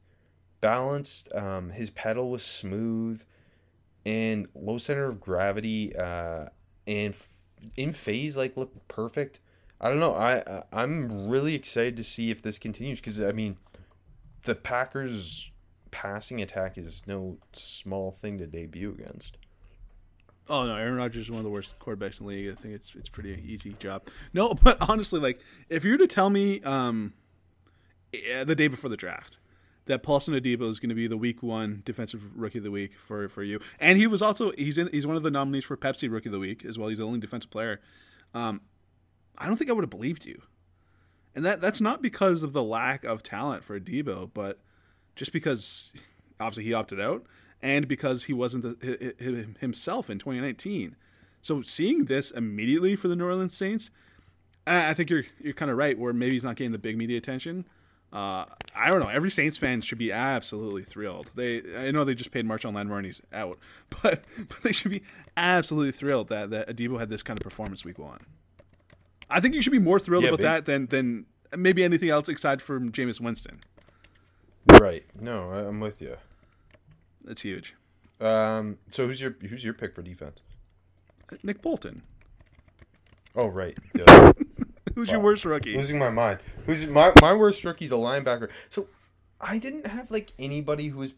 balanced. 0.60 1.32
Um, 1.32 1.70
his 1.70 1.90
pedal 1.90 2.30
was 2.30 2.42
smooth, 2.42 3.22
and 4.04 4.48
low 4.54 4.78
center 4.78 5.04
of 5.04 5.20
gravity, 5.20 5.94
uh, 5.94 6.46
and 6.88 7.14
f- 7.14 7.28
in 7.76 7.92
phase 7.92 8.36
like 8.36 8.56
looked 8.56 8.88
perfect. 8.88 9.38
I 9.80 9.90
don't 9.90 10.00
know. 10.00 10.14
I 10.14 10.64
I'm 10.72 11.28
really 11.28 11.54
excited 11.54 11.96
to 11.98 12.04
see 12.04 12.32
if 12.32 12.42
this 12.42 12.58
continues 12.58 12.98
because 12.98 13.20
I 13.20 13.32
mean, 13.32 13.58
the 14.44 14.54
Packers 14.54 15.50
passing 15.90 16.40
attack 16.40 16.78
is 16.78 17.02
no 17.06 17.36
small 17.52 18.10
thing 18.10 18.38
to 18.38 18.46
debut 18.46 18.96
against. 18.98 19.36
Oh 20.48 20.64
no, 20.64 20.76
Aaron 20.76 20.94
Rodgers 20.94 21.24
is 21.24 21.30
one 21.30 21.38
of 21.38 21.44
the 21.44 21.50
worst 21.50 21.78
quarterbacks 21.78 22.20
in 22.20 22.26
the 22.26 22.32
league. 22.32 22.52
I 22.52 22.54
think 22.54 22.74
it's 22.74 22.94
it's 22.94 23.08
pretty 23.08 23.42
easy 23.46 23.74
job. 23.78 24.08
No, 24.32 24.54
but 24.62 24.78
honestly, 24.80 25.20
like 25.20 25.40
if 25.68 25.84
you 25.84 25.92
were 25.92 25.98
to 25.98 26.06
tell 26.06 26.30
me 26.30 26.60
um, 26.62 27.14
the 28.12 28.54
day 28.54 28.68
before 28.68 28.90
the 28.90 28.96
draft 28.96 29.38
that 29.86 30.02
Paulson 30.02 30.34
Adebo 30.34 30.68
is 30.68 30.80
going 30.80 30.88
to 30.88 30.94
be 30.94 31.06
the 31.06 31.16
Week 31.16 31.42
One 31.42 31.82
Defensive 31.84 32.22
Rookie 32.36 32.58
of 32.58 32.64
the 32.64 32.70
Week 32.70 32.94
for 32.98 33.28
for 33.28 33.42
you, 33.42 33.60
and 33.80 33.98
he 33.98 34.06
was 34.06 34.22
also 34.22 34.52
he's 34.52 34.78
in 34.78 34.88
he's 34.92 35.06
one 35.06 35.16
of 35.16 35.22
the 35.22 35.30
nominees 35.30 35.64
for 35.64 35.76
Pepsi 35.76 36.10
Rookie 36.10 36.28
of 36.28 36.32
the 36.32 36.38
Week 36.38 36.64
as 36.64 36.78
well. 36.78 36.88
He's 36.88 36.98
the 36.98 37.04
only 37.04 37.20
defensive 37.20 37.50
player. 37.50 37.80
Um, 38.34 38.60
I 39.38 39.46
don't 39.46 39.56
think 39.56 39.70
I 39.70 39.72
would 39.72 39.84
have 39.84 39.90
believed 39.90 40.26
you, 40.26 40.42
and 41.34 41.44
that 41.44 41.60
that's 41.60 41.80
not 41.80 42.02
because 42.02 42.42
of 42.42 42.52
the 42.52 42.62
lack 42.62 43.04
of 43.04 43.22
talent 43.22 43.64
for 43.64 43.78
Adebo, 43.78 44.30
but 44.32 44.60
just 45.16 45.32
because 45.32 45.92
obviously 46.38 46.64
he 46.64 46.72
opted 46.72 47.00
out 47.00 47.26
and 47.62 47.88
because 47.88 48.24
he 48.24 48.32
wasn't 48.32 48.80
the, 48.80 49.46
himself 49.60 50.10
in 50.10 50.18
2019. 50.18 50.96
So 51.42 51.62
seeing 51.62 52.06
this 52.06 52.30
immediately 52.30 52.96
for 52.96 53.08
the 53.08 53.16
New 53.16 53.24
Orleans 53.24 53.56
Saints, 53.56 53.90
I 54.66 54.94
think 54.94 55.10
you're 55.10 55.24
you're 55.40 55.54
kind 55.54 55.70
of 55.70 55.76
right. 55.76 55.96
Where 55.96 56.12
maybe 56.12 56.32
he's 56.32 56.44
not 56.44 56.56
getting 56.56 56.72
the 56.72 56.78
big 56.78 56.96
media 56.96 57.16
attention. 57.18 57.66
Uh, 58.12 58.46
I 58.74 58.90
don't 58.90 59.00
know. 59.00 59.08
Every 59.08 59.30
Saints 59.30 59.56
fan 59.56 59.80
should 59.80 59.98
be 59.98 60.10
absolutely 60.10 60.84
thrilled. 60.84 61.30
They, 61.34 61.62
I 61.76 61.90
know 61.90 62.04
they 62.04 62.14
just 62.14 62.30
paid 62.30 62.46
Marshall 62.46 62.72
Lattimore 62.72 62.98
and 62.98 63.06
he's 63.06 63.20
out, 63.32 63.58
but 64.02 64.24
but 64.48 64.62
they 64.62 64.72
should 64.72 64.90
be 64.90 65.02
absolutely 65.36 65.92
thrilled 65.92 66.28
that 66.28 66.50
that 66.50 66.68
Adebo 66.68 66.98
had 66.98 67.10
this 67.10 67.22
kind 67.22 67.38
of 67.38 67.44
performance 67.44 67.84
week 67.84 67.98
one. 67.98 68.18
I 69.28 69.40
think 69.40 69.54
you 69.54 69.62
should 69.62 69.72
be 69.72 69.78
more 69.78 70.00
thrilled 70.00 70.24
yeah, 70.24 70.30
about 70.30 70.40
that 70.40 70.64
than 70.66 70.86
than 70.86 71.26
maybe 71.56 71.84
anything 71.84 72.08
else 72.08 72.28
aside 72.28 72.62
from 72.62 72.90
Jameis 72.90 73.20
Winston. 73.20 73.60
Right. 74.68 75.04
No, 75.20 75.50
I'm 75.50 75.80
with 75.80 76.00
you. 76.00 76.16
That's 77.26 77.42
huge. 77.42 77.74
Um. 78.20 78.78
So 78.88 79.06
who's 79.06 79.20
your 79.20 79.36
who's 79.40 79.64
your 79.64 79.74
pick 79.74 79.94
for 79.94 80.02
defense? 80.02 80.40
Nick 81.42 81.60
Bolton. 81.60 82.02
Oh 83.34 83.48
right. 83.48 83.76
who's 84.94 85.08
wow. 85.08 85.14
your 85.14 85.20
worst 85.20 85.44
rookie? 85.44 85.76
Losing 85.76 85.98
my 85.98 86.10
mind. 86.10 86.38
Who's 86.64 86.86
my 86.86 87.12
my 87.20 87.34
worst 87.34 87.64
rookie's 87.64 87.92
a 87.92 87.96
linebacker. 87.96 88.48
So 88.70 88.88
I 89.40 89.58
didn't 89.58 89.86
have 89.86 90.10
like 90.10 90.32
anybody 90.38 90.88
who 90.88 91.00
was 91.00 91.14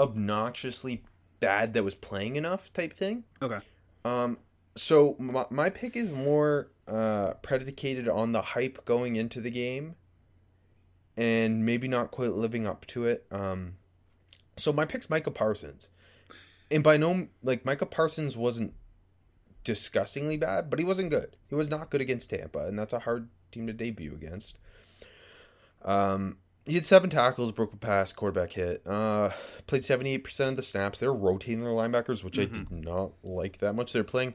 obnoxiously 0.00 1.04
bad 1.38 1.74
that 1.74 1.84
was 1.84 1.94
playing 1.94 2.36
enough 2.36 2.72
type 2.72 2.92
thing. 2.94 3.24
Okay. 3.40 3.60
Um. 4.04 4.38
So 4.76 5.14
my 5.18 5.46
my 5.50 5.70
pick 5.70 5.96
is 5.96 6.10
more 6.10 6.68
uh 6.88 7.34
predicated 7.42 8.08
on 8.08 8.32
the 8.32 8.42
hype 8.42 8.84
going 8.84 9.14
into 9.14 9.40
the 9.40 9.50
game 9.50 9.94
and 11.16 11.66
maybe 11.66 11.86
not 11.86 12.10
quite 12.10 12.32
living 12.32 12.66
up 12.66 12.86
to 12.86 13.04
it. 13.04 13.26
Um, 13.30 13.74
so 14.60 14.72
my 14.72 14.84
pick's 14.84 15.10
Micah 15.10 15.30
Parsons, 15.30 15.88
and 16.70 16.82
by 16.82 16.96
no 16.96 17.28
like 17.42 17.64
Micah 17.64 17.86
Parsons 17.86 18.36
wasn't 18.36 18.74
disgustingly 19.64 20.36
bad, 20.36 20.70
but 20.70 20.78
he 20.78 20.84
wasn't 20.84 21.10
good. 21.10 21.36
He 21.48 21.54
was 21.54 21.70
not 21.70 21.90
good 21.90 22.00
against 22.00 22.30
Tampa, 22.30 22.66
and 22.66 22.78
that's 22.78 22.92
a 22.92 23.00
hard 23.00 23.28
team 23.52 23.66
to 23.66 23.72
debut 23.72 24.14
against. 24.14 24.58
Um, 25.82 26.38
he 26.66 26.74
had 26.74 26.84
seven 26.84 27.10
tackles, 27.10 27.52
broke 27.52 27.72
a 27.72 27.76
pass, 27.76 28.12
quarterback 28.12 28.52
hit. 28.52 28.86
Uh, 28.86 29.30
played 29.66 29.84
seventy 29.84 30.14
eight 30.14 30.24
percent 30.24 30.50
of 30.50 30.56
the 30.56 30.62
snaps. 30.62 31.00
They're 31.00 31.12
rotating 31.12 31.60
their 31.60 31.72
linebackers, 31.72 32.22
which 32.22 32.34
mm-hmm. 32.34 32.54
I 32.54 32.58
did 32.58 32.70
not 32.70 33.12
like 33.22 33.58
that 33.58 33.74
much. 33.74 33.92
They're 33.92 34.04
playing 34.04 34.34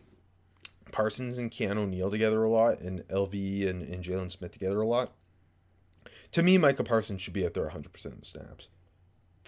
Parsons 0.91 1.37
and 1.37 1.51
Keanu 1.51 1.87
Neal 1.87 2.11
together 2.11 2.43
a 2.43 2.49
lot, 2.49 2.79
and 2.79 3.01
LV 3.07 3.69
and, 3.69 3.83
and 3.83 4.03
Jaylon 4.03 4.31
Smith 4.31 4.51
together 4.51 4.81
a 4.81 4.87
lot 4.87 5.13
to 6.35 6.43
me, 6.43 6.57
Micah 6.57 6.83
Parsons 6.83 7.21
should 7.21 7.33
be 7.33 7.45
at 7.45 7.53
there 7.53 7.69
100% 7.69 8.05
of 8.07 8.19
the 8.19 8.25
snaps, 8.25 8.67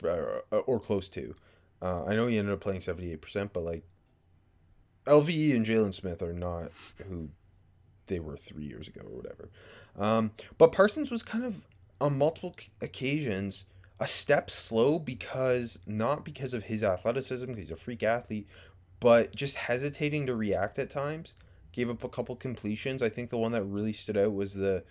or, 0.04 0.44
or 0.52 0.80
close 0.80 1.08
to. 1.10 1.36
Uh, 1.82 2.06
I 2.06 2.16
know 2.16 2.28
he 2.28 2.38
ended 2.38 2.54
up 2.54 2.60
playing 2.60 2.80
78%, 2.80 3.52
but 3.54 3.64
like 3.64 3.84
LVE 5.06 5.56
and 5.56 5.66
Jaylon 5.66 5.94
Smith 5.94 6.22
are 6.22 6.34
not 6.34 6.72
who 7.08 7.30
they 8.08 8.20
were 8.20 8.38
three 8.38 8.66
years 8.66 8.88
ago 8.88 9.02
or 9.06 9.16
whatever. 9.16 9.50
Um, 9.98 10.32
but 10.58 10.72
Parsons 10.72 11.12
was 11.12 11.24
kind 11.24 11.46
of 11.46 11.66
on 12.00 12.18
multiple 12.18 12.56
occasions 12.82 13.66
a 14.00 14.06
step 14.08 14.50
slow 14.52 15.00
because 15.00 15.80
not 15.88 16.24
because 16.24 16.54
of 16.54 16.64
his 16.66 16.84
athleticism, 16.84 17.48
because 17.48 17.60
he's 17.60 17.72
a 17.72 17.76
freak 17.76 18.04
athlete, 18.04 18.48
but 19.00 19.36
just 19.36 19.56
hesitating 19.56 20.26
to 20.28 20.36
react 20.36 20.78
at 20.78 20.90
times. 20.90 21.34
Gave 21.72 21.90
up 21.90 22.04
a 22.04 22.10
couple 22.10 22.36
completions. 22.36 23.02
I 23.02 23.10
think 23.10 23.30
the 23.30 23.38
one 23.38 23.52
that 23.52 23.64
really 23.64 23.94
stood 23.94 24.18
out 24.18 24.34
was 24.34 24.56
the 24.56 24.84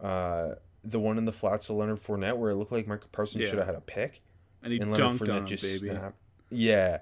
uh, 0.00 0.54
the 0.82 0.98
one 0.98 1.16
in 1.16 1.24
the 1.24 1.32
flats 1.32 1.66
to 1.66 1.72
Leonard 1.72 1.98
Fournette 2.00 2.36
where 2.36 2.50
it 2.50 2.56
looked 2.56 2.72
like 2.72 2.86
Michael 2.88 3.08
Parsons 3.12 3.42
Yeah. 3.44 3.50
should 3.50 3.58
have 3.58 3.66
had 3.66 3.76
a 3.76 3.80
pick 3.80 4.20
And 4.64 4.72
he 4.72 4.80
and 4.80 4.90
Leonard 4.92 5.18
dunked 5.20 5.28
on 5.30 5.36
him, 5.38 5.46
just 5.46 5.62
baby. 5.82 5.92
snapped. 5.94 6.16
Yeah. 6.50 6.98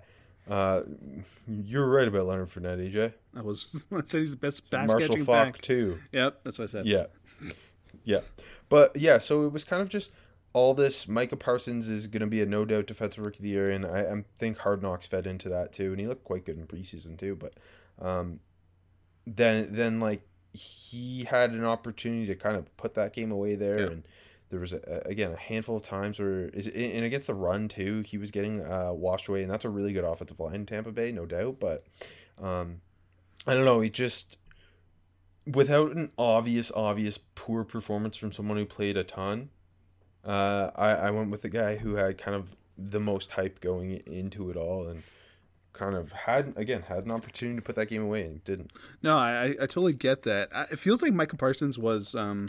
Uh, 0.51 0.83
you're 1.49 1.87
right 1.87 2.09
about 2.09 2.27
Leonard 2.27 2.51
Fournette, 2.51 2.91
AJ. 2.93 3.13
I 3.37 3.41
was 3.43 3.85
I 3.93 4.03
said 4.05 4.21
he's 4.21 4.33
the 4.33 4.37
best 4.37 4.69
pass 4.71 4.89
Marshall 4.89 5.09
catching 5.09 5.25
Faulk 5.25 5.53
back. 5.55 5.61
too. 5.61 6.01
Yep, 6.13 6.41
that's 6.45 6.59
what 6.59 6.65
I 6.65 6.67
said. 6.67 6.87
Yeah. 6.87 7.07
Yeah. 8.05 8.21
But 8.69 8.97
yeah, 8.97 9.19
so 9.19 9.47
it 9.47 9.53
was 9.53 9.65
kind 9.65 9.81
of 9.81 9.89
just 9.89 10.13
all 10.53 10.75
this. 10.75 11.07
Micah 11.07 11.37
Parsons 11.37 11.89
is 11.89 12.07
going 12.09 12.21
to 12.21 12.27
be 12.27 12.41
a 12.43 12.47
no 12.47 12.65
doubt 12.65 12.87
defensive 12.87 13.25
rookie 13.25 13.39
of 13.39 13.43
the 13.45 13.49
year, 13.51 13.71
and 13.71 13.87
I, 13.87 14.01
I 14.01 14.25
think 14.39 14.59
Hard 14.59 14.83
Knocks 14.83 15.07
fed 15.07 15.27
into 15.27 15.49
that 15.51 15.73
too, 15.73 15.93
and 15.93 16.01
he 16.01 16.07
looked 16.07 16.25
quite 16.25 16.45
good 16.45 16.59
in 16.59 16.67
preseason 16.67 17.17
too. 17.19 17.37
But 17.37 17.55
um, 18.01 18.41
then 19.27 19.69
then 19.75 20.01
like 20.01 20.23
he 20.53 21.25
had 21.25 21.51
an 21.53 21.65
opportunity 21.65 22.27
to 22.27 22.35
kind 22.35 22.57
of 22.57 22.75
put 22.77 22.95
that 22.95 23.13
game 23.13 23.31
away 23.31 23.55
there, 23.55 23.79
Yeah. 23.79 23.87
and 23.87 24.09
there 24.53 24.61
was 24.61 24.75
a, 24.75 25.03
again 25.07 25.33
a 25.33 25.37
handful 25.37 25.77
of 25.77 25.83
times 25.83 26.21
where 26.21 26.51
and 26.53 27.05
against 27.05 27.27
the 27.27 27.35
run 27.35 27.69
too, 27.69 28.03
he 28.07 28.19
was 28.19 28.31
getting 28.31 28.63
uh, 28.63 28.93
washed 28.93 29.27
away, 29.29 29.43
and 29.43 29.51
that's 29.51 29.65
a 29.65 29.71
really 29.71 29.95
good 29.95 30.05
offensive 30.05 30.39
line 30.39 30.55
in 30.55 30.67
Tampa 30.67 30.93
Bay, 30.93 31.11
no 31.11 31.25
doubt. 31.25 31.57
But 31.59 31.83
um, 32.41 32.83
I 33.47 33.55
don't 33.55 33.65
know, 33.65 33.81
he 33.81 33.89
just 33.89 34.37
without 35.47 35.93
an 35.93 36.13
obvious, 36.19 36.71
obvious 36.77 37.19
poor 37.35 37.65
performance 37.65 38.19
from 38.19 38.31
someone 38.31 38.59
who 38.59 38.67
played 38.67 38.99
a 38.99 39.05
ton, 39.05 39.49
uh, 40.23 40.71
I, 40.77 40.91
I 40.91 41.11
went 41.11 41.31
with 41.31 41.41
the 41.43 41.49
guy 41.49 41.77
who 41.77 41.95
had 41.95 42.19
kind 42.19 42.37
of 42.37 42.55
the 42.77 43.01
most 43.01 43.33
hype 43.33 43.61
going 43.61 43.93
into 44.07 44.51
it 44.51 44.57
all 44.57 44.87
and 44.87 45.03
kind 45.73 45.95
of 45.95 46.13
had, 46.13 46.53
again, 46.57 46.83
had 46.83 47.07
an 47.07 47.11
opportunity 47.11 47.57
to 47.57 47.63
put 47.63 47.75
that 47.77 47.87
game 47.87 48.03
away 48.03 48.23
and 48.23 48.45
didn't. 48.45 48.71
No, 49.03 49.17
I, 49.17 49.31
I 49.33 49.47
I 49.47 49.67
totally 49.67 49.95
get 49.95 50.23
that. 50.23 50.51
It 50.71 50.79
feels 50.79 51.03
like 51.03 51.13
Michael 51.13 51.39
Parsons 51.39 51.79
was 51.79 52.15
um, 52.15 52.49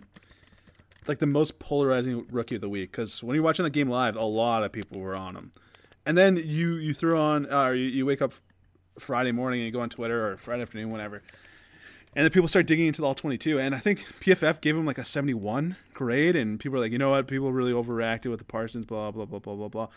like 1.08 1.20
the 1.20 1.26
most 1.26 1.60
polarizing 1.60 2.26
rookie 2.32 2.56
of 2.56 2.62
the 2.62 2.70
week 2.70 2.91
because 2.91 3.24
when 3.24 3.36
you're 3.36 3.43
watching 3.43 3.64
the 3.64 3.70
game 3.70 3.89
live, 3.89 4.16
a 4.16 4.24
lot 4.24 4.64
of 4.64 4.72
people 4.72 5.01
were 5.01 5.16
on 5.16 5.36
him, 5.36 5.51
and 6.06 6.18
then 6.18 6.38
you 6.38 6.76
you 6.76 6.93
throw 6.93 7.20
on 7.20 7.51
uh, 7.51 7.70
you, 7.70 7.86
you 7.86 8.06
wake 8.06 8.22
up 8.22 8.34
Friday 8.99 9.32
morning 9.32 9.60
and 9.60 9.66
you 9.66 9.72
go 9.72 9.82
on 9.82 9.89
Twitter 9.89 10.32
or 10.32 10.38
Friday 10.38 10.62
afternoon, 10.62 10.89
whatever, 10.89 11.24
and 12.16 12.24
then 12.24 12.32
people 12.32 12.47
start 12.47 12.68
digging 12.68 12.88
into 12.88 13.01
the 13.01 13.08
all 13.08 13.16
22, 13.16 13.60
and 13.60 13.74
I 13.74 13.80
think 13.80 14.06
PFF 14.22 14.62
gave 14.62 14.76
him 14.76 14.86
like 14.86 14.97
a 14.97 15.06
71 15.06 15.76
grade, 15.93 16.36
and 16.36 16.60
people 16.60 16.78
are 16.78 16.82
like, 16.82 16.91
you 16.91 16.97
know 16.97 17.12
what, 17.12 17.28
people 17.28 17.51
really 17.51 17.72
overreacted 17.72 18.30
with 18.30 18.39
the 18.39 18.45
Parsons, 18.45 18.86
blah 18.86 19.12
blah 19.12 19.26
blah 19.26 19.39
blah 19.39 19.56
blah 19.56 19.68
blah, 19.68 19.88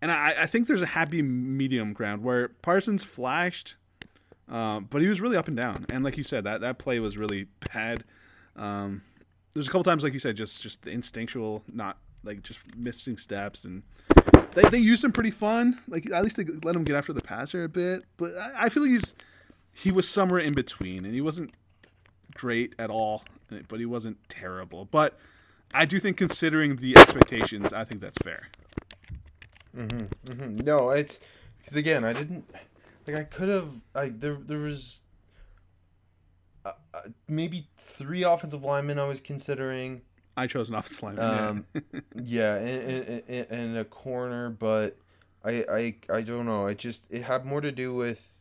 and 0.00 0.10
I, 0.10 0.34
I 0.42 0.46
think 0.46 0.66
there's 0.66 0.82
a 0.82 0.86
happy 0.86 1.22
medium 1.22 1.92
ground 1.92 2.22
where 2.22 2.48
Parsons 2.48 3.04
flashed. 3.04 3.76
Um, 4.50 4.86
but 4.88 5.02
he 5.02 5.08
was 5.08 5.20
really 5.20 5.36
up 5.36 5.46
and 5.46 5.56
down, 5.58 5.84
and 5.90 6.02
like 6.02 6.16
you 6.16 6.24
said, 6.24 6.44
that 6.44 6.62
that 6.62 6.78
play 6.78 6.98
was 7.00 7.18
really 7.18 7.48
bad. 7.74 8.04
Um, 8.56 9.02
there's 9.58 9.66
a 9.66 9.70
couple 9.70 9.82
times, 9.84 10.04
like 10.04 10.12
you 10.12 10.20
said, 10.20 10.36
just 10.36 10.62
just 10.62 10.82
the 10.82 10.90
instinctual, 10.92 11.64
not 11.72 11.98
like 12.22 12.42
just 12.42 12.60
missing 12.76 13.16
steps, 13.16 13.64
and 13.64 13.82
they 14.52 14.62
they 14.68 14.78
used 14.78 15.02
him 15.04 15.10
pretty 15.10 15.32
fun. 15.32 15.80
Like 15.88 16.10
at 16.12 16.22
least 16.22 16.36
they 16.36 16.44
let 16.62 16.76
him 16.76 16.84
get 16.84 16.94
after 16.94 17.12
the 17.12 17.20
passer 17.20 17.64
a 17.64 17.68
bit. 17.68 18.04
But 18.16 18.36
I, 18.36 18.66
I 18.66 18.68
feel 18.68 18.84
like 18.84 18.92
he's 18.92 19.14
he 19.72 19.90
was 19.90 20.08
somewhere 20.08 20.38
in 20.38 20.54
between, 20.54 21.04
and 21.04 21.12
he 21.12 21.20
wasn't 21.20 21.52
great 22.34 22.74
at 22.78 22.88
all, 22.88 23.24
but 23.68 23.80
he 23.80 23.86
wasn't 23.86 24.16
terrible. 24.28 24.84
But 24.84 25.18
I 25.74 25.84
do 25.84 25.98
think, 25.98 26.16
considering 26.16 26.76
the 26.76 26.96
expectations, 26.96 27.72
I 27.72 27.84
think 27.84 28.00
that's 28.00 28.18
fair. 28.18 28.48
mm-hmm, 29.76 30.58
No, 30.58 30.90
it's 30.90 31.20
because 31.58 31.76
again, 31.76 32.04
I 32.04 32.12
didn't 32.12 32.44
like. 33.06 33.16
I 33.16 33.24
could 33.24 33.48
have. 33.48 33.70
I 33.94 34.08
there 34.10 34.34
there 34.34 34.58
was 34.58 35.02
uh, 36.94 37.00
maybe 37.28 37.68
three 37.78 38.22
offensive 38.22 38.62
linemen 38.62 38.98
I 38.98 39.06
was 39.08 39.20
considering. 39.20 40.02
I 40.36 40.46
chose 40.46 40.68
an 40.68 40.76
offensive 40.76 41.02
lineman. 41.02 41.64
Um, 41.74 42.02
yeah, 42.14 42.54
and, 42.56 43.22
and, 43.28 43.46
and 43.50 43.76
a 43.78 43.84
corner, 43.84 44.50
but 44.50 44.96
I, 45.44 45.64
I 45.70 45.94
I 46.18 46.22
don't 46.22 46.46
know. 46.46 46.66
I 46.66 46.74
just 46.74 47.02
it 47.10 47.22
had 47.22 47.44
more 47.44 47.60
to 47.60 47.72
do 47.72 47.94
with 47.94 48.36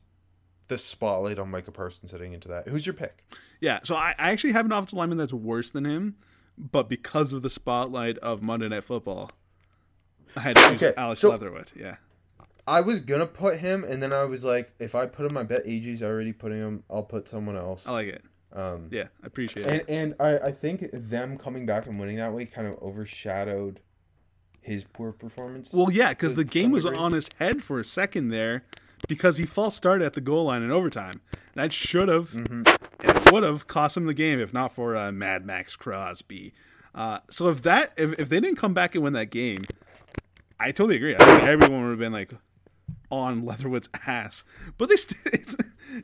the 0.67 0.77
spotlight 0.77 1.39
on 1.39 1.49
Micah 1.49 1.71
Parsons 1.71 2.11
heading 2.11 2.33
into 2.33 2.47
that. 2.49 2.67
Who's 2.67 2.85
your 2.85 2.93
pick? 2.93 3.23
Yeah, 3.61 3.79
so 3.83 3.95
I, 3.95 4.13
I 4.19 4.31
actually 4.31 4.53
have 4.53 4.65
an 4.65 4.71
offensive 4.71 4.97
lineman 4.97 5.17
that's 5.17 5.33
worse 5.33 5.69
than 5.69 5.85
him, 5.85 6.17
but 6.57 6.87
because 6.89 7.33
of 7.33 7.41
the 7.41 7.49
spotlight 7.49 8.17
of 8.19 8.41
Monday 8.43 8.67
Night 8.67 8.83
Football, 8.83 9.31
I 10.35 10.41
had 10.41 10.55
to 10.57 10.61
choose 10.69 10.83
Okay, 10.83 10.93
Alex 10.97 11.21
so- 11.21 11.29
Leatherwood. 11.29 11.71
Yeah, 11.75 11.95
I 12.67 12.81
was 12.81 12.99
gonna 12.99 13.25
put 13.27 13.57
him, 13.59 13.83
and 13.85 14.03
then 14.03 14.11
I 14.13 14.25
was 14.25 14.43
like, 14.43 14.73
if 14.79 14.93
I 14.93 15.05
put 15.05 15.25
him, 15.25 15.37
I 15.37 15.43
bet 15.43 15.63
AG's 15.65 16.03
already 16.03 16.33
putting 16.33 16.57
him. 16.59 16.83
I'll 16.89 17.03
put 17.03 17.27
someone 17.27 17.55
else. 17.55 17.87
I 17.87 17.91
like 17.93 18.07
it. 18.07 18.23
Um, 18.53 18.89
Yeah, 18.91 19.05
I 19.23 19.27
appreciate 19.27 19.65
and 19.65 19.75
it. 19.81 19.85
and 19.89 20.15
I 20.19 20.37
I 20.39 20.51
think 20.51 20.85
them 20.93 21.37
coming 21.37 21.65
back 21.65 21.85
and 21.87 21.99
winning 21.99 22.17
that 22.17 22.33
way 22.33 22.45
kind 22.45 22.67
of 22.67 22.77
overshadowed 22.81 23.79
his 24.61 24.83
poor 24.83 25.11
performance. 25.13 25.71
Well, 25.71 25.91
yeah, 25.91 26.09
because 26.09 26.35
the 26.35 26.43
game 26.43 26.71
was 26.71 26.83
degree. 26.83 26.99
on 26.99 27.13
his 27.13 27.29
head 27.39 27.63
for 27.63 27.79
a 27.79 27.85
second 27.85 28.29
there, 28.29 28.63
because 29.07 29.37
he 29.37 29.45
false 29.45 29.75
started 29.75 30.03
at 30.05 30.13
the 30.13 30.21
goal 30.21 30.45
line 30.45 30.61
in 30.63 30.71
overtime. 30.71 31.21
That 31.55 31.71
should 31.73 32.09
have 32.09 32.31
Mm-hmm. 32.31 32.63
and 33.07 33.17
it 33.27 33.31
would 33.31 33.43
have 33.43 33.67
cost 33.67 33.95
him 33.97 34.05
the 34.07 34.13
game 34.13 34.39
if 34.39 34.53
not 34.53 34.71
for 34.73 34.95
uh, 34.95 35.11
Mad 35.11 35.45
Max 35.45 35.75
Crosby. 35.75 36.53
Uh, 36.95 37.19
so 37.29 37.47
if 37.49 37.61
that 37.63 37.93
if, 37.97 38.13
if 38.19 38.27
they 38.29 38.39
didn't 38.39 38.57
come 38.57 38.73
back 38.73 38.93
and 38.95 39.03
win 39.03 39.13
that 39.13 39.29
game, 39.29 39.63
I 40.59 40.71
totally 40.71 40.95
agree. 40.97 41.15
I 41.15 41.19
think 41.23 41.43
everyone 41.43 41.83
would 41.83 41.89
have 41.91 41.99
been 41.99 42.13
like 42.13 42.31
on 43.09 43.45
Leatherwood's 43.45 43.89
ass. 44.05 44.43
But 44.77 44.89
they 44.89 44.95
st- 44.95 45.19
it's 45.33 45.55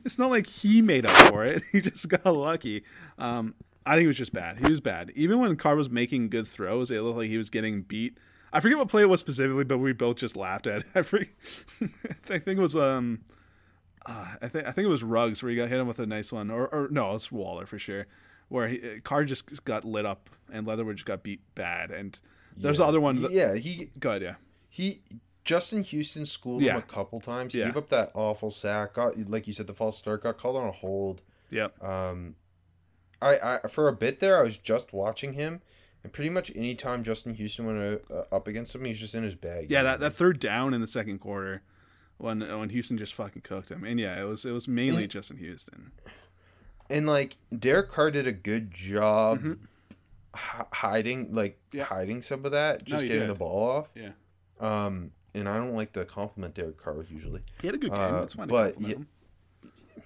it's 0.04 0.18
not 0.18 0.30
like 0.30 0.46
he 0.46 0.82
made 0.82 1.06
up 1.06 1.12
for 1.28 1.44
it. 1.44 1.62
He 1.72 1.80
just 1.80 2.08
got 2.08 2.26
lucky. 2.26 2.84
Um, 3.18 3.54
I 3.86 3.94
think 3.96 4.04
it 4.04 4.08
was 4.08 4.18
just 4.18 4.32
bad. 4.32 4.58
He 4.58 4.66
was 4.66 4.80
bad. 4.80 5.12
Even 5.14 5.40
when 5.40 5.56
Carr 5.56 5.76
was 5.76 5.90
making 5.90 6.30
good 6.30 6.48
throws, 6.48 6.90
it 6.90 7.02
looked 7.02 7.18
like 7.18 7.28
he 7.28 7.36
was 7.36 7.50
getting 7.50 7.82
beat. 7.82 8.16
I 8.52 8.60
forget 8.60 8.78
what 8.78 8.88
play 8.88 9.02
it 9.02 9.08
was 9.08 9.20
specifically, 9.20 9.64
but 9.64 9.78
we 9.78 9.92
both 9.92 10.16
just 10.16 10.36
laughed 10.36 10.66
at 10.66 10.82
it. 10.82 10.86
I, 10.94 11.02
forget, 11.02 11.28
I 12.30 12.38
think 12.38 12.58
it 12.58 12.62
was 12.62 12.76
um, 12.76 13.20
uh, 14.06 14.36
I 14.40 14.48
think 14.48 14.66
I 14.66 14.70
think 14.70 14.86
it 14.86 14.90
was 14.90 15.02
Ruggs 15.02 15.42
where 15.42 15.50
he 15.50 15.56
got 15.56 15.68
hit 15.68 15.80
him 15.80 15.86
with 15.86 15.98
a 15.98 16.06
nice 16.06 16.32
one, 16.32 16.50
or, 16.50 16.66
or 16.68 16.88
no, 16.90 17.14
it's 17.14 17.32
Waller 17.32 17.66
for 17.66 17.78
sure, 17.78 18.06
where 18.48 18.68
he, 18.68 19.00
Carr 19.02 19.24
just 19.24 19.64
got 19.64 19.84
lit 19.84 20.06
up 20.06 20.30
and 20.52 20.66
Leatherwood 20.66 20.96
just 20.96 21.06
got 21.06 21.22
beat 21.22 21.40
bad. 21.54 21.90
And 21.90 22.18
there's 22.56 22.78
the 22.78 22.84
other 22.84 23.00
one. 23.00 23.22
That, 23.22 23.32
yeah, 23.32 23.54
he 23.54 23.90
Good, 23.98 24.22
yeah. 24.22 24.34
he 24.68 25.02
Justin 25.44 25.82
Houston 25.82 26.24
schooled 26.26 26.62
Yeah. 26.62 26.72
him 26.72 26.78
a 26.78 26.82
couple 26.82 27.20
times. 27.20 27.54
Yeah. 27.54 27.66
gave 27.66 27.76
up 27.76 27.88
that 27.90 28.10
awful 28.14 28.50
sack. 28.50 28.94
Got 28.94 29.28
like 29.30 29.46
you 29.46 29.52
said, 29.52 29.66
the 29.66 29.74
false 29.74 29.98
start 29.98 30.22
got 30.22 30.38
called 30.38 30.56
on 30.56 30.66
a 30.68 30.72
hold. 30.72 31.20
Yep. 31.50 31.82
Um, 31.84 32.36
I, 33.20 33.58
I 33.64 33.68
for 33.68 33.88
a 33.88 33.92
bit 33.92 34.20
there, 34.20 34.38
I 34.38 34.42
was 34.42 34.56
just 34.58 34.92
watching 34.92 35.34
him, 35.34 35.60
and 36.02 36.12
pretty 36.12 36.30
much 36.30 36.50
any 36.54 36.74
time 36.74 37.04
Justin 37.04 37.34
Houston 37.34 37.66
went 37.66 38.02
uh, 38.10 38.34
up 38.34 38.48
against 38.48 38.74
him, 38.74 38.84
he's 38.84 38.98
just 38.98 39.14
in 39.14 39.22
his 39.22 39.34
bag. 39.34 39.70
Yeah, 39.70 39.82
that, 39.82 40.00
that 40.00 40.14
third 40.14 40.40
down 40.40 40.74
in 40.74 40.80
the 40.80 40.86
second 40.86 41.18
quarter, 41.20 41.62
when 42.18 42.40
when 42.40 42.70
Houston 42.70 42.96
just 42.98 43.14
fucking 43.14 43.42
cooked 43.42 43.70
him, 43.70 43.84
and 43.84 44.00
yeah, 44.00 44.20
it 44.20 44.24
was 44.24 44.44
it 44.44 44.50
was 44.52 44.66
mainly 44.66 45.04
And- 45.04 45.12
Justin 45.12 45.36
Houston. 45.38 45.92
and 46.90 47.06
like 47.06 47.36
Derek 47.56 47.90
Carr 47.90 48.10
did 48.10 48.26
a 48.26 48.32
good 48.32 48.70
job 48.72 49.58
hi- 50.34 50.66
hiding, 50.72 51.34
like 51.34 51.58
Mm-hmm. 51.68 51.76
Yeah. 51.78 51.84
hiding 51.84 52.22
some 52.22 52.44
of 52.44 52.52
that, 52.52 52.84
just 52.84 53.02
he 53.02 53.08
getting 53.08 53.22
did. 53.26 53.30
the 53.30 53.38
ball 53.38 53.68
off. 53.70 53.88
Yeah, 53.94 54.10
Um, 54.60 55.12
and 55.34 55.48
I 55.48 55.56
don't 55.56 55.74
like 55.74 55.92
to 55.94 56.04
compliment 56.04 56.54
Derek 56.54 56.78
Carr 56.82 57.04
usually. 57.10 57.40
he 57.60 57.66
had 57.68 57.74
a 57.74 57.78
good 57.78 57.90
game. 57.92 58.00
Uh, 58.00 58.20
That's 58.20 58.34
fine. 58.34 58.48
but 58.48 58.80
yeah-. 58.80 58.94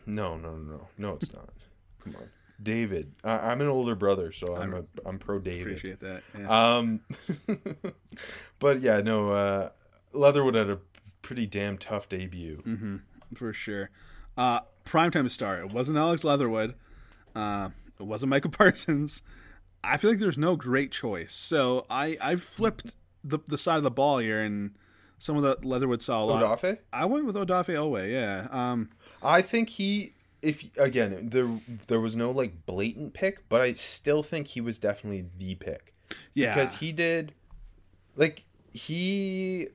No, 0.06 0.36
no, 0.38 0.56
no, 0.56 0.72
no, 0.72 0.88
no, 0.96 1.14
it's 1.20 1.32
not. 1.32 1.50
Come 2.04 2.16
on, 2.16 2.28
David. 2.62 3.12
I, 3.22 3.50
I'm 3.50 3.60
an 3.60 3.68
older 3.68 3.94
brother, 3.94 4.32
so 4.32 4.56
I'm 4.56 4.72
a 4.74 4.84
I'm 5.04 5.18
pro 5.18 5.38
David. 5.38 5.62
appreciate 5.66 6.00
that. 6.00 6.22
Yeah. 6.38 6.76
Um, 6.76 7.00
but 8.58 8.80
yeah, 8.80 9.00
no. 9.00 9.30
Uh, 9.30 9.70
Leatherwood 10.12 10.54
had 10.54 10.70
a 10.70 10.78
pretty 11.22 11.46
damn 11.46 11.76
tough 11.78 12.08
debut. 12.08 12.62
Mm-hmm. 12.66 12.96
for 13.34 13.52
sure. 13.52 13.90
Uh, 14.36 14.60
primetime 14.86 15.28
star. 15.30 15.60
It 15.60 15.72
wasn't 15.72 15.98
Alex 15.98 16.24
Leatherwood. 16.24 16.74
Uh, 17.34 17.70
it 18.00 18.04
wasn't 18.04 18.30
Michael 18.30 18.50
Parsons. 18.52 19.22
I 19.84 19.96
feel 19.96 20.10
like 20.10 20.18
there's 20.20 20.38
no 20.38 20.56
great 20.56 20.90
choice. 20.92 21.34
So 21.34 21.84
I 21.90 22.16
I 22.20 22.36
flipped 22.36 22.94
the 23.22 23.38
the 23.46 23.58
side 23.58 23.76
of 23.76 23.82
the 23.82 23.90
ball 23.90 24.18
here, 24.18 24.40
and 24.40 24.74
some 25.18 25.36
of 25.36 25.42
the 25.42 25.56
Leatherwood 25.66 26.02
saw 26.02 26.22
a 26.22 26.26
lot. 26.26 26.60
Odafe? 26.60 26.78
I 26.92 27.04
went 27.06 27.26
with 27.26 27.36
Odafe 27.36 27.74
Oweh. 27.74 28.10
Yeah. 28.10 28.46
Um. 28.50 28.90
I 29.22 29.42
think 29.42 29.68
he, 29.70 30.12
if 30.42 30.64
again, 30.78 31.28
there 31.30 31.48
there 31.88 32.00
was 32.00 32.14
no 32.16 32.30
like 32.30 32.66
blatant 32.66 33.14
pick, 33.14 33.48
but 33.48 33.60
I 33.60 33.72
still 33.72 34.22
think 34.22 34.48
he 34.48 34.60
was 34.60 34.78
definitely 34.78 35.26
the 35.38 35.54
pick 35.56 35.94
Yeah. 36.34 36.54
because 36.54 36.78
he 36.80 36.92
did, 36.92 37.32
like 38.16 38.44
he 38.72 39.68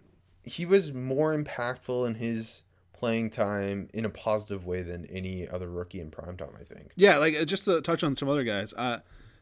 he 0.44 0.66
was 0.66 0.94
more 0.94 1.36
impactful 1.36 2.08
in 2.08 2.16
his 2.16 2.64
playing 2.94 3.30
time 3.30 3.90
in 3.94 4.06
a 4.06 4.10
positive 4.10 4.66
way 4.66 4.82
than 4.82 5.06
any 5.08 5.48
other 5.48 5.70
rookie 5.70 6.00
in 6.00 6.10
prime 6.10 6.38
time. 6.38 6.54
I 6.60 6.64
think. 6.64 6.92
Yeah, 6.96 7.18
like 7.18 7.36
uh, 7.36 7.44
just 7.46 7.66
to 7.66 7.82
touch 7.82 8.04
on 8.04 8.16
some 8.16 8.30
other 8.30 8.44
guys. 8.44 8.74
Uh, 8.74 9.00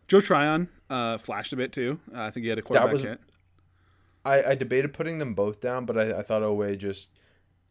Joe 0.08 0.20
Tryon 0.22 0.68
uh, 0.90 1.18
flashed 1.18 1.54
a 1.54 1.56
bit 1.56 1.72
too. 1.72 2.00
Uh, 2.14 2.22
I 2.24 2.32
think 2.32 2.44
he 2.44 2.50
had 2.50 2.58
a 2.60 2.62
quarterback 2.62 2.92
was- 2.92 3.04
hit. 3.04 3.20
I, 4.24 4.44
I 4.52 4.56
debated 4.56 4.94
putting 4.94 5.18
them 5.20 5.34
both 5.34 5.60
down, 5.62 5.86
but 5.86 5.98
I, 5.98 6.20
I 6.20 6.22
thought 6.22 6.42
Oweh 6.42 6.78
just 6.78 7.10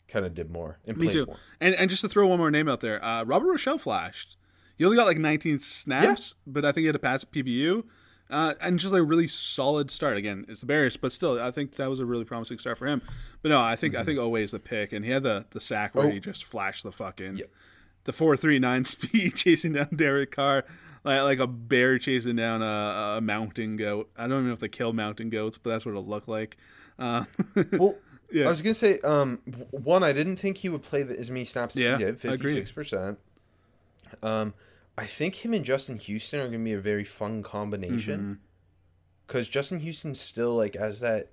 kind 0.09 0.27
of 0.27 0.35
did 0.35 0.51
more 0.51 0.79
and 0.87 0.97
Me 0.97 1.09
too. 1.09 1.27
more. 1.27 1.37
And 1.61 1.75
and 1.77 1.89
just 1.89 2.03
to 2.03 2.09
throw 2.09 2.27
one 2.27 2.39
more 2.39 2.51
name 2.51 2.69
out 2.69 2.81
there, 2.81 3.03
uh, 3.05 3.25
Robert 3.25 3.49
Rochell 3.55 3.79
flashed. 3.81 4.37
He 4.77 4.85
only 4.85 4.97
got 4.97 5.07
like 5.07 5.19
19 5.19 5.59
snaps, 5.59 6.35
but 6.47 6.65
I 6.65 6.73
think 6.73 6.83
he 6.83 6.87
had 6.87 6.97
a 6.97 7.01
pass 7.01 7.23
PBU. 7.25 7.85
Uh, 8.31 8.55
and 8.61 8.79
just 8.79 8.93
like 8.93 9.01
a 9.01 9.05
really 9.05 9.27
solid 9.27 9.91
start. 9.91 10.17
Again, 10.17 10.47
it's 10.49 10.61
the 10.61 10.67
Bears, 10.67 10.97
but 10.97 11.11
still, 11.11 11.41
I 11.43 11.51
think 11.51 11.75
that 11.77 11.91
was 11.91 11.99
a 11.99 12.07
really 12.07 12.25
promising 12.25 12.59
start 12.59 12.79
for 12.79 12.87
him. 12.87 13.03
But 13.43 13.49
no, 13.49 13.61
I 13.61 13.75
think 13.77 13.95
I 13.97 14.05
think 14.05 14.19
Oweh 14.21 14.41
is 14.43 14.53
the 14.53 14.61
pick, 14.61 14.93
and 14.93 15.05
he 15.05 15.11
had 15.11 15.25
the 15.25 15.47
the 15.51 15.61
sack 15.61 15.95
where 15.97 16.07
Oh. 16.07 16.11
he 16.11 16.21
just 16.21 16.45
flashed 16.45 16.85
the 16.85 16.93
fucking 16.93 17.39
Yep. 17.39 17.51
the 18.05 18.13
four 18.13 18.37
three 18.37 18.59
nine 18.61 18.85
speed 18.85 19.35
chasing 19.35 19.73
down 19.73 19.89
Derek 19.97 20.31
Carr 20.31 20.65
like 21.05 21.23
like 21.23 21.39
a 21.39 21.47
bear 21.47 21.99
chasing 21.99 22.37
down 22.37 22.63
a, 22.63 23.17
a 23.19 23.21
mountain 23.21 23.77
goat. 23.77 24.11
I 24.17 24.23
don't 24.23 24.33
even 24.39 24.47
know 24.49 24.53
if 24.53 24.61
they 24.61 24.69
kill 24.69 24.93
mountain 24.93 25.31
goats, 25.31 25.59
but 25.59 25.71
that's 25.71 25.85
what 25.87 25.93
it'll 25.93 26.07
look 26.07 26.29
like. 26.29 26.57
Uh, 26.99 27.25
Well, 27.73 27.97
Yeah. 28.33 28.47
I 28.47 28.49
was 28.49 28.63
gonna 28.63 28.75
say, 28.75 29.01
um, 29.01 29.39
one, 29.71 30.03
I 30.05 30.13
didn't 30.13 30.37
think 30.37 30.59
he 30.59 30.69
would 30.69 30.83
play 30.83 31.03
the, 31.03 31.19
as 31.19 31.31
many 31.31 31.45
snaps 31.45 31.77
as 31.77 31.83
Yeah, 31.83 31.99
he 31.99 32.05
did, 32.05 32.21
fifty 32.21 32.49
six 32.51 32.71
percent. 32.73 33.19
Um, 34.23 34.55
I 34.99 35.07
think 35.07 35.45
him 35.45 35.55
and 35.55 35.65
Justin 35.65 35.97
Houston 35.99 36.41
are 36.41 36.47
gonna 36.47 36.59
be 36.65 36.73
a 36.73 36.81
very 36.81 37.05
fun 37.05 37.43
Mm-hmm. 37.43 37.51
combination 37.51 38.41
because 39.27 39.49
Justin 39.49 39.81
Houston 39.81 40.15
still 40.15 40.55
like 40.57 40.77
as 40.77 41.01
that 41.01 41.31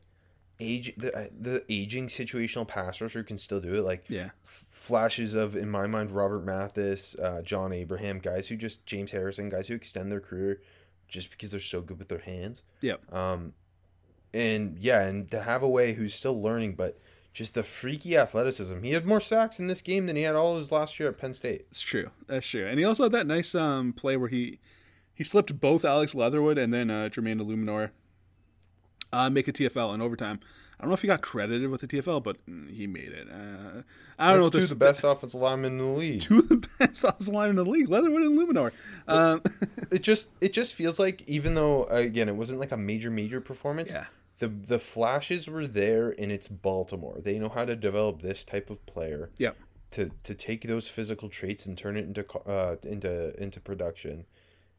age 0.59 0.93
the, 0.97 1.29
the 1.39 1.63
aging 1.69 2.07
situational 2.07 2.67
pass 2.67 2.99
rusher 3.01 3.23
can 3.23 3.37
still 3.37 3.59
do 3.59 3.73
it. 3.75 3.81
Like 3.83 4.05
yeah, 4.07 4.29
f- 4.45 4.65
flashes 4.87 5.35
of 5.35 5.55
in 5.55 5.69
my 5.69 5.85
mind 5.85 6.11
Robert 6.11 6.45
Mathis, 6.45 7.15
uh, 7.19 7.41
John 7.41 7.73
Abraham, 7.73 8.19
guys 8.19 8.47
who 8.47 8.55
just 8.55 8.85
James 8.85 9.11
Harrison, 9.11 9.49
guys 9.49 9.67
who 9.67 9.75
extend 9.75 10.11
their 10.11 10.21
career 10.21 10.61
just 11.07 11.29
because 11.29 11.51
they're 11.51 11.59
so 11.59 11.81
good 11.81 11.99
with 11.99 12.07
their 12.07 12.19
hands. 12.19 12.63
yep. 12.81 13.01
Um, 13.13 13.53
and 14.33 14.77
yeah, 14.79 15.01
and 15.03 15.29
to 15.31 15.41
have 15.41 15.63
a 15.63 15.69
way 15.69 15.93
who's 15.93 16.13
still 16.13 16.39
learning, 16.41 16.75
but 16.75 16.99
just 17.33 17.53
the 17.53 17.63
freaky 17.63 18.17
athleticism. 18.17 18.81
He 18.81 18.91
had 18.91 19.05
more 19.05 19.21
sacks 19.21 19.59
in 19.59 19.67
this 19.67 19.81
game 19.81 20.05
than 20.05 20.15
he 20.15 20.23
had 20.23 20.35
all 20.35 20.53
of 20.53 20.59
his 20.59 20.71
last 20.71 20.99
year 20.99 21.09
at 21.09 21.17
Penn 21.17 21.33
State. 21.33 21.65
It's 21.69 21.81
true. 21.81 22.09
That's 22.27 22.47
true. 22.47 22.65
And 22.65 22.79
he 22.79 22.85
also 22.85 23.03
had 23.03 23.11
that 23.11 23.27
nice 23.27 23.53
um, 23.53 23.93
play 23.93 24.17
where 24.17 24.29
he 24.29 24.59
he 25.13 25.23
slipped 25.23 25.59
both 25.59 25.85
Alex 25.85 26.15
Leatherwood 26.15 26.57
and 26.57 26.73
then 26.73 26.89
uh, 26.89 27.09
Jermaine 27.09 27.41
Eluemunor 27.41 27.91
uh, 29.13 29.29
make 29.29 29.47
a 29.47 29.53
TFL 29.53 29.93
in 29.93 30.01
overtime. 30.01 30.39
I 30.79 30.83
don't 30.83 30.89
know 30.89 30.93
if 30.93 31.01
he 31.01 31.07
got 31.07 31.21
credited 31.21 31.69
with 31.71 31.81
the 31.81 31.87
TFL, 31.87 32.21
but 32.23 32.37
mm, 32.45 32.71
he 32.71 32.85
made 32.85 33.11
it. 33.11 33.27
Uh, 33.29 33.81
I 34.19 34.31
don't 34.33 34.41
know 34.41 34.43
That's 34.43 34.43
what 34.43 34.51
two 34.53 34.57
the 34.57 34.57
of 34.57 34.61
the 34.61 34.67
st- 34.67 34.79
best 34.79 35.03
offensive 35.03 35.41
linemen 35.41 35.71
in 35.73 35.77
the 35.79 35.85
league. 35.85 36.21
two 36.21 36.39
of 36.39 36.49
the 36.49 36.67
best 36.79 37.03
offensive 37.03 37.33
line 37.33 37.49
in 37.49 37.55
the 37.55 37.65
league, 37.65 37.89
Leatherwood 37.89 38.21
and 38.21 38.37
Eluemunor. 38.37 38.71
Um, 39.07 39.41
It 39.91 40.03
just 40.03 40.29
it 40.41 40.53
just 40.53 40.73
feels 40.73 40.99
like 40.99 41.23
even 41.27 41.55
though 41.55 41.85
again 41.85 42.27
it 42.29 42.35
wasn't 42.35 42.59
like 42.59 42.71
a 42.71 42.77
major 42.77 43.09
major 43.09 43.41
performance. 43.41 43.91
Yeah. 43.93 44.05
The 44.39 44.47
the 44.49 44.77
flashes 44.79 45.47
were 45.49 45.65
there, 45.65 46.13
and 46.19 46.31
it's 46.31 46.47
Baltimore. 46.47 47.17
They 47.19 47.39
know 47.39 47.49
how 47.49 47.65
to 47.65 47.75
develop 47.75 48.21
this 48.21 48.43
type 48.43 48.69
of 48.69 48.85
player. 48.85 49.31
yeah, 49.39 49.51
to 49.91 50.11
to 50.23 50.35
take 50.35 50.63
those 50.67 50.87
physical 50.87 51.27
traits 51.29 51.65
and 51.65 51.75
turn 51.77 51.97
it 51.97 52.05
into 52.05 52.23
uh 52.47 52.75
into 52.83 53.33
into 53.41 53.59
production 53.59 54.25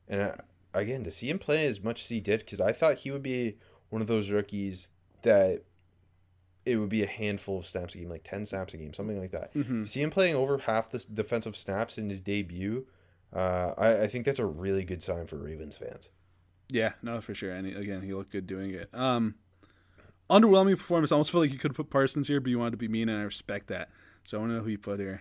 and 0.06 0.20
uh, 0.20 0.34
again 0.74 1.02
to 1.02 1.10
see 1.10 1.28
him 1.30 1.38
play 1.40 1.66
as 1.66 1.82
much 1.82 2.02
as 2.02 2.08
he 2.10 2.20
did 2.20 2.40
because 2.40 2.60
i 2.60 2.72
thought 2.72 2.98
he 2.98 3.10
would 3.10 3.22
be 3.22 3.56
one 3.88 4.02
of 4.02 4.06
those 4.08 4.30
rookies 4.30 4.90
that 5.22 5.62
it 6.68 6.76
would 6.76 6.88
be 6.88 7.02
a 7.02 7.06
handful 7.06 7.58
of 7.58 7.66
snaps 7.66 7.94
a 7.94 7.98
game 7.98 8.08
like 8.08 8.24
10 8.24 8.46
snaps 8.46 8.74
a 8.74 8.76
game 8.76 8.92
something 8.92 9.18
like 9.20 9.30
that 9.32 9.52
Mm-hmm. 9.54 9.84
see 9.84 10.02
him 10.02 10.10
playing 10.10 10.34
over 10.34 10.58
half 10.58 10.90
the 10.90 11.04
defensive 11.12 11.56
snaps 11.56 11.98
in 11.98 12.08
his 12.10 12.20
debut 12.20 12.86
uh, 13.32 13.74
I, 13.76 14.02
I 14.02 14.06
think 14.08 14.24
that's 14.24 14.38
a 14.38 14.46
really 14.46 14.84
good 14.84 15.02
sign 15.02 15.26
for 15.26 15.36
Ravens 15.36 15.76
fans. 15.76 16.10
yeah, 16.70 16.92
no, 17.02 17.20
for 17.20 17.34
sure. 17.34 17.52
And 17.52 17.66
he, 17.66 17.74
again, 17.74 18.00
he 18.00 18.14
looked 18.14 18.32
good 18.32 18.46
doing 18.46 18.70
it. 18.72 18.88
Um, 18.94 19.34
underwhelming 20.30 20.78
performance. 20.78 21.12
I 21.12 21.16
almost 21.16 21.30
feel 21.32 21.42
like 21.42 21.52
you 21.52 21.58
could 21.58 21.74
put 21.74 21.90
Parsons 21.90 22.26
here, 22.28 22.40
but 22.40 22.48
you 22.50 22.58
wanted 22.58 22.70
to 22.72 22.76
be 22.78 22.88
mean, 22.88 23.08
and 23.10 23.18
I 23.18 23.24
respect 23.24 23.66
that. 23.68 23.90
So 24.24 24.38
I 24.38 24.40
want 24.40 24.52
to 24.52 24.56
know 24.56 24.62
who 24.62 24.70
you 24.70 24.78
put 24.78 24.98
here. 24.98 25.20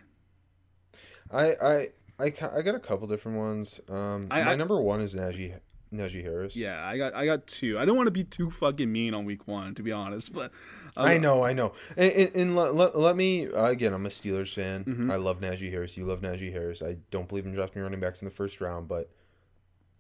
I 1.32 1.46
I 1.56 1.88
I, 2.20 2.26
I 2.56 2.62
got 2.62 2.76
a 2.76 2.80
couple 2.80 3.08
different 3.08 3.38
ones. 3.38 3.80
Um, 3.90 4.28
I- 4.32 4.44
my 4.44 4.52
I- 4.52 4.56
number 4.56 4.80
one 4.82 5.02
is 5.02 5.14
Najee 5.14 5.54
Najee 5.94 6.22
Harris. 6.24 6.56
Yeah, 6.56 6.86
I 6.86 6.98
got 6.98 7.14
I 7.16 7.26
got 7.26 7.48
two. 7.48 7.78
I 7.80 7.86
don't 7.86 7.96
want 7.96 8.08
to 8.08 8.12
be 8.12 8.24
too 8.24 8.50
fucking 8.52 8.92
mean 8.92 9.14
on 9.14 9.24
week 9.26 9.48
one, 9.48 9.74
to 9.76 9.84
be 9.84 9.92
honest. 9.92 10.34
But 10.34 10.52
um, 10.98 11.06
I 11.08 11.18
know, 11.18 11.44
I 11.44 11.54
know. 11.54 11.74
And, 11.96 12.12
and, 12.12 12.36
and 12.36 12.56
let, 12.56 12.76
let, 12.76 12.98
let 12.98 13.16
me 13.16 13.48
uh, 13.48 13.68
again. 13.68 13.94
I'm 13.94 14.06
a 14.06 14.10
Steelers 14.10 14.54
fan. 14.54 14.84
Mm-hmm. 14.84 15.12
I 15.12 15.16
love 15.16 15.40
Najee 15.40 15.72
Harris. 15.72 15.96
You 15.98 16.04
love 16.06 16.22
Najee 16.22 16.52
Harris. 16.52 16.82
I 16.82 16.98
don't 17.12 17.28
believe 17.30 17.46
in 17.46 17.54
drafting 17.54 17.82
running 17.82 18.00
backs 18.00 18.22
in 18.22 18.26
the 18.28 18.34
first 18.34 18.60
round, 18.60 18.88
but 18.88 19.10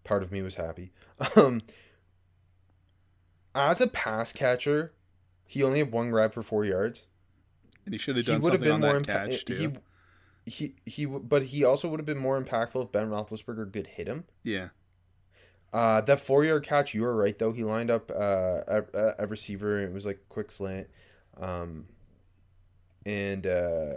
part 0.04 0.24
of 0.24 0.32
me 0.32 0.42
was 0.42 0.56
happy. 0.56 0.92
Um, 1.36 1.62
as 3.56 3.82
a 3.82 3.88
pass 3.88 4.32
catcher, 4.34 4.92
he 5.46 5.64
only 5.64 5.80
had 5.80 5.92
one 5.92 6.12
grab 6.12 6.34
for 6.34 6.44
four 6.44 6.64
yards. 6.66 7.08
and 7.86 7.94
he 7.94 7.98
should 7.98 8.16
have 8.18 8.26
He 8.26 8.32
done 8.32 8.42
would 8.42 8.54
have 8.54 8.62
something 8.62 8.82
been 8.82 8.84
on 8.86 8.94
more 8.94 9.02
that 9.02 9.28
impact. 9.28 9.30
catch 9.32 9.46
too. 9.46 9.74
He, 10.46 10.52
he 10.52 10.76
he 10.86 11.06
but 11.06 11.44
he 11.44 11.64
also 11.64 11.90
would 11.90 12.00
have 12.00 12.06
been 12.06 12.18
more 12.18 12.42
impactful 12.42 12.86
if 12.86 12.92
Ben 12.92 13.10
Roethlisberger 13.10 13.74
could 13.74 13.88
hit 13.88 14.08
him. 14.08 14.26
yeah, 14.44 14.70
Uh, 15.74 16.02
that 16.02 16.20
four 16.20 16.46
yard 16.46 16.64
catch, 16.64 16.94
you 16.94 17.02
were 17.02 17.16
right 17.16 17.38
though. 17.38 17.52
He 17.52 17.64
lined 17.64 17.92
up 17.92 18.12
uh, 18.12 18.82
a, 19.20 19.28
receiver. 19.28 19.80
It 19.80 19.94
was 19.94 20.06
like 20.06 20.20
quick 20.30 20.52
slant, 20.52 20.88
um, 21.40 21.86
and 23.06 23.46
uh, 23.46 23.94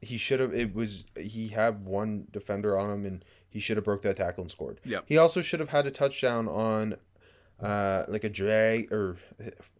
he 0.00 0.18
should 0.18 0.40
have. 0.40 0.54
It 0.54 0.74
was 0.74 1.04
he 1.18 1.48
had 1.48 1.84
one 1.84 2.26
defender 2.30 2.78
on 2.78 2.90
him, 2.90 3.06
and 3.06 3.24
he 3.56 3.60
should 3.60 3.78
have 3.78 3.84
broke 3.84 4.02
that 4.02 4.16
tackle 4.16 4.42
and 4.42 4.50
scored. 4.50 4.80
Yeah. 4.84 5.00
He 5.06 5.16
also 5.16 5.40
should 5.40 5.60
have 5.60 5.70
had 5.70 5.86
a 5.86 5.90
touchdown 5.90 6.46
on, 6.46 6.96
uh, 7.58 8.04
like 8.06 8.22
a 8.22 8.28
drag 8.28 8.92
or 8.92 9.16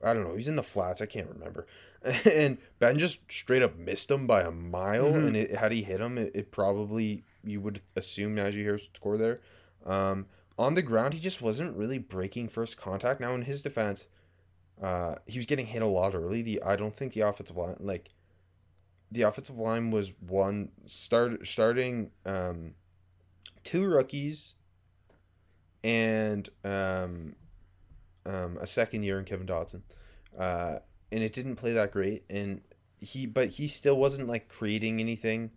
I 0.03 0.14
don't 0.14 0.24
know. 0.24 0.34
He's 0.34 0.49
in 0.49 0.57
the 0.57 0.62
flats. 0.62 1.03
I 1.03 1.07
can't 1.07 1.28
remember. 1.28 1.66
And 2.24 2.59
Ben 2.78 2.99
just 2.99 3.20
straight 3.32 3.62
up 3.62 3.76
missed 3.76 4.12
him 4.12 4.28
by 4.28 4.43
a 4.43 4.51
mile. 4.53 5.07
Mm-hmm. 5.07 5.26
And 5.26 5.37
it, 5.37 5.57
had 5.57 5.72
he 5.72 5.82
hit 5.82 6.01
him, 6.01 6.18
it, 6.18 6.30
it 6.37 6.53
probably 6.53 7.24
you 7.43 7.61
would 7.61 7.80
assume 7.97 8.37
Najee 8.37 8.62
Harris 8.62 8.87
would 8.87 8.97
score 8.97 9.18
there. 9.18 9.41
Um, 9.84 10.26
on 10.59 10.75
the 10.75 10.83
ground, 10.83 11.15
he 11.15 11.21
just 11.21 11.43
wasn't 11.43 11.77
really 11.77 11.99
breaking 11.99 12.49
first 12.49 12.77
contact. 12.77 13.21
Now, 13.21 13.35
in 13.35 13.43
his 13.43 13.61
defense, 13.63 14.07
uh, 14.81 15.17
he 15.27 15.39
was 15.39 15.47
getting 15.47 15.67
hit 15.67 15.83
a 15.83 15.87
lot 15.87 16.15
early. 16.15 16.43
The 16.43 16.63
I 16.63 16.77
don't 16.77 16.97
think 16.97 17.13
the 17.13 17.21
offensive 17.21 17.57
line, 17.57 17.77
like, 17.79 18.11
the 19.11 19.23
offensive 19.23 19.59
line 19.59 19.91
was 19.91 20.13
one 20.21 20.71
start 20.87 21.47
starting 21.47 22.11
um, 22.25 22.75
two 23.65 23.87
rookies 23.87 24.55
and 25.85 26.49
um, 26.65 27.37
um, 28.25 28.59
a 28.61 28.67
second 28.67 29.05
year 29.05 29.19
in 29.19 29.25
Kevin 29.25 29.47
Dotson, 29.47 29.83
uh, 30.39 30.79
and 31.13 31.23
it 31.23 31.33
didn't 31.33 31.57
play 31.57 31.73
that 31.73 31.93
great. 31.93 32.25
And 32.29 32.63
he, 32.99 33.27
but 33.27 33.49
he 33.49 33.67
still 33.67 33.97
wasn't 33.97 34.27
like 34.27 34.49
creating 34.49 35.01
anything 35.01 35.51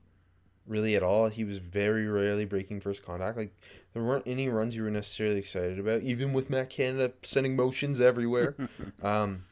really 0.68 0.95
at 0.95 1.04
all. 1.04 1.30
He 1.30 1.43
was 1.43 1.58
very 1.58 2.08
rarely 2.08 2.45
breaking 2.45 2.82
first 2.82 3.04
contact. 3.04 3.38
Like 3.38 3.56
there 3.94 4.04
weren't 4.04 4.28
any 4.28 4.50
runs 4.50 4.76
you 4.76 4.84
were 4.84 4.92
necessarily 4.92 5.38
excited 5.38 5.80
about, 5.80 6.02
even 6.04 6.34
with 6.34 6.50
Matt 6.50 6.70
Canada 6.70 7.12
sending 7.24 7.56
motions 7.56 8.00
everywhere. 8.00 8.56
um, 9.04 9.46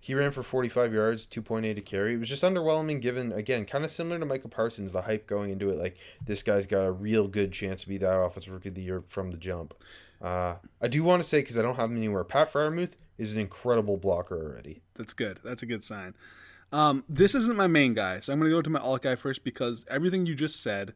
he 0.00 0.14
ran 0.14 0.30
for 0.30 0.42
45 0.42 0.94
yards, 0.94 1.26
2.8 1.26 1.76
a 1.76 1.80
carry. 1.80 2.14
It 2.14 2.18
was 2.18 2.28
just 2.28 2.42
underwhelming 2.42 3.00
given, 3.00 3.32
again, 3.32 3.66
kind 3.66 3.84
of 3.84 3.90
similar 3.90 4.18
to 4.18 4.24
Michael 4.24 4.50
Parsons, 4.50 4.92
the 4.92 5.02
hype 5.02 5.26
going 5.26 5.50
into 5.50 5.68
it. 5.68 5.76
Like, 5.76 5.98
this 6.24 6.42
guy's 6.42 6.66
got 6.66 6.84
a 6.84 6.92
real 6.92 7.28
good 7.28 7.52
chance 7.52 7.82
to 7.82 7.88
be 7.88 7.98
that 7.98 8.18
offensive 8.18 8.52
rookie 8.52 8.68
of 8.68 8.74
the 8.74 8.82
year 8.82 9.02
from 9.08 9.32
the 9.32 9.36
jump. 9.36 9.74
Uh, 10.22 10.56
I 10.80 10.88
do 10.88 11.02
want 11.04 11.22
to 11.22 11.28
say, 11.28 11.40
because 11.40 11.58
I 11.58 11.62
don't 11.62 11.76
have 11.76 11.90
him 11.90 11.96
anywhere, 11.96 12.24
Pat 12.24 12.52
Freiermuth 12.52 12.92
is 13.18 13.32
an 13.32 13.40
incredible 13.40 13.96
blocker 13.96 14.36
already. 14.36 14.80
that's 14.96 15.12
good. 15.12 15.40
That's 15.44 15.62
a 15.62 15.66
good 15.66 15.82
sign. 15.82 16.14
Um, 16.70 17.04
this 17.08 17.34
isn't 17.34 17.56
my 17.56 17.66
main 17.66 17.94
guy, 17.94 18.20
so 18.20 18.32
I'm 18.32 18.38
going 18.38 18.50
to 18.50 18.56
go 18.56 18.62
to 18.62 18.70
my 18.70 18.80
alt 18.80 19.02
guy 19.02 19.16
first 19.16 19.42
because 19.42 19.84
everything 19.90 20.26
you 20.26 20.34
just 20.34 20.62
said 20.62 20.94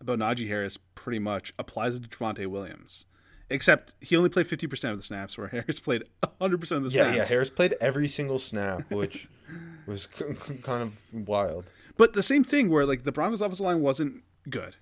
about 0.00 0.18
Najee 0.18 0.48
Harris 0.48 0.78
pretty 0.94 1.18
much 1.18 1.52
applies 1.58 1.98
to 1.98 2.08
Javonte 2.08 2.46
Williams. 2.46 3.06
Except 3.52 3.94
he 4.00 4.16
only 4.16 4.28
played 4.28 4.46
50% 4.46 4.90
of 4.90 4.96
the 4.96 5.02
snaps, 5.02 5.36
where 5.36 5.48
Harris 5.48 5.80
played 5.80 6.04
100% 6.22 6.52
of 6.52 6.84
the 6.84 6.90
snaps. 6.90 6.92
Yeah, 6.92 7.14
yeah. 7.14 7.24
Harris 7.24 7.50
played 7.50 7.74
every 7.80 8.06
single 8.06 8.38
snap, 8.38 8.90
which 8.90 9.28
was 9.86 10.06
kind 10.06 10.82
of 10.82 10.98
wild. 11.12 11.72
But 11.96 12.12
the 12.14 12.22
same 12.22 12.44
thing 12.44 12.70
where 12.70 12.86
like 12.86 13.04
the 13.04 13.12
Broncos 13.12 13.40
offensive 13.40 13.66
line 13.66 13.80
wasn't 13.80 14.22
good, 14.48 14.76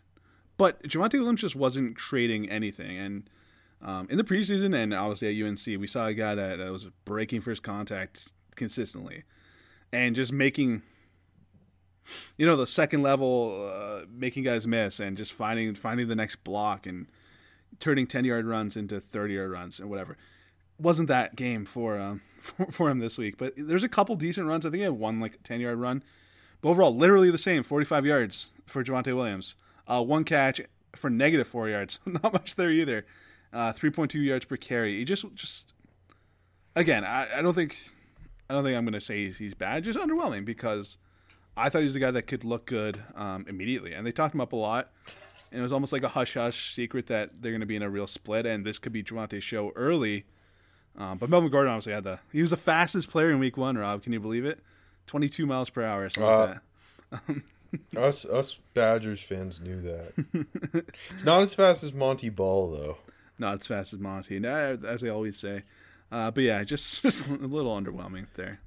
but 0.57 0.83
Javonte 0.83 1.15
Williams 1.15 1.41
just 1.41 1.57
wasn't 1.57 1.97
creating 1.97 2.51
anything. 2.51 2.99
And 2.99 3.31
um, 3.81 4.07
in 4.11 4.19
the 4.19 4.25
preseason 4.25 4.75
and 4.75 4.93
obviously 4.93 5.29
at 5.29 5.47
UNC, 5.47 5.81
we 5.81 5.87
saw 5.87 6.07
a 6.07 6.15
guy 6.15 6.35
that, 6.35 6.59
that 6.59 6.71
was 6.71 6.89
breaking 7.05 7.41
first 7.41 7.63
contact 7.63 8.33
consistently, 8.55 9.25
and 9.93 10.15
just 10.15 10.33
making, 10.33 10.83
you 12.37 12.47
know, 12.47 12.57
the 12.57 12.67
second 12.67 13.03
level, 13.03 13.71
uh, 13.73 14.07
making 14.11 14.45
guys 14.45 14.67
miss 14.67 15.01
and 15.01 15.17
just 15.17 15.33
finding 15.33 15.75
finding 15.75 16.09
the 16.09 16.17
next 16.17 16.45
block 16.45 16.87
and 16.87 17.07
turning 17.81 18.07
ten 18.07 18.25
yard 18.25 18.47
runs 18.47 18.77
into 18.77 19.01
thirty 19.01 19.35
yard 19.35 19.51
runs 19.51 19.81
and 19.81 19.91
whatever. 19.91 20.17
Wasn't 20.79 21.09
that 21.09 21.37
game 21.37 21.65
for 21.65 21.99
um 21.99 22.23
for, 22.39 22.67
for 22.67 22.91
him 22.91 22.99
this 22.99 23.19
week? 23.19 23.37
But 23.37 23.55
there's 23.57 23.85
a 23.85 23.89
couple 23.89 24.17
decent 24.17 24.47
runs. 24.47 24.65
I 24.65 24.71
think 24.71 24.79
he 24.79 24.85
had 24.85 24.93
one 24.93 25.21
like 25.21 25.43
ten 25.43 25.61
yard 25.61 25.79
run 25.79 26.03
But 26.61 26.71
overall, 26.71 26.95
literally 26.95 27.31
the 27.31 27.39
same 27.39 27.63
45 27.63 28.07
yards 28.07 28.53
for 28.67 28.85
Javonte 28.85 29.15
Williams. 29.15 29.57
Uh, 29.87 30.03
one 30.03 30.25
catch 30.25 30.61
for 30.95 31.11
negative 31.11 31.47
four 31.47 31.69
yards. 31.69 32.01
Not 32.07 32.33
much 32.33 32.55
there 32.55 32.71
either. 32.71 33.07
Uh, 33.53 33.73
3.2 33.73 34.23
yards 34.23 34.45
per 34.45 34.57
carry. 34.57 34.99
He 34.99 35.05
just, 35.05 35.25
just 35.35 35.73
again, 36.77 37.05
I, 37.05 37.39
I 37.39 37.43
don't 37.43 37.55
think, 37.55 37.77
I 38.51 38.55
don't 38.55 38.63
think 38.65 38.77
I'm 38.77 38.85
going 38.85 38.93
to 38.93 39.01
say 39.01 39.25
he's, 39.25 39.39
he's, 39.39 39.55
bad. 39.55 39.85
Just 39.85 39.99
underwhelming 39.99 40.45
because 40.45 40.99
I 41.59 41.69
thought 41.69 41.79
he 41.79 41.85
was 41.85 41.97
a 41.97 42.01
guy 42.01 42.11
that 42.11 42.23
could 42.23 42.45
look 42.45 42.67
good 42.67 43.03
um, 43.15 43.45
immediately. 43.49 43.93
And 43.93 44.07
they 44.07 44.13
talked 44.13 44.35
him 44.35 44.41
up 44.41 44.53
a 44.53 44.57
lot. 44.57 44.91
And 45.51 45.61
it 45.61 45.63
was 45.63 45.73
almost 45.73 45.93
like 45.93 46.03
a 46.03 46.09
hush 46.09 46.35
hush 46.35 46.75
secret 46.75 47.07
that 47.07 47.41
they're 47.41 47.53
going 47.53 47.61
to 47.61 47.67
be 47.67 47.77
in 47.77 47.83
a 47.83 47.91
real 47.91 48.07
split. 48.07 48.47
And 48.47 48.65
this 48.65 48.79
could 48.79 48.93
be 48.93 49.03
Javonte's 49.03 49.45
show 49.45 49.73
early. 49.77 50.27
Um, 50.97 51.19
but 51.19 51.31
Melvin 51.31 51.51
Gordon 51.51 51.73
obviously 51.73 51.93
had 51.93 52.05
the, 52.05 52.19
he 52.33 52.41
was 52.41 52.51
the 52.51 52.57
fastest 52.57 53.09
player 53.11 53.31
in 53.31 53.39
week 53.39 53.57
one, 53.57 53.79
Rob. 53.79 54.03
Can 54.03 54.13
you 54.13 54.21
believe 54.21 54.45
it? 54.45 54.61
22 55.07 55.47
miles 55.47 55.71
per 55.71 55.83
hour, 55.83 56.09
something 56.11 56.31
uh, 56.31 56.59
like 57.11 57.27
that. 57.27 57.43
us 57.97 58.25
us 58.25 58.59
Badgers 58.75 59.23
fans 59.23 59.61
knew 59.61 59.81
that. 59.83 60.13
it's 61.11 61.25
not 61.25 61.43
as 61.43 61.55
fast 61.55 61.83
as 61.83 61.93
Montee 61.93 62.29
Ball 62.29 62.71
though. 62.71 62.99
Not 63.39 63.61
as 63.61 63.67
fast 63.67 63.93
as 63.93 63.99
Montee, 63.99 64.45
as 64.45 65.01
they 65.01 65.09
always 65.09 65.39
say. 65.39 65.63
Uh, 66.11 66.31
but 66.31 66.45
yeah, 66.45 66.63
just 66.65 67.03
just 67.03 67.29
a 67.29 67.33
little 67.33 67.75
underwhelming 67.75 68.27
there. 68.35 68.61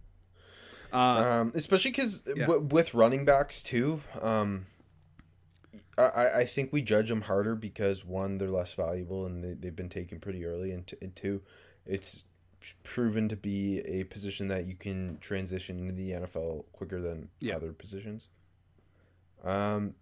Uh, 0.93 0.97
um, 0.97 1.51
especially 1.55 1.91
because 1.91 2.23
yeah. 2.27 2.45
w- 2.45 2.61
with 2.61 2.93
running 2.93 3.25
backs 3.25 3.61
too, 3.61 4.01
um, 4.21 4.65
I, 5.97 6.39
I 6.39 6.45
think 6.45 6.73
we 6.73 6.81
judge 6.81 7.09
them 7.09 7.21
harder 7.21 7.55
because 7.55 8.05
one, 8.05 8.37
they're 8.37 8.49
less 8.49 8.73
valuable 8.73 9.25
and 9.25 9.43
they, 9.43 9.53
they've 9.53 9.75
been 9.75 9.89
taken 9.89 10.19
pretty 10.19 10.45
early, 10.45 10.71
and, 10.71 10.85
t- 10.85 10.97
and 11.01 11.15
two, 11.15 11.41
it's 11.85 12.23
proven 12.83 13.27
to 13.29 13.35
be 13.35 13.79
a 13.79 14.03
position 14.05 14.47
that 14.49 14.65
you 14.65 14.75
can 14.75 15.17
transition 15.19 15.79
into 15.79 15.93
the 15.93 16.11
NFL 16.11 16.65
quicker 16.71 17.01
than 17.01 17.29
yeah. 17.39 17.55
other 17.55 17.73
positions. 17.73 18.29
Um, 19.43 19.95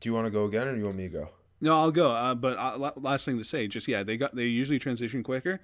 do 0.00 0.08
you 0.08 0.14
want 0.14 0.26
to 0.26 0.30
go 0.30 0.44
again, 0.44 0.66
or 0.66 0.72
do 0.72 0.78
you 0.78 0.84
want 0.84 0.96
me 0.96 1.04
to 1.04 1.08
go? 1.08 1.28
No, 1.60 1.76
I'll 1.76 1.92
go. 1.92 2.10
Uh, 2.10 2.34
but 2.34 2.58
uh, 2.58 2.90
last 2.96 3.24
thing 3.24 3.38
to 3.38 3.44
say, 3.44 3.68
just 3.68 3.86
yeah, 3.86 4.02
they 4.02 4.16
got 4.16 4.34
they 4.34 4.46
usually 4.46 4.78
transition 4.78 5.22
quicker, 5.22 5.60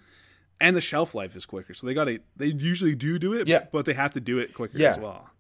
and 0.61 0.76
the 0.76 0.80
shelf 0.80 1.14
life 1.14 1.36
is 1.36 1.46
quicker. 1.46 1.74
So 1.74 1.86
they 1.86 1.94
got 1.94 2.04
to 2.04 2.20
they 2.36 2.46
usually 2.46 2.94
do 2.94 3.18
do 3.18 3.32
it. 3.32 3.48
Yeah. 3.48 3.64
but 3.72 3.86
they 3.86 3.94
have 3.94 4.12
to 4.12 4.20
do 4.20 4.38
it 4.38 4.54
quicker 4.54 4.78
yeah. 4.78 4.90
as 4.90 4.98
well. 4.98 5.30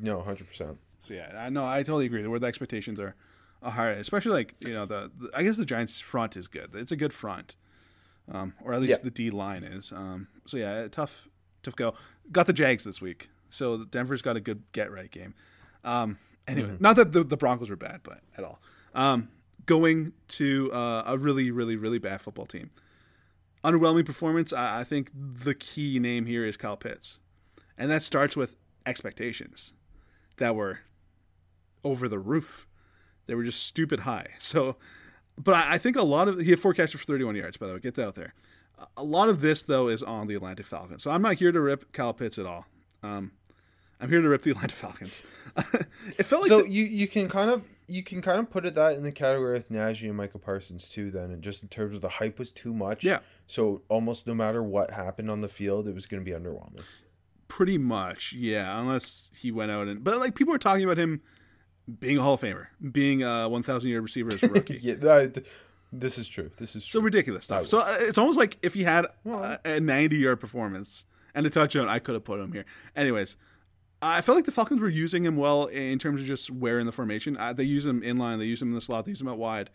No, 0.00 0.20
hundred 0.20 0.48
percent. 0.48 0.78
So 0.98 1.14
yeah, 1.14 1.32
I 1.36 1.48
know 1.48 1.66
I 1.66 1.78
totally 1.78 2.06
agree. 2.06 2.26
Where 2.26 2.38
the 2.38 2.46
expectations 2.46 3.00
are, 3.00 3.14
are 3.62 3.72
higher, 3.72 3.92
especially 3.92 4.32
like 4.32 4.54
you 4.60 4.72
know 4.72 4.86
the, 4.86 5.10
the, 5.18 5.30
I 5.34 5.42
guess 5.42 5.56
the 5.56 5.64
Giants' 5.64 6.00
front 6.00 6.36
is 6.36 6.46
good. 6.46 6.70
It's 6.74 6.92
a 6.92 6.96
good 6.96 7.12
front, 7.12 7.56
um, 8.30 8.54
or 8.62 8.72
at 8.72 8.80
least 8.80 8.90
yeah. 8.90 9.04
the 9.04 9.10
D 9.10 9.30
line 9.30 9.64
is. 9.64 9.92
Um, 9.92 10.28
so 10.46 10.56
yeah, 10.56 10.86
tough 10.88 11.28
tough 11.62 11.74
go. 11.74 11.94
Got 12.30 12.46
the 12.46 12.52
Jags 12.52 12.84
this 12.84 13.00
week, 13.00 13.30
so 13.50 13.84
Denver's 13.84 14.22
got 14.22 14.36
a 14.36 14.40
good 14.40 14.62
get 14.72 14.92
right 14.92 15.10
game. 15.10 15.34
Um, 15.82 16.18
Anyway, 16.46 16.68
mm-hmm. 16.70 16.82
not 16.82 16.96
that 16.96 17.12
the, 17.12 17.22
the, 17.22 17.36
Broncos 17.36 17.70
were 17.70 17.76
bad, 17.76 18.00
but 18.02 18.20
at 18.36 18.44
all. 18.44 18.60
Um, 18.94 19.28
going 19.64 20.12
to 20.28 20.72
uh, 20.72 21.04
a 21.06 21.16
really, 21.16 21.50
really, 21.50 21.76
really 21.76 21.98
bad 21.98 22.20
football 22.20 22.46
team. 22.46 22.70
Underwhelming 23.64 24.04
performance. 24.04 24.52
I, 24.52 24.80
I 24.80 24.84
think 24.84 25.10
the 25.14 25.54
key 25.54 25.98
name 25.98 26.26
here 26.26 26.44
is 26.44 26.56
Kyle 26.56 26.76
Pitts, 26.76 27.18
and 27.78 27.90
that 27.90 28.02
starts 28.02 28.36
with 28.36 28.56
expectations 28.86 29.74
that 30.38 30.54
were 30.56 30.80
over 31.84 32.08
the 32.08 32.18
roof. 32.18 32.66
They 33.26 33.34
were 33.34 33.44
just 33.44 33.64
stupid 33.64 34.00
high. 34.00 34.26
So, 34.38 34.76
but 35.38 35.54
I, 35.54 35.74
I 35.74 35.78
think 35.78 35.96
a 35.96 36.02
lot 36.02 36.28
of 36.28 36.40
he 36.40 36.50
had 36.50 36.58
four 36.58 36.74
catches 36.74 37.00
for 37.00 37.06
31 37.06 37.36
yards. 37.36 37.56
By 37.56 37.66
the 37.68 37.74
way, 37.74 37.78
get 37.78 37.94
that 37.94 38.06
out 38.08 38.14
there. 38.16 38.34
A 38.96 39.04
lot 39.04 39.28
of 39.28 39.40
this 39.40 39.62
though 39.62 39.88
is 39.88 40.02
on 40.02 40.26
the 40.26 40.34
Atlanta 40.34 40.62
Falcons. 40.64 41.02
So 41.04 41.10
I'm 41.12 41.22
not 41.22 41.34
here 41.36 41.52
to 41.52 41.60
rip 41.60 41.92
Kyle 41.92 42.12
Pitts 42.12 42.38
at 42.38 42.46
all. 42.46 42.66
Um, 43.04 43.30
I'm 44.00 44.08
here 44.10 44.20
to 44.20 44.28
rip 44.28 44.42
the 44.42 44.50
Atlanta 44.50 44.74
Falcons. 44.84 45.22
it 46.18 46.24
felt 46.24 46.42
like 46.42 46.48
so 46.48 46.62
the- 46.62 46.68
you 46.68 46.84
you 46.84 47.06
can 47.06 47.28
kind 47.28 47.48
of 47.50 47.62
you 47.92 48.02
can 48.02 48.22
kind 48.22 48.38
of 48.38 48.48
put 48.48 48.64
it 48.64 48.74
that 48.74 48.96
in 48.96 49.02
the 49.02 49.12
category 49.12 49.52
with 49.52 49.68
Najee 49.68 50.08
and 50.08 50.16
Michael 50.16 50.40
Parsons 50.40 50.88
too. 50.88 51.10
Then, 51.10 51.30
and 51.30 51.42
just 51.42 51.62
in 51.62 51.68
terms 51.68 51.94
of 51.94 52.00
the 52.00 52.08
hype 52.08 52.38
was 52.38 52.50
too 52.50 52.72
much. 52.72 53.04
Yeah. 53.04 53.18
So 53.46 53.82
almost 53.88 54.26
no 54.26 54.34
matter 54.34 54.62
what 54.62 54.92
happened 54.92 55.30
on 55.30 55.42
the 55.42 55.48
field, 55.48 55.86
it 55.86 55.94
was 55.94 56.06
going 56.06 56.24
to 56.24 56.28
be 56.28 56.34
underwhelming. 56.34 56.82
Pretty 57.48 57.76
much, 57.76 58.32
yeah. 58.32 58.80
Unless 58.80 59.30
he 59.38 59.50
went 59.50 59.70
out 59.70 59.88
and, 59.88 60.02
but 60.02 60.18
like 60.18 60.34
people 60.34 60.52
were 60.52 60.58
talking 60.58 60.84
about 60.84 60.96
him 60.96 61.20
being 61.98 62.16
a 62.16 62.22
Hall 62.22 62.34
of 62.34 62.40
Famer, 62.40 62.68
being 62.92 63.22
a 63.22 63.46
1,000 63.46 63.90
yard 63.90 64.02
receiver 64.02 64.32
as 64.32 64.42
a 64.42 64.48
rookie. 64.48 64.78
yeah, 64.80 64.94
that, 64.94 65.46
this 65.92 66.16
is 66.16 66.26
true. 66.26 66.50
This 66.56 66.74
is 66.74 66.86
true. 66.86 67.00
so 67.00 67.04
ridiculous 67.04 67.44
stuff. 67.44 67.66
So 67.66 67.80
uh, 67.80 67.96
it's 68.00 68.16
almost 68.16 68.38
like 68.38 68.56
if 68.62 68.72
he 68.72 68.84
had 68.84 69.06
a, 69.26 69.58
a 69.66 69.80
90 69.80 70.16
yard 70.16 70.40
performance 70.40 71.04
and 71.34 71.44
a 71.44 71.50
touchdown, 71.50 71.90
I 71.90 71.98
could 71.98 72.14
have 72.14 72.24
put 72.24 72.40
him 72.40 72.52
here. 72.52 72.64
Anyways, 72.96 73.36
I 74.02 74.20
felt 74.20 74.34
like 74.34 74.46
the 74.46 74.52
Falcons 74.52 74.80
were 74.80 74.88
using 74.88 75.24
him 75.24 75.36
well 75.36 75.66
in 75.66 75.98
terms 76.00 76.20
of 76.20 76.26
just 76.26 76.50
where 76.50 76.80
in 76.80 76.86
the 76.86 76.92
formation. 76.92 77.36
Uh, 77.36 77.52
they 77.52 77.62
use 77.62 77.86
him 77.86 78.02
in 78.02 78.16
line, 78.16 78.40
they 78.40 78.46
use 78.46 78.60
him 78.60 78.68
in 78.68 78.74
the 78.74 78.80
slot, 78.80 79.04
they 79.04 79.12
use 79.12 79.20
him 79.20 79.28
out 79.28 79.38
wide. 79.38 79.70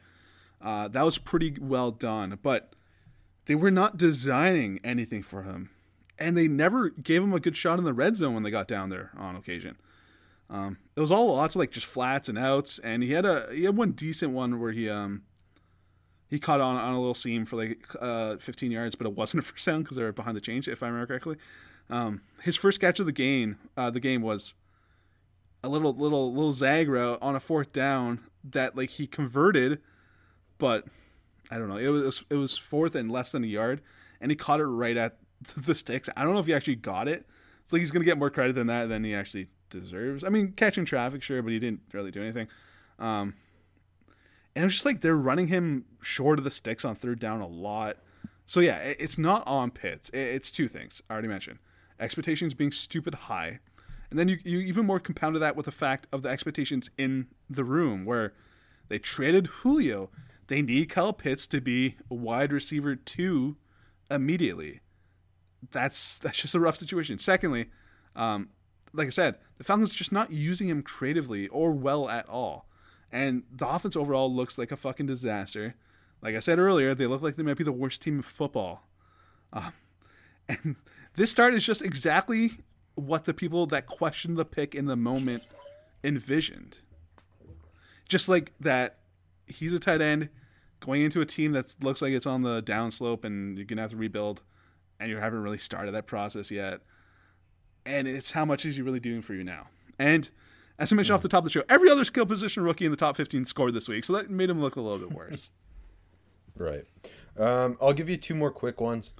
Uh, 0.61 0.89
that 0.89 1.03
was 1.03 1.17
pretty 1.17 1.55
well 1.61 1.91
done, 1.91 2.37
but 2.43 2.73
they 3.45 3.55
were 3.55 3.71
not 3.71 3.95
designing 3.95 4.79
anything 4.83 5.23
for 5.23 5.43
him, 5.43 5.69
and 6.19 6.35
they 6.35 6.47
never 6.47 6.89
gave 6.89 7.23
him 7.23 7.31
a 7.31 7.39
good 7.39 7.55
shot 7.55 7.79
in 7.79 7.85
the 7.85 7.93
red 7.93 8.17
zone 8.17 8.33
when 8.33 8.43
they 8.43 8.51
got 8.51 8.67
down 8.67 8.89
there 8.89 9.11
on 9.15 9.35
occasion. 9.35 9.77
Um, 10.49 10.77
it 10.95 10.99
was 10.99 11.11
all 11.11 11.33
lots 11.33 11.55
of 11.55 11.59
like 11.59 11.71
just 11.71 11.85
flats 11.85 12.27
and 12.27 12.37
outs, 12.37 12.79
and 12.79 13.03
he 13.03 13.13
had 13.13 13.25
a 13.25 13.47
he 13.53 13.63
had 13.63 13.77
one 13.77 13.91
decent 13.91 14.33
one 14.33 14.59
where 14.59 14.71
he 14.71 14.89
um 14.89 15.23
he 16.29 16.39
caught 16.39 16.59
on 16.59 16.75
on 16.75 16.93
a 16.93 16.99
little 16.99 17.13
seam 17.13 17.45
for 17.45 17.55
like 17.55 17.85
uh 18.01 18.37
15 18.37 18.71
yards, 18.71 18.95
but 18.95 19.07
it 19.07 19.13
wasn't 19.13 19.43
a 19.43 19.47
first 19.47 19.65
down 19.65 19.83
because 19.83 19.95
they 19.95 20.03
were 20.03 20.11
behind 20.11 20.35
the 20.35 20.41
change, 20.41 20.67
if 20.67 20.83
I 20.83 20.87
remember 20.87 21.07
correctly. 21.07 21.37
Um, 21.89 22.21
his 22.41 22.55
first 22.55 22.79
catch 22.79 22.99
of 22.99 23.05
the 23.05 23.11
game, 23.11 23.57
uh, 23.75 23.89
the 23.89 23.99
game 23.99 24.21
was 24.21 24.55
a 25.63 25.69
little 25.69 25.93
little 25.93 26.33
little 26.33 26.51
zag 26.51 26.89
route 26.89 27.19
on 27.21 27.35
a 27.35 27.39
fourth 27.39 27.73
down 27.73 28.21
that 28.43 28.75
like 28.75 28.91
he 28.91 29.07
converted, 29.07 29.81
but 30.57 30.85
I 31.49 31.57
don't 31.57 31.69
know. 31.69 31.77
It 31.77 31.87
was 31.87 32.23
it 32.29 32.35
was 32.35 32.57
fourth 32.57 32.95
and 32.95 33.11
less 33.11 33.31
than 33.31 33.43
a 33.43 33.47
yard, 33.47 33.81
and 34.21 34.31
he 34.31 34.35
caught 34.35 34.59
it 34.59 34.65
right 34.65 34.97
at 34.97 35.17
the 35.55 35.75
sticks. 35.75 36.09
I 36.15 36.23
don't 36.23 36.33
know 36.33 36.39
if 36.39 36.45
he 36.45 36.53
actually 36.53 36.75
got 36.75 37.07
it. 37.07 37.25
It's 37.63 37.73
like 37.73 37.79
he's 37.79 37.91
gonna 37.91 38.05
get 38.05 38.17
more 38.17 38.29
credit 38.29 38.53
than 38.53 38.67
that 38.67 38.89
than 38.89 39.03
he 39.03 39.13
actually 39.13 39.47
deserves. 39.69 40.23
I 40.23 40.29
mean, 40.29 40.53
catching 40.53 40.85
traffic, 40.85 41.23
sure, 41.23 41.41
but 41.41 41.51
he 41.51 41.59
didn't 41.59 41.81
really 41.93 42.11
do 42.11 42.21
anything. 42.21 42.47
Um, 42.99 43.35
and 44.55 44.63
it 44.63 44.65
was 44.65 44.73
just 44.73 44.85
like 44.85 45.01
they're 45.01 45.15
running 45.15 45.47
him 45.47 45.85
short 46.01 46.39
of 46.39 46.43
the 46.43 46.51
sticks 46.51 46.83
on 46.83 46.95
third 46.95 47.19
down 47.19 47.41
a 47.41 47.47
lot. 47.47 47.97
So 48.45 48.59
yeah, 48.61 48.77
it's 48.77 49.17
not 49.17 49.45
on 49.45 49.71
Pitts. 49.71 50.09
It's 50.13 50.51
two 50.51 50.69
things 50.69 51.01
I 51.09 51.13
already 51.13 51.27
mentioned 51.27 51.59
expectations 51.99 52.53
being 52.53 52.71
stupid 52.71 53.15
high. 53.15 53.59
And 54.09 54.17
then 54.17 54.27
you, 54.27 54.37
you 54.43 54.59
even 54.59 54.85
more 54.85 54.99
compounded 54.99 55.41
that 55.41 55.55
with 55.55 55.65
the 55.65 55.71
fact 55.71 56.07
of 56.11 56.21
the 56.21 56.29
expectations 56.29 56.89
in 56.97 57.27
the 57.49 57.63
room 57.63 58.05
where 58.05 58.33
they 58.87 58.99
traded 58.99 59.47
Julio. 59.47 60.09
They 60.47 60.61
need 60.61 60.89
Kyle 60.89 61.13
Pitts 61.13 61.45
to 61.47 61.59
be 61.59 61.97
wide 62.09 62.53
receiver 62.53 62.95
two 62.95 63.57
immediately. 64.09 64.79
That's 65.71 66.19
that's 66.19 66.41
just 66.41 66.55
a 66.55 66.59
rough 66.59 66.77
situation. 66.77 67.17
Secondly, 67.17 67.69
um, 68.15 68.49
like 68.93 69.07
I 69.07 69.11
said, 69.11 69.35
the 69.57 69.63
Falcons 69.63 69.93
just 69.93 70.11
not 70.11 70.31
using 70.31 70.69
him 70.69 70.83
creatively 70.83 71.47
or 71.49 71.71
well 71.71 72.09
at 72.09 72.27
all. 72.29 72.67
And 73.11 73.43
the 73.51 73.67
offense 73.67 73.95
overall 73.95 74.33
looks 74.33 74.57
like 74.57 74.71
a 74.71 74.77
fucking 74.77 75.05
disaster. 75.05 75.75
Like 76.21 76.35
I 76.35 76.39
said 76.39 76.59
earlier, 76.59 76.95
they 76.95 77.07
look 77.07 77.21
like 77.21 77.35
they 77.35 77.43
might 77.43 77.57
be 77.57 77.63
the 77.63 77.71
worst 77.71 78.01
team 78.01 78.17
in 78.17 78.21
football. 78.21 78.87
Um, 79.53 79.73
and 80.49 80.75
this 81.17 81.31
start 81.31 81.55
is 81.55 81.65
just 81.65 81.81
exactly 81.81 82.51
what 82.93 83.25
the 83.25 83.33
people 83.33 83.65
that 83.67 83.87
questioned 83.87 84.37
the 84.37 84.45
pick 84.45 84.73
in 84.73 84.85
the 84.85 84.95
moment 84.95 85.43
envisioned. 86.03 86.77
Just 88.07 88.29
like 88.29 88.53
that, 88.59 88.99
he's 89.47 89.73
a 89.73 89.79
tight 89.79 89.99
end 89.99 90.29
going 90.79 91.01
into 91.01 91.19
a 91.19 91.25
team 91.25 91.53
that 91.53 91.75
looks 91.81 92.03
like 92.03 92.13
it's 92.13 92.27
on 92.27 92.43
the 92.43 92.61
downslope 92.61 93.25
and 93.25 93.57
you're 93.57 93.65
to 93.65 93.75
have 93.77 93.89
to 93.89 93.97
rebuild, 93.97 94.41
and 94.99 95.09
you 95.09 95.17
haven't 95.17 95.41
really 95.41 95.57
started 95.57 95.91
that 95.93 96.05
process 96.05 96.51
yet. 96.51 96.81
And 97.83 98.07
it's 98.07 98.31
how 98.31 98.45
much 98.45 98.63
is 98.63 98.75
he 98.75 98.83
really 98.83 98.99
doing 98.99 99.23
for 99.23 99.33
you 99.33 99.43
now? 99.43 99.67
And 99.97 100.29
as 100.77 100.93
I 100.93 100.95
mentioned 100.95 101.15
off 101.15 101.23
the 101.23 101.29
top 101.29 101.39
of 101.39 101.43
the 101.45 101.49
show, 101.49 101.63
every 101.67 101.89
other 101.89 102.05
skill 102.05 102.27
position 102.27 102.61
rookie 102.61 102.85
in 102.85 102.91
the 102.91 102.97
top 102.97 103.17
15 103.17 103.45
scored 103.45 103.73
this 103.73 103.89
week, 103.89 104.03
so 104.03 104.13
that 104.13 104.29
made 104.29 104.51
him 104.51 104.61
look 104.61 104.75
a 104.75 104.81
little 104.81 104.99
bit 104.99 105.17
worse. 105.17 105.51
right. 106.57 106.85
Um, 107.37 107.75
I'll 107.81 107.93
give 107.93 108.07
you 108.07 108.17
two 108.17 108.35
more 108.35 108.51
quick 108.51 108.79
ones. 108.79 109.15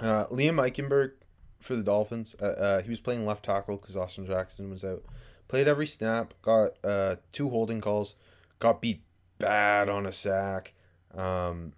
Uh, 0.00 0.26
Liam 0.26 0.56
Eichenberg 0.56 1.12
for 1.60 1.76
the 1.76 1.82
Dolphins. 1.82 2.36
Uh, 2.40 2.44
uh, 2.44 2.82
he 2.82 2.90
was 2.90 3.00
playing 3.00 3.26
left 3.26 3.44
tackle 3.44 3.76
because 3.76 3.96
Austin 3.96 4.26
Jackson 4.26 4.70
was 4.70 4.84
out. 4.84 5.02
Played 5.48 5.68
every 5.68 5.86
snap. 5.86 6.34
Got 6.42 6.72
uh, 6.84 7.16
two 7.32 7.50
holding 7.50 7.80
calls. 7.80 8.14
Got 8.58 8.80
beat 8.80 9.02
bad 9.38 9.88
on 9.88 10.06
a 10.06 10.12
sack. 10.12 10.74
Um, 11.14 11.72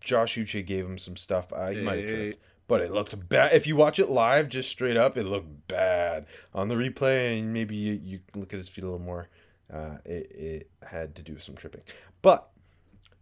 Josh 0.00 0.36
Uche 0.36 0.64
gave 0.64 0.84
him 0.84 0.98
some 0.98 1.16
stuff. 1.16 1.52
Uh, 1.52 1.70
he 1.70 1.78
hey, 1.78 1.84
might 1.84 1.98
have 2.00 2.08
tripped, 2.08 2.42
but 2.68 2.80
it 2.80 2.92
looked 2.92 3.28
bad. 3.28 3.52
If 3.52 3.66
you 3.66 3.76
watch 3.76 3.98
it 3.98 4.10
live, 4.10 4.48
just 4.48 4.68
straight 4.68 4.96
up, 4.96 5.16
it 5.16 5.24
looked 5.24 5.68
bad 5.68 6.26
on 6.54 6.68
the 6.68 6.74
replay. 6.74 7.38
And 7.38 7.52
maybe 7.52 7.76
you, 7.76 8.00
you 8.02 8.20
look 8.34 8.52
at 8.52 8.58
his 8.58 8.68
feet 8.68 8.84
a 8.84 8.86
little 8.86 9.04
more. 9.04 9.28
Uh, 9.72 9.96
it, 10.04 10.30
it 10.30 10.70
had 10.86 11.14
to 11.16 11.22
do 11.22 11.34
with 11.34 11.42
some 11.42 11.54
tripping, 11.54 11.80
but 12.20 12.50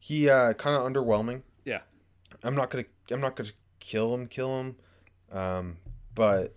he 0.01 0.29
uh, 0.29 0.53
kind 0.55 0.75
of 0.75 0.83
underwhelming. 0.83 1.43
Yeah, 1.65 1.83
I'm 2.43 2.57
not 2.57 2.69
gonna. 2.71 2.85
I'm 3.13 3.21
not 3.21 3.37
gonna 3.37 3.51
kill 3.83 4.15
him, 4.15 4.27
kill 4.27 4.61
him. 4.61 4.77
Um, 5.31 5.77
but 6.15 6.55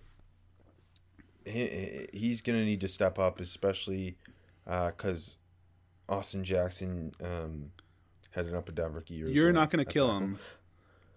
he, 1.44 2.06
he's 2.12 2.40
gonna 2.40 2.64
need 2.64 2.80
to 2.80 2.88
step 2.88 3.18
up, 3.18 3.40
especially 3.40 4.16
because 4.64 5.36
Austin 6.08 6.44
Jackson 6.44 7.12
um, 7.22 7.72
had 8.30 8.46
an 8.46 8.54
up 8.54 8.68
and 8.68 8.76
down 8.76 8.92
rookie 8.92 9.14
year. 9.14 9.28
You're 9.28 9.46
well 9.46 9.54
not 9.54 9.70
going 9.70 9.84
to 9.84 9.92
kill 9.92 10.16
him, 10.16 10.38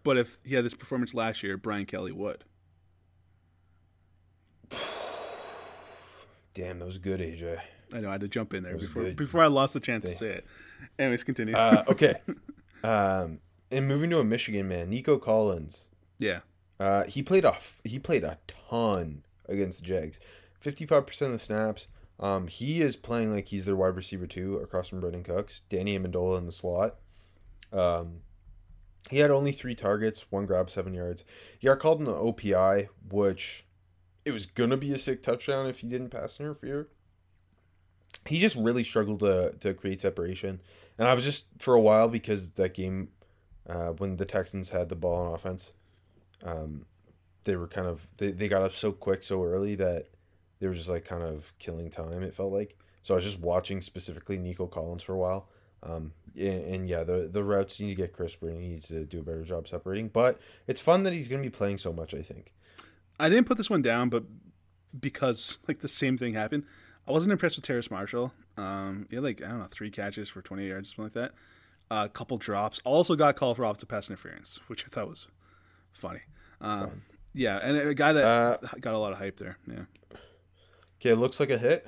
but 0.04 0.18
if 0.18 0.40
he 0.44 0.56
had 0.56 0.66
this 0.66 0.74
performance 0.74 1.14
last 1.14 1.44
year, 1.44 1.58
Brian 1.58 1.86
Kelly 1.86 2.12
would. 2.12 2.44
Damn, 6.54 6.80
that 6.80 6.86
was 6.86 6.98
good, 6.98 7.20
AJ. 7.20 7.60
I 7.94 8.02
know 8.02 8.10
I 8.10 8.14
had 8.14 8.22
to 8.22 8.28
jump 8.28 8.54
in 8.54 8.64
there 8.64 8.78
before 8.78 9.04
good. 9.04 9.16
before 9.16 9.42
I 9.44 9.48
lost 9.48 9.74
the 9.74 9.80
chance 9.80 10.04
to 10.04 10.10
Thank- 10.10 10.20
say 10.20 10.30
it. 10.30 10.46
Anyways, 10.98 11.24
continue. 11.24 11.56
Uh, 11.56 11.84
okay. 11.88 12.16
um, 12.84 13.40
and 13.72 13.88
moving 13.88 14.10
to 14.12 14.20
a 14.20 14.24
Michigan 14.24 14.68
man, 14.68 14.90
Nico 14.90 15.18
Collins. 15.18 15.90
Yeah, 16.20 16.42
Uh, 16.80 17.06
he 17.06 17.24
played 17.24 17.46
a 17.46 17.58
he 17.84 17.98
played 17.98 18.24
a 18.24 18.38
ton 18.48 19.24
against 19.48 19.80
the 19.80 19.86
Jags. 19.86 20.20
Fifty 20.60 20.86
five 20.86 21.08
percent 21.08 21.32
of 21.32 21.40
the 21.40 21.44
snaps. 21.44 21.88
Um, 22.20 22.48
he 22.48 22.82
is 22.82 22.98
playing 22.98 23.34
like 23.34 23.48
he's 23.48 23.64
their 23.66 23.76
wide 23.78 23.96
receiver 23.96 24.28
too, 24.28 24.58
across 24.58 24.90
from 24.90 25.02
Brandin 25.02 25.24
Cooks. 25.24 25.62
Danny 25.70 25.98
Amendola 25.98 26.38
in 26.38 26.46
the 26.46 26.52
slot. 26.52 26.98
Um, 27.72 28.20
he 29.10 29.20
had 29.20 29.32
only 29.32 29.54
three 29.54 29.74
targets, 29.76 30.30
one 30.30 30.46
grab, 30.46 30.70
seven 30.70 30.94
yards. 30.94 31.24
He 31.58 31.68
got 31.68 31.80
called 31.80 32.02
the 32.02 32.12
OPI, 32.14 32.90
which 33.10 33.66
it 34.26 34.32
was 34.32 34.46
gonna 34.46 34.76
be 34.78 34.92
a 34.92 34.98
sick 34.98 35.24
touchdown 35.24 35.66
if 35.68 35.80
he 35.80 35.88
didn't 35.88 36.10
pass 36.10 36.40
interfere. 36.40 36.90
He 38.26 38.40
just 38.40 38.58
really 38.58 38.84
struggled 38.84 39.22
to 39.22 39.54
to 39.62 39.74
create 39.74 40.02
separation, 40.02 40.62
and 40.98 41.08
I 41.08 41.14
was 41.14 41.24
just 41.24 41.48
for 41.58 41.74
a 41.74 41.80
while 41.80 42.10
because 42.10 42.50
that 42.52 42.74
game, 42.74 43.10
uh, 43.68 43.92
when 43.92 44.18
the 44.18 44.26
Texans 44.26 44.72
had 44.72 44.90
the 44.90 44.96
ball 44.96 45.26
on 45.26 45.34
offense, 45.34 45.72
um, 46.44 46.86
they 47.44 47.56
were 47.56 47.68
kind 47.68 47.88
of 47.88 48.08
they, 48.18 48.32
they 48.32 48.48
got 48.48 48.62
up 48.62 48.74
so 48.74 48.92
quick 48.92 49.24
so 49.24 49.44
early 49.44 49.76
that 49.76 50.08
they 50.60 50.68
were 50.68 50.74
just 50.74 50.90
like 50.90 51.06
kind 51.06 51.24
of 51.24 51.54
killing 51.60 51.90
time 51.90 52.22
it 52.24 52.34
felt 52.34 52.52
like 52.52 52.78
so 53.02 53.14
i 53.14 53.16
was 53.16 53.24
just 53.24 53.40
watching 53.40 53.82
specifically 53.82 54.38
nico 54.38 54.68
collins 54.68 55.04
for 55.04 55.14
a 55.14 55.18
while 55.18 55.48
um, 55.84 56.12
and, 56.36 56.64
and 56.66 56.90
yeah 56.90 57.04
the 57.04 57.30
the 57.32 57.44
routes 57.44 57.80
need 57.80 57.90
to 57.90 57.96
get 57.96 58.14
crisper 58.14 58.50
and 58.50 58.62
he 58.62 58.68
needs 58.68 58.88
to 58.88 59.06
do 59.06 59.20
a 59.20 59.24
better 59.24 59.44
job 59.44 59.68
separating 59.68 60.10
but 60.10 60.40
it's 60.68 60.82
fun 60.82 61.04
that 61.04 61.14
he's 61.14 61.28
going 61.28 61.42
to 61.42 61.50
be 61.50 61.56
playing 61.56 61.78
so 61.78 61.94
much 61.94 62.14
i 62.14 62.22
think 62.22 62.54
I 63.20 63.28
didn't 63.28 63.48
put 63.48 63.58
this 63.58 63.70
one 63.70 63.82
down, 63.82 64.10
but 64.10 64.24
because 64.98 65.60
like 65.68 65.80
the 65.80 65.88
same 65.88 66.18
thing 66.18 66.34
happened, 66.34 66.64
I 67.08 67.12
wasn't 67.12 67.34
impressed 67.34 67.58
with 67.58 67.66
Terrace 67.66 67.92
Marshall. 67.92 68.34
Um, 68.58 69.08
he 69.10 69.16
had 69.16 69.24
like 69.24 69.44
I 69.44 69.50
don't 69.50 69.60
know 69.60 69.68
three 69.70 69.92
catches 69.92 70.30
for 70.30 70.42
28 70.42 70.68
yards, 70.68 70.90
something 70.90 71.06
like 71.06 71.14
that. 71.14 71.34
A 71.92 72.08
couple 72.08 72.38
drops. 72.38 72.80
Also 72.86 73.16
got 73.16 73.36
called 73.36 73.58
for 73.58 73.64
offensive 73.64 73.90
pass 73.90 74.10
interference, 74.10 74.60
which 74.68 74.86
I 74.86 74.90
thought 74.90 75.10
was 75.10 75.28
funny. 75.94 76.22
Um, 76.62 77.04
yeah, 77.34 77.60
and 77.62 77.78
a 77.78 77.94
guy 77.94 78.14
that 78.14 78.24
Uh, 78.24 78.58
got 78.82 78.94
a 78.94 78.98
lot 78.98 79.12
of 79.12 79.18
hype 79.20 79.38
there. 79.38 79.58
Yeah. 79.68 79.84
okay 81.00 81.14
looks 81.14 81.40
like 81.40 81.50
a 81.50 81.58
hit 81.58 81.88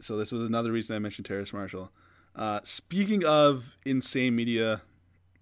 So 0.00 0.16
this 0.16 0.30
was 0.32 0.46
another 0.46 0.72
reason 0.72 0.94
I 0.94 0.98
mentioned 0.98 1.26
Terrace 1.26 1.52
Marshall. 1.52 1.90
Uh, 2.34 2.60
speaking 2.62 3.24
of 3.24 3.76
insane 3.86 4.36
media 4.36 4.82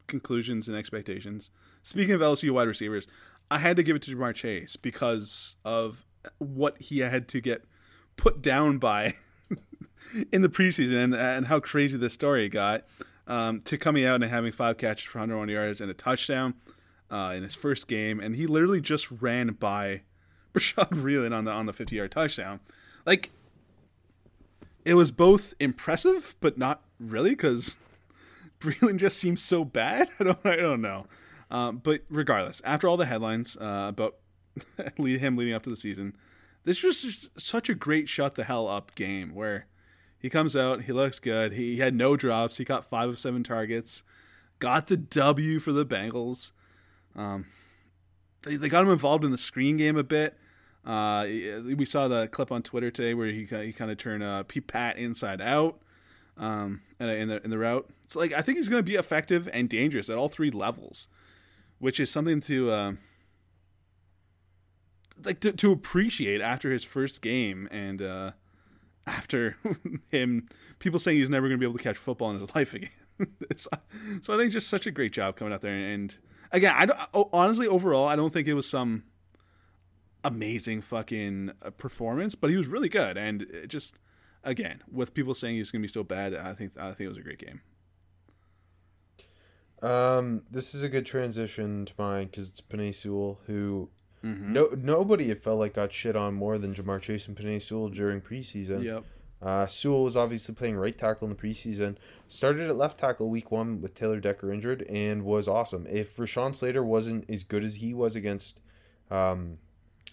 conclusions 0.07 0.68
and 0.68 0.76
expectations, 0.76 1.50
speaking 1.82 2.14
of 2.14 2.20
LSU 2.20 2.50
wide 2.52 2.68
receivers, 2.68 3.09
I 3.50 3.59
had 3.59 3.76
to 3.76 3.82
give 3.82 3.96
it 3.96 4.02
to 4.02 4.16
Ja'Marr 4.16 4.34
Chase 4.34 4.76
because 4.76 5.57
of 5.64 6.07
what 6.38 6.80
he 6.80 7.00
had 7.00 7.26
to 7.28 7.40
get 7.40 7.64
put 8.16 8.40
down 8.40 8.78
by 8.78 9.14
in 10.32 10.42
the 10.42 10.48
preseason 10.48 11.02
and, 11.02 11.14
and 11.14 11.46
how 11.48 11.59
crazy 11.61 11.98
this 11.98 12.14
story 12.14 12.48
got. 12.48 12.84
Um, 13.26 13.61
to 13.62 13.78
coming 13.78 14.05
out 14.05 14.22
and 14.22 14.30
having 14.30 14.52
five 14.52 14.76
catches 14.76 15.05
for 15.09 15.18
101 15.18 15.48
yards 15.48 15.80
and 15.80 15.90
a 15.90 15.94
touchdown 15.94 16.55
uh, 17.15 17.33
in 17.33 17.45
his 17.45 17.55
first 17.55 17.87
game, 17.87 18.19
and 18.19 18.35
he 18.35 18.47
literally 18.47 18.81
just 18.81 19.09
ran 19.11 19.53
by 19.53 20.03
Bashaud 20.55 20.91
Breland 20.91 21.33
on 21.33 21.45
the 21.45 21.53
on 21.53 21.67
the 21.67 21.73
50 21.73 21.95
yard 21.95 22.11
touchdown. 22.11 22.61
Like 23.07 23.31
it 24.85 24.95
was 24.95 25.12
both 25.12 25.55
impressive 25.61 26.35
but 26.41 26.59
not 26.59 26.83
really 26.99 27.31
because 27.31 27.77
Breland 28.61 28.99
just 28.99 29.19
seems 29.19 29.43
so 29.43 29.65
bad. 29.65 30.09
I 30.21 30.25
don't 30.25 30.39
I 30.45 30.57
don't 30.57 30.83
know. 30.83 31.07
Um, 31.51 31.79
but 31.79 32.03
regardless, 32.09 32.61
after 32.65 32.89
all 32.89 32.97
the 32.97 33.07
headlines 33.07 33.57
uh, 33.57 33.87
about 33.89 34.17
him 34.97 35.37
leading 35.37 35.55
up 35.55 35.62
to 35.62 35.71
the 35.71 35.77
season, 35.77 36.17
this 36.65 36.83
was 36.83 37.03
just 37.03 37.29
such 37.39 37.69
a 37.69 37.75
great 37.75 38.09
shut 38.09 38.35
the 38.35 38.45
hell 38.45 38.67
up 38.67 38.95
game 38.97 39.35
where 39.35 39.67
he 40.19 40.31
comes 40.31 40.57
out, 40.57 40.83
he 40.83 40.93
looks 40.93 41.21
good, 41.21 41.53
he 41.53 41.79
had 41.79 41.95
no 41.95 42.17
drops, 42.17 42.57
he 42.57 42.65
caught 42.65 42.85
five 42.85 43.11
of 43.11 43.19
seven 43.19 43.45
targets, 43.45 44.03
got 44.59 44.87
the 44.87 44.97
W 44.97 45.61
for 45.61 45.71
the 45.71 45.85
Bengals. 45.87 46.53
Um, 47.17 47.47
they, 48.43 48.57
they 48.57 48.69
got 48.69 48.85
him 48.85 48.91
involved 48.91 49.25
in 49.25 49.31
the 49.31 49.39
screen 49.39 49.77
game 49.77 49.97
a 49.97 50.05
bit. 50.05 50.37
Uh, 50.85 51.27
we 51.27 51.85
saw 51.85 52.09
the 52.09 52.29
clip 52.29 52.53
on 52.53 52.62
Twitter 52.62 52.91
today 52.91 53.15
where 53.15 53.29
he 53.29 53.47
he 53.47 53.73
kind 53.73 53.91
of 53.91 53.97
turned 53.97 54.23
uh, 54.23 54.43
Pete 54.43 54.67
Pat 54.67 54.99
inside 54.99 55.41
out 55.41 55.81
um, 56.37 56.83
in, 57.01 57.29
the 57.29 57.43
in 57.43 57.51
the 57.51 57.59
route. 57.59 57.89
So 58.07 58.19
like 58.19 58.33
I 58.33 58.43
think 58.43 58.59
he's 58.59 58.69
going 58.69 58.85
to 58.85 58.91
be 58.91 58.97
effective 58.97 59.49
and 59.53 59.69
dangerous 59.69 60.11
at 60.11 60.19
all 60.19 60.29
three 60.29 60.51
levels, 60.51 61.09
which 61.79 61.99
is 61.99 62.11
something 62.11 62.41
to 62.43 62.71
uh, 62.71 62.93
like 65.25 65.41
to, 65.41 65.53
to 65.53 65.73
appreciate 65.73 66.41
after 66.41 66.71
his 66.71 66.85
first 66.85 67.23
game 67.23 67.69
and 67.71 68.03
uh, 68.03 68.33
after 69.07 69.57
him 70.11 70.49
people 70.79 70.99
saying 70.99 71.19
he's 71.19 71.31
never 71.31 71.49
going 71.49 71.59
to 71.59 71.61
be 71.61 71.69
able 71.69 71.79
to 71.79 71.83
catch 71.83 71.97
football 71.97 72.31
in 72.31 72.41
his 72.41 72.55
life 72.55 72.75
again. 72.75 72.91
so, 73.57 73.71
so 74.21 74.35
I 74.35 74.37
think 74.37 74.53
just 74.53 74.69
such 74.69 74.87
a 74.87 74.91
great 74.91 75.12
job 75.12 75.37
coming 75.37 75.55
out 75.55 75.61
there 75.61 75.75
and 75.75 76.17
again 76.55 76.74
I 76.74 76.86
don't, 76.86 77.28
honestly 77.32 77.66
overall 77.66 78.09
I 78.09 78.16
don't 78.16 78.32
think 78.32 78.48
it 78.48 78.55
was 78.55 78.68
some 78.68 79.05
amazing 80.24 80.80
fucking 80.80 81.52
uh, 81.62 81.70
performance, 81.70 82.34
but 82.34 82.50
he 82.50 82.57
was 82.57 82.66
really 82.66 82.88
good. 82.88 83.16
And 83.16 83.42
it 83.42 83.68
just 83.68 83.96
again, 84.42 84.82
with 84.90 85.14
people 85.14 85.34
saying 85.34 85.55
he 85.55 85.61
was 85.61 85.70
going 85.70 85.82
to 85.82 85.86
be 85.86 85.92
so 85.92 86.02
bad, 86.02 86.34
I 86.34 86.55
think 86.55 86.76
I 86.78 86.88
think 86.88 87.00
it 87.00 87.09
was 87.09 87.18
a 87.18 87.22
great 87.22 87.38
game. 87.38 87.61
Um, 89.82 90.42
this 90.50 90.74
is 90.74 90.82
a 90.82 90.88
good 90.88 91.05
transition 91.05 91.84
to 91.84 91.92
mine 91.98 92.26
because 92.26 92.48
it's 92.48 92.62
Penei 92.62 92.94
Sewell, 92.94 93.40
who 93.46 93.90
no 94.22 94.70
nobody 94.74 95.30
it 95.30 95.42
felt 95.42 95.59
like 95.59 95.74
got 95.74 95.92
shit 95.92 96.16
on 96.16 96.32
more 96.32 96.57
than 96.57 96.72
Ja'Marr 96.74 97.02
Chase 97.02 97.28
and 97.28 97.36
Penei 97.36 97.61
Sewell 97.61 97.90
during 97.90 98.22
preseason. 98.22 98.82
Yep. 98.82 99.05
Uh, 99.45 99.66
Sewell 99.66 100.03
was 100.03 100.16
obviously 100.16 100.55
playing 100.55 100.76
right 100.76 100.97
tackle 100.97 101.28
in 101.28 101.36
the 101.36 101.40
preseason. 101.40 101.97
Started 102.26 102.68
at 102.70 102.76
left 102.76 102.99
tackle 102.99 103.28
week 103.28 103.51
one 103.51 103.82
with 103.82 103.95
Taylor 103.95 104.18
Decker 104.18 104.51
injured 104.51 104.82
and 104.88 105.22
was 105.22 105.47
awesome. 105.47 105.86
If 105.88 106.16
Rashawn 106.16 106.57
Slater 106.57 106.82
wasn't 106.82 107.28
as 107.28 107.45
good 107.45 107.62
as 107.62 107.76
he 107.76 107.92
was 107.92 108.16
against, 108.16 108.61
um, 109.11 109.59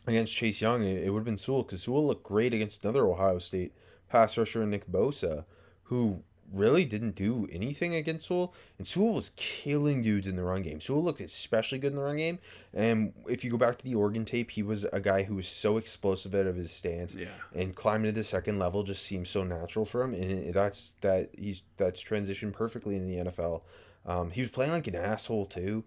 against 0.05 0.35
Chase 0.35 0.61
Young, 0.61 0.83
it, 0.83 1.03
it 1.03 1.11
would 1.11 1.19
have 1.19 1.25
been 1.25 1.37
Sewell 1.37 1.63
because 1.63 1.83
Sewell 1.83 2.05
looked 2.05 2.23
great 2.23 2.53
against 2.53 2.83
another 2.83 3.07
Ohio 3.07 3.39
State 3.39 3.73
pass 4.09 4.37
rusher, 4.37 4.65
Nick 4.65 4.91
Bosa, 4.91 5.45
who 5.83 6.23
really 6.53 6.85
didn't 6.85 7.15
do 7.15 7.47
anything 7.51 7.95
against 7.95 8.27
Sewell. 8.27 8.53
And 8.77 8.87
Sewell 8.87 9.13
was 9.13 9.29
killing 9.35 10.01
dudes 10.01 10.27
in 10.27 10.35
the 10.35 10.43
run 10.43 10.61
game. 10.61 10.79
Sewell 10.79 11.03
looked 11.03 11.21
especially 11.21 11.79
good 11.79 11.91
in 11.91 11.97
the 11.97 12.03
run 12.03 12.17
game. 12.17 12.39
And 12.73 13.13
if 13.29 13.43
you 13.43 13.51
go 13.51 13.57
back 13.57 13.77
to 13.77 13.85
the 13.85 13.95
Oregon 13.95 14.25
tape, 14.25 14.51
he 14.51 14.63
was 14.63 14.83
a 14.85 14.99
guy 14.99 15.23
who 15.23 15.35
was 15.35 15.47
so 15.47 15.77
explosive 15.77 16.35
out 16.35 16.47
of 16.47 16.55
his 16.55 16.71
stance. 16.71 17.15
Yeah. 17.15 17.27
And 17.53 17.75
climbing 17.75 18.07
to 18.07 18.11
the 18.11 18.23
second 18.23 18.59
level 18.59 18.83
just 18.83 19.03
seems 19.03 19.29
so 19.29 19.43
natural 19.43 19.85
for 19.85 20.03
him. 20.03 20.13
And 20.13 20.53
that's 20.53 20.95
that 21.01 21.29
he's 21.37 21.63
that's 21.77 22.03
transitioned 22.03 22.53
perfectly 22.53 22.95
in 22.95 23.07
the 23.07 23.31
NFL. 23.31 23.63
Um, 24.05 24.31
he 24.31 24.41
was 24.41 24.49
playing 24.49 24.71
like 24.71 24.87
an 24.87 24.95
asshole 24.95 25.45
too. 25.45 25.83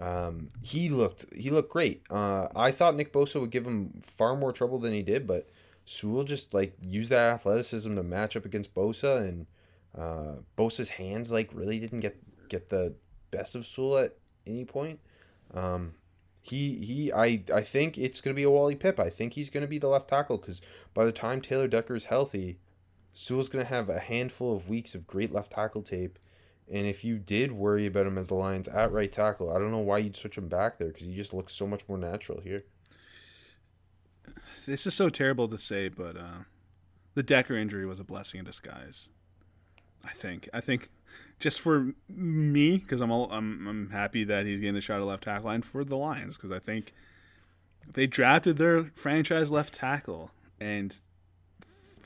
Um, 0.00 0.48
he 0.62 0.88
looked 0.88 1.26
he 1.34 1.50
looked 1.50 1.70
great. 1.70 2.02
Uh, 2.10 2.48
I 2.56 2.72
thought 2.72 2.96
Nick 2.96 3.12
Bosa 3.12 3.40
would 3.40 3.50
give 3.50 3.64
him 3.64 4.00
far 4.02 4.36
more 4.36 4.52
trouble 4.52 4.78
than 4.78 4.92
he 4.92 5.02
did, 5.02 5.26
but 5.26 5.48
Sewell 5.84 6.24
just 6.24 6.52
like 6.52 6.74
used 6.82 7.10
that 7.10 7.32
athleticism 7.34 7.94
to 7.94 8.02
match 8.02 8.36
up 8.36 8.44
against 8.44 8.74
Bosa, 8.74 9.20
and 9.20 9.46
uh, 9.96 10.36
Bosa's 10.56 10.90
hands 10.90 11.30
like 11.30 11.50
really 11.52 11.78
didn't 11.78 12.00
get 12.00 12.16
get 12.48 12.68
the 12.68 12.94
best 13.30 13.54
of 13.54 13.66
Sewell 13.66 13.98
at 13.98 14.16
any 14.46 14.64
point. 14.64 15.00
Um, 15.52 15.94
he 16.40 16.84
he 16.84 17.12
I 17.12 17.42
I 17.52 17.62
think 17.62 17.96
it's 17.96 18.20
gonna 18.20 18.34
be 18.34 18.42
a 18.42 18.50
Wally 18.50 18.76
Pipp. 18.76 18.98
I 18.98 19.10
think 19.10 19.34
he's 19.34 19.50
gonna 19.50 19.66
be 19.66 19.78
the 19.78 19.88
left 19.88 20.08
tackle 20.08 20.38
because 20.38 20.60
by 20.92 21.04
the 21.04 21.12
time 21.12 21.40
Taylor 21.40 21.68
Decker 21.68 21.94
is 21.94 22.06
healthy, 22.06 22.58
Sewell's 23.12 23.48
gonna 23.48 23.64
have 23.64 23.88
a 23.88 24.00
handful 24.00 24.54
of 24.54 24.68
weeks 24.68 24.94
of 24.94 25.06
great 25.06 25.32
left 25.32 25.52
tackle 25.52 25.82
tape. 25.82 26.18
And 26.70 26.86
if 26.86 27.04
you 27.04 27.18
did 27.18 27.52
worry 27.52 27.86
about 27.86 28.06
him 28.06 28.16
as 28.16 28.28
the 28.28 28.34
Lions 28.34 28.68
at 28.68 28.90
right 28.90 29.12
tackle, 29.12 29.50
I 29.50 29.58
don't 29.58 29.70
know 29.70 29.78
why 29.78 29.98
you'd 29.98 30.16
switch 30.16 30.38
him 30.38 30.48
back 30.48 30.78
there 30.78 30.88
because 30.88 31.06
he 31.06 31.14
just 31.14 31.34
looks 31.34 31.52
so 31.54 31.66
much 31.66 31.86
more 31.88 31.98
natural 31.98 32.40
here. 32.40 32.62
This 34.64 34.86
is 34.86 34.94
so 34.94 35.10
terrible 35.10 35.46
to 35.48 35.58
say, 35.58 35.90
but 35.90 36.16
uh, 36.16 36.44
the 37.12 37.22
Decker 37.22 37.54
injury 37.54 37.84
was 37.84 38.00
a 38.00 38.04
blessing 38.04 38.38
in 38.38 38.46
disguise. 38.46 39.10
I 40.04 40.12
think. 40.12 40.48
I 40.52 40.60
think 40.60 40.90
just 41.40 41.60
for 41.60 41.94
me, 42.08 42.78
because 42.78 43.00
I'm 43.00 43.10
I'm 43.10 43.66
I'm 43.66 43.90
happy 43.90 44.24
that 44.24 44.46
he's 44.46 44.60
getting 44.60 44.74
the 44.74 44.80
shot 44.80 45.00
at 45.00 45.06
left 45.06 45.24
tackle, 45.24 45.50
and 45.50 45.64
for 45.64 45.84
the 45.84 45.96
Lions, 45.96 46.36
because 46.36 46.52
I 46.52 46.58
think 46.58 46.92
they 47.92 48.06
drafted 48.06 48.56
their 48.56 48.84
franchise 48.94 49.50
left 49.50 49.74
tackle, 49.74 50.30
and 50.60 51.00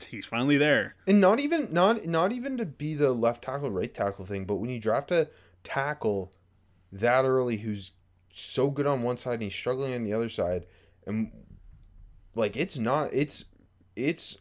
he's 0.03 0.25
finally 0.25 0.57
there. 0.57 0.95
And 1.07 1.21
not 1.21 1.39
even 1.39 1.71
not 1.71 2.05
not 2.05 2.31
even 2.31 2.57
to 2.57 2.65
be 2.65 2.93
the 2.93 3.11
left 3.11 3.43
tackle 3.43 3.71
right 3.71 3.93
tackle 3.93 4.25
thing, 4.25 4.45
but 4.45 4.55
when 4.55 4.69
you 4.69 4.79
draft 4.79 5.11
a 5.11 5.29
tackle 5.63 6.31
that 6.91 7.25
early 7.25 7.57
who's 7.57 7.91
so 8.33 8.69
good 8.69 8.87
on 8.87 9.03
one 9.03 9.17
side 9.17 9.35
and 9.35 9.43
he's 9.43 9.53
struggling 9.53 9.93
on 9.93 10.03
the 10.03 10.13
other 10.13 10.29
side, 10.29 10.65
and 11.05 11.31
like 12.35 12.55
it's 12.55 12.77
not 12.77 13.09
it's 13.13 13.45
it's 13.95 14.37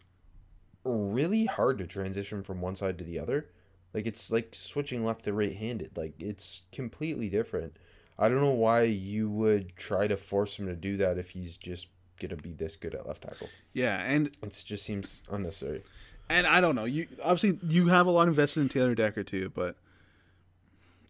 really 0.85 1.47
hard 1.47 1.79
to 1.79 1.87
transition 1.87 2.43
from 2.43 2.61
one 2.61 2.77
side 2.77 2.99
to 2.99 3.05
the 3.05 3.19
other. 3.19 3.47
Like 3.95 4.07
it's 4.07 4.31
like 4.31 4.55
switching 4.55 5.05
left 5.05 5.25
to 5.25 5.33
right 5.33 5.55
handed. 5.55 5.97
Like 5.97 6.15
it's 6.19 6.63
completely 6.73 7.29
different. 7.29 7.77
I 8.19 8.29
don't 8.29 8.41
know 8.41 8.51
why 8.51 8.83
you 8.83 9.31
would 9.31 9.77
try 9.77 10.07
to 10.09 10.17
force 10.17 10.59
him 10.59 10.67
to 10.67 10.75
do 10.75 10.97
that 10.97 11.19
if 11.19 11.31
he's 11.31 11.57
just 11.57 11.89
gonna 12.21 12.37
be 12.37 12.53
this 12.53 12.77
good 12.77 12.95
at 12.95 13.07
left 13.07 13.23
tackle. 13.23 13.49
Yeah, 13.73 14.03
and 14.03 14.29
It 14.43 14.63
just 14.67 14.85
seems 14.85 15.23
unnecessary. 15.31 15.83
and 16.29 16.47
I 16.47 16.61
don't 16.61 16.75
know. 16.75 16.85
You 16.85 17.07
obviously 17.23 17.59
you 17.67 17.89
have 17.89 18.07
a 18.07 18.11
lot 18.11 18.29
invested 18.29 18.61
in 18.61 18.69
Taylor 18.69 18.95
Decker 18.95 19.23
too, 19.23 19.51
but 19.55 19.77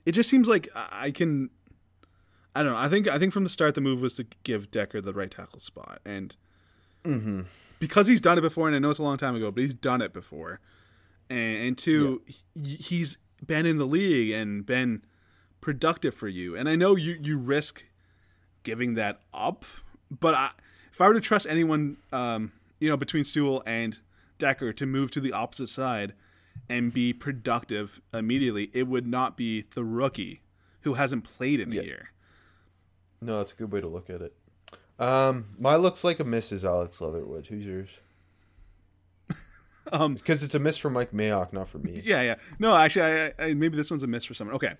it 0.07 0.13
just 0.13 0.31
seems 0.31 0.49
like 0.49 0.69
I 0.75 1.11
can. 1.11 1.51
I 2.55 2.63
don't 2.63 2.73
know. 2.73 2.79
I 2.79 2.89
think 2.89 3.09
I 3.09 3.19
think 3.19 3.33
from 3.33 3.45
the 3.45 3.51
start 3.51 3.75
the 3.75 3.81
move 3.81 4.01
was 4.01 4.15
to 4.15 4.27
give 4.43 4.71
Decker 4.71 5.01
the 5.01 5.13
right 5.13 5.31
tackle 5.31 5.61
spot, 5.61 6.01
and 6.05 6.35
mm-hmm. 7.05 7.43
Because 7.79 8.09
he's 8.09 8.21
done 8.21 8.39
it 8.39 8.43
before, 8.43 8.67
and 8.67 8.77
I 8.77 8.79
know 8.79 8.91
it's 8.91 8.99
a 8.99 9.03
long 9.03 9.17
time 9.17 9.35
ago, 9.37 9.51
but 9.51 9.63
he's 9.63 9.75
done 9.75 10.01
it 10.01 10.13
before, 10.13 10.61
and, 11.31 11.57
and 11.67 11.79
two, 11.79 12.23
he, 12.55 12.77
he's 12.77 13.19
been 13.45 13.67
in 13.67 13.79
the 13.79 13.87
league 13.87 14.31
and 14.31 14.65
been 14.67 15.03
productive 15.61 16.15
for 16.15 16.29
you, 16.29 16.57
and 16.57 16.69
I 16.69 16.77
know 16.77 16.97
you 16.97 17.19
you 17.21 17.39
risk 17.39 17.85
giving 18.63 18.95
that 18.95 19.21
up, 19.33 19.65
but 20.11 20.35
I, 20.35 20.51
if 20.93 21.01
I 21.01 21.07
were 21.07 21.15
to 21.15 21.21
trust 21.21 21.47
anyone, 21.49 21.99
um, 22.13 22.53
you 22.81 22.89
know, 22.89 22.97
between 22.97 23.25
Sewell 23.25 23.63
and 23.67 23.99
Decker 24.39 24.73
to 24.73 24.87
move 24.87 25.11
to 25.13 25.21
the 25.21 25.33
opposite 25.33 25.69
side 25.69 26.15
and 26.69 26.93
be 26.93 27.13
productive 27.13 28.01
immediately, 28.13 28.71
it 28.73 28.89
would 28.89 29.07
not 29.07 29.37
be 29.37 29.65
the 29.75 29.85
rookie 29.85 30.43
who 30.83 30.95
hasn't 30.95 31.25
played 31.25 31.61
in 31.61 31.73
a 31.73 31.77
year. 31.77 32.11
No, 33.21 33.39
that's 33.39 33.53
a 33.53 33.57
good 33.57 33.73
way 33.73 33.81
to 33.81 33.89
look 33.89 34.11
at 34.11 34.21
it. 34.21 34.35
Um, 34.99 35.47
my 35.59 35.77
looks 35.77 36.03
like 36.05 36.19
a 36.21 36.25
miss 36.25 36.51
is 36.53 36.65
Alex 36.65 37.01
Leatherwood. 37.01 37.47
Who's 37.47 37.65
yours? 37.65 37.89
Um, 39.91 40.15
Because 40.15 40.43
it's 40.43 40.55
a 40.55 40.59
miss 40.59 40.77
for 40.77 40.91
Mike 40.91 41.13
Mayock, 41.13 41.53
not 41.55 41.67
for 41.69 41.79
me. 41.79 42.03
Yeah, 42.05 42.21
yeah. 42.21 42.35
No, 42.59 42.77
actually, 42.77 43.03
I, 43.23 43.33
I, 43.39 43.55
maybe 43.55 43.77
this 43.77 43.91
one's 43.91 44.03
a 44.03 44.07
miss 44.07 44.23
for 44.25 44.35
someone. 44.35 44.55
Okay, 44.57 44.75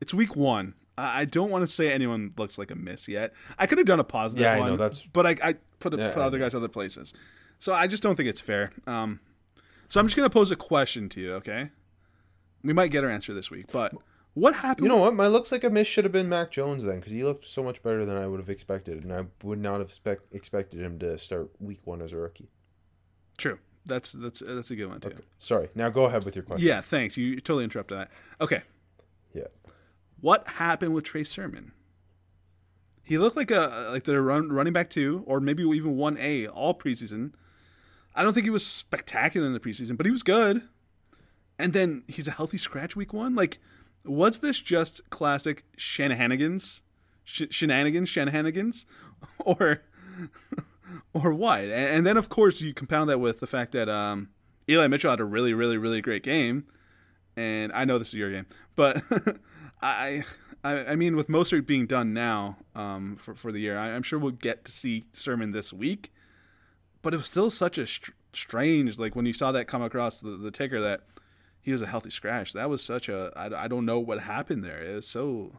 it's 0.00 0.14
week 0.14 0.36
one. 0.36 0.72
I, 0.96 1.20
I 1.20 1.24
don't 1.26 1.50
want 1.50 1.66
to 1.66 1.70
say 1.72 1.92
anyone 1.92 2.32
looks 2.38 2.56
like 2.56 2.70
a 2.70 2.74
miss 2.74 3.08
yet. 3.08 3.34
I 3.58 3.66
could 3.66 3.76
have 3.76 3.86
done 3.86 4.00
a 4.00 4.04
positive 4.04 4.42
Yeah, 4.44 4.54
I 4.54 4.60
one, 4.60 4.70
know, 4.70 4.76
that's- 4.76 5.06
but 5.12 5.26
I, 5.26 5.36
I 5.42 5.54
put, 5.80 5.98
Yeah, 5.98 6.12
put 6.14 6.22
other 6.22 6.38
guys 6.38 6.54
other 6.54 6.66
places. 6.68 7.12
So 7.58 7.74
I 7.74 7.86
just 7.88 8.02
don't 8.02 8.14
think 8.16 8.28
it's 8.28 8.40
fair. 8.40 8.72
Um, 8.86 9.20
so 9.90 10.00
I'm 10.00 10.06
just 10.06 10.16
gonna 10.16 10.30
pose 10.30 10.50
a 10.50 10.56
question 10.56 11.08
to 11.10 11.20
you. 11.20 11.34
Okay, 11.34 11.68
we 12.62 12.72
might 12.72 12.88
get 12.90 13.04
our 13.04 13.10
answer 13.10 13.34
this 13.34 13.50
week, 13.50 13.66
but 13.70 13.92
what 14.34 14.54
happened? 14.56 14.84
You 14.84 14.88
know 14.88 14.98
what? 15.00 15.14
My 15.14 15.26
looks 15.26 15.50
like 15.52 15.64
a 15.64 15.70
miss 15.70 15.86
should 15.86 16.04
have 16.04 16.12
been 16.12 16.28
Mac 16.28 16.50
Jones 16.50 16.84
then, 16.84 17.00
because 17.00 17.12
he 17.12 17.24
looked 17.24 17.44
so 17.44 17.62
much 17.62 17.82
better 17.82 18.04
than 18.04 18.16
I 18.16 18.26
would 18.26 18.40
have 18.40 18.48
expected, 18.50 19.02
and 19.02 19.12
I 19.12 19.24
would 19.42 19.58
not 19.58 19.80
have 19.80 19.92
spec- 19.92 20.20
expected 20.32 20.80
him 20.80 20.98
to 21.00 21.18
start 21.18 21.50
week 21.60 21.80
one 21.84 22.00
as 22.02 22.12
a 22.12 22.16
rookie. 22.16 22.48
True. 23.36 23.58
That's 23.86 24.12
that's 24.12 24.40
that's 24.40 24.70
a 24.70 24.76
good 24.76 24.86
one 24.88 25.00
too. 25.00 25.16
Sorry. 25.38 25.70
Now 25.74 25.88
go 25.88 26.04
ahead 26.04 26.24
with 26.24 26.36
your 26.36 26.42
question. 26.44 26.66
Yeah, 26.66 26.80
thanks. 26.82 27.16
You 27.16 27.36
totally 27.40 27.64
interrupted 27.64 27.96
that. 27.98 28.10
Okay, 28.40 28.62
Yeah. 29.32 29.44
what 30.20 30.46
happened 30.46 30.92
with 30.92 31.04
Trey 31.04 31.24
Sermon? 31.24 31.72
He 33.02 33.16
looked 33.16 33.36
like 33.36 33.50
a 33.50 33.88
like 33.90 34.04
the 34.04 34.20
run, 34.20 34.50
running 34.52 34.74
back 34.74 34.90
two, 34.90 35.24
or 35.26 35.40
maybe 35.40 35.62
even 35.62 35.96
one 35.96 36.18
A 36.20 36.46
all 36.48 36.74
preseason. 36.74 37.32
I 38.14 38.22
don't 38.22 38.34
think 38.34 38.44
he 38.44 38.50
was 38.50 38.66
spectacular 38.66 39.46
in 39.46 39.54
the 39.54 39.60
preseason, 39.60 39.96
but 39.96 40.04
he 40.04 40.12
was 40.12 40.22
good. 40.22 40.62
And 41.58 41.72
then 41.72 42.02
he's 42.08 42.28
a 42.28 42.32
healthy 42.32 42.58
scratch 42.58 42.94
week 42.94 43.12
one. 43.12 43.34
Like, 43.34 43.58
was 44.04 44.38
this 44.38 44.60
just 44.60 45.08
classic 45.10 45.64
shenanigans, 45.76 46.82
Sh- 47.24 47.42
shenanigans, 47.50 48.08
Shanahanigans, 48.08 48.86
or 49.44 49.82
or 51.12 51.32
what? 51.32 51.60
And, 51.60 51.72
and 51.72 52.06
then 52.06 52.16
of 52.16 52.28
course 52.28 52.60
you 52.60 52.74
compound 52.74 53.10
that 53.10 53.18
with 53.18 53.40
the 53.40 53.46
fact 53.46 53.72
that 53.72 53.88
um, 53.88 54.30
Eli 54.68 54.86
Mitchell 54.86 55.10
had 55.10 55.20
a 55.20 55.24
really, 55.24 55.52
really, 55.52 55.76
really 55.76 56.00
great 56.00 56.22
game 56.22 56.66
and 57.38 57.72
I 57.72 57.84
know 57.84 57.98
this 57.98 58.08
is 58.08 58.14
your 58.14 58.32
game, 58.32 58.46
but 58.74 59.02
I, 59.82 60.24
I, 60.64 60.96
mean, 60.96 61.14
with 61.14 61.28
Mostert 61.28 61.66
being 61.66 61.86
done 61.86 62.12
now 62.12 62.56
um, 62.74 63.16
for 63.16 63.34
for 63.36 63.52
the 63.52 63.60
year, 63.60 63.78
I, 63.78 63.90
I'm 63.92 64.02
sure 64.02 64.18
we'll 64.18 64.32
get 64.32 64.64
to 64.64 64.72
see 64.72 65.04
Sermon 65.12 65.52
this 65.52 65.72
week. 65.72 66.12
But 67.00 67.14
it 67.14 67.18
was 67.18 67.26
still 67.26 67.48
such 67.48 67.78
a 67.78 67.86
str- 67.86 68.10
strange, 68.32 68.98
like 68.98 69.14
when 69.14 69.24
you 69.24 69.32
saw 69.32 69.52
that 69.52 69.68
come 69.68 69.82
across 69.82 70.18
the, 70.18 70.30
the 70.30 70.50
ticker 70.50 70.80
that 70.80 71.02
he 71.68 71.72
was 71.72 71.82
a 71.82 71.86
healthy 71.86 72.10
scratch. 72.10 72.52
That 72.54 72.70
was 72.70 72.82
such 72.82 73.08
a 73.08 73.30
I, 73.36 73.64
I 73.64 73.68
don't 73.68 73.84
know 73.84 73.98
what 73.98 74.20
happened 74.20 74.64
there. 74.64 74.82
It 74.82 74.94
was 74.94 75.06
so 75.06 75.52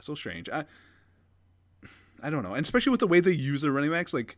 so 0.00 0.14
strange. 0.14 0.48
I 0.48 0.64
I 2.22 2.30
don't 2.30 2.42
know, 2.42 2.54
and 2.54 2.64
especially 2.64 2.90
with 2.92 3.00
the 3.00 3.06
way 3.06 3.20
they 3.20 3.32
use 3.32 3.62
their 3.62 3.72
running 3.72 3.90
backs, 3.90 4.14
like 4.14 4.36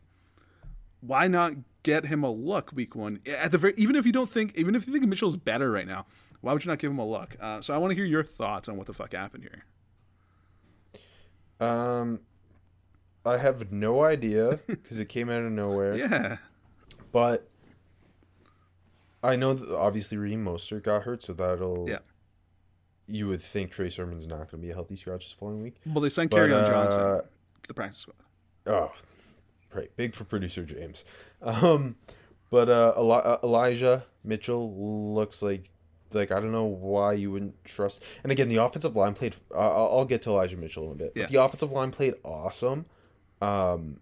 why 1.01 1.27
not 1.27 1.53
get 1.83 2.05
him 2.07 2.23
a 2.23 2.31
look 2.31 2.71
week 2.73 2.93
one 2.95 3.19
at 3.25 3.51
the 3.51 3.57
very 3.57 3.73
even 3.77 3.95
if 3.95 4.05
you 4.05 4.11
don't 4.11 4.29
think 4.29 4.53
even 4.57 4.75
if 4.75 4.85
you 4.85 4.91
think 4.91 5.05
Mitchell's 5.07 5.37
better 5.37 5.71
right 5.71 5.87
now 5.87 6.05
why 6.41 6.51
would 6.51 6.65
you 6.65 6.69
not 6.69 6.77
give 6.77 6.91
him 6.91 6.99
a 6.99 7.07
look 7.07 7.37
uh, 7.39 7.61
so 7.61 7.73
I 7.73 7.77
want 7.77 7.91
to 7.91 7.95
hear 7.95 8.03
your 8.03 8.23
thoughts 8.23 8.67
on 8.67 8.75
what 8.75 8.85
the 8.85 8.93
fuck 8.93 9.13
happened 9.13 9.43
here 9.43 9.63
Um, 11.65 12.19
I 13.25 13.37
have 13.37 13.71
no 13.71 14.01
idea 14.03 14.59
because 14.67 14.99
it 14.99 15.07
came 15.07 15.29
out 15.29 15.43
of 15.43 15.51
nowhere. 15.53 15.95
yeah 15.95 16.37
But 17.13 17.47
I 19.21 19.35
know 19.35 19.53
that 19.53 19.75
obviously 19.75 20.17
Reem 20.17 20.43
Mostert 20.45 20.83
got 20.83 21.03
hurt, 21.03 21.23
so 21.23 21.33
that'll. 21.33 21.85
Yeah. 21.89 21.99
You 23.07 23.27
would 23.27 23.41
think 23.41 23.71
Trey 23.71 23.89
Sermon's 23.89 24.27
not 24.27 24.37
going 24.37 24.47
to 24.49 24.57
be 24.57 24.69
a 24.69 24.73
healthy 24.75 24.95
scratch 24.95 25.25
this 25.25 25.33
following 25.33 25.63
week. 25.63 25.75
well 25.85 25.99
they 26.01 26.09
signed 26.09 26.29
Kerryon 26.29 26.63
uh, 26.63 26.67
Johnson 26.69 26.99
to 26.99 27.23
the 27.67 27.73
practice 27.73 28.01
squad 28.01 28.15
Oh, 28.67 28.91
right. 29.73 29.89
Big 29.95 30.13
for 30.13 30.25
producer 30.25 30.63
James. 30.63 31.05
Um, 31.41 31.95
but 32.51 32.69
uh, 32.69 32.93
Eli- 32.97 33.17
uh, 33.19 33.37
Elijah 33.43 34.03
Mitchell 34.23 35.13
looks 35.15 35.41
like 35.41 35.71
like 36.13 36.31
I 36.31 36.39
don't 36.39 36.51
know 36.51 36.65
why 36.65 37.13
you 37.13 37.31
wouldn't 37.31 37.63
trust. 37.65 38.03
And 38.23 38.31
again, 38.31 38.47
the 38.49 38.57
offensive 38.57 38.95
line 38.95 39.15
played. 39.15 39.35
Uh, 39.53 39.57
I'll 39.87 40.05
get 40.05 40.21
to 40.23 40.29
Elijah 40.29 40.57
Mitchell 40.57 40.85
in 40.85 40.91
a 40.91 40.95
bit. 40.95 41.13
Yeah. 41.15 41.23
But 41.23 41.31
the 41.31 41.43
offensive 41.43 41.71
line 41.71 41.89
played 41.91 42.13
awesome. 42.23 42.85
Um, 43.41 44.01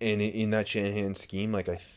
and 0.00 0.20
in, 0.20 0.30
in 0.30 0.50
that 0.50 0.68
Shanahan 0.68 1.14
scheme, 1.14 1.50
like 1.52 1.68
I, 1.68 1.74
th- 1.76 1.88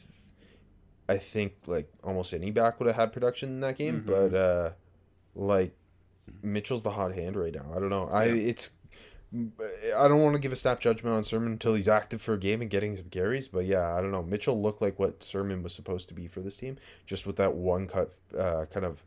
I 1.10 1.18
think 1.18 1.54
like 1.66 1.90
almost 2.04 2.34
any 2.34 2.52
back 2.52 2.80
would 2.80 2.88
have 2.88 2.96
had 2.96 3.14
production 3.14 3.50
in 3.50 3.60
that 3.62 3.78
game. 3.78 4.04
But 4.06 4.34
uh, 4.34 4.72
like 5.36 5.76
Mitchell's 6.42 6.84
the 6.84 6.92
hot 6.92 7.14
hand 7.16 7.36
right 7.36 7.54
now. 7.54 7.66
I 7.76 7.80
don't 7.80 7.90
know. 7.90 8.10
I 8.12 8.26
it's 8.26 8.70
I 9.34 10.08
don't 10.08 10.22
want 10.22 10.36
to 10.36 10.40
give 10.40 10.54
a 10.54 10.56
snap 10.56 10.80
judgment 10.80 11.16
on 11.16 11.24
Sermon 11.24 11.52
until 11.52 11.76
he's 11.76 11.88
active 11.88 12.22
for 12.22 12.34
a 12.34 12.40
game 12.40 12.62
and 12.62 12.70
getting 12.70 12.96
some 12.96 13.10
carries, 13.10 13.48
but 13.50 13.66
yeah, 13.66 13.94
I 13.94 14.02
don't 14.02 14.12
know. 14.12 14.24
Mitchell 14.24 14.62
looked 14.62 14.82
like 14.82 14.98
what 15.00 15.22
Sermon 15.22 15.64
was 15.64 15.74
supposed 15.74 16.08
to 16.08 16.14
be 16.14 16.28
for 16.28 16.40
this 16.42 16.56
team, 16.58 16.78
just 17.06 17.28
with 17.28 17.36
that 17.36 17.54
one 17.54 17.88
cut, 17.88 18.14
uh, 18.38 18.66
kind 18.72 18.86
of 18.86 19.04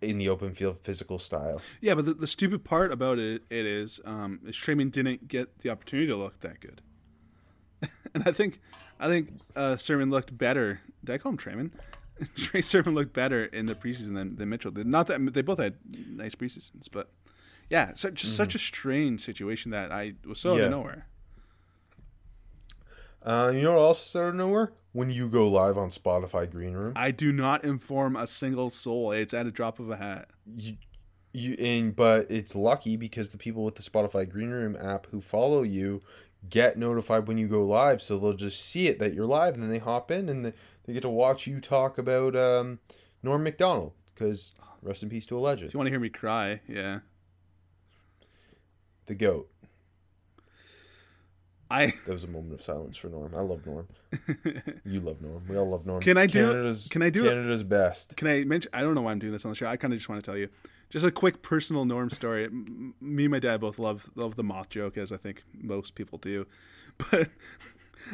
in 0.00 0.18
the 0.18 0.28
open 0.28 0.52
field 0.52 0.78
physical 0.82 1.18
style. 1.18 1.60
yeah 1.80 1.94
but 1.94 2.04
the, 2.04 2.12
the 2.12 2.26
stupid 2.26 2.62
part 2.64 2.92
about 2.92 3.18
it 3.18 3.42
it 3.48 3.64
is 3.64 3.98
um 4.04 4.38
is 4.46 4.54
Trayman 4.54 4.92
didn't 4.92 5.26
get 5.26 5.60
the 5.60 5.70
opportunity 5.70 6.06
to 6.08 6.16
look 6.16 6.40
that 6.40 6.60
good 6.60 6.82
and 8.14 8.22
I 8.26 8.32
think 8.32 8.60
I 9.00 9.08
think 9.08 9.30
uh 9.54 9.76
Sermon 9.76 10.10
looked 10.10 10.36
better 10.36 10.80
did 11.04 11.14
I 11.14 11.18
call 11.18 11.32
him 11.32 11.38
Trayman 11.38 11.70
Trey 12.36 12.62
Sermon 12.62 12.94
looked 12.94 13.12
better 13.12 13.44
in 13.44 13.66
the 13.66 13.74
preseason 13.74 14.14
than, 14.14 14.36
than 14.36 14.48
Mitchell 14.48 14.70
did 14.70 14.86
not 14.86 15.06
that 15.08 15.34
they 15.34 15.42
both 15.42 15.58
had 15.58 15.74
nice 16.08 16.34
preseasons 16.34 16.88
but 16.90 17.10
yeah 17.70 17.92
so 17.94 18.10
just 18.10 18.34
such 18.36 18.54
a 18.54 18.58
strange 18.58 19.20
situation 19.22 19.70
that 19.70 19.92
I 19.92 20.14
was 20.26 20.40
so 20.40 20.52
out 20.52 20.56
Mm-hmm. 20.56 20.64
Of 20.64 20.70
nowhere 20.70 21.06
Uh, 23.22 23.50
you 23.54 23.62
know 23.62 23.72
what 23.72 23.80
else 23.80 24.08
is 24.08 24.16
out 24.16 24.28
of 24.28 24.34
nowhere? 24.36 24.72
When 24.92 25.10
you 25.10 25.28
go 25.28 25.48
live 25.48 25.76
on 25.76 25.90
Spotify 25.90 26.48
Green 26.50 26.74
Room, 26.74 26.92
I 26.96 27.10
do 27.10 27.32
not 27.32 27.64
inform 27.64 28.14
a 28.16 28.26
single 28.26 28.70
soul. 28.70 29.10
It's 29.12 29.34
at 29.34 29.46
a 29.46 29.50
drop 29.50 29.78
of 29.80 29.90
a 29.90 29.96
hat. 29.96 30.28
you, 30.46 30.76
you 31.32 31.54
and 31.58 31.94
but 31.94 32.30
it's 32.30 32.54
lucky 32.54 32.96
because 32.96 33.30
the 33.30 33.36
people 33.36 33.64
with 33.64 33.74
the 33.74 33.82
Spotify 33.82 34.28
Green 34.28 34.50
Room 34.50 34.76
app 34.80 35.06
who 35.10 35.20
follow 35.20 35.62
you 35.62 36.00
get 36.48 36.78
notified 36.78 37.26
when 37.26 37.38
you 37.38 37.48
go 37.48 37.64
live, 37.64 38.00
so 38.02 38.18
they'll 38.18 38.32
just 38.32 38.64
see 38.64 38.88
it 38.88 38.98
that 38.98 39.14
you're 39.14 39.26
live, 39.26 39.54
and 39.54 39.62
then 39.62 39.70
they 39.70 39.78
hop 39.78 40.10
in 40.10 40.28
and 40.28 40.44
they, 40.44 40.52
they 40.84 40.92
get 40.92 41.02
to 41.02 41.08
watch 41.08 41.46
you 41.46 41.60
talk 41.60 41.98
about 41.98 42.36
um, 42.36 42.78
Norm 43.22 43.42
Macdonald. 43.42 43.92
Because 44.14 44.54
rest 44.82 45.02
in 45.02 45.10
peace 45.10 45.26
to 45.26 45.36
a 45.36 45.40
legend, 45.40 45.68
If 45.68 45.74
you 45.74 45.78
want 45.78 45.88
to 45.88 45.92
hear 45.92 46.00
me 46.00 46.08
cry, 46.08 46.60
yeah. 46.66 47.00
the 49.06 49.14
goat. 49.14 49.50
I 51.70 51.86
That 52.06 52.12
was 52.12 52.24
a 52.24 52.28
moment 52.28 52.54
of 52.54 52.62
silence 52.62 52.96
for 52.96 53.08
Norm. 53.08 53.34
I 53.34 53.40
love 53.40 53.66
Norm. 53.66 53.88
you 54.84 55.00
love 55.00 55.20
Norm. 55.20 55.44
We 55.48 55.56
all 55.56 55.68
love 55.68 55.86
Norm. 55.86 56.00
Can 56.00 56.16
I 56.16 56.26
do 56.26 56.48
it? 56.48 56.52
Canada's, 56.52 56.88
Can 56.88 57.02
I 57.02 57.10
do 57.10 57.24
it? 57.26 57.30
Canada's 57.30 57.62
best. 57.62 58.16
can 58.16 58.28
I 58.28 58.44
mention? 58.44 58.70
I 58.72 58.82
don't 58.82 58.94
know 58.94 59.02
why 59.02 59.12
I'm 59.12 59.18
doing 59.18 59.32
this 59.32 59.44
on 59.44 59.50
the 59.50 59.56
show. 59.56 59.66
I 59.66 59.76
kind 59.76 59.92
of 59.92 59.98
just 59.98 60.08
want 60.08 60.22
to 60.22 60.30
tell 60.30 60.38
you, 60.38 60.48
just 60.90 61.04
a 61.04 61.10
quick 61.10 61.42
personal 61.42 61.84
Norm 61.84 62.10
story. 62.10 62.48
Me 63.00 63.24
and 63.24 63.32
my 63.32 63.38
dad 63.40 63.60
both 63.60 63.78
love 63.78 64.10
love 64.14 64.36
the 64.36 64.44
moth 64.44 64.68
joke, 64.68 64.96
as 64.96 65.10
I 65.12 65.16
think 65.16 65.42
most 65.52 65.94
people 65.94 66.18
do. 66.18 66.46
But 67.10 67.28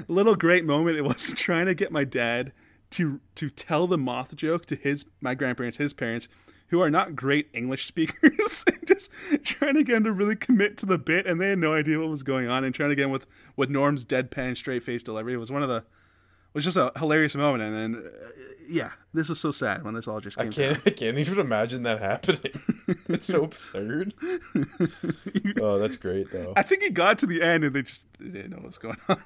a 0.09 0.13
little 0.13 0.35
great 0.35 0.65
moment 0.65 0.97
it 0.97 1.03
was 1.03 1.33
trying 1.35 1.67
to 1.67 1.75
get 1.75 1.93
my 1.93 2.03
dad 2.03 2.53
to 2.91 3.21
to 3.37 3.49
tell 3.49 3.87
the 3.87 3.99
moth 3.99 4.35
joke 4.35 4.67
to 4.67 4.75
his 4.77 5.05
my 5.21 5.35
grandparents, 5.35 5.77
his 5.77 5.93
parents, 5.93 6.29
who 6.73 6.81
are 6.81 6.91
not 6.91 7.15
great 7.15 7.49
English 7.53 7.87
speakers. 7.87 8.65
just 8.87 9.11
trying 9.45 9.75
to 9.75 9.85
get 9.85 9.99
him 9.99 10.05
to 10.05 10.13
really 10.13 10.35
commit 10.35 10.77
to 10.79 10.87
the 10.87 10.99
bit, 10.99 11.27
and 11.27 11.41
they 11.41 11.51
had 11.51 11.59
no 11.59 11.75
idea 11.75 12.01
what 12.01 12.09
was 12.09 12.25
going 12.25 12.49
on. 12.49 12.65
And 12.65 12.75
trying 12.75 12.89
to 12.89 12.97
get 12.97 13.05
him 13.05 13.11
with 13.13 13.27
with 13.55 13.71
Norm's 13.71 14.05
deadpan, 14.05 14.57
straight 14.57 14.83
face 14.83 15.05
delivery. 15.05 15.35
It 15.35 15.37
was 15.37 15.53
one 15.53 15.63
of 15.63 15.69
the 15.69 15.85
was 16.55 16.65
just 16.65 16.77
a 16.77 16.93
hilarious 16.97 17.35
moment. 17.35 17.63
And 17.63 17.75
then, 17.95 18.05
uh, 18.05 18.33
yeah, 18.69 18.91
this 19.13 19.29
was 19.29 19.39
so 19.39 19.53
sad 19.53 19.85
when 19.85 19.95
this 19.95 20.09
all 20.09 20.21
just 20.21 20.37
came. 20.37 20.49
I 20.49 20.51
can't. 20.51 20.81
I 20.87 20.91
can't 20.91 21.19
even 21.19 21.39
imagine 21.39 21.83
that 21.85 22.01
happening. 22.01 22.53
it's 23.09 23.27
so 23.27 23.45
absurd. 23.45 24.15
oh, 25.61 25.79
that's 25.79 25.97
great 25.97 26.33
though. 26.33 26.55
I 26.57 26.63
think 26.63 26.83
he 26.83 26.91
got 26.91 27.19
to 27.19 27.27
the 27.27 27.43
end 27.43 27.65
and 27.65 27.75
they 27.77 27.83
just 27.83 28.07
they 28.19 28.29
didn't 28.29 28.51
know 28.51 28.57
what 28.57 28.67
was 28.67 28.79
going 28.79 28.99
on. 29.09 29.23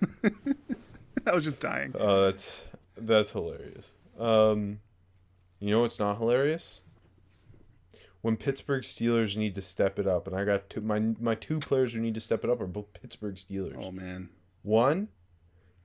I 1.26 1.34
was 1.34 1.44
just 1.44 1.61
dying. 1.61 1.94
Oh, 1.99 2.24
that's 2.26 2.64
that's 2.97 3.30
hilarious. 3.30 3.94
Um, 4.18 4.80
you 5.61 5.70
know 5.70 5.80
what's 5.80 5.99
not 5.99 6.18
hilarious? 6.18 6.82
When 8.23 8.37
Pittsburgh 8.37 8.83
Steelers 8.83 9.37
need 9.37 9.55
to 9.55 9.62
step 9.62 9.99
it 9.99 10.07
up, 10.07 10.27
and 10.27 10.35
I 10.35 10.45
got 10.45 10.69
two, 10.69 10.81
my 10.81 10.99
my 10.99 11.35
two 11.35 11.59
players 11.61 11.93
who 11.93 12.01
need 12.01 12.14
to 12.14 12.21
step 12.21 12.43
it 12.43 12.51
up 12.51 12.61
are 12.61 12.67
both 12.67 12.93
Pittsburgh 12.93 13.37
Steelers. 13.37 13.77
Oh 13.81 13.93
man, 13.93 14.31
One, 14.62 15.09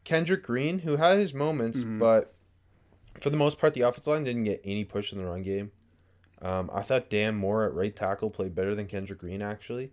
Kendrick 0.03 0.43
Green, 0.43 0.79
who 0.79 0.97
had 0.97 1.19
his 1.19 1.33
moments, 1.33 1.83
but 1.83 2.33
for 3.19 3.29
the 3.29 3.37
most 3.37 3.59
part, 3.59 3.73
the 3.73 3.81
offensive 3.81 4.13
line 4.13 4.23
didn't 4.23 4.45
get 4.45 4.61
any 4.63 4.83
push 4.85 5.11
in 5.11 5.19
the 5.19 5.25
run 5.25 5.43
game. 5.43 5.71
Um, 6.41 6.71
I 6.73 6.81
thought 6.81 7.09
Dan 7.09 7.35
Moore 7.35 7.65
at 7.65 7.73
right 7.73 7.95
tackle 7.95 8.31
played 8.31 8.55
better 8.55 8.73
than 8.73 8.87
Kendrick 8.87 9.19
Green 9.19 9.41
actually. 9.43 9.91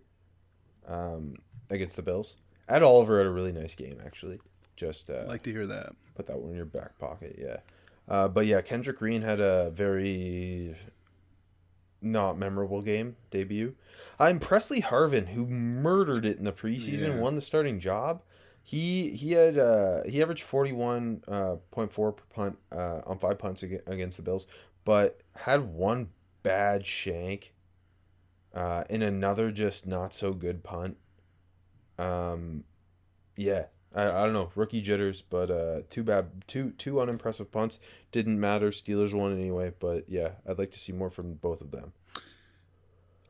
Um, 0.87 1.35
against 1.69 1.95
the 1.95 2.01
Bills, 2.01 2.35
Ed 2.67 2.81
Oliver 2.81 3.19
had 3.19 3.27
a 3.27 3.31
really 3.31 3.51
nice 3.51 3.75
game 3.75 3.99
actually. 4.03 4.39
Just 4.75 5.11
uh, 5.11 5.25
like 5.27 5.43
to 5.43 5.51
hear 5.51 5.67
that. 5.67 5.93
put 6.15 6.25
that 6.27 6.39
one 6.39 6.51
in 6.51 6.55
your 6.55 6.65
back 6.65 6.97
pocket, 6.97 7.35
yeah. 7.37 7.57
Uh, 8.07 8.27
but 8.27 8.47
yeah, 8.47 8.61
Kendrick 8.61 8.97
Green 8.97 9.21
had 9.21 9.39
a 9.39 9.69
very 9.69 10.75
not 12.01 12.37
memorable 12.37 12.81
game 12.81 13.15
debut. 13.31 13.75
I'm 14.19 14.39
Pressley 14.39 14.81
Harvin, 14.81 15.27
who 15.29 15.45
murdered 15.47 16.25
it 16.25 16.37
in 16.37 16.43
the 16.45 16.51
preseason, 16.51 17.15
Yeah. 17.15 17.19
won 17.19 17.35
the 17.35 17.41
starting 17.41 17.79
job. 17.79 18.21
He 18.61 19.11
he 19.11 19.31
had 19.31 19.57
uh, 19.57 20.03
he 20.05 20.21
averaged 20.21 20.43
forty 20.43 20.71
one 20.71 21.23
uh, 21.27 21.55
point 21.71 21.91
four 21.91 22.11
per 22.11 22.23
punt 22.33 22.57
uh, 22.71 23.01
on 23.07 23.17
five 23.17 23.39
punts 23.39 23.63
against 23.63 24.17
the 24.17 24.23
Bills, 24.23 24.45
but 24.85 25.21
had 25.35 25.73
one 25.73 26.09
bad 26.43 26.85
shank, 26.85 27.53
uh, 28.53 28.83
and 28.89 29.01
another 29.01 29.51
just 29.51 29.87
not 29.87 30.13
so 30.13 30.33
good 30.33 30.63
punt. 30.63 30.97
Um, 31.97 32.63
yeah, 33.35 33.65
I, 33.95 34.03
I 34.03 34.23
don't 34.25 34.33
know 34.33 34.51
rookie 34.55 34.81
jitters, 34.81 35.21
but 35.21 35.49
uh, 35.49 35.81
too 35.89 36.03
bad. 36.03 36.43
Two 36.47 36.71
two 36.71 36.99
unimpressive 37.01 37.51
punts 37.51 37.79
didn't 38.11 38.39
matter. 38.39 38.69
Steelers 38.69 39.13
won 39.13 39.33
anyway, 39.33 39.71
but 39.79 40.05
yeah, 40.09 40.31
I'd 40.47 40.57
like 40.57 40.71
to 40.71 40.79
see 40.79 40.91
more 40.91 41.09
from 41.09 41.33
both 41.35 41.61
of 41.61 41.71
them. 41.71 41.93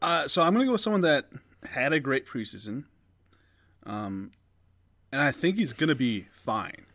Uh, 0.01 0.27
so 0.27 0.41
I'm 0.41 0.53
gonna 0.53 0.65
go 0.65 0.73
with 0.73 0.81
someone 0.81 1.01
that 1.01 1.25
had 1.71 1.91
a 1.91 1.99
great 1.99 2.25
preseason, 2.25 2.85
um, 3.85 4.31
and 5.11 5.21
I 5.21 5.31
think 5.31 5.57
he's 5.57 5.73
gonna 5.73 5.95
be 5.95 6.27
fine. 6.31 6.85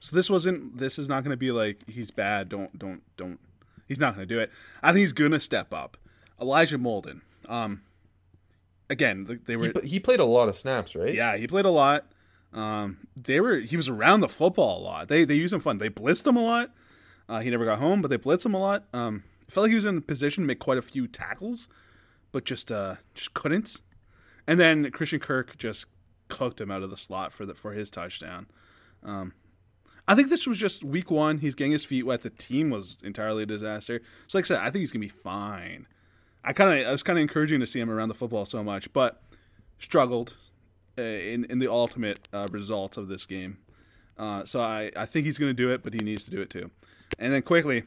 So 0.00 0.16
this 0.16 0.30
wasn't. 0.30 0.78
This 0.78 0.98
is 0.98 1.08
not 1.08 1.24
gonna 1.24 1.36
be 1.36 1.50
like 1.50 1.88
he's 1.88 2.10
bad. 2.10 2.48
Don't 2.48 2.78
don't 2.78 3.02
don't. 3.16 3.38
He's 3.86 4.00
not 4.00 4.14
gonna 4.14 4.26
do 4.26 4.38
it. 4.38 4.50
I 4.82 4.92
think 4.92 5.00
he's 5.00 5.12
gonna 5.12 5.40
step 5.40 5.74
up. 5.74 5.96
Elijah 6.40 6.78
Molden. 6.78 7.20
Um, 7.48 7.82
again, 8.88 9.40
they 9.46 9.56
were. 9.56 9.70
pl- 9.70 9.82
he 9.82 10.00
played 10.00 10.20
a 10.20 10.24
lot 10.24 10.48
of 10.48 10.56
snaps, 10.56 10.94
right? 10.94 11.14
Yeah, 11.14 11.36
he 11.36 11.46
played 11.46 11.64
a 11.64 11.70
lot. 11.70 12.06
Um, 12.52 12.98
they 13.16 13.40
were. 13.40 13.56
He 13.56 13.76
was 13.76 13.88
around 13.88 14.20
the 14.20 14.28
football 14.28 14.80
a 14.80 14.82
lot. 14.82 15.08
They 15.08 15.24
they 15.24 15.34
used 15.34 15.52
him 15.52 15.60
fun. 15.60 15.78
They 15.78 15.90
blitzed 15.90 16.26
him 16.26 16.36
a 16.36 16.42
lot. 16.42 16.70
Uh, 17.28 17.40
he 17.40 17.50
never 17.50 17.64
got 17.64 17.78
home, 17.78 18.00
but 18.00 18.08
they 18.08 18.18
blitzed 18.18 18.46
him 18.46 18.54
a 18.54 18.58
lot. 18.58 18.84
Um, 18.92 19.24
felt 19.48 19.64
like 19.64 19.70
he 19.70 19.74
was 19.74 19.84
in 19.84 19.98
a 19.98 20.00
position 20.00 20.44
to 20.44 20.48
make 20.48 20.58
quite 20.58 20.78
a 20.78 20.82
few 20.82 21.06
tackles, 21.06 21.68
but 22.32 22.44
just 22.44 22.70
uh 22.70 22.96
just 23.14 23.34
couldn't. 23.34 23.80
And 24.46 24.58
then 24.58 24.90
Christian 24.90 25.20
Kirk 25.20 25.56
just 25.58 25.86
cooked 26.28 26.60
him 26.60 26.70
out 26.70 26.82
of 26.82 26.90
the 26.90 26.96
slot 26.96 27.32
for 27.32 27.46
the 27.46 27.54
for 27.54 27.72
his 27.72 27.90
touchdown. 27.90 28.46
Um, 29.02 29.32
I 30.06 30.14
think 30.14 30.30
this 30.30 30.46
was 30.46 30.58
just 30.58 30.84
week 30.84 31.10
one. 31.10 31.38
He's 31.38 31.54
getting 31.54 31.72
his 31.72 31.84
feet 31.84 32.04
wet. 32.04 32.22
The 32.22 32.30
team 32.30 32.70
was 32.70 32.98
entirely 33.02 33.42
a 33.42 33.46
disaster. 33.46 34.00
So 34.26 34.38
like 34.38 34.46
I 34.46 34.48
said, 34.48 34.60
I 34.60 34.70
think 34.70 34.80
he's 34.80 34.92
gonna 34.92 35.00
be 35.00 35.08
fine. 35.08 35.86
I 36.44 36.52
kind 36.52 36.80
of 36.80 36.86
I 36.86 36.92
was 36.92 37.02
kind 37.02 37.18
of 37.18 37.22
encouraging 37.22 37.60
to 37.60 37.66
see 37.66 37.80
him 37.80 37.90
around 37.90 38.08
the 38.08 38.14
football 38.14 38.46
so 38.46 38.62
much, 38.62 38.92
but 38.92 39.22
struggled 39.78 40.36
uh, 40.96 41.02
in 41.02 41.44
in 41.46 41.58
the 41.58 41.70
ultimate 41.70 42.28
uh, 42.32 42.46
results 42.50 42.96
of 42.96 43.08
this 43.08 43.26
game. 43.26 43.58
Uh, 44.16 44.44
so 44.44 44.60
I, 44.60 44.90
I 44.96 45.06
think 45.06 45.26
he's 45.26 45.38
to 45.38 45.54
do 45.54 45.70
it, 45.70 45.84
but 45.84 45.94
he 45.94 46.00
needs 46.00 46.24
to 46.24 46.30
do 46.30 46.40
it 46.40 46.50
too. 46.50 46.70
And 47.18 47.32
then 47.32 47.42
quickly, 47.42 47.84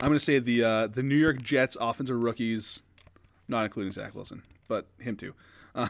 I'm 0.00 0.08
going 0.08 0.18
to 0.18 0.24
say 0.24 0.38
the 0.38 0.64
uh, 0.64 0.86
the 0.86 1.02
New 1.02 1.16
York 1.16 1.42
Jets 1.42 1.76
offensive 1.80 2.20
rookies, 2.20 2.82
not 3.48 3.64
including 3.64 3.92
Zach 3.92 4.14
Wilson, 4.14 4.42
but 4.68 4.86
him 4.98 5.16
too. 5.16 5.34
Uh, 5.74 5.88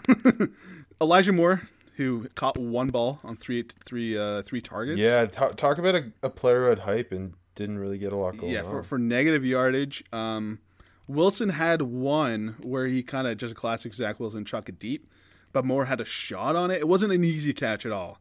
Elijah 1.00 1.32
Moore, 1.32 1.68
who 1.96 2.28
caught 2.34 2.58
one 2.58 2.88
ball 2.88 3.20
on 3.22 3.36
three 3.36 3.62
three 3.84 4.18
uh, 4.18 4.42
three 4.42 4.60
targets. 4.60 4.98
Yeah, 4.98 5.26
talk, 5.26 5.56
talk 5.56 5.78
about 5.78 5.94
a, 5.94 6.12
a 6.22 6.30
player 6.30 6.64
who 6.64 6.68
had 6.70 6.78
hype 6.80 7.12
and 7.12 7.34
didn't 7.54 7.78
really 7.78 7.98
get 7.98 8.12
a 8.12 8.16
lot 8.16 8.36
going 8.36 8.52
yeah, 8.52 8.62
on. 8.62 8.70
for, 8.70 8.82
for 8.82 8.98
negative 8.98 9.44
yardage. 9.44 10.02
Um, 10.12 10.60
Wilson 11.06 11.50
had 11.50 11.82
one 11.82 12.56
where 12.62 12.86
he 12.86 13.02
kind 13.02 13.26
of 13.26 13.36
just 13.36 13.52
a 13.52 13.54
classic 13.54 13.94
Zach 13.94 14.20
Wilson 14.20 14.44
chuck 14.44 14.68
it 14.68 14.78
deep, 14.78 15.08
but 15.52 15.64
Moore 15.64 15.86
had 15.86 16.00
a 16.00 16.04
shot 16.04 16.56
on 16.56 16.70
it. 16.70 16.78
It 16.78 16.88
wasn't 16.88 17.12
an 17.12 17.24
easy 17.24 17.52
catch 17.52 17.84
at 17.84 17.92
all. 17.92 18.18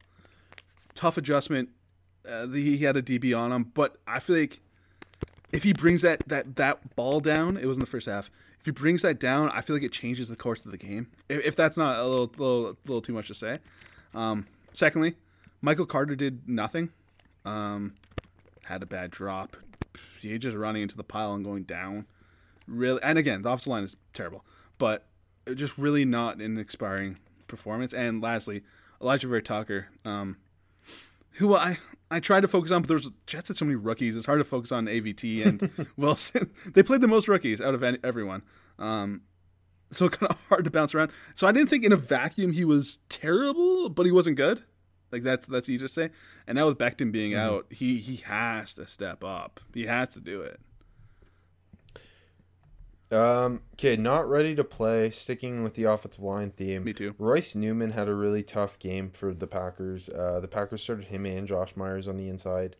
Tough 0.93 1.18
adjustment. 1.18 1.70
Uh, 2.28 2.47
he 2.47 2.80
had 2.80 2.97
a 2.97 3.01
DB 3.01 3.38
on 3.38 3.51
him, 3.51 3.72
but 3.74 3.97
I 4.07 4.20
feel 4.20 4.38
like 4.38 4.59
if 5.51 5.63
he 5.63 5.74
brings 5.74 6.01
that 6.01 6.28
that 6.28 6.55
that 6.57 6.95
ball 6.95 7.20
down, 7.20 7.57
it 7.57 7.65
was 7.65 7.78
in 7.78 7.82
the 7.82 7.86
first 7.86 8.07
half. 8.07 8.30
If 8.59 8.65
he 8.65 8.72
brings 8.72 9.01
that 9.03 9.20
down, 9.20 9.49
I 9.49 9.61
feel 9.61 9.76
like 9.76 9.84
it 9.84 9.91
changes 9.91 10.30
the 10.30 10.36
course 10.36 10.63
of 10.65 10.72
the 10.72 10.78
game. 10.78 11.07
If, 11.30 11.45
if 11.45 11.55
that's 11.55 11.78
not 11.78 11.97
a 11.97 12.05
little 12.05 12.32
little 12.38 12.78
little 12.86 13.01
too 13.01 13.13
much 13.13 13.28
to 13.28 13.34
say. 13.34 13.59
Um, 14.13 14.47
secondly, 14.74 15.15
Michael 15.61 15.86
Carter 15.86 16.15
did 16.15 16.47
nothing. 16.47 16.89
Um, 17.45 17.95
had 18.65 18.84
a 18.84 18.86
bad 18.86 19.11
drop. 19.11 19.57
He 20.22 20.38
just 20.38 20.55
running 20.55 20.84
into 20.84 20.97
the 20.97 21.03
pile 21.03 21.34
and 21.34 21.43
going 21.43 21.63
down. 21.63 22.05
Really, 22.67 23.01
and 23.01 23.17
again, 23.17 23.41
the 23.41 23.49
offensive 23.49 23.67
line 23.67 23.84
is 23.84 23.95
terrible, 24.13 24.45
but 24.78 25.05
just 25.55 25.78
really 25.78 26.05
not 26.05 26.36
an 26.36 26.57
inspiring 26.57 27.17
performance. 27.47 27.93
And 27.93 28.22
lastly, 28.22 28.63
Alijah 29.01 29.30
Vera 29.30 29.41
Tucker, 29.41 29.88
um, 30.05 30.38
who 31.34 31.55
I 31.55 31.80
I 32.12 32.20
tried 32.20 32.41
to 32.41 32.47
focus 32.47 32.72
on, 32.72 32.82
but 32.82 32.88
there's 32.88 33.10
Jets 33.28 33.49
had 33.49 33.57
so 33.57 33.66
many 33.66 33.76
rookies. 33.76 34.16
It's 34.16 34.26
hard 34.26 34.39
to 34.39 34.43
focus 34.43 34.72
on 34.72 34.86
AVT 34.86 35.45
and 35.45 35.88
Wilson. 35.97 36.49
they 36.74 36.82
played 36.84 37.01
the 37.01 37.07
most 37.07 37.28
rookies 37.28 37.62
out 37.62 37.76
of 37.76 37.84
any, 37.84 37.99
everyone. 38.03 38.41
Um, 38.80 39.22
so 39.91 40.10
kind 40.10 40.32
of 40.32 40.45
hard 40.49 40.64
to 40.66 40.72
bounce 40.72 40.95
around. 40.95 41.12
So 41.36 41.47
I 41.47 41.51
didn't 41.51 41.70
think 41.70 41.84
in 41.84 41.91
a 41.91 41.97
vacuum 41.97 42.53
he 42.53 42.66
was 42.66 42.99
terrible, 43.10 43.89
but 43.89 44.05
he 44.05 44.12
wasn't 44.12 44.38
good. 44.38 44.64
Like 45.12 45.24
that's 45.24 45.45
that's 45.45 45.70
easy 45.70 45.86
to 45.86 45.93
say. 45.93 46.10
And 46.47 46.55
now 46.55 46.68
with 46.68 46.78
Becton 46.78 47.12
being 47.12 47.34
out, 47.34 47.66
he 47.72 47.97
he 47.97 48.18
has 48.18 48.74
to 48.76 48.88
step 48.88 49.24
up. 49.24 49.60
He 49.74 49.86
has 49.88 50.10
to 50.10 50.20
do 50.20 50.41
it. 50.41 50.60
Um, 53.12 53.62
okay, 53.74 53.95
not 53.97 54.30
ready 54.30 54.53
to 54.55 54.64
play. 54.64 55.10
Sticking 55.10 55.64
with 55.64 55.74
the 55.74 55.86
offensive 55.86 56.24
line 56.24 56.51
theme. 56.51 56.84
Me 56.84 56.93
too. 56.93 57.16
Royce 57.18 57.55
Newman 57.55 57.91
had 57.91 58.07
a 58.07 58.14
really 58.14 58.43
tough 58.43 58.78
game 58.78 59.10
for 59.10 59.34
the 59.34 59.47
Packers. 59.47 60.10
Uh, 60.10 60.39
the 60.39 60.47
Packers 60.47 60.84
started 60.84 61.07
him 61.07 61.26
and 61.26 61.47
Josh 61.47 61.76
Myers 61.76 62.07
on 62.07 62.18
the 62.18 62.30
inside, 62.30 62.76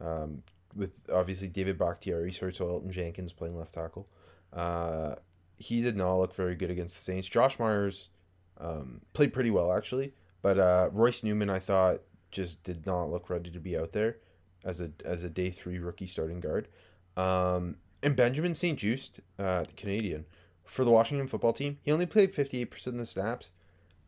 um, 0.00 0.42
with 0.74 0.98
obviously 1.12 1.48
David 1.48 1.78
Bakhtiari's 1.78 2.38
hurt, 2.38 2.56
so 2.56 2.66
Elgton 2.66 2.90
Jenkins 2.90 3.32
playing 3.32 3.56
left 3.56 3.72
tackle. 3.72 4.08
Uh, 4.52 5.14
he 5.56 5.80
did 5.80 5.96
not 5.96 6.18
look 6.18 6.34
very 6.34 6.54
good 6.54 6.70
against 6.70 6.96
the 6.96 7.02
Saints. 7.02 7.28
Josh 7.28 7.58
Myers 7.58 8.10
um, 8.58 9.00
played 9.14 9.32
pretty 9.32 9.50
well 9.50 9.72
actually, 9.72 10.12
but 10.42 10.58
uh, 10.58 10.90
Royce 10.92 11.24
Newman 11.24 11.48
I 11.48 11.58
thought 11.58 12.02
just 12.30 12.62
did 12.64 12.86
not 12.86 13.10
look 13.10 13.30
ready 13.30 13.50
to 13.50 13.60
be 13.60 13.76
out 13.76 13.92
there 13.92 14.18
as 14.62 14.80
a 14.80 14.90
as 15.04 15.24
a 15.24 15.30
day 15.30 15.50
three 15.50 15.78
rookie 15.78 16.06
starting 16.06 16.40
guard. 16.40 16.68
Um, 17.16 17.76
and 18.02 18.16
Benjamin 18.16 18.54
St. 18.54 18.78
Juste, 18.78 19.20
uh, 19.38 19.64
the 19.64 19.72
Canadian, 19.72 20.26
for 20.64 20.84
the 20.84 20.90
Washington 20.90 21.26
football 21.26 21.52
team, 21.52 21.78
he 21.82 21.92
only 21.92 22.06
played 22.06 22.32
58% 22.32 22.86
of 22.88 22.98
the 22.98 23.06
snaps. 23.06 23.50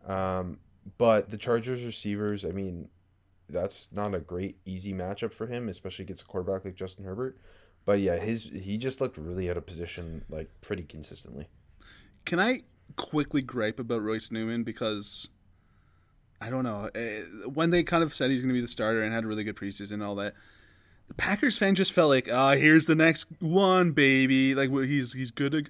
Um, 0.06 0.58
but 0.98 1.30
the 1.30 1.36
Chargers 1.36 1.84
receivers, 1.84 2.44
I 2.44 2.50
mean, 2.50 2.88
that's 3.48 3.90
not 3.92 4.14
a 4.14 4.20
great, 4.20 4.58
easy 4.64 4.92
matchup 4.92 5.32
for 5.32 5.46
him, 5.46 5.68
especially 5.68 6.04
against 6.04 6.22
a 6.22 6.26
quarterback 6.26 6.64
like 6.64 6.74
Justin 6.74 7.04
Herbert. 7.04 7.38
But 7.84 8.00
yeah, 8.00 8.16
his 8.16 8.44
he 8.44 8.78
just 8.78 9.00
looked 9.00 9.16
really 9.16 9.50
out 9.50 9.56
of 9.56 9.66
position, 9.66 10.24
like 10.28 10.48
pretty 10.60 10.84
consistently. 10.84 11.48
Can 12.24 12.38
I 12.38 12.62
quickly 12.96 13.42
gripe 13.42 13.78
about 13.78 14.02
Royce 14.02 14.30
Newman 14.30 14.62
because 14.62 15.28
I 16.40 16.50
don't 16.50 16.64
know 16.64 16.90
eh, 16.94 17.22
when 17.52 17.70
they 17.70 17.82
kind 17.82 18.02
of 18.02 18.14
said 18.14 18.30
he's 18.30 18.40
going 18.40 18.50
to 18.50 18.54
be 18.54 18.60
the 18.60 18.68
starter 18.68 19.02
and 19.02 19.12
had 19.12 19.24
a 19.24 19.26
really 19.26 19.44
good 19.44 19.56
preseason 19.56 19.92
and 19.92 20.02
all 20.02 20.14
that. 20.16 20.34
The 21.08 21.14
Packers 21.14 21.58
fan 21.58 21.74
just 21.74 21.92
felt 21.92 22.08
like, 22.10 22.28
ah, 22.32 22.52
here's 22.54 22.86
the 22.86 22.94
next 22.94 23.26
one, 23.40 23.92
baby. 23.92 24.54
Like 24.54 24.70
he's 24.70 25.12
he's 25.12 25.30
good. 25.30 25.52
To, 25.52 25.64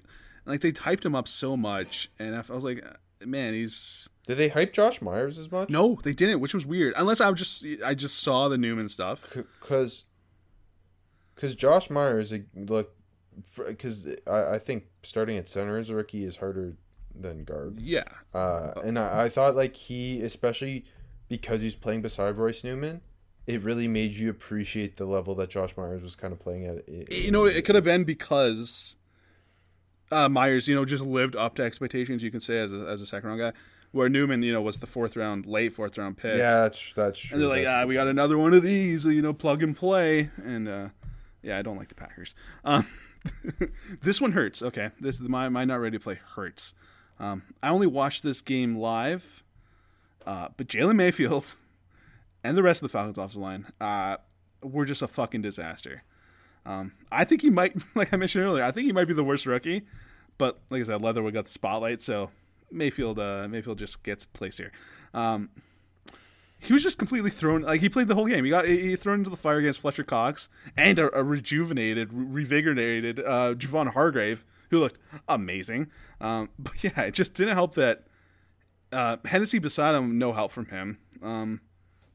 like 0.45 0.61
they 0.61 0.71
typed 0.71 1.05
him 1.05 1.15
up 1.15 1.27
so 1.27 1.57
much, 1.57 2.09
and 2.19 2.35
I 2.35 2.41
was 2.49 2.63
like, 2.63 2.83
man, 3.25 3.53
he's 3.53 4.09
Did 4.25 4.37
they 4.37 4.49
hype 4.49 4.73
Josh 4.73 5.01
Myers 5.01 5.37
as 5.37 5.51
much? 5.51 5.69
no, 5.69 5.99
they 6.03 6.13
didn't, 6.13 6.39
which 6.39 6.53
was 6.53 6.65
weird. 6.65 6.93
Unless 6.95 7.19
I 7.21 7.31
just 7.33 7.65
I 7.85 7.93
just 7.93 8.19
saw 8.19 8.47
the 8.47 8.57
Newman 8.57 8.87
stuff. 8.89 9.35
because 9.61 10.05
because 11.35 11.55
Josh 11.55 11.89
Myers 11.89 12.31
like, 12.31 12.45
look 12.55 12.95
because 13.67 14.07
I, 14.27 14.53
I 14.55 14.59
think 14.59 14.85
starting 15.01 15.37
at 15.37 15.49
center 15.49 15.77
as 15.77 15.89
a 15.89 15.95
rookie 15.95 16.23
is 16.23 16.37
harder 16.37 16.75
than 17.15 17.43
guard. 17.43 17.81
Yeah, 17.81 18.03
Uh, 18.33 18.73
and 18.83 18.97
I, 18.97 19.25
I 19.25 19.29
thought 19.29 19.55
like 19.55 19.75
he, 19.75 20.21
especially 20.21 20.85
because 21.27 21.61
he's 21.61 21.75
playing 21.75 22.01
beside 22.01 22.37
Royce 22.37 22.63
Newman, 22.63 23.01
it 23.45 23.61
really 23.61 23.87
made 23.87 24.15
you 24.15 24.29
appreciate 24.29 24.97
the 24.97 25.05
level 25.05 25.35
that 25.35 25.49
Josh 25.49 25.75
Myers 25.75 26.01
was 26.01 26.15
kind 26.15 26.31
of 26.31 26.39
playing 26.39 26.65
at. 26.65 26.87
You 27.11 27.31
know, 27.31 27.45
it 27.45 27.65
could 27.65 27.75
have 27.75 27.83
been 27.83 28.03
because 28.03 28.95
uh, 30.11 30.29
Myers, 30.29 30.67
you 30.67 30.75
know, 30.75 30.85
just 30.85 31.03
lived 31.03 31.35
up 31.35 31.55
to 31.55 31.63
expectations. 31.63 32.23
You 32.23 32.31
can 32.31 32.39
say 32.39 32.59
as 32.59 32.71
a, 32.71 32.87
as 32.87 33.01
a 33.01 33.05
second 33.05 33.29
round 33.29 33.41
guy, 33.41 33.53
where 33.91 34.07
Newman, 34.07 34.43
you 34.43 34.53
know, 34.53 34.61
was 34.61 34.77
the 34.77 34.87
fourth 34.87 35.17
round, 35.17 35.45
late 35.45 35.73
fourth 35.73 35.97
round 35.97 36.17
pick. 36.17 36.31
Yeah, 36.31 36.61
that's 36.61 36.93
that's 36.93 37.19
true. 37.19 37.35
and 37.35 37.41
they're 37.41 37.49
like, 37.49 37.67
ah, 37.67 37.85
we 37.85 37.95
got 37.95 38.07
another 38.07 38.37
one 38.37 38.53
of 38.53 38.63
these, 38.63 39.05
you 39.05 39.21
know, 39.21 39.33
plug 39.33 39.61
and 39.61 39.75
play. 39.75 40.29
And 40.43 40.67
uh, 40.67 40.89
yeah, 41.41 41.57
I 41.57 41.61
don't 41.61 41.77
like 41.77 41.89
the 41.89 41.95
Packers. 41.95 42.35
Um, 42.63 42.87
this 44.01 44.21
one 44.21 44.31
hurts. 44.31 44.63
Okay, 44.63 44.91
this 45.01 45.19
my 45.19 45.49
my 45.49 45.65
not 45.65 45.81
ready 45.81 45.97
to 45.97 46.03
play 46.03 46.19
hurts. 46.35 46.73
Um, 47.19 47.43
I 47.61 47.69
only 47.69 47.87
watched 47.87 48.23
this 48.23 48.41
game 48.41 48.77
live, 48.77 49.43
uh, 50.25 50.49
but 50.55 50.67
Jalen 50.67 50.95
Mayfield 50.95 51.55
and 52.43 52.57
the 52.57 52.63
rest 52.63 52.81
of 52.81 52.89
the 52.89 52.91
Falcons 52.91 53.17
offensive 53.17 53.41
line 53.41 53.67
uh, 53.79 54.17
were 54.61 54.85
just 54.85 55.01
a 55.01 55.07
fucking 55.07 55.41
disaster. 55.41 56.03
Um, 56.65 56.93
I 57.11 57.23
think 57.25 57.41
he 57.41 57.49
might, 57.49 57.75
like 57.95 58.13
I 58.13 58.17
mentioned 58.17 58.45
earlier, 58.45 58.63
I 58.63 58.71
think 58.71 58.85
he 58.85 58.93
might 58.93 59.05
be 59.07 59.13
the 59.13 59.23
worst 59.23 59.45
rookie. 59.45 59.83
But 60.37 60.59
like 60.69 60.81
I 60.81 60.83
said, 60.83 61.01
Leatherwood 61.01 61.33
got 61.33 61.45
the 61.45 61.51
spotlight, 61.51 62.01
so 62.01 62.31
Mayfield, 62.71 63.19
uh, 63.19 63.47
Mayfield 63.47 63.77
just 63.77 64.01
gets 64.03 64.25
placed 64.25 64.57
here. 64.57 64.71
Um, 65.13 65.49
he 66.59 66.71
was 66.73 66.81
just 66.81 66.97
completely 66.97 67.29
thrown. 67.29 67.61
Like 67.61 67.81
he 67.81 67.89
played 67.89 68.07
the 68.07 68.15
whole 68.15 68.25
game. 68.25 68.45
He 68.45 68.49
got 68.49 68.65
he 68.65 68.95
thrown 68.95 69.19
into 69.19 69.29
the 69.29 69.37
fire 69.37 69.57
against 69.57 69.81
Fletcher 69.81 70.03
Cox 70.03 70.47
and 70.77 70.97
a, 70.97 71.15
a 71.15 71.21
rejuvenated, 71.21 72.09
re- 72.13 72.45
revigorated 72.45 73.19
uh, 73.19 73.53
Javon 73.53 73.91
Hargrave, 73.91 74.45
who 74.69 74.79
looked 74.79 74.97
amazing. 75.27 75.91
Um, 76.21 76.49
but 76.57 76.81
yeah, 76.83 77.01
it 77.01 77.13
just 77.13 77.33
didn't 77.33 77.55
help 77.55 77.75
that 77.75 78.05
uh, 78.93 79.17
Hennessy 79.25 79.59
beside 79.59 79.93
him, 79.93 80.17
no 80.17 80.31
help 80.31 80.51
from 80.53 80.67
him. 80.67 80.99
Um, 81.21 81.61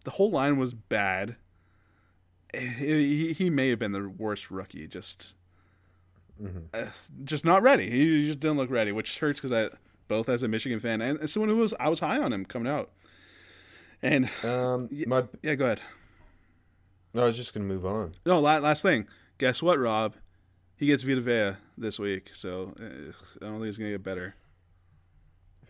the 0.09 0.14
whole 0.16 0.30
line 0.30 0.56
was 0.56 0.72
bad. 0.72 1.36
He, 2.56 3.34
he 3.34 3.50
may 3.50 3.68
have 3.68 3.78
been 3.78 3.92
the 3.92 4.09
worst 4.09 4.50
rookie. 4.50 4.86
Just, 4.88 5.34
uh, 6.72 6.86
just 7.24 7.44
not 7.44 7.61
ready. 7.62 7.90
He 7.90 8.26
just 8.26 8.40
didn't 8.40 8.56
look 8.56 8.70
ready, 8.70 8.90
which 8.90 9.18
hurts 9.18 9.38
because 9.38 9.52
I 9.52 9.68
both 10.09 10.30
as 10.30 10.42
a 10.42 10.48
Michigan 10.48 10.80
fan 10.80 11.02
and 11.02 11.20
as 11.20 11.30
someone 11.32 11.50
who 11.50 11.56
was 11.56 11.74
I 11.78 11.90
was 11.90 12.00
high 12.00 12.18
on 12.18 12.32
him 12.32 12.46
coming 12.46 12.72
out. 12.72 12.90
And 14.00 14.30
Um, 14.42 14.88
my 15.06 15.24
yeah, 15.42 15.56
go 15.56 15.66
ahead. 15.66 15.82
no, 17.12 17.24
I 17.24 17.26
was 17.26 17.36
just 17.36 17.52
gonna 17.52 17.66
move 17.66 17.84
on. 17.84 18.12
No, 18.24 18.40
la- 18.40 18.59
last 18.59 18.80
thing. 18.82 19.06
Guess 19.36 19.62
what, 19.62 19.78
Rob? 19.78 20.14
He 20.76 20.86
gets 20.86 21.02
Vita 21.02 21.20
Vea 21.20 21.56
this 21.76 21.98
week, 21.98 22.30
so 22.32 22.74
uh, 22.80 23.12
I 23.44 23.44
don't 23.50 23.59
think 23.59 23.66
it's 23.68 23.76
gonna 23.76 23.90
get 23.90 24.02
better. 24.02 24.36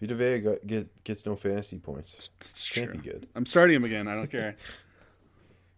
Vita 0.00 0.14
Vea 0.14 0.38
got, 0.40 0.66
get, 0.66 1.04
gets 1.04 1.26
no 1.26 1.36
fantasy 1.36 1.78
points. 1.78 2.30
It's 2.40 2.68
Can't 2.70 2.90
true. 2.92 3.00
be 3.00 3.08
good. 3.08 3.26
I'm 3.34 3.46
starting 3.46 3.76
him 3.76 3.84
again. 3.84 4.08
I 4.08 4.14
don't 4.14 4.30
care. 4.30 4.56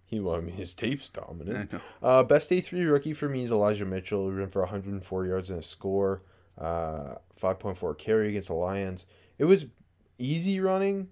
He, 0.06 0.18
well, 0.18 0.34
I 0.34 0.40
mean, 0.40 0.56
his 0.56 0.74
tape's 0.74 1.08
dominant. 1.08 1.72
Uh, 2.02 2.24
best 2.24 2.50
day 2.50 2.60
three 2.60 2.82
rookie 2.82 3.12
for 3.12 3.28
me 3.28 3.44
is 3.44 3.52
Elijah 3.52 3.84
Mitchell, 3.84 4.24
who 4.28 4.32
ran 4.32 4.48
for 4.50 4.58
104 4.62 5.24
yards 5.26 5.50
and 5.50 5.60
a 5.60 5.62
score, 5.62 6.22
uh, 6.58 7.14
5.4 7.40 7.96
carry 7.96 8.30
against 8.30 8.48
the 8.48 8.54
Lions. 8.54 9.06
It 9.38 9.44
was 9.44 9.66
easy 10.18 10.58
running 10.58 11.10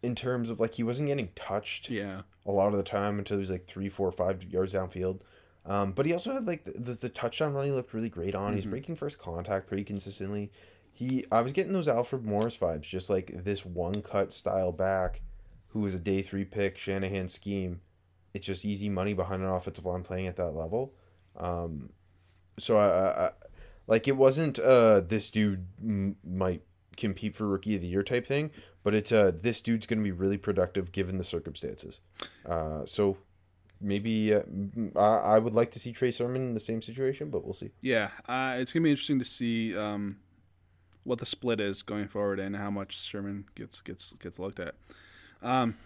in 0.00 0.14
terms 0.14 0.48
of 0.48 0.60
like 0.60 0.74
he 0.74 0.84
wasn't 0.84 1.08
getting 1.08 1.30
touched 1.34 1.90
Yeah. 1.90 2.20
a 2.46 2.52
lot 2.52 2.68
of 2.68 2.76
the 2.76 2.84
time 2.84 3.18
until 3.18 3.36
he 3.36 3.40
was 3.40 3.50
like 3.50 3.66
three, 3.66 3.88
four, 3.88 4.12
five 4.12 4.44
yards 4.44 4.74
downfield. 4.74 5.22
Um, 5.66 5.90
but 5.90 6.06
he 6.06 6.12
also 6.12 6.32
had 6.32 6.46
like 6.46 6.62
the, 6.62 6.70
the, 6.78 6.92
the 6.92 7.08
touchdown 7.08 7.52
run 7.52 7.64
he 7.66 7.72
looked 7.72 7.92
really 7.92 8.08
great 8.08 8.36
on. 8.36 8.54
He's 8.54 8.64
breaking 8.64 8.94
first 8.94 9.18
contact 9.18 9.66
pretty 9.66 9.82
consistently. 9.82 10.52
He 10.98 11.24
I 11.30 11.42
was 11.42 11.52
getting 11.52 11.72
those 11.72 11.86
Alfred 11.86 12.26
Morris 12.26 12.58
vibes, 12.58 12.82
just 12.82 13.08
like 13.08 13.44
this 13.44 13.64
one 13.64 14.02
cut 14.02 14.32
style 14.32 14.72
back 14.72 15.20
who 15.68 15.78
was 15.78 15.94
a 15.94 16.00
day 16.00 16.22
three 16.22 16.44
pick, 16.44 16.76
Shanahan 16.76 17.28
scheme. 17.28 17.82
It's 18.34 18.44
just 18.44 18.64
easy 18.64 18.88
money 18.88 19.14
behind 19.14 19.42
an 19.42 19.48
offensive 19.48 19.84
line 19.86 20.02
playing 20.02 20.26
at 20.26 20.34
that 20.36 20.56
level. 20.56 20.94
Um, 21.36 21.90
so 22.58 22.78
I, 22.78 23.26
I, 23.26 23.30
like 23.86 24.08
it 24.08 24.16
wasn't 24.16 24.58
uh 24.58 25.00
this 25.00 25.30
dude 25.30 25.68
m- 25.80 26.16
might 26.24 26.62
compete 26.96 27.36
for 27.36 27.46
rookie 27.46 27.76
of 27.76 27.80
the 27.80 27.86
year 27.86 28.02
type 28.02 28.26
thing, 28.26 28.50
but 28.82 28.92
it's 28.92 29.12
uh 29.12 29.30
this 29.32 29.60
dude's 29.60 29.86
gonna 29.86 30.02
be 30.02 30.10
really 30.10 30.36
productive 30.36 30.90
given 30.90 31.16
the 31.16 31.22
circumstances. 31.22 32.00
Uh, 32.44 32.84
so 32.84 33.18
maybe 33.80 34.34
uh, 34.34 34.42
I, 34.96 35.36
I 35.36 35.38
would 35.38 35.54
like 35.54 35.70
to 35.70 35.78
see 35.78 35.92
Trey 35.92 36.10
Sermon 36.10 36.42
in 36.42 36.54
the 36.54 36.60
same 36.60 36.82
situation, 36.82 37.30
but 37.30 37.44
we'll 37.44 37.54
see. 37.54 37.70
Yeah. 37.82 38.10
Uh, 38.28 38.56
it's 38.58 38.72
gonna 38.72 38.82
be 38.82 38.90
interesting 38.90 39.20
to 39.20 39.24
see 39.24 39.76
um, 39.76 40.16
what 41.08 41.18
the 41.18 41.26
split 41.26 41.58
is 41.58 41.82
going 41.82 42.06
forward 42.06 42.38
and 42.38 42.54
how 42.54 42.70
much 42.70 42.96
Sermon 42.98 43.46
gets 43.54 43.80
gets 43.80 44.12
gets 44.20 44.38
looked 44.38 44.60
at. 44.60 44.74
Um, 45.42 45.76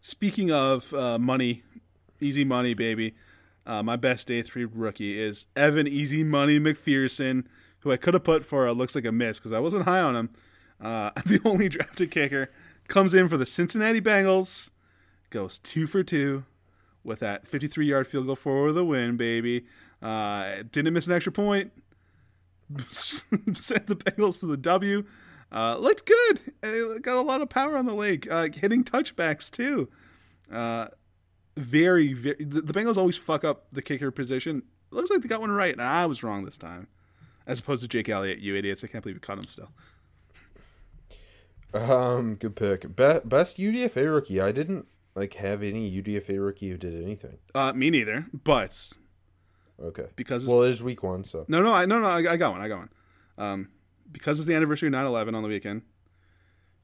speaking 0.00 0.50
of 0.50 0.94
uh, 0.94 1.18
money, 1.18 1.62
easy 2.20 2.44
money, 2.44 2.72
baby. 2.74 3.14
Uh, 3.66 3.82
my 3.82 3.96
best 3.96 4.26
day 4.26 4.42
three 4.42 4.64
rookie 4.64 5.20
is 5.20 5.46
Evan 5.54 5.86
Easy 5.86 6.22
Money 6.24 6.58
McPherson, 6.58 7.44
who 7.80 7.92
I 7.92 7.96
could 7.96 8.14
have 8.14 8.24
put 8.24 8.44
for 8.44 8.66
a 8.66 8.72
looks 8.72 8.94
like 8.94 9.04
a 9.04 9.12
miss 9.12 9.38
because 9.38 9.52
I 9.52 9.58
wasn't 9.60 9.84
high 9.84 10.00
on 10.00 10.16
him. 10.16 10.30
Uh, 10.80 11.10
the 11.26 11.40
only 11.44 11.68
drafted 11.68 12.10
kicker 12.10 12.50
comes 12.88 13.14
in 13.14 13.28
for 13.28 13.36
the 13.36 13.46
Cincinnati 13.46 14.00
Bengals, 14.00 14.70
goes 15.30 15.58
two 15.58 15.86
for 15.86 16.02
two 16.02 16.44
with 17.02 17.20
that 17.20 17.46
53 17.46 17.86
yard 17.86 18.06
field 18.06 18.26
goal 18.26 18.36
for 18.36 18.72
the 18.72 18.84
win, 18.84 19.18
baby. 19.18 19.66
Uh, 20.02 20.62
didn't 20.70 20.92
miss 20.92 21.06
an 21.06 21.12
extra 21.14 21.32
point. 21.32 21.72
Sent 22.88 23.86
the 23.86 23.96
Bengals 23.96 24.40
to 24.40 24.46
the 24.46 24.56
W. 24.56 25.04
Uh, 25.52 25.76
looked 25.76 26.06
good. 26.06 26.54
Uh, 26.62 26.98
Got 26.98 27.16
a 27.16 27.22
lot 27.22 27.40
of 27.40 27.48
power 27.48 27.76
on 27.76 27.86
the 27.86 27.92
leg. 27.94 28.26
Uh, 28.30 28.48
hitting 28.52 28.82
touchbacks 28.84 29.50
too. 29.50 29.88
Uh, 30.50 30.88
very, 31.56 32.12
very. 32.12 32.44
The, 32.44 32.60
the 32.62 32.72
Bengals 32.72 32.96
always 32.96 33.16
fuck 33.16 33.44
up 33.44 33.66
the 33.72 33.82
kicker 33.82 34.10
position. 34.10 34.62
Looks 34.90 35.10
like 35.10 35.22
they 35.22 35.28
got 35.28 35.40
one 35.40 35.50
right, 35.50 35.72
and 35.72 35.82
I 35.82 36.06
was 36.06 36.22
wrong 36.22 36.44
this 36.44 36.58
time. 36.58 36.88
As 37.46 37.60
opposed 37.60 37.82
to 37.82 37.88
Jake 37.88 38.08
Elliott, 38.08 38.38
you 38.38 38.56
idiots! 38.56 38.82
I 38.82 38.86
can't 38.86 39.02
believe 39.02 39.16
you 39.16 39.20
caught 39.20 39.38
him 39.38 39.44
still. 39.44 39.70
Um, 41.74 42.36
good 42.36 42.56
pick. 42.56 42.82
Be- 42.96 43.20
best 43.24 43.58
UDFA 43.58 44.12
rookie. 44.12 44.40
I 44.40 44.52
didn't 44.52 44.86
like 45.14 45.34
have 45.34 45.62
any 45.62 45.90
UDFA 46.02 46.44
rookie 46.44 46.70
who 46.70 46.76
did 46.76 47.00
anything. 47.02 47.38
Uh, 47.54 47.72
me 47.72 47.90
neither. 47.90 48.26
But 48.32 48.92
Okay. 49.82 50.06
because 50.16 50.46
Well, 50.46 50.62
it 50.62 50.70
is 50.70 50.82
week 50.82 51.02
one, 51.02 51.24
so 51.24 51.44
No, 51.48 51.62
no, 51.62 51.72
I 51.72 51.86
no 51.86 52.00
no 52.00 52.06
I, 52.06 52.32
I 52.32 52.36
got 52.36 52.52
one. 52.52 52.60
I 52.60 52.68
got 52.68 52.78
one. 52.78 52.88
Um, 53.36 53.68
because 54.10 54.38
it's 54.38 54.46
the 54.46 54.54
anniversary 54.54 54.88
of 54.88 54.94
9/11 54.94 55.34
on 55.34 55.42
the 55.42 55.48
weekend, 55.48 55.82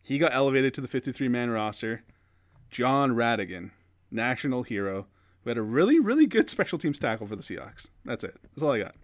he 0.02 0.18
got 0.18 0.34
elevated 0.34 0.74
to 0.74 0.80
the 0.80 0.88
53 0.88 1.28
man 1.28 1.50
roster. 1.50 2.02
Jon 2.70 3.10
Rhattigan, 3.12 3.70
national 4.10 4.62
hero, 4.62 5.06
who 5.42 5.50
had 5.50 5.58
a 5.58 5.62
really 5.62 5.98
really 5.98 6.26
good 6.26 6.48
special 6.50 6.78
teams 6.78 6.98
tackle 6.98 7.26
for 7.26 7.36
the 7.36 7.42
Seahawks. 7.42 7.88
That's 8.04 8.24
it. 8.24 8.36
That's 8.42 8.62
all 8.62 8.72
I 8.72 8.78
got. 8.80 8.94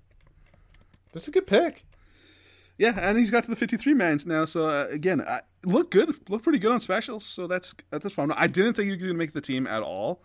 that's 1.13 1.29
a 1.29 1.31
good 1.31 1.47
pick. 1.47 1.85
Yeah, 2.79 2.99
and 3.01 3.17
he's 3.19 3.31
got 3.31 3.45
to 3.45 3.51
the 3.51 3.57
53 3.57 3.95
man 3.95 4.21
now. 4.27 4.45
So 4.45 4.69
uh, 4.69 4.87
again, 4.91 5.23
I, 5.27 5.41
look 5.65 5.91
good, 5.91 6.15
look 6.29 6.43
pretty 6.43 6.59
good 6.59 6.73
on 6.73 6.81
specials. 6.81 7.25
So 7.25 7.47
that's 7.47 7.75
that's 7.91 8.13
fun. 8.13 8.33
I 8.33 8.47
didn't 8.47 8.75
think 8.75 8.87
he 8.87 8.93
was 8.93 8.99
going 8.99 9.13
to 9.13 9.19
make 9.19 9.33
the 9.33 9.41
team 9.41 9.67
at 9.67 9.83
all. 9.83 10.23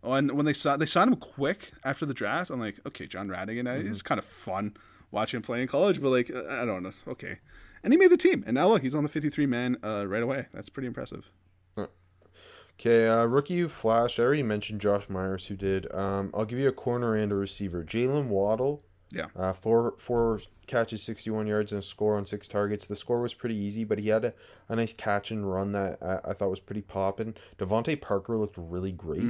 When 0.00 0.36
when 0.36 0.46
they 0.46 0.52
saw 0.52 0.76
they 0.76 0.86
signed 0.86 1.10
him 1.10 1.16
quick 1.16 1.72
after 1.84 2.06
the 2.06 2.14
draft, 2.14 2.50
I'm 2.50 2.60
like, 2.60 2.78
okay, 2.86 3.06
Jon 3.06 3.28
Rhattigan, 3.28 3.66
uh, 3.66 3.88
it's 3.88 4.02
kind 4.02 4.18
of 4.18 4.24
fun 4.24 4.76
watching 5.10 5.38
him 5.38 5.42
play 5.42 5.60
in 5.62 5.68
college, 5.68 6.00
but 6.00 6.10
like, 6.10 6.30
I 6.30 6.64
don't 6.64 6.82
know, 6.82 6.92
okay. 7.08 7.38
And 7.82 7.92
he 7.92 7.98
made 7.98 8.10
the 8.10 8.16
team, 8.16 8.42
and 8.46 8.54
now 8.54 8.68
look, 8.68 8.82
he's 8.82 8.94
on 8.94 9.02
the 9.04 9.08
53 9.08 9.46
man 9.46 9.76
uh, 9.82 10.06
right 10.06 10.22
away. 10.22 10.46
That's 10.52 10.68
pretty 10.68 10.86
impressive. 10.88 11.30
Okay, 12.80 13.08
uh, 13.08 13.24
rookie 13.24 13.66
flash. 13.66 14.20
I 14.20 14.22
already 14.22 14.44
mentioned 14.44 14.80
Josh 14.80 15.08
Myers, 15.08 15.46
who 15.46 15.56
did. 15.56 15.92
Um, 15.92 16.30
I'll 16.32 16.44
give 16.44 16.60
you 16.60 16.68
a 16.68 16.72
corner 16.72 17.16
and 17.16 17.32
a 17.32 17.34
receiver. 17.34 17.82
Jaylen 17.82 18.28
Waddle, 18.28 18.82
Yeah, 19.10 19.26
uh, 19.34 19.52
four 19.52 19.94
four 19.98 20.40
catches, 20.68 21.02
sixty 21.02 21.28
one 21.30 21.48
yards, 21.48 21.72
and 21.72 21.80
a 21.80 21.82
score 21.82 22.16
on 22.16 22.24
six 22.24 22.46
targets. 22.46 22.86
The 22.86 22.94
score 22.94 23.20
was 23.20 23.34
pretty 23.34 23.56
easy, 23.56 23.82
but 23.82 23.98
he 23.98 24.10
had 24.10 24.24
a, 24.26 24.34
a 24.68 24.76
nice 24.76 24.92
catch 24.92 25.32
and 25.32 25.50
run 25.50 25.72
that 25.72 26.00
I, 26.00 26.30
I 26.30 26.32
thought 26.34 26.50
was 26.50 26.60
pretty 26.60 26.82
popping. 26.82 27.34
DeVante 27.58 28.00
Parker 28.00 28.36
looked 28.36 28.54
really 28.56 28.92
great. 28.92 29.22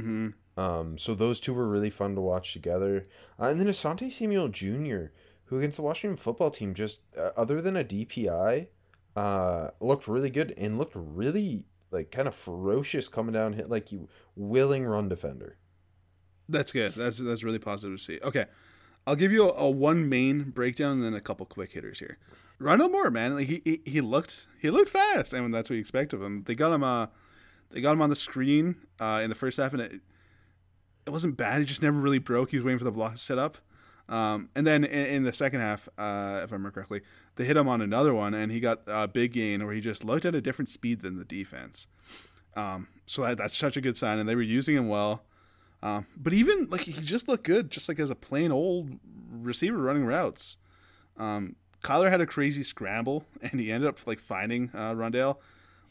Um, 0.59 0.97
so 0.97 1.15
those 1.15 1.39
two 1.39 1.53
were 1.53 1.67
really 1.67 1.89
fun 1.89 2.15
to 2.15 2.21
watch 2.21 2.51
together. 2.51 3.07
Uh, 3.39 3.45
and 3.45 3.59
then 3.59 3.67
Asante 3.67 4.11
Samuel 4.11 4.49
Jr., 4.49 5.13
who 5.45 5.57
against 5.57 5.77
the 5.77 5.83
Washington 5.83 6.17
football 6.17 6.51
team, 6.51 6.73
just 6.73 6.99
uh, 7.17 7.31
other 7.37 7.61
than 7.61 7.77
a 7.77 7.83
DPI, 7.83 8.67
uh, 9.15 9.69
looked 9.79 10.07
really 10.07 10.29
good 10.29 10.53
and 10.57 10.77
looked 10.77 10.95
really 10.95 11.65
like 11.91 12.11
kind 12.11 12.27
of 12.27 12.35
ferocious 12.35 13.07
coming 13.07 13.33
down 13.33 13.53
hit 13.53 13.69
like 13.69 13.91
you 13.93 14.09
willing 14.35 14.85
run 14.85 15.07
defender. 15.07 15.57
that's 16.49 16.73
good. 16.73 16.91
That's 16.91 17.17
that's 17.17 17.43
really 17.43 17.59
positive 17.59 17.97
to 17.97 18.03
see. 18.03 18.19
Okay, 18.21 18.45
I'll 19.07 19.15
give 19.15 19.31
you 19.31 19.49
a, 19.49 19.53
a 19.53 19.69
one 19.69 20.09
main 20.09 20.51
breakdown 20.51 20.97
and 20.97 21.03
then 21.03 21.13
a 21.13 21.21
couple 21.21 21.45
quick 21.45 21.71
hitters 21.71 21.99
here. 21.99 22.17
Rondale 22.59 22.91
Moore, 22.91 23.09
man, 23.09 23.35
like 23.35 23.47
he, 23.47 23.61
he 23.63 23.81
he 23.85 24.01
looked 24.01 24.45
he 24.61 24.69
looked 24.69 24.89
fast. 24.89 25.33
I 25.33 25.39
mean, 25.39 25.51
that's 25.51 25.69
what 25.69 25.75
you 25.75 25.79
expect 25.79 26.11
of 26.11 26.21
him. 26.21 26.43
They 26.45 26.53
got 26.53 26.73
him 26.73 26.83
uh, 26.83 27.07
they 27.71 27.79
got 27.79 27.93
him 27.93 28.01
on 28.01 28.09
the 28.09 28.17
screen 28.17 28.75
uh 28.99 29.21
in 29.23 29.29
the 29.29 29.35
first 29.35 29.57
half, 29.57 29.71
and 29.71 29.81
it 29.81 30.01
it 31.09 31.11
wasn't 31.11 31.37
bad. 31.37 31.59
He 31.59 31.65
just 31.65 31.81
never 31.81 31.97
really 31.97 32.19
broke. 32.19 32.51
He 32.51 32.57
was 32.57 32.63
waiting 32.63 32.77
for 32.77 32.85
the 32.85 32.91
block 32.91 33.13
to 33.13 33.17
set 33.17 33.37
up. 33.37 33.57
Um, 34.07 34.49
and 34.55 34.65
then 34.65 34.83
in, 34.83 35.05
in 35.07 35.23
the 35.23 35.33
second 35.33 35.59
half, 35.61 35.87
uh, 35.97 36.41
if 36.43 36.51
I 36.51 36.55
remember 36.55 36.71
correctly, 36.71 37.01
they 37.35 37.45
hit 37.45 37.57
him 37.57 37.67
on 37.67 37.81
another 37.81 38.13
one, 38.13 38.33
and 38.33 38.51
he 38.51 38.59
got 38.59 38.81
a 38.87 39.07
big 39.07 39.33
gain 39.33 39.65
where 39.65 39.73
he 39.73 39.81
just 39.81 40.03
looked 40.03 40.25
at 40.25 40.35
a 40.35 40.41
different 40.41 40.69
speed 40.69 41.01
than 41.01 41.17
the 41.17 41.25
defense. 41.25 41.87
Um, 42.55 42.87
so 43.05 43.23
that, 43.23 43.37
that's 43.37 43.57
such 43.57 43.77
a 43.77 43.81
good 43.81 43.97
sign, 43.97 44.19
and 44.19 44.27
they 44.27 44.35
were 44.35 44.41
using 44.41 44.75
him 44.75 44.87
well. 44.87 45.23
Um, 45.81 46.05
but 46.15 46.33
even 46.33 46.67
like 46.69 46.81
he 46.81 46.91
just 46.91 47.27
looked 47.27 47.43
good, 47.43 47.71
just 47.71 47.87
like 47.87 47.99
as 47.99 48.09
a 48.09 48.15
plain 48.15 48.51
old 48.51 48.99
receiver 49.31 49.77
running 49.77 50.05
routes. 50.05 50.57
Um, 51.17 51.55
Kyler 51.83 52.09
had 52.09 52.21
a 52.21 52.25
crazy 52.25 52.63
scramble, 52.63 53.25
and 53.41 53.59
he 53.59 53.71
ended 53.71 53.89
up 53.89 54.05
like 54.05 54.19
finding 54.19 54.71
uh, 54.73 54.93
Rondale, 54.93 55.37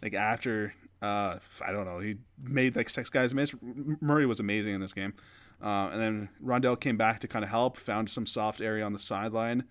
like 0.02 0.14
after 0.14 0.74
uh, 1.02 1.38
I 1.64 1.72
don't 1.72 1.84
know, 1.84 2.00
he 2.00 2.16
made 2.42 2.76
like 2.76 2.88
six 2.88 3.10
guys 3.10 3.34
miss. 3.34 3.54
Murray 4.00 4.26
was 4.26 4.40
amazing 4.40 4.74
in 4.74 4.80
this 4.80 4.92
game, 4.92 5.14
uh, 5.62 5.88
and 5.92 6.00
then 6.00 6.28
Rondale 6.44 6.78
came 6.78 6.96
back 6.96 7.20
to 7.20 7.28
kind 7.28 7.44
of 7.44 7.50
help, 7.50 7.76
found 7.76 8.10
some 8.10 8.26
soft 8.26 8.60
area 8.60 8.84
on 8.84 8.92
the 8.92 8.98
sideline, 8.98 9.64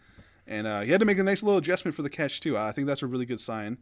and 0.46 0.66
uh, 0.68 0.82
he 0.82 0.92
had 0.92 1.00
to 1.00 1.06
make 1.06 1.18
a 1.18 1.24
nice 1.24 1.44
little 1.44 1.58
adjustment 1.58 1.96
for 1.96 2.02
the 2.02 2.10
catch 2.10 2.40
too. 2.40 2.58
I 2.58 2.72
think 2.72 2.88
that's 2.88 3.04
a 3.04 3.08
really 3.08 3.26
good 3.26 3.42
sign. 3.42 3.78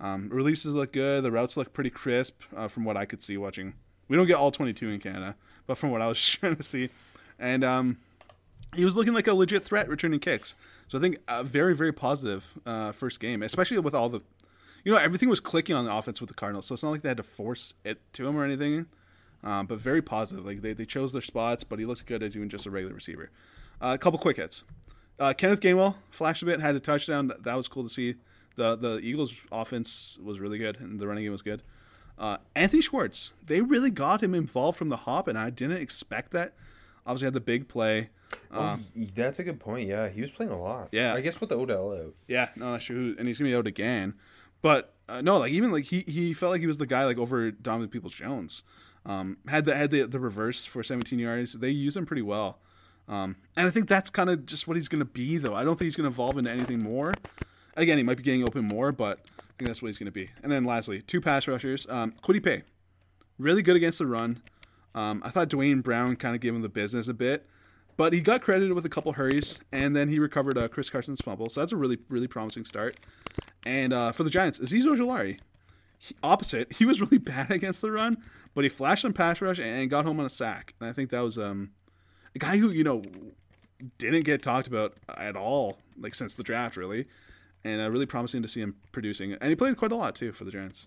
Um, 0.00 0.30
releases 0.30 0.72
look 0.72 0.92
good. 0.92 1.22
The 1.22 1.30
routes 1.30 1.56
look 1.56 1.72
pretty 1.72 1.90
crisp 1.90 2.42
uh, 2.56 2.68
from 2.68 2.84
what 2.84 2.96
I 2.96 3.04
could 3.04 3.22
see 3.22 3.36
watching. 3.36 3.74
We 4.08 4.16
don't 4.16 4.26
get 4.26 4.36
all 4.36 4.50
22 4.50 4.88
in 4.88 4.98
Canada, 4.98 5.36
but 5.66 5.76
from 5.78 5.90
what 5.90 6.02
I 6.02 6.06
was 6.06 6.24
trying 6.24 6.56
to 6.56 6.62
see, 6.62 6.88
and 7.38 7.62
um, 7.62 7.98
he 8.74 8.84
was 8.84 8.96
looking 8.96 9.14
like 9.14 9.26
a 9.26 9.34
legit 9.34 9.62
threat 9.64 9.88
returning 9.88 10.20
kicks. 10.20 10.54
So 10.88 10.98
I 10.98 11.00
think 11.00 11.18
a 11.28 11.44
very 11.44 11.74
very 11.76 11.92
positive 11.92 12.54
uh, 12.66 12.90
first 12.92 13.20
game, 13.20 13.42
especially 13.42 13.78
with 13.78 13.94
all 13.94 14.08
the, 14.08 14.20
you 14.84 14.92
know, 14.92 14.98
everything 14.98 15.28
was 15.28 15.40
clicking 15.40 15.74
on 15.74 15.84
the 15.84 15.94
offense 15.94 16.20
with 16.20 16.28
the 16.28 16.34
Cardinals. 16.34 16.66
So 16.66 16.74
it's 16.74 16.82
not 16.82 16.90
like 16.90 17.02
they 17.02 17.08
had 17.08 17.16
to 17.16 17.22
force 17.22 17.74
it 17.84 18.00
to 18.14 18.26
him 18.26 18.36
or 18.36 18.44
anything, 18.44 18.86
um, 19.42 19.66
but 19.66 19.78
very 19.78 20.02
positive. 20.02 20.44
Like 20.46 20.62
they, 20.62 20.72
they 20.72 20.84
chose 20.84 21.12
their 21.12 21.22
spots, 21.22 21.64
but 21.64 21.78
he 21.78 21.84
looked 21.84 22.06
good 22.06 22.22
as 22.22 22.36
even 22.36 22.48
just 22.48 22.66
a 22.66 22.70
regular 22.70 22.94
receiver. 22.94 23.30
Uh, 23.80 23.92
a 23.94 23.98
couple 23.98 24.18
quick 24.18 24.36
hits. 24.36 24.64
Uh, 25.18 25.34
Kenneth 25.34 25.60
Gainwell 25.60 25.96
flashed 26.10 26.42
a 26.42 26.46
bit, 26.46 26.60
had 26.60 26.74
a 26.74 26.80
touchdown. 26.80 27.28
That, 27.28 27.44
that 27.44 27.56
was 27.56 27.68
cool 27.68 27.84
to 27.84 27.90
see. 27.90 28.16
The 28.56 28.76
the 28.76 28.98
Eagles' 28.98 29.46
offense 29.52 30.18
was 30.22 30.40
really 30.40 30.58
good, 30.58 30.80
and 30.80 30.98
the 30.98 31.06
running 31.06 31.24
game 31.24 31.32
was 31.32 31.42
good. 31.42 31.62
Uh, 32.18 32.36
Anthony 32.54 32.82
Schwartz, 32.82 33.32
they 33.46 33.62
really 33.62 33.90
got 33.90 34.22
him 34.22 34.34
involved 34.34 34.76
from 34.76 34.90
the 34.90 34.98
hop, 34.98 35.28
and 35.28 35.38
I 35.38 35.48
didn't 35.48 35.78
expect 35.78 36.32
that. 36.32 36.52
Obviously, 37.06 37.26
had 37.26 37.34
the 37.34 37.40
big 37.40 37.68
play. 37.68 38.10
Oh, 38.52 38.78
that's 39.14 39.38
a 39.38 39.44
good 39.44 39.58
point. 39.58 39.88
Yeah, 39.88 40.08
he 40.08 40.20
was 40.20 40.30
playing 40.30 40.52
a 40.52 40.58
lot. 40.58 40.88
Yeah. 40.92 41.14
I 41.14 41.20
guess 41.20 41.40
with 41.40 41.48
the 41.50 41.58
Odell 41.58 41.92
out. 41.92 42.14
Yeah, 42.26 42.50
no, 42.56 42.78
true. 42.78 43.14
And 43.18 43.26
he's 43.26 43.38
gonna 43.38 43.50
be 43.50 43.56
out 43.56 43.66
again. 43.66 44.14
But 44.62 44.94
uh, 45.08 45.20
no, 45.20 45.38
like 45.38 45.52
even 45.52 45.72
like 45.72 45.84
he, 45.84 46.00
he 46.06 46.34
felt 46.34 46.52
like 46.52 46.60
he 46.60 46.66
was 46.66 46.78
the 46.78 46.86
guy 46.86 47.04
like 47.04 47.18
over 47.18 47.50
Donovan 47.50 47.88
Peoples 47.88 48.14
Jones. 48.14 48.62
Um, 49.06 49.38
had 49.48 49.64
the 49.64 49.76
had 49.76 49.90
the, 49.90 50.06
the 50.06 50.20
reverse 50.20 50.66
for 50.66 50.82
17 50.82 51.18
yards. 51.18 51.54
They 51.54 51.70
use 51.70 51.96
him 51.96 52.06
pretty 52.06 52.22
well. 52.22 52.58
Um, 53.08 53.36
and 53.56 53.66
I 53.66 53.70
think 53.70 53.88
that's 53.88 54.10
kind 54.10 54.30
of 54.30 54.46
just 54.46 54.68
what 54.68 54.76
he's 54.76 54.88
gonna 54.88 55.04
be 55.04 55.38
though. 55.38 55.54
I 55.54 55.64
don't 55.64 55.76
think 55.78 55.86
he's 55.86 55.96
gonna 55.96 56.08
evolve 56.08 56.38
into 56.38 56.52
anything 56.52 56.82
more. 56.82 57.14
Again, 57.76 57.96
he 57.98 58.04
might 58.04 58.18
be 58.18 58.22
getting 58.22 58.44
open 58.44 58.64
more, 58.66 58.92
but 58.92 59.20
I 59.38 59.52
think 59.58 59.68
that's 59.68 59.82
what 59.82 59.88
he's 59.88 59.98
gonna 59.98 60.10
be. 60.10 60.30
And 60.42 60.52
then 60.52 60.64
lastly, 60.64 61.02
two 61.02 61.20
pass 61.20 61.48
rushers. 61.48 61.86
Um, 61.88 62.12
Kwity 62.22 62.42
Paye, 62.42 62.62
really 63.38 63.62
good 63.62 63.76
against 63.76 63.98
the 63.98 64.06
run. 64.06 64.42
Um, 64.94 65.22
I 65.24 65.30
thought 65.30 65.48
Duane 65.48 65.80
Brown 65.80 66.16
kind 66.16 66.34
of 66.34 66.40
gave 66.40 66.54
him 66.54 66.62
the 66.62 66.68
business 66.68 67.08
a 67.08 67.14
bit, 67.14 67.46
but 68.00 68.14
he 68.14 68.22
got 68.22 68.40
credited 68.40 68.72
with 68.72 68.86
a 68.86 68.88
couple 68.88 69.12
hurries, 69.12 69.60
and 69.72 69.94
then 69.94 70.08
he 70.08 70.18
recovered 70.18 70.56
uh, 70.56 70.68
Chris 70.68 70.88
Carson's 70.88 71.20
fumble. 71.20 71.50
So 71.50 71.60
that's 71.60 71.72
a 71.72 71.76
really, 71.76 71.98
really 72.08 72.28
promising 72.28 72.64
start. 72.64 72.96
And 73.66 73.92
uh, 73.92 74.12
for 74.12 74.24
the 74.24 74.30
Giants, 74.30 74.58
Azeez 74.58 74.84
Ojulari, 74.84 75.38
he, 75.98 76.14
opposite, 76.22 76.72
he 76.72 76.86
was 76.86 77.02
really 77.02 77.18
bad 77.18 77.50
against 77.50 77.82
the 77.82 77.92
run, 77.92 78.16
but 78.54 78.64
he 78.64 78.70
flashed 78.70 79.04
on 79.04 79.12
pass 79.12 79.42
rush 79.42 79.60
and 79.60 79.90
got 79.90 80.06
home 80.06 80.18
on 80.18 80.24
a 80.24 80.30
sack. 80.30 80.72
And 80.80 80.88
I 80.88 80.94
think 80.94 81.10
that 81.10 81.20
was 81.20 81.36
um, 81.36 81.72
a 82.34 82.38
guy 82.38 82.56
who 82.56 82.70
you 82.70 82.84
know 82.84 83.02
didn't 83.98 84.24
get 84.24 84.42
talked 84.42 84.66
about 84.66 84.94
at 85.18 85.36
all, 85.36 85.76
like 85.98 86.14
since 86.14 86.34
the 86.34 86.42
draft, 86.42 86.78
really. 86.78 87.04
And 87.64 87.82
uh, 87.82 87.90
really 87.90 88.06
promising 88.06 88.40
to 88.40 88.48
see 88.48 88.62
him 88.62 88.76
producing. 88.92 89.34
And 89.34 89.50
he 89.50 89.56
played 89.56 89.76
quite 89.76 89.92
a 89.92 89.96
lot 89.96 90.14
too 90.14 90.32
for 90.32 90.44
the 90.44 90.50
Giants. 90.50 90.86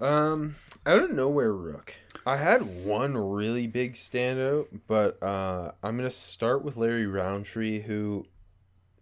Um, 0.00 0.56
out 0.84 0.98
of 1.04 1.12
nowhere, 1.12 1.52
Rook. 1.52 1.94
I 2.24 2.36
had 2.36 2.84
one 2.84 3.16
really 3.16 3.66
big 3.66 3.94
standout, 3.94 4.66
but 4.86 5.20
uh, 5.22 5.72
I'm 5.82 5.96
gonna 5.96 6.10
start 6.10 6.62
with 6.64 6.76
Larry 6.76 7.06
Rountree, 7.06 7.82
who, 7.82 8.26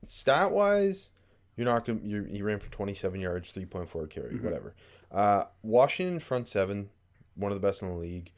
stat 0.04 0.50
wise, 0.50 1.10
you're 1.56 1.66
not 1.66 1.84
gonna. 1.84 2.00
You're, 2.02 2.24
he 2.24 2.40
ran 2.42 2.58
for 2.58 2.70
27 2.70 3.20
yards, 3.20 3.52
3.4 3.52 4.08
carry, 4.08 4.36
whatever. 4.36 4.74
Uh, 5.10 5.44
Washington 5.62 6.18
front 6.20 6.48
seven, 6.48 6.88
one 7.34 7.52
of 7.52 7.60
the 7.60 7.66
best 7.66 7.82
in 7.82 7.88
the 7.88 7.94
league. 7.94 8.32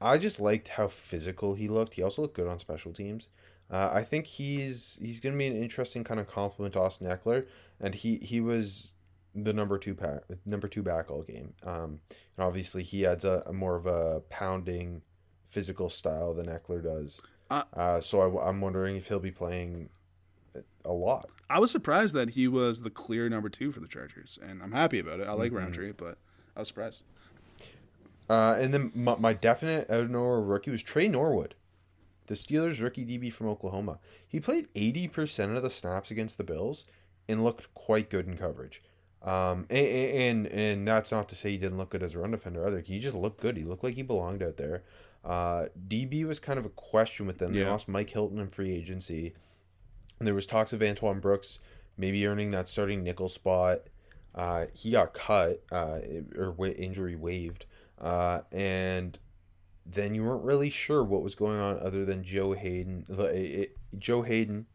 I 0.00 0.18
just 0.18 0.38
liked 0.38 0.68
how 0.68 0.86
physical 0.86 1.54
he 1.54 1.66
looked. 1.66 1.94
He 1.94 2.02
also 2.02 2.22
looked 2.22 2.36
good 2.36 2.46
on 2.46 2.60
special 2.60 2.92
teams. 2.92 3.30
Uh, 3.70 3.90
I 3.92 4.02
think 4.02 4.26
he's 4.26 4.98
he's 5.02 5.18
gonna 5.20 5.36
be 5.36 5.48
an 5.48 5.56
interesting 5.56 6.04
kind 6.04 6.20
of 6.20 6.28
compliment 6.28 6.74
to 6.74 6.80
Austin 6.80 7.08
Ekeler, 7.08 7.46
and 7.80 7.94
he 7.94 8.16
he 8.18 8.40
was 8.40 8.94
the 9.44 9.52
number 9.52 9.78
two 9.78 9.94
pack, 9.94 10.22
number 10.46 10.68
two 10.68 10.82
back 10.82 11.10
all 11.10 11.22
game. 11.22 11.54
Um, 11.62 12.00
and 12.36 12.46
obviously 12.46 12.82
he 12.82 13.06
adds 13.06 13.24
a, 13.24 13.42
a 13.46 13.52
more 13.52 13.76
of 13.76 13.86
a 13.86 14.20
pounding, 14.28 15.02
physical 15.48 15.88
style 15.88 16.34
than 16.34 16.46
Ekeler 16.46 16.82
does. 16.82 17.22
Uh, 17.50 17.62
Uh, 17.72 18.00
so 18.00 18.38
I, 18.38 18.48
am 18.48 18.60
wondering 18.60 18.96
if 18.96 19.08
he'll 19.08 19.20
be 19.20 19.30
playing 19.30 19.88
a 20.84 20.92
lot. 20.92 21.30
I 21.50 21.58
was 21.58 21.70
surprised 21.70 22.14
that 22.14 22.30
he 22.30 22.46
was 22.46 22.80
the 22.80 22.90
clear 22.90 23.28
number 23.28 23.48
two 23.48 23.72
for 23.72 23.80
the 23.80 23.88
Chargers, 23.88 24.38
and 24.42 24.62
I'm 24.62 24.72
happy 24.72 24.98
about 24.98 25.20
it. 25.20 25.26
I 25.26 25.32
like 25.32 25.52
Rountree, 25.52 25.92
but 25.92 26.18
I 26.54 26.60
was 26.60 26.68
surprised. 26.68 27.04
Uh, 28.28 28.56
and 28.58 28.74
then 28.74 28.92
my, 28.94 29.16
my 29.16 29.32
definite 29.32 29.90
out 29.90 30.02
of 30.02 30.10
nowhere 30.10 30.40
rookie 30.40 30.70
was 30.70 30.82
Tre 30.82 31.08
Norwood, 31.08 31.54
the 32.26 32.34
Steelers 32.34 32.82
rookie 32.82 33.06
DB 33.06 33.32
from 33.32 33.48
Oklahoma. 33.48 33.98
He 34.26 34.40
played 34.40 34.72
80% 34.74 35.56
of 35.56 35.62
the 35.62 35.70
snaps 35.70 36.10
against 36.10 36.36
the 36.36 36.44
Bills 36.44 36.84
and 37.26 37.42
looked 37.42 37.72
quite 37.72 38.10
good 38.10 38.26
in 38.26 38.36
coverage. 38.36 38.82
Um, 39.22 39.66
and, 39.68 39.86
and 39.86 40.46
and 40.46 40.88
that's 40.88 41.10
not 41.10 41.28
to 41.30 41.34
say 41.34 41.50
he 41.50 41.58
didn't 41.58 41.76
look 41.78 41.90
good 41.90 42.02
as 42.02 42.14
a 42.14 42.18
run 42.20 42.30
defender 42.30 42.66
either. 42.66 42.80
He 42.80 42.98
just 43.00 43.14
looked 43.16 43.40
good. 43.40 43.56
He 43.56 43.64
looked 43.64 43.82
like 43.82 43.94
he 43.94 44.02
belonged 44.02 44.42
out 44.42 44.56
there. 44.56 44.84
Uh, 45.24 45.66
DB 45.88 46.24
was 46.24 46.38
kind 46.38 46.58
of 46.58 46.64
a 46.64 46.68
question 46.70 47.26
with 47.26 47.38
them. 47.38 47.52
They 47.52 47.60
Yeah. 47.60 47.70
lost 47.70 47.88
Mike 47.88 48.10
Hilton 48.10 48.38
in 48.38 48.48
free 48.48 48.72
agency. 48.72 49.34
And 50.18 50.26
there 50.26 50.34
was 50.34 50.46
talks 50.46 50.72
of 50.72 50.82
Antoine 50.82 51.20
Brooks 51.20 51.58
maybe 51.96 52.24
earning 52.26 52.50
that 52.50 52.68
starting 52.68 53.02
nickel 53.02 53.28
spot. 53.28 53.82
Uh, 54.34 54.66
he 54.72 54.92
got 54.92 55.14
cut 55.14 55.62
uh, 55.72 55.98
or 56.36 56.54
injury 56.76 57.16
waived, 57.16 57.66
uh, 58.00 58.42
and 58.52 59.18
then 59.84 60.14
you 60.14 60.22
weren't 60.22 60.44
really 60.44 60.70
sure 60.70 61.02
what 61.02 61.22
was 61.22 61.34
going 61.34 61.58
on 61.58 61.78
other 61.80 62.04
than 62.04 62.22
Joe 62.22 62.52
Haden, 62.52 63.04
the- 63.08 63.62
it- 63.62 63.76
Joe 63.98 64.22
Haden, 64.22 64.66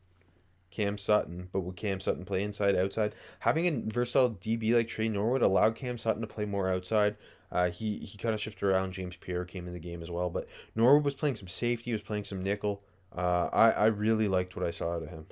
Cam 0.74 0.98
Sutton. 0.98 1.50
But 1.52 1.62
would 1.62 1.76
Cam 1.76 2.00
Sutton 2.00 2.26
play 2.26 2.44
inside, 2.44 2.76
outside? 2.76 3.14
Having 3.40 3.68
a 3.68 3.94
versatile 3.94 4.32
DB 4.32 4.74
like 4.74 4.88
Tre 4.88 5.08
Norwood 5.08 5.42
allowed 5.42 5.76
Cam 5.76 5.98
Sutton 5.98 6.22
to 6.22 6.28
play 6.28 6.46
more 6.46 6.68
outside. 6.68 7.16
Uh, 7.52 7.70
he 7.70 8.00
he 8.00 8.18
kind 8.18 8.34
of 8.34 8.42
shifted 8.42 8.66
around. 8.66 8.94
James 8.94 9.16
Pierre 9.16 9.46
came 9.46 9.68
in 9.68 9.74
the 9.74 9.80
game 9.80 10.02
as 10.02 10.10
well, 10.10 10.30
but 10.30 10.48
Norwood 10.76 11.06
was 11.06 11.16
playing 11.16 11.36
some 11.36 11.48
safety. 11.48 11.92
Was 11.92 12.02
playing 12.02 12.24
some 12.24 12.42
nickel. 12.42 12.82
Uh, 13.16 13.50
I 13.54 13.72
I 13.72 13.86
really 13.86 14.28
liked 14.28 14.56
what 14.56 14.66
I 14.66 14.72
saw 14.72 14.96
out 14.96 15.04
of 15.04 15.10
him. 15.10 15.28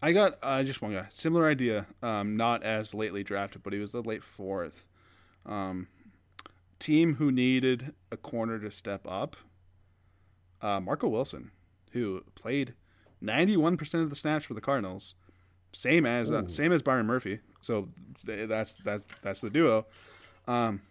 I 0.00 0.12
got 0.12 0.38
uh, 0.42 0.62
just 0.62 0.80
one 0.80 0.92
guy, 0.92 1.06
similar 1.08 1.48
idea, 1.48 1.86
um, 2.02 2.36
not 2.36 2.62
as 2.62 2.94
lately 2.94 3.24
drafted, 3.24 3.64
but 3.64 3.72
he 3.72 3.80
was 3.80 3.90
the 3.90 4.02
late 4.02 4.22
fourth. 4.22 4.88
Um, 5.44 5.88
team 6.78 7.16
who 7.16 7.32
needed 7.32 7.92
a 8.12 8.16
corner 8.16 8.58
to 8.60 8.70
step 8.70 9.00
up. 9.08 9.36
Uh, 10.60 10.80
Marco 10.80 11.08
Wilson, 11.08 11.50
who 11.92 12.22
played 12.34 12.74
ninety-one 13.20 13.76
percent 13.76 14.04
of 14.04 14.10
the 14.10 14.16
snaps 14.16 14.44
for 14.44 14.54
the 14.54 14.60
Cardinals, 14.60 15.14
same 15.72 16.06
as 16.06 16.30
uh, 16.30 16.46
same 16.46 16.72
as 16.72 16.82
Byron 16.82 17.06
Murphy. 17.06 17.40
So 17.60 17.88
th- 18.24 18.48
that's 18.48 18.74
that's 18.84 19.06
that's 19.22 19.40
the 19.40 19.50
duo. 19.50 19.86
Um, 20.46 20.82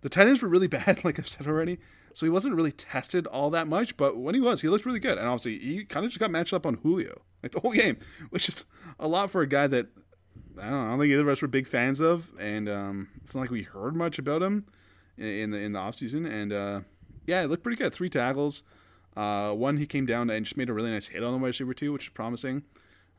the 0.00 0.08
tight 0.08 0.28
ends 0.28 0.42
were 0.42 0.48
really 0.48 0.66
bad, 0.68 1.04
like 1.04 1.18
I've 1.18 1.28
said 1.28 1.46
already. 1.46 1.78
So 2.14 2.24
he 2.24 2.30
wasn't 2.30 2.54
really 2.54 2.72
tested 2.72 3.26
all 3.26 3.50
that 3.50 3.66
much, 3.66 3.96
but 3.96 4.16
when 4.16 4.36
he 4.36 4.40
was, 4.40 4.60
he 4.60 4.68
looked 4.68 4.86
really 4.86 5.00
good. 5.00 5.18
And 5.18 5.26
obviously, 5.26 5.58
he 5.58 5.84
kind 5.84 6.06
of 6.06 6.12
just 6.12 6.20
got 6.20 6.30
matched 6.30 6.52
up 6.52 6.64
on 6.64 6.74
Julio 6.74 7.22
like 7.42 7.52
the 7.52 7.60
whole 7.60 7.72
game, 7.72 7.98
which 8.30 8.48
is 8.48 8.64
a 8.98 9.06
lot 9.06 9.30
for 9.30 9.42
a 9.42 9.46
guy 9.46 9.66
that 9.66 9.86
I 10.58 10.62
don't, 10.62 10.70
know, 10.70 10.86
I 10.86 10.88
don't 10.90 11.00
think 11.00 11.12
either 11.12 11.22
of 11.22 11.28
us 11.28 11.42
were 11.42 11.48
big 11.48 11.66
fans 11.66 12.00
of, 12.00 12.30
and 12.38 12.68
um, 12.68 13.08
it's 13.22 13.34
not 13.34 13.42
like 13.42 13.50
we 13.50 13.62
heard 13.62 13.96
much 13.96 14.18
about 14.18 14.42
him 14.42 14.66
in, 15.18 15.26
in 15.26 15.50
the 15.50 15.58
in 15.58 15.72
the 15.72 15.78
offseason. 15.78 16.30
And 16.30 16.52
uh, 16.52 16.80
yeah, 17.26 17.42
it 17.42 17.50
looked 17.50 17.62
pretty 17.62 17.76
good. 17.76 17.92
Three 17.92 18.08
tackles. 18.08 18.62
Uh, 19.16 19.52
one 19.52 19.76
he 19.76 19.86
came 19.86 20.06
down 20.06 20.28
and 20.30 20.44
just 20.44 20.56
made 20.56 20.68
a 20.68 20.72
really 20.72 20.90
nice 20.90 21.08
hit 21.08 21.22
on 21.22 21.32
the 21.32 21.38
wide 21.38 21.48
receiver 21.48 21.74
too, 21.74 21.92
which 21.92 22.06
is 22.06 22.12
promising. 22.12 22.64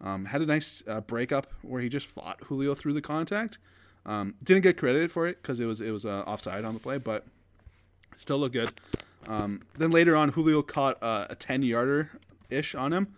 Um, 0.01 0.25
had 0.25 0.41
a 0.41 0.45
nice 0.45 0.83
uh, 0.87 1.01
breakup 1.01 1.47
where 1.61 1.81
he 1.81 1.89
just 1.89 2.07
fought 2.07 2.41
Julio 2.45 2.75
through 2.75 2.93
the 2.93 3.01
contact. 3.01 3.59
Um, 4.05 4.35
didn't 4.43 4.63
get 4.63 4.77
credited 4.77 5.11
for 5.11 5.25
it 5.25 5.41
because 5.41 5.59
it 5.59 5.65
was 5.65 5.81
it 5.81 5.91
was 5.91 6.05
uh, 6.05 6.23
offside 6.27 6.65
on 6.65 6.73
the 6.73 6.79
play, 6.79 6.97
but 6.97 7.25
still 8.17 8.37
looked 8.37 8.53
good. 8.53 8.71
Um, 9.27 9.61
then 9.77 9.91
later 9.91 10.15
on, 10.15 10.29
Julio 10.29 10.61
caught 10.61 11.01
uh, 11.01 11.27
a 11.29 11.35
ten 11.35 11.63
yarder 11.63 12.11
ish 12.49 12.75
on 12.75 12.93
him, 12.93 13.15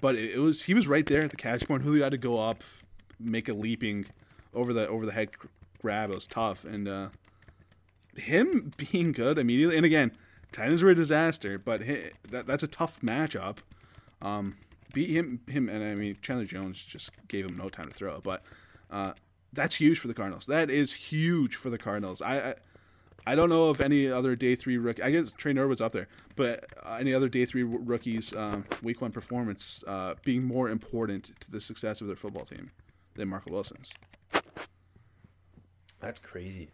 but 0.00 0.16
it, 0.16 0.32
it 0.32 0.38
was 0.38 0.64
he 0.64 0.74
was 0.74 0.88
right 0.88 1.06
there 1.06 1.22
at 1.22 1.30
the 1.30 1.36
catch 1.36 1.66
point. 1.66 1.82
Julio 1.82 2.02
had 2.02 2.12
to 2.12 2.18
go 2.18 2.38
up, 2.38 2.62
make 3.18 3.48
a 3.48 3.54
leaping 3.54 4.06
over 4.52 4.72
the 4.72 4.86
over 4.88 5.06
the 5.06 5.12
head 5.12 5.30
grab. 5.80 6.10
It 6.10 6.16
was 6.16 6.26
tough, 6.26 6.64
and 6.64 6.86
uh, 6.86 7.08
him 8.16 8.72
being 8.90 9.12
good 9.12 9.38
immediately. 9.38 9.76
And 9.76 9.86
again, 9.86 10.12
Titans 10.52 10.82
were 10.82 10.90
a 10.90 10.94
disaster, 10.94 11.58
but 11.58 11.86
hi 11.86 12.10
that 12.30 12.46
that's 12.46 12.62
a 12.62 12.68
tough 12.68 13.00
matchup. 13.00 13.58
Um, 14.22 14.56
beat 14.92 15.10
him 15.10 15.40
him, 15.48 15.68
and 15.68 15.84
I 15.84 15.94
mean 15.94 16.16
Chandler 16.22 16.46
Jones 16.46 16.84
just 16.84 17.10
gave 17.28 17.48
him 17.48 17.56
no 17.56 17.68
time 17.68 17.86
to 17.86 17.94
throw, 17.94 18.20
but. 18.20 18.42
Uh, 18.90 19.12
that's 19.52 19.76
huge 19.76 19.98
for 19.98 20.06
the 20.06 20.14
Cardinals. 20.14 20.46
That 20.46 20.70
is 20.70 20.92
huge 20.92 21.56
for 21.56 21.70
the 21.70 21.78
Cardinals. 21.78 22.20
I, 22.20 22.50
I 22.50 22.54
I 23.28 23.34
don't 23.34 23.48
know 23.48 23.70
if 23.70 23.80
any 23.80 24.08
other 24.08 24.36
day 24.36 24.54
three 24.54 24.78
rookie. 24.78 25.02
I 25.02 25.10
guess 25.10 25.32
Tre 25.32 25.52
Norwood's 25.52 25.80
up 25.80 25.90
there, 25.90 26.06
but 26.36 26.64
uh, 26.84 26.98
any 27.00 27.12
other 27.12 27.28
day 27.28 27.44
three 27.44 27.64
rookies 27.64 28.34
um, 28.36 28.64
week 28.82 29.00
one 29.00 29.10
performance 29.10 29.82
uh, 29.88 30.14
being 30.24 30.44
more 30.44 30.68
important 30.70 31.32
to 31.40 31.50
the 31.50 31.60
success 31.60 32.00
of 32.00 32.06
their 32.06 32.14
football 32.14 32.44
team 32.44 32.70
than 33.14 33.28
Marco 33.28 33.52
Wilson's. 33.52 33.90
That's 35.98 36.20
crazy. 36.20 36.68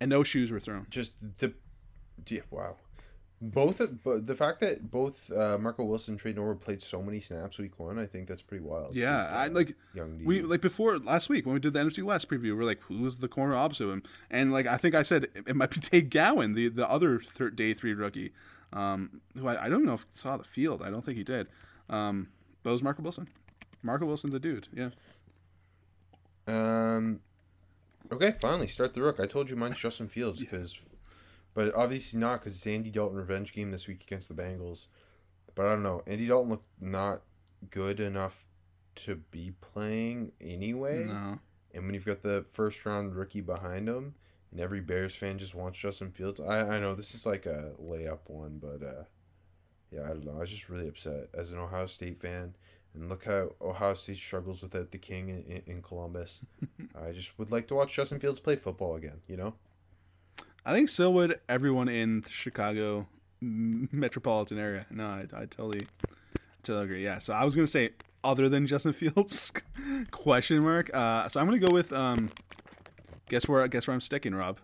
And 0.00 0.08
no 0.08 0.22
shoes 0.22 0.50
were 0.50 0.60
thrown. 0.60 0.86
Just 0.88 1.38
the 1.40 1.52
yeah, 2.28 2.40
wow. 2.50 2.76
Both 3.42 3.80
of, 3.80 4.02
but 4.02 4.26
the 4.26 4.34
fact 4.34 4.60
that 4.60 4.90
both 4.90 5.32
uh, 5.32 5.56
Marco 5.56 5.82
Wilson 5.82 6.12
and 6.12 6.20
Tre 6.20 6.34
Norwood 6.34 6.60
played 6.60 6.82
so 6.82 7.02
many 7.02 7.20
snaps 7.20 7.58
week 7.58 7.78
one, 7.78 7.98
I 7.98 8.04
think 8.04 8.28
that's 8.28 8.42
pretty 8.42 8.62
wild. 8.62 8.94
Yeah, 8.94 9.28
I 9.28 9.46
like 9.46 9.76
young 9.94 10.22
we 10.22 10.42
like 10.42 10.60
before 10.60 10.98
last 10.98 11.30
week 11.30 11.46
when 11.46 11.54
we 11.54 11.60
did 11.60 11.72
the 11.72 11.80
NFC 11.80 12.02
West 12.02 12.28
preview. 12.28 12.42
We 12.42 12.50
are 12.50 12.64
like, 12.64 12.82
who's 12.82 13.16
the 13.16 13.28
corner 13.28 13.56
opposite 13.56 13.88
him? 13.88 14.02
And 14.30 14.52
like 14.52 14.66
I 14.66 14.76
think 14.76 14.94
I 14.94 15.00
said 15.00 15.24
it, 15.34 15.44
it 15.46 15.56
might 15.56 15.70
be 15.70 15.80
Tay 15.80 16.02
Gowan, 16.02 16.52
the 16.52 16.68
the 16.68 16.88
other 16.88 17.18
third 17.18 17.56
day 17.56 17.72
three 17.72 17.94
rookie, 17.94 18.32
um, 18.74 19.22
who 19.34 19.48
I, 19.48 19.64
I 19.64 19.68
don't 19.70 19.86
know 19.86 19.94
if 19.94 20.04
saw 20.12 20.36
the 20.36 20.44
field. 20.44 20.82
I 20.82 20.90
don't 20.90 21.02
think 21.02 21.16
he 21.16 21.24
did. 21.24 21.48
Um, 21.88 22.28
but 22.62 22.70
it 22.70 22.72
was 22.72 22.82
Marco 22.82 23.02
Wilson. 23.02 23.28
Marco 23.82 24.04
Wilson, 24.04 24.30
the 24.30 24.38
dude. 24.38 24.68
Yeah. 24.74 24.90
Um. 26.46 27.20
Okay, 28.12 28.34
finally 28.40 28.66
start 28.66 28.92
the 28.92 29.02
rook. 29.02 29.20
I 29.20 29.26
told 29.26 29.50
you 29.50 29.56
mine's 29.56 29.78
Justin 29.78 30.08
Fields 30.08 30.40
because, 30.40 30.78
but 31.54 31.74
obviously 31.74 32.18
not 32.18 32.40
because 32.40 32.54
it's 32.56 32.66
Andy 32.66 32.90
Dalton 32.90 33.16
revenge 33.16 33.52
game 33.52 33.70
this 33.70 33.86
week 33.86 34.02
against 34.02 34.28
the 34.28 34.34
Bengals. 34.34 34.88
But 35.54 35.66
I 35.66 35.70
don't 35.70 35.82
know. 35.82 36.02
Andy 36.06 36.26
Dalton 36.26 36.50
looked 36.50 36.68
not 36.80 37.22
good 37.70 38.00
enough 38.00 38.44
to 38.96 39.16
be 39.16 39.52
playing 39.60 40.32
anyway. 40.40 41.04
No. 41.04 41.38
And 41.72 41.84
when 41.84 41.94
you've 41.94 42.04
got 42.04 42.22
the 42.22 42.44
first 42.52 42.84
round 42.84 43.14
rookie 43.14 43.40
behind 43.40 43.88
him, 43.88 44.14
and 44.50 44.60
every 44.60 44.80
Bears 44.80 45.14
fan 45.14 45.38
just 45.38 45.54
wants 45.54 45.78
Justin 45.78 46.10
Fields, 46.10 46.40
I 46.40 46.76
I 46.76 46.80
know 46.80 46.94
this 46.94 47.14
is 47.14 47.26
like 47.26 47.46
a 47.46 47.72
layup 47.80 48.20
one, 48.26 48.58
but 48.60 48.84
uh, 48.84 49.04
yeah, 49.90 50.04
I 50.04 50.08
don't 50.08 50.24
know. 50.24 50.36
I 50.36 50.40
was 50.40 50.50
just 50.50 50.68
really 50.68 50.88
upset 50.88 51.28
as 51.34 51.50
an 51.50 51.58
Ohio 51.58 51.86
State 51.86 52.20
fan. 52.20 52.54
And 52.94 53.08
look 53.08 53.24
how 53.24 53.52
Ohio 53.60 53.94
State 53.94 54.18
struggles 54.18 54.62
without 54.62 54.90
the 54.90 54.98
king 54.98 55.28
in, 55.28 55.44
in, 55.44 55.62
in 55.66 55.82
Columbus. 55.82 56.40
I 57.00 57.12
just 57.12 57.38
would 57.38 57.52
like 57.52 57.68
to 57.68 57.76
watch 57.76 57.94
Justin 57.94 58.18
Fields 58.18 58.40
play 58.40 58.56
football 58.56 58.96
again, 58.96 59.20
you 59.28 59.36
know? 59.36 59.54
I 60.64 60.72
think 60.72 60.88
so 60.88 61.10
would 61.10 61.40
everyone 61.48 61.88
in 61.88 62.20
the 62.20 62.30
Chicago 62.30 63.06
metropolitan 63.40 64.58
area. 64.58 64.86
No, 64.90 65.06
I, 65.06 65.26
I 65.34 65.46
totally, 65.46 65.86
totally 66.62 66.84
agree. 66.84 67.04
Yeah. 67.04 67.18
So 67.18 67.32
I 67.32 67.44
was 67.44 67.54
gonna 67.54 67.66
say 67.66 67.90
other 68.22 68.48
than 68.48 68.66
Justin 68.66 68.92
Fields, 68.94 69.52
question 70.10 70.62
mark. 70.62 70.90
Uh, 70.92 71.28
so 71.28 71.40
I'm 71.40 71.46
gonna 71.46 71.58
go 71.58 71.72
with 71.72 71.92
um, 71.92 72.30
guess 73.28 73.48
where 73.48 73.66
guess 73.68 73.86
where 73.86 73.94
I'm 73.94 74.00
sticking, 74.00 74.34
Rob. 74.34 74.58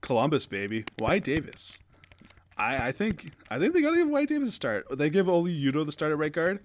Columbus, 0.00 0.46
baby. 0.46 0.84
Wyatt 0.98 1.24
Davis? 1.24 1.80
I, 2.56 2.88
I 2.88 2.92
think 2.92 3.32
I 3.50 3.58
think 3.58 3.74
they 3.74 3.82
gotta 3.82 3.96
give 3.96 4.08
Wyatt 4.08 4.28
Davis 4.28 4.48
a 4.48 4.52
start. 4.52 4.86
They 4.96 5.10
give 5.10 5.28
Oli 5.28 5.56
Udoh 5.60 5.84
the 5.84 5.92
start 5.92 6.12
at 6.12 6.18
right 6.18 6.32
guard, 6.32 6.60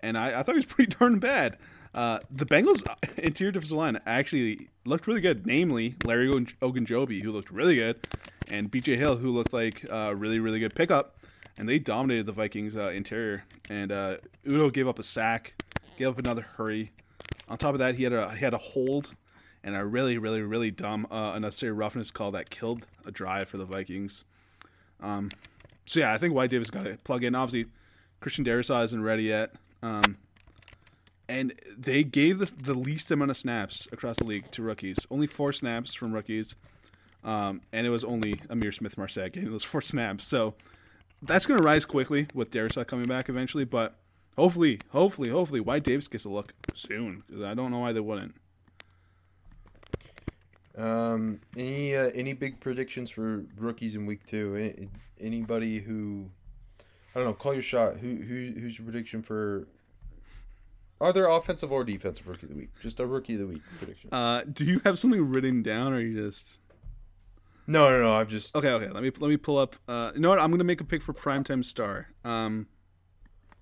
and 0.00 0.16
I, 0.16 0.40
I 0.40 0.42
thought 0.42 0.54
he 0.54 0.58
was 0.58 0.66
pretty 0.66 0.96
darn 0.98 1.18
bad. 1.18 1.58
Uh, 1.94 2.18
the 2.30 2.44
Bengals 2.44 2.82
interior 3.18 3.52
defensive 3.52 3.76
line 3.76 4.00
actually 4.06 4.68
looked 4.84 5.06
really 5.06 5.20
good. 5.20 5.46
Namely, 5.46 5.94
Larry 6.04 6.28
Ogunjobi, 6.28 7.22
who 7.22 7.32
looked 7.32 7.50
really 7.50 7.76
good, 7.76 8.06
and 8.48 8.70
BJ 8.70 8.96
Hill, 8.96 9.16
who 9.16 9.30
looked 9.30 9.52
like 9.52 9.84
a 9.90 10.14
really 10.14 10.38
really 10.38 10.60
good 10.60 10.74
pickup. 10.74 11.16
And 11.56 11.68
they 11.68 11.80
dominated 11.80 12.26
the 12.26 12.32
Vikings 12.32 12.76
uh, 12.76 12.90
interior. 12.90 13.44
And 13.68 13.90
uh, 13.90 14.18
Udoh 14.46 14.72
gave 14.72 14.86
up 14.86 15.00
a 15.00 15.02
sack, 15.02 15.60
gave 15.96 16.08
up 16.08 16.18
another 16.18 16.42
hurry. 16.56 16.92
On 17.48 17.58
top 17.58 17.74
of 17.74 17.80
that, 17.80 17.96
he 17.96 18.04
had 18.04 18.12
a 18.12 18.30
he 18.32 18.38
had 18.38 18.54
a 18.54 18.58
hold 18.58 19.14
and 19.64 19.74
a 19.74 19.84
really 19.84 20.18
really 20.18 20.40
really 20.42 20.70
dumb 20.70 21.06
uh, 21.10 21.32
unnecessary 21.34 21.72
roughness 21.72 22.10
call 22.10 22.30
that 22.32 22.50
killed 22.50 22.86
a 23.04 23.10
drive 23.10 23.48
for 23.48 23.56
the 23.56 23.64
Vikings. 23.64 24.24
Um, 25.00 25.30
so 25.84 26.00
yeah, 26.00 26.12
I 26.12 26.18
think 26.18 26.34
Wyatt 26.34 26.50
Davis 26.50 26.70
got 26.70 26.84
to 26.84 26.98
plug 27.02 27.24
in. 27.24 27.34
Obviously, 27.34 27.70
Christian 28.20 28.44
Darrisaw 28.44 28.84
isn't 28.84 29.02
ready 29.02 29.24
yet. 29.24 29.54
Um, 29.82 30.16
and 31.28 31.52
they 31.76 32.04
gave 32.04 32.38
the, 32.38 32.46
the 32.46 32.74
least 32.74 33.10
amount 33.10 33.30
of 33.30 33.36
snaps 33.36 33.86
across 33.92 34.16
the 34.16 34.24
league 34.24 34.50
to 34.52 34.62
rookies. 34.62 34.98
Only 35.10 35.26
four 35.26 35.52
snaps 35.52 35.94
from 35.94 36.12
rookies. 36.12 36.56
Um, 37.22 37.60
and 37.72 37.86
it 37.86 37.90
was 37.90 38.04
only 38.04 38.34
Ihmir 38.34 38.72
Smith 38.72 38.96
Marsette 38.96 39.32
getting 39.32 39.50
those 39.50 39.64
four 39.64 39.80
snaps. 39.82 40.26
So 40.26 40.54
that's 41.20 41.46
going 41.46 41.58
to 41.58 41.64
rise 41.64 41.84
quickly 41.84 42.28
with 42.32 42.50
Darrisaw 42.50 42.86
coming 42.86 43.06
back 43.06 43.28
eventually. 43.28 43.64
But 43.64 43.96
hopefully, 44.36 44.80
hopefully, 44.90 45.28
hopefully, 45.28 45.60
Wyatt 45.60 45.84
Davis 45.84 46.08
gets 46.08 46.24
a 46.24 46.30
look 46.30 46.54
soon. 46.74 47.24
Because 47.26 47.42
I 47.42 47.54
don't 47.54 47.70
know 47.70 47.80
why 47.80 47.92
they 47.92 48.00
wouldn't. 48.00 48.34
Um, 50.76 51.40
any 51.56 51.96
uh, 51.96 52.10
any 52.14 52.34
big 52.34 52.60
predictions 52.60 53.10
for 53.10 53.44
rookies 53.56 53.96
in 53.96 54.06
week 54.06 54.24
two? 54.24 54.54
Any, 54.54 54.88
anybody 55.20 55.80
who 55.80 56.30
I 57.14 57.18
don't 57.18 57.24
know, 57.24 57.34
call 57.34 57.52
your 57.52 57.62
shot. 57.62 57.96
Who 57.96 58.14
who 58.14 58.52
who's 58.60 58.78
your 58.78 58.84
prediction 58.84 59.22
for 59.22 59.66
either 61.00 61.26
offensive 61.26 61.70
or 61.72 61.84
defensive 61.84 62.26
rookie 62.28 62.46
of 62.46 62.50
the 62.50 62.56
week? 62.56 62.70
Just 62.80 62.98
a 63.00 63.06
rookie 63.06 63.34
of 63.34 63.40
the 63.40 63.46
week 63.46 63.62
prediction. 63.78 64.10
Uh, 64.12 64.42
do 64.50 64.64
you 64.64 64.80
have 64.84 64.98
something 64.98 65.30
written 65.30 65.62
down, 65.62 65.92
or 65.92 66.00
you 66.00 66.14
just? 66.26 66.60
no, 67.66 67.88
no, 67.90 68.00
no. 68.02 68.14
I'm 68.14 68.28
just 68.28 68.54
Okay, 68.56 68.70
okay. 68.70 68.88
Let 68.90 69.02
me 69.02 69.10
let 69.18 69.28
me 69.28 69.36
pull 69.36 69.58
up. 69.58 69.76
Uh, 69.86 70.12
you 70.14 70.20
know 70.20 70.28
what? 70.30 70.40
I'm 70.40 70.50
gonna 70.50 70.64
make 70.64 70.80
a 70.80 70.84
pick 70.84 71.02
for 71.02 71.12
primetime 71.12 71.64
star. 71.64 72.08
Um, 72.24 72.66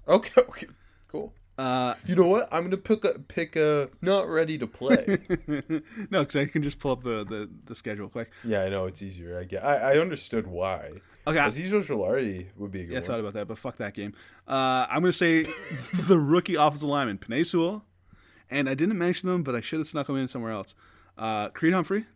okay. 0.08 0.42
Okay, 0.48 0.66
cool. 1.08 1.32
uh, 1.58 1.94
You 2.06 2.14
know 2.14 2.26
what? 2.28 2.48
I'm 2.52 2.62
gonna 2.64 2.76
pick 2.76 3.04
a 3.04 3.18
pick 3.18 3.56
a 3.56 3.88
not 4.00 4.28
ready 4.28 4.58
to 4.58 4.66
play. 4.66 5.18
no, 6.10 6.20
because 6.20 6.36
I 6.36 6.46
can 6.46 6.62
just 6.62 6.78
pull 6.78 6.92
up 6.92 7.02
the, 7.02 7.24
the, 7.24 7.50
the 7.64 7.74
schedule 7.74 8.08
quick. 8.08 8.30
yeah, 8.44 8.62
I 8.62 8.68
know 8.68 8.86
it's 8.86 9.02
easier. 9.02 9.38
I 9.38 9.44
get. 9.44 9.64
I, 9.64 9.94
I 9.94 9.98
understood 9.98 10.46
why. 10.46 10.92
Okay, 11.28 11.39
Ojulari 11.39 12.47
would 12.57 12.70
be 12.70 12.82
a 12.82 12.85
good 12.85 12.93
yeah, 12.93 12.98
I 12.98 13.01
one. 13.01 13.07
thought 13.09 13.20
about 13.20 13.32
that, 13.35 13.48
but 13.48 13.59
fuck 13.59 13.77
that 13.78 13.94
game. 13.94 14.12
Uh, 14.47 14.86
I'm 14.89 15.01
gonna 15.01 15.12
say 15.12 15.43
the 16.07 16.19
rookie 16.19 16.55
offensive 16.55 16.85
lineman, 16.89 17.19
Sewell, 17.44 17.85
and 18.51 18.69
I 18.69 18.74
didn't 18.74 18.97
mention 18.98 19.28
them, 19.28 19.43
but 19.43 19.55
I 19.57 19.61
should 19.61 19.81
have 19.81 19.89
snuck 19.89 20.07
them 20.07 20.16
in 20.16 20.28
somewhere 20.28 20.53
else. 20.53 20.74
Uh, 21.19 21.48
Creed 21.48 21.73
Humphrey 21.73 22.07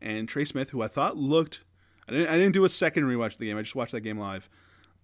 and 0.00 0.28
Trey 0.28 0.44
Smith, 0.44 0.70
who 0.70 0.82
I 0.82 0.88
thought 0.88 1.16
looked. 1.16 1.62
I 2.08 2.12
didn't. 2.12 2.28
I 2.28 2.36
didn't 2.36 2.52
do 2.52 2.64
a 2.64 2.68
second 2.70 3.04
rewatch 3.04 3.32
of 3.32 3.38
the 3.38 3.46
game. 3.46 3.58
I 3.58 3.62
just 3.62 3.74
watched 3.74 3.92
that 3.92 4.02
game 4.02 4.18
live. 4.18 4.48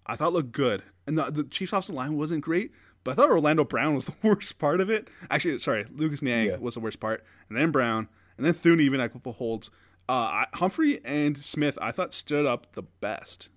I 0.05 0.15
thought 0.15 0.33
looked 0.33 0.51
good, 0.51 0.83
and 1.05 1.17
the, 1.17 1.31
the 1.31 1.43
Chiefs 1.43 1.73
offensive 1.73 1.95
line 1.95 2.15
wasn't 2.15 2.41
great, 2.41 2.71
but 3.03 3.11
I 3.11 3.13
thought 3.15 3.29
Orlando 3.31 3.63
Brown 3.65 3.95
was 3.95 4.05
the 4.05 4.13
worst 4.23 4.59
part 4.59 4.79
of 4.79 4.89
it. 4.89 5.09
Actually, 5.29 5.57
sorry, 5.59 5.85
Lucas 5.93 6.21
Niang 6.21 6.45
Yeah. 6.47 6.57
was 6.57 6.75
the 6.75 6.79
worst 6.79 6.99
part, 7.01 7.23
and 7.49 7.57
then 7.57 7.71
Brown, 7.71 8.07
and 8.37 8.45
then 8.45 8.53
Thune 8.53 8.79
even 8.79 8.99
had 9.01 9.09
a 9.09 9.13
couple 9.13 9.33
holds. 9.33 9.69
Uh, 10.07 10.11
I, 10.11 10.45
Humphrey 10.53 11.03
and 11.03 11.37
Smith, 11.37 11.77
I 11.81 11.91
thought 11.91 12.13
stood 12.13 12.45
up 12.45 12.73
the 12.73 12.83
best. 12.83 13.49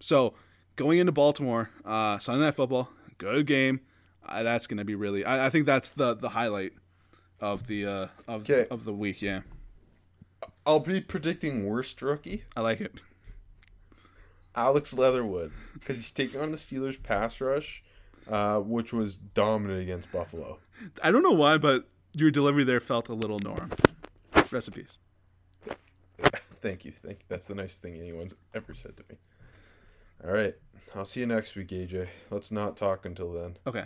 So 0.00 0.34
going 0.76 0.98
into 0.98 1.12
Baltimore, 1.12 1.70
uh, 1.84 2.18
Sunday 2.18 2.44
Night 2.46 2.54
Football, 2.54 2.88
good 3.18 3.46
game. 3.46 3.80
Uh, 4.26 4.42
that's 4.42 4.66
going 4.66 4.78
to 4.78 4.84
be 4.84 4.94
really. 4.94 5.24
I, 5.24 5.46
I 5.46 5.50
think 5.50 5.66
that's 5.66 5.90
the 5.90 6.14
the 6.14 6.30
highlight 6.30 6.72
of 7.40 7.66
the 7.66 7.86
uh, 7.86 8.06
of 8.26 8.42
Okay. 8.48 8.66
of 8.70 8.84
the 8.84 8.92
week. 8.92 9.20
Yeah, 9.22 9.42
I'll 10.66 10.80
be 10.80 11.00
predicting 11.00 11.66
worst 11.66 12.00
rookie. 12.02 12.44
I 12.56 12.60
like 12.62 12.80
it. 12.80 13.02
Alex 14.56 14.94
Leatherwood 14.94 15.52
because 15.74 15.96
he's 15.96 16.10
taking 16.10 16.40
on 16.40 16.50
the 16.52 16.56
Steelers 16.56 17.00
pass 17.02 17.40
rush, 17.40 17.82
uh, 18.30 18.58
which 18.60 18.92
was 18.92 19.16
dominant 19.16 19.82
against 19.82 20.10
Buffalo. 20.10 20.58
I 21.02 21.10
don't 21.10 21.22
know 21.22 21.32
why, 21.32 21.58
but 21.58 21.88
your 22.12 22.30
delivery 22.30 22.64
there 22.64 22.80
felt 22.80 23.08
a 23.08 23.14
little 23.14 23.38
norm. 23.40 23.72
Recipes. 24.50 24.98
Thank 26.64 26.86
you, 26.86 26.92
thank 26.92 27.18
you. 27.18 27.24
That's 27.28 27.46
the 27.46 27.54
nicest 27.54 27.82
thing 27.82 27.96
anyone's 27.96 28.34
ever 28.54 28.72
said 28.72 28.96
to 28.96 29.04
me. 29.10 29.16
All 30.24 30.32
right, 30.32 30.54
I'll 30.94 31.04
see 31.04 31.20
you 31.20 31.26
next 31.26 31.54
week, 31.56 31.68
AJ. 31.68 32.08
Let's 32.30 32.50
not 32.50 32.78
talk 32.78 33.04
until 33.04 33.34
then. 33.34 33.58
Okay. 33.66 33.84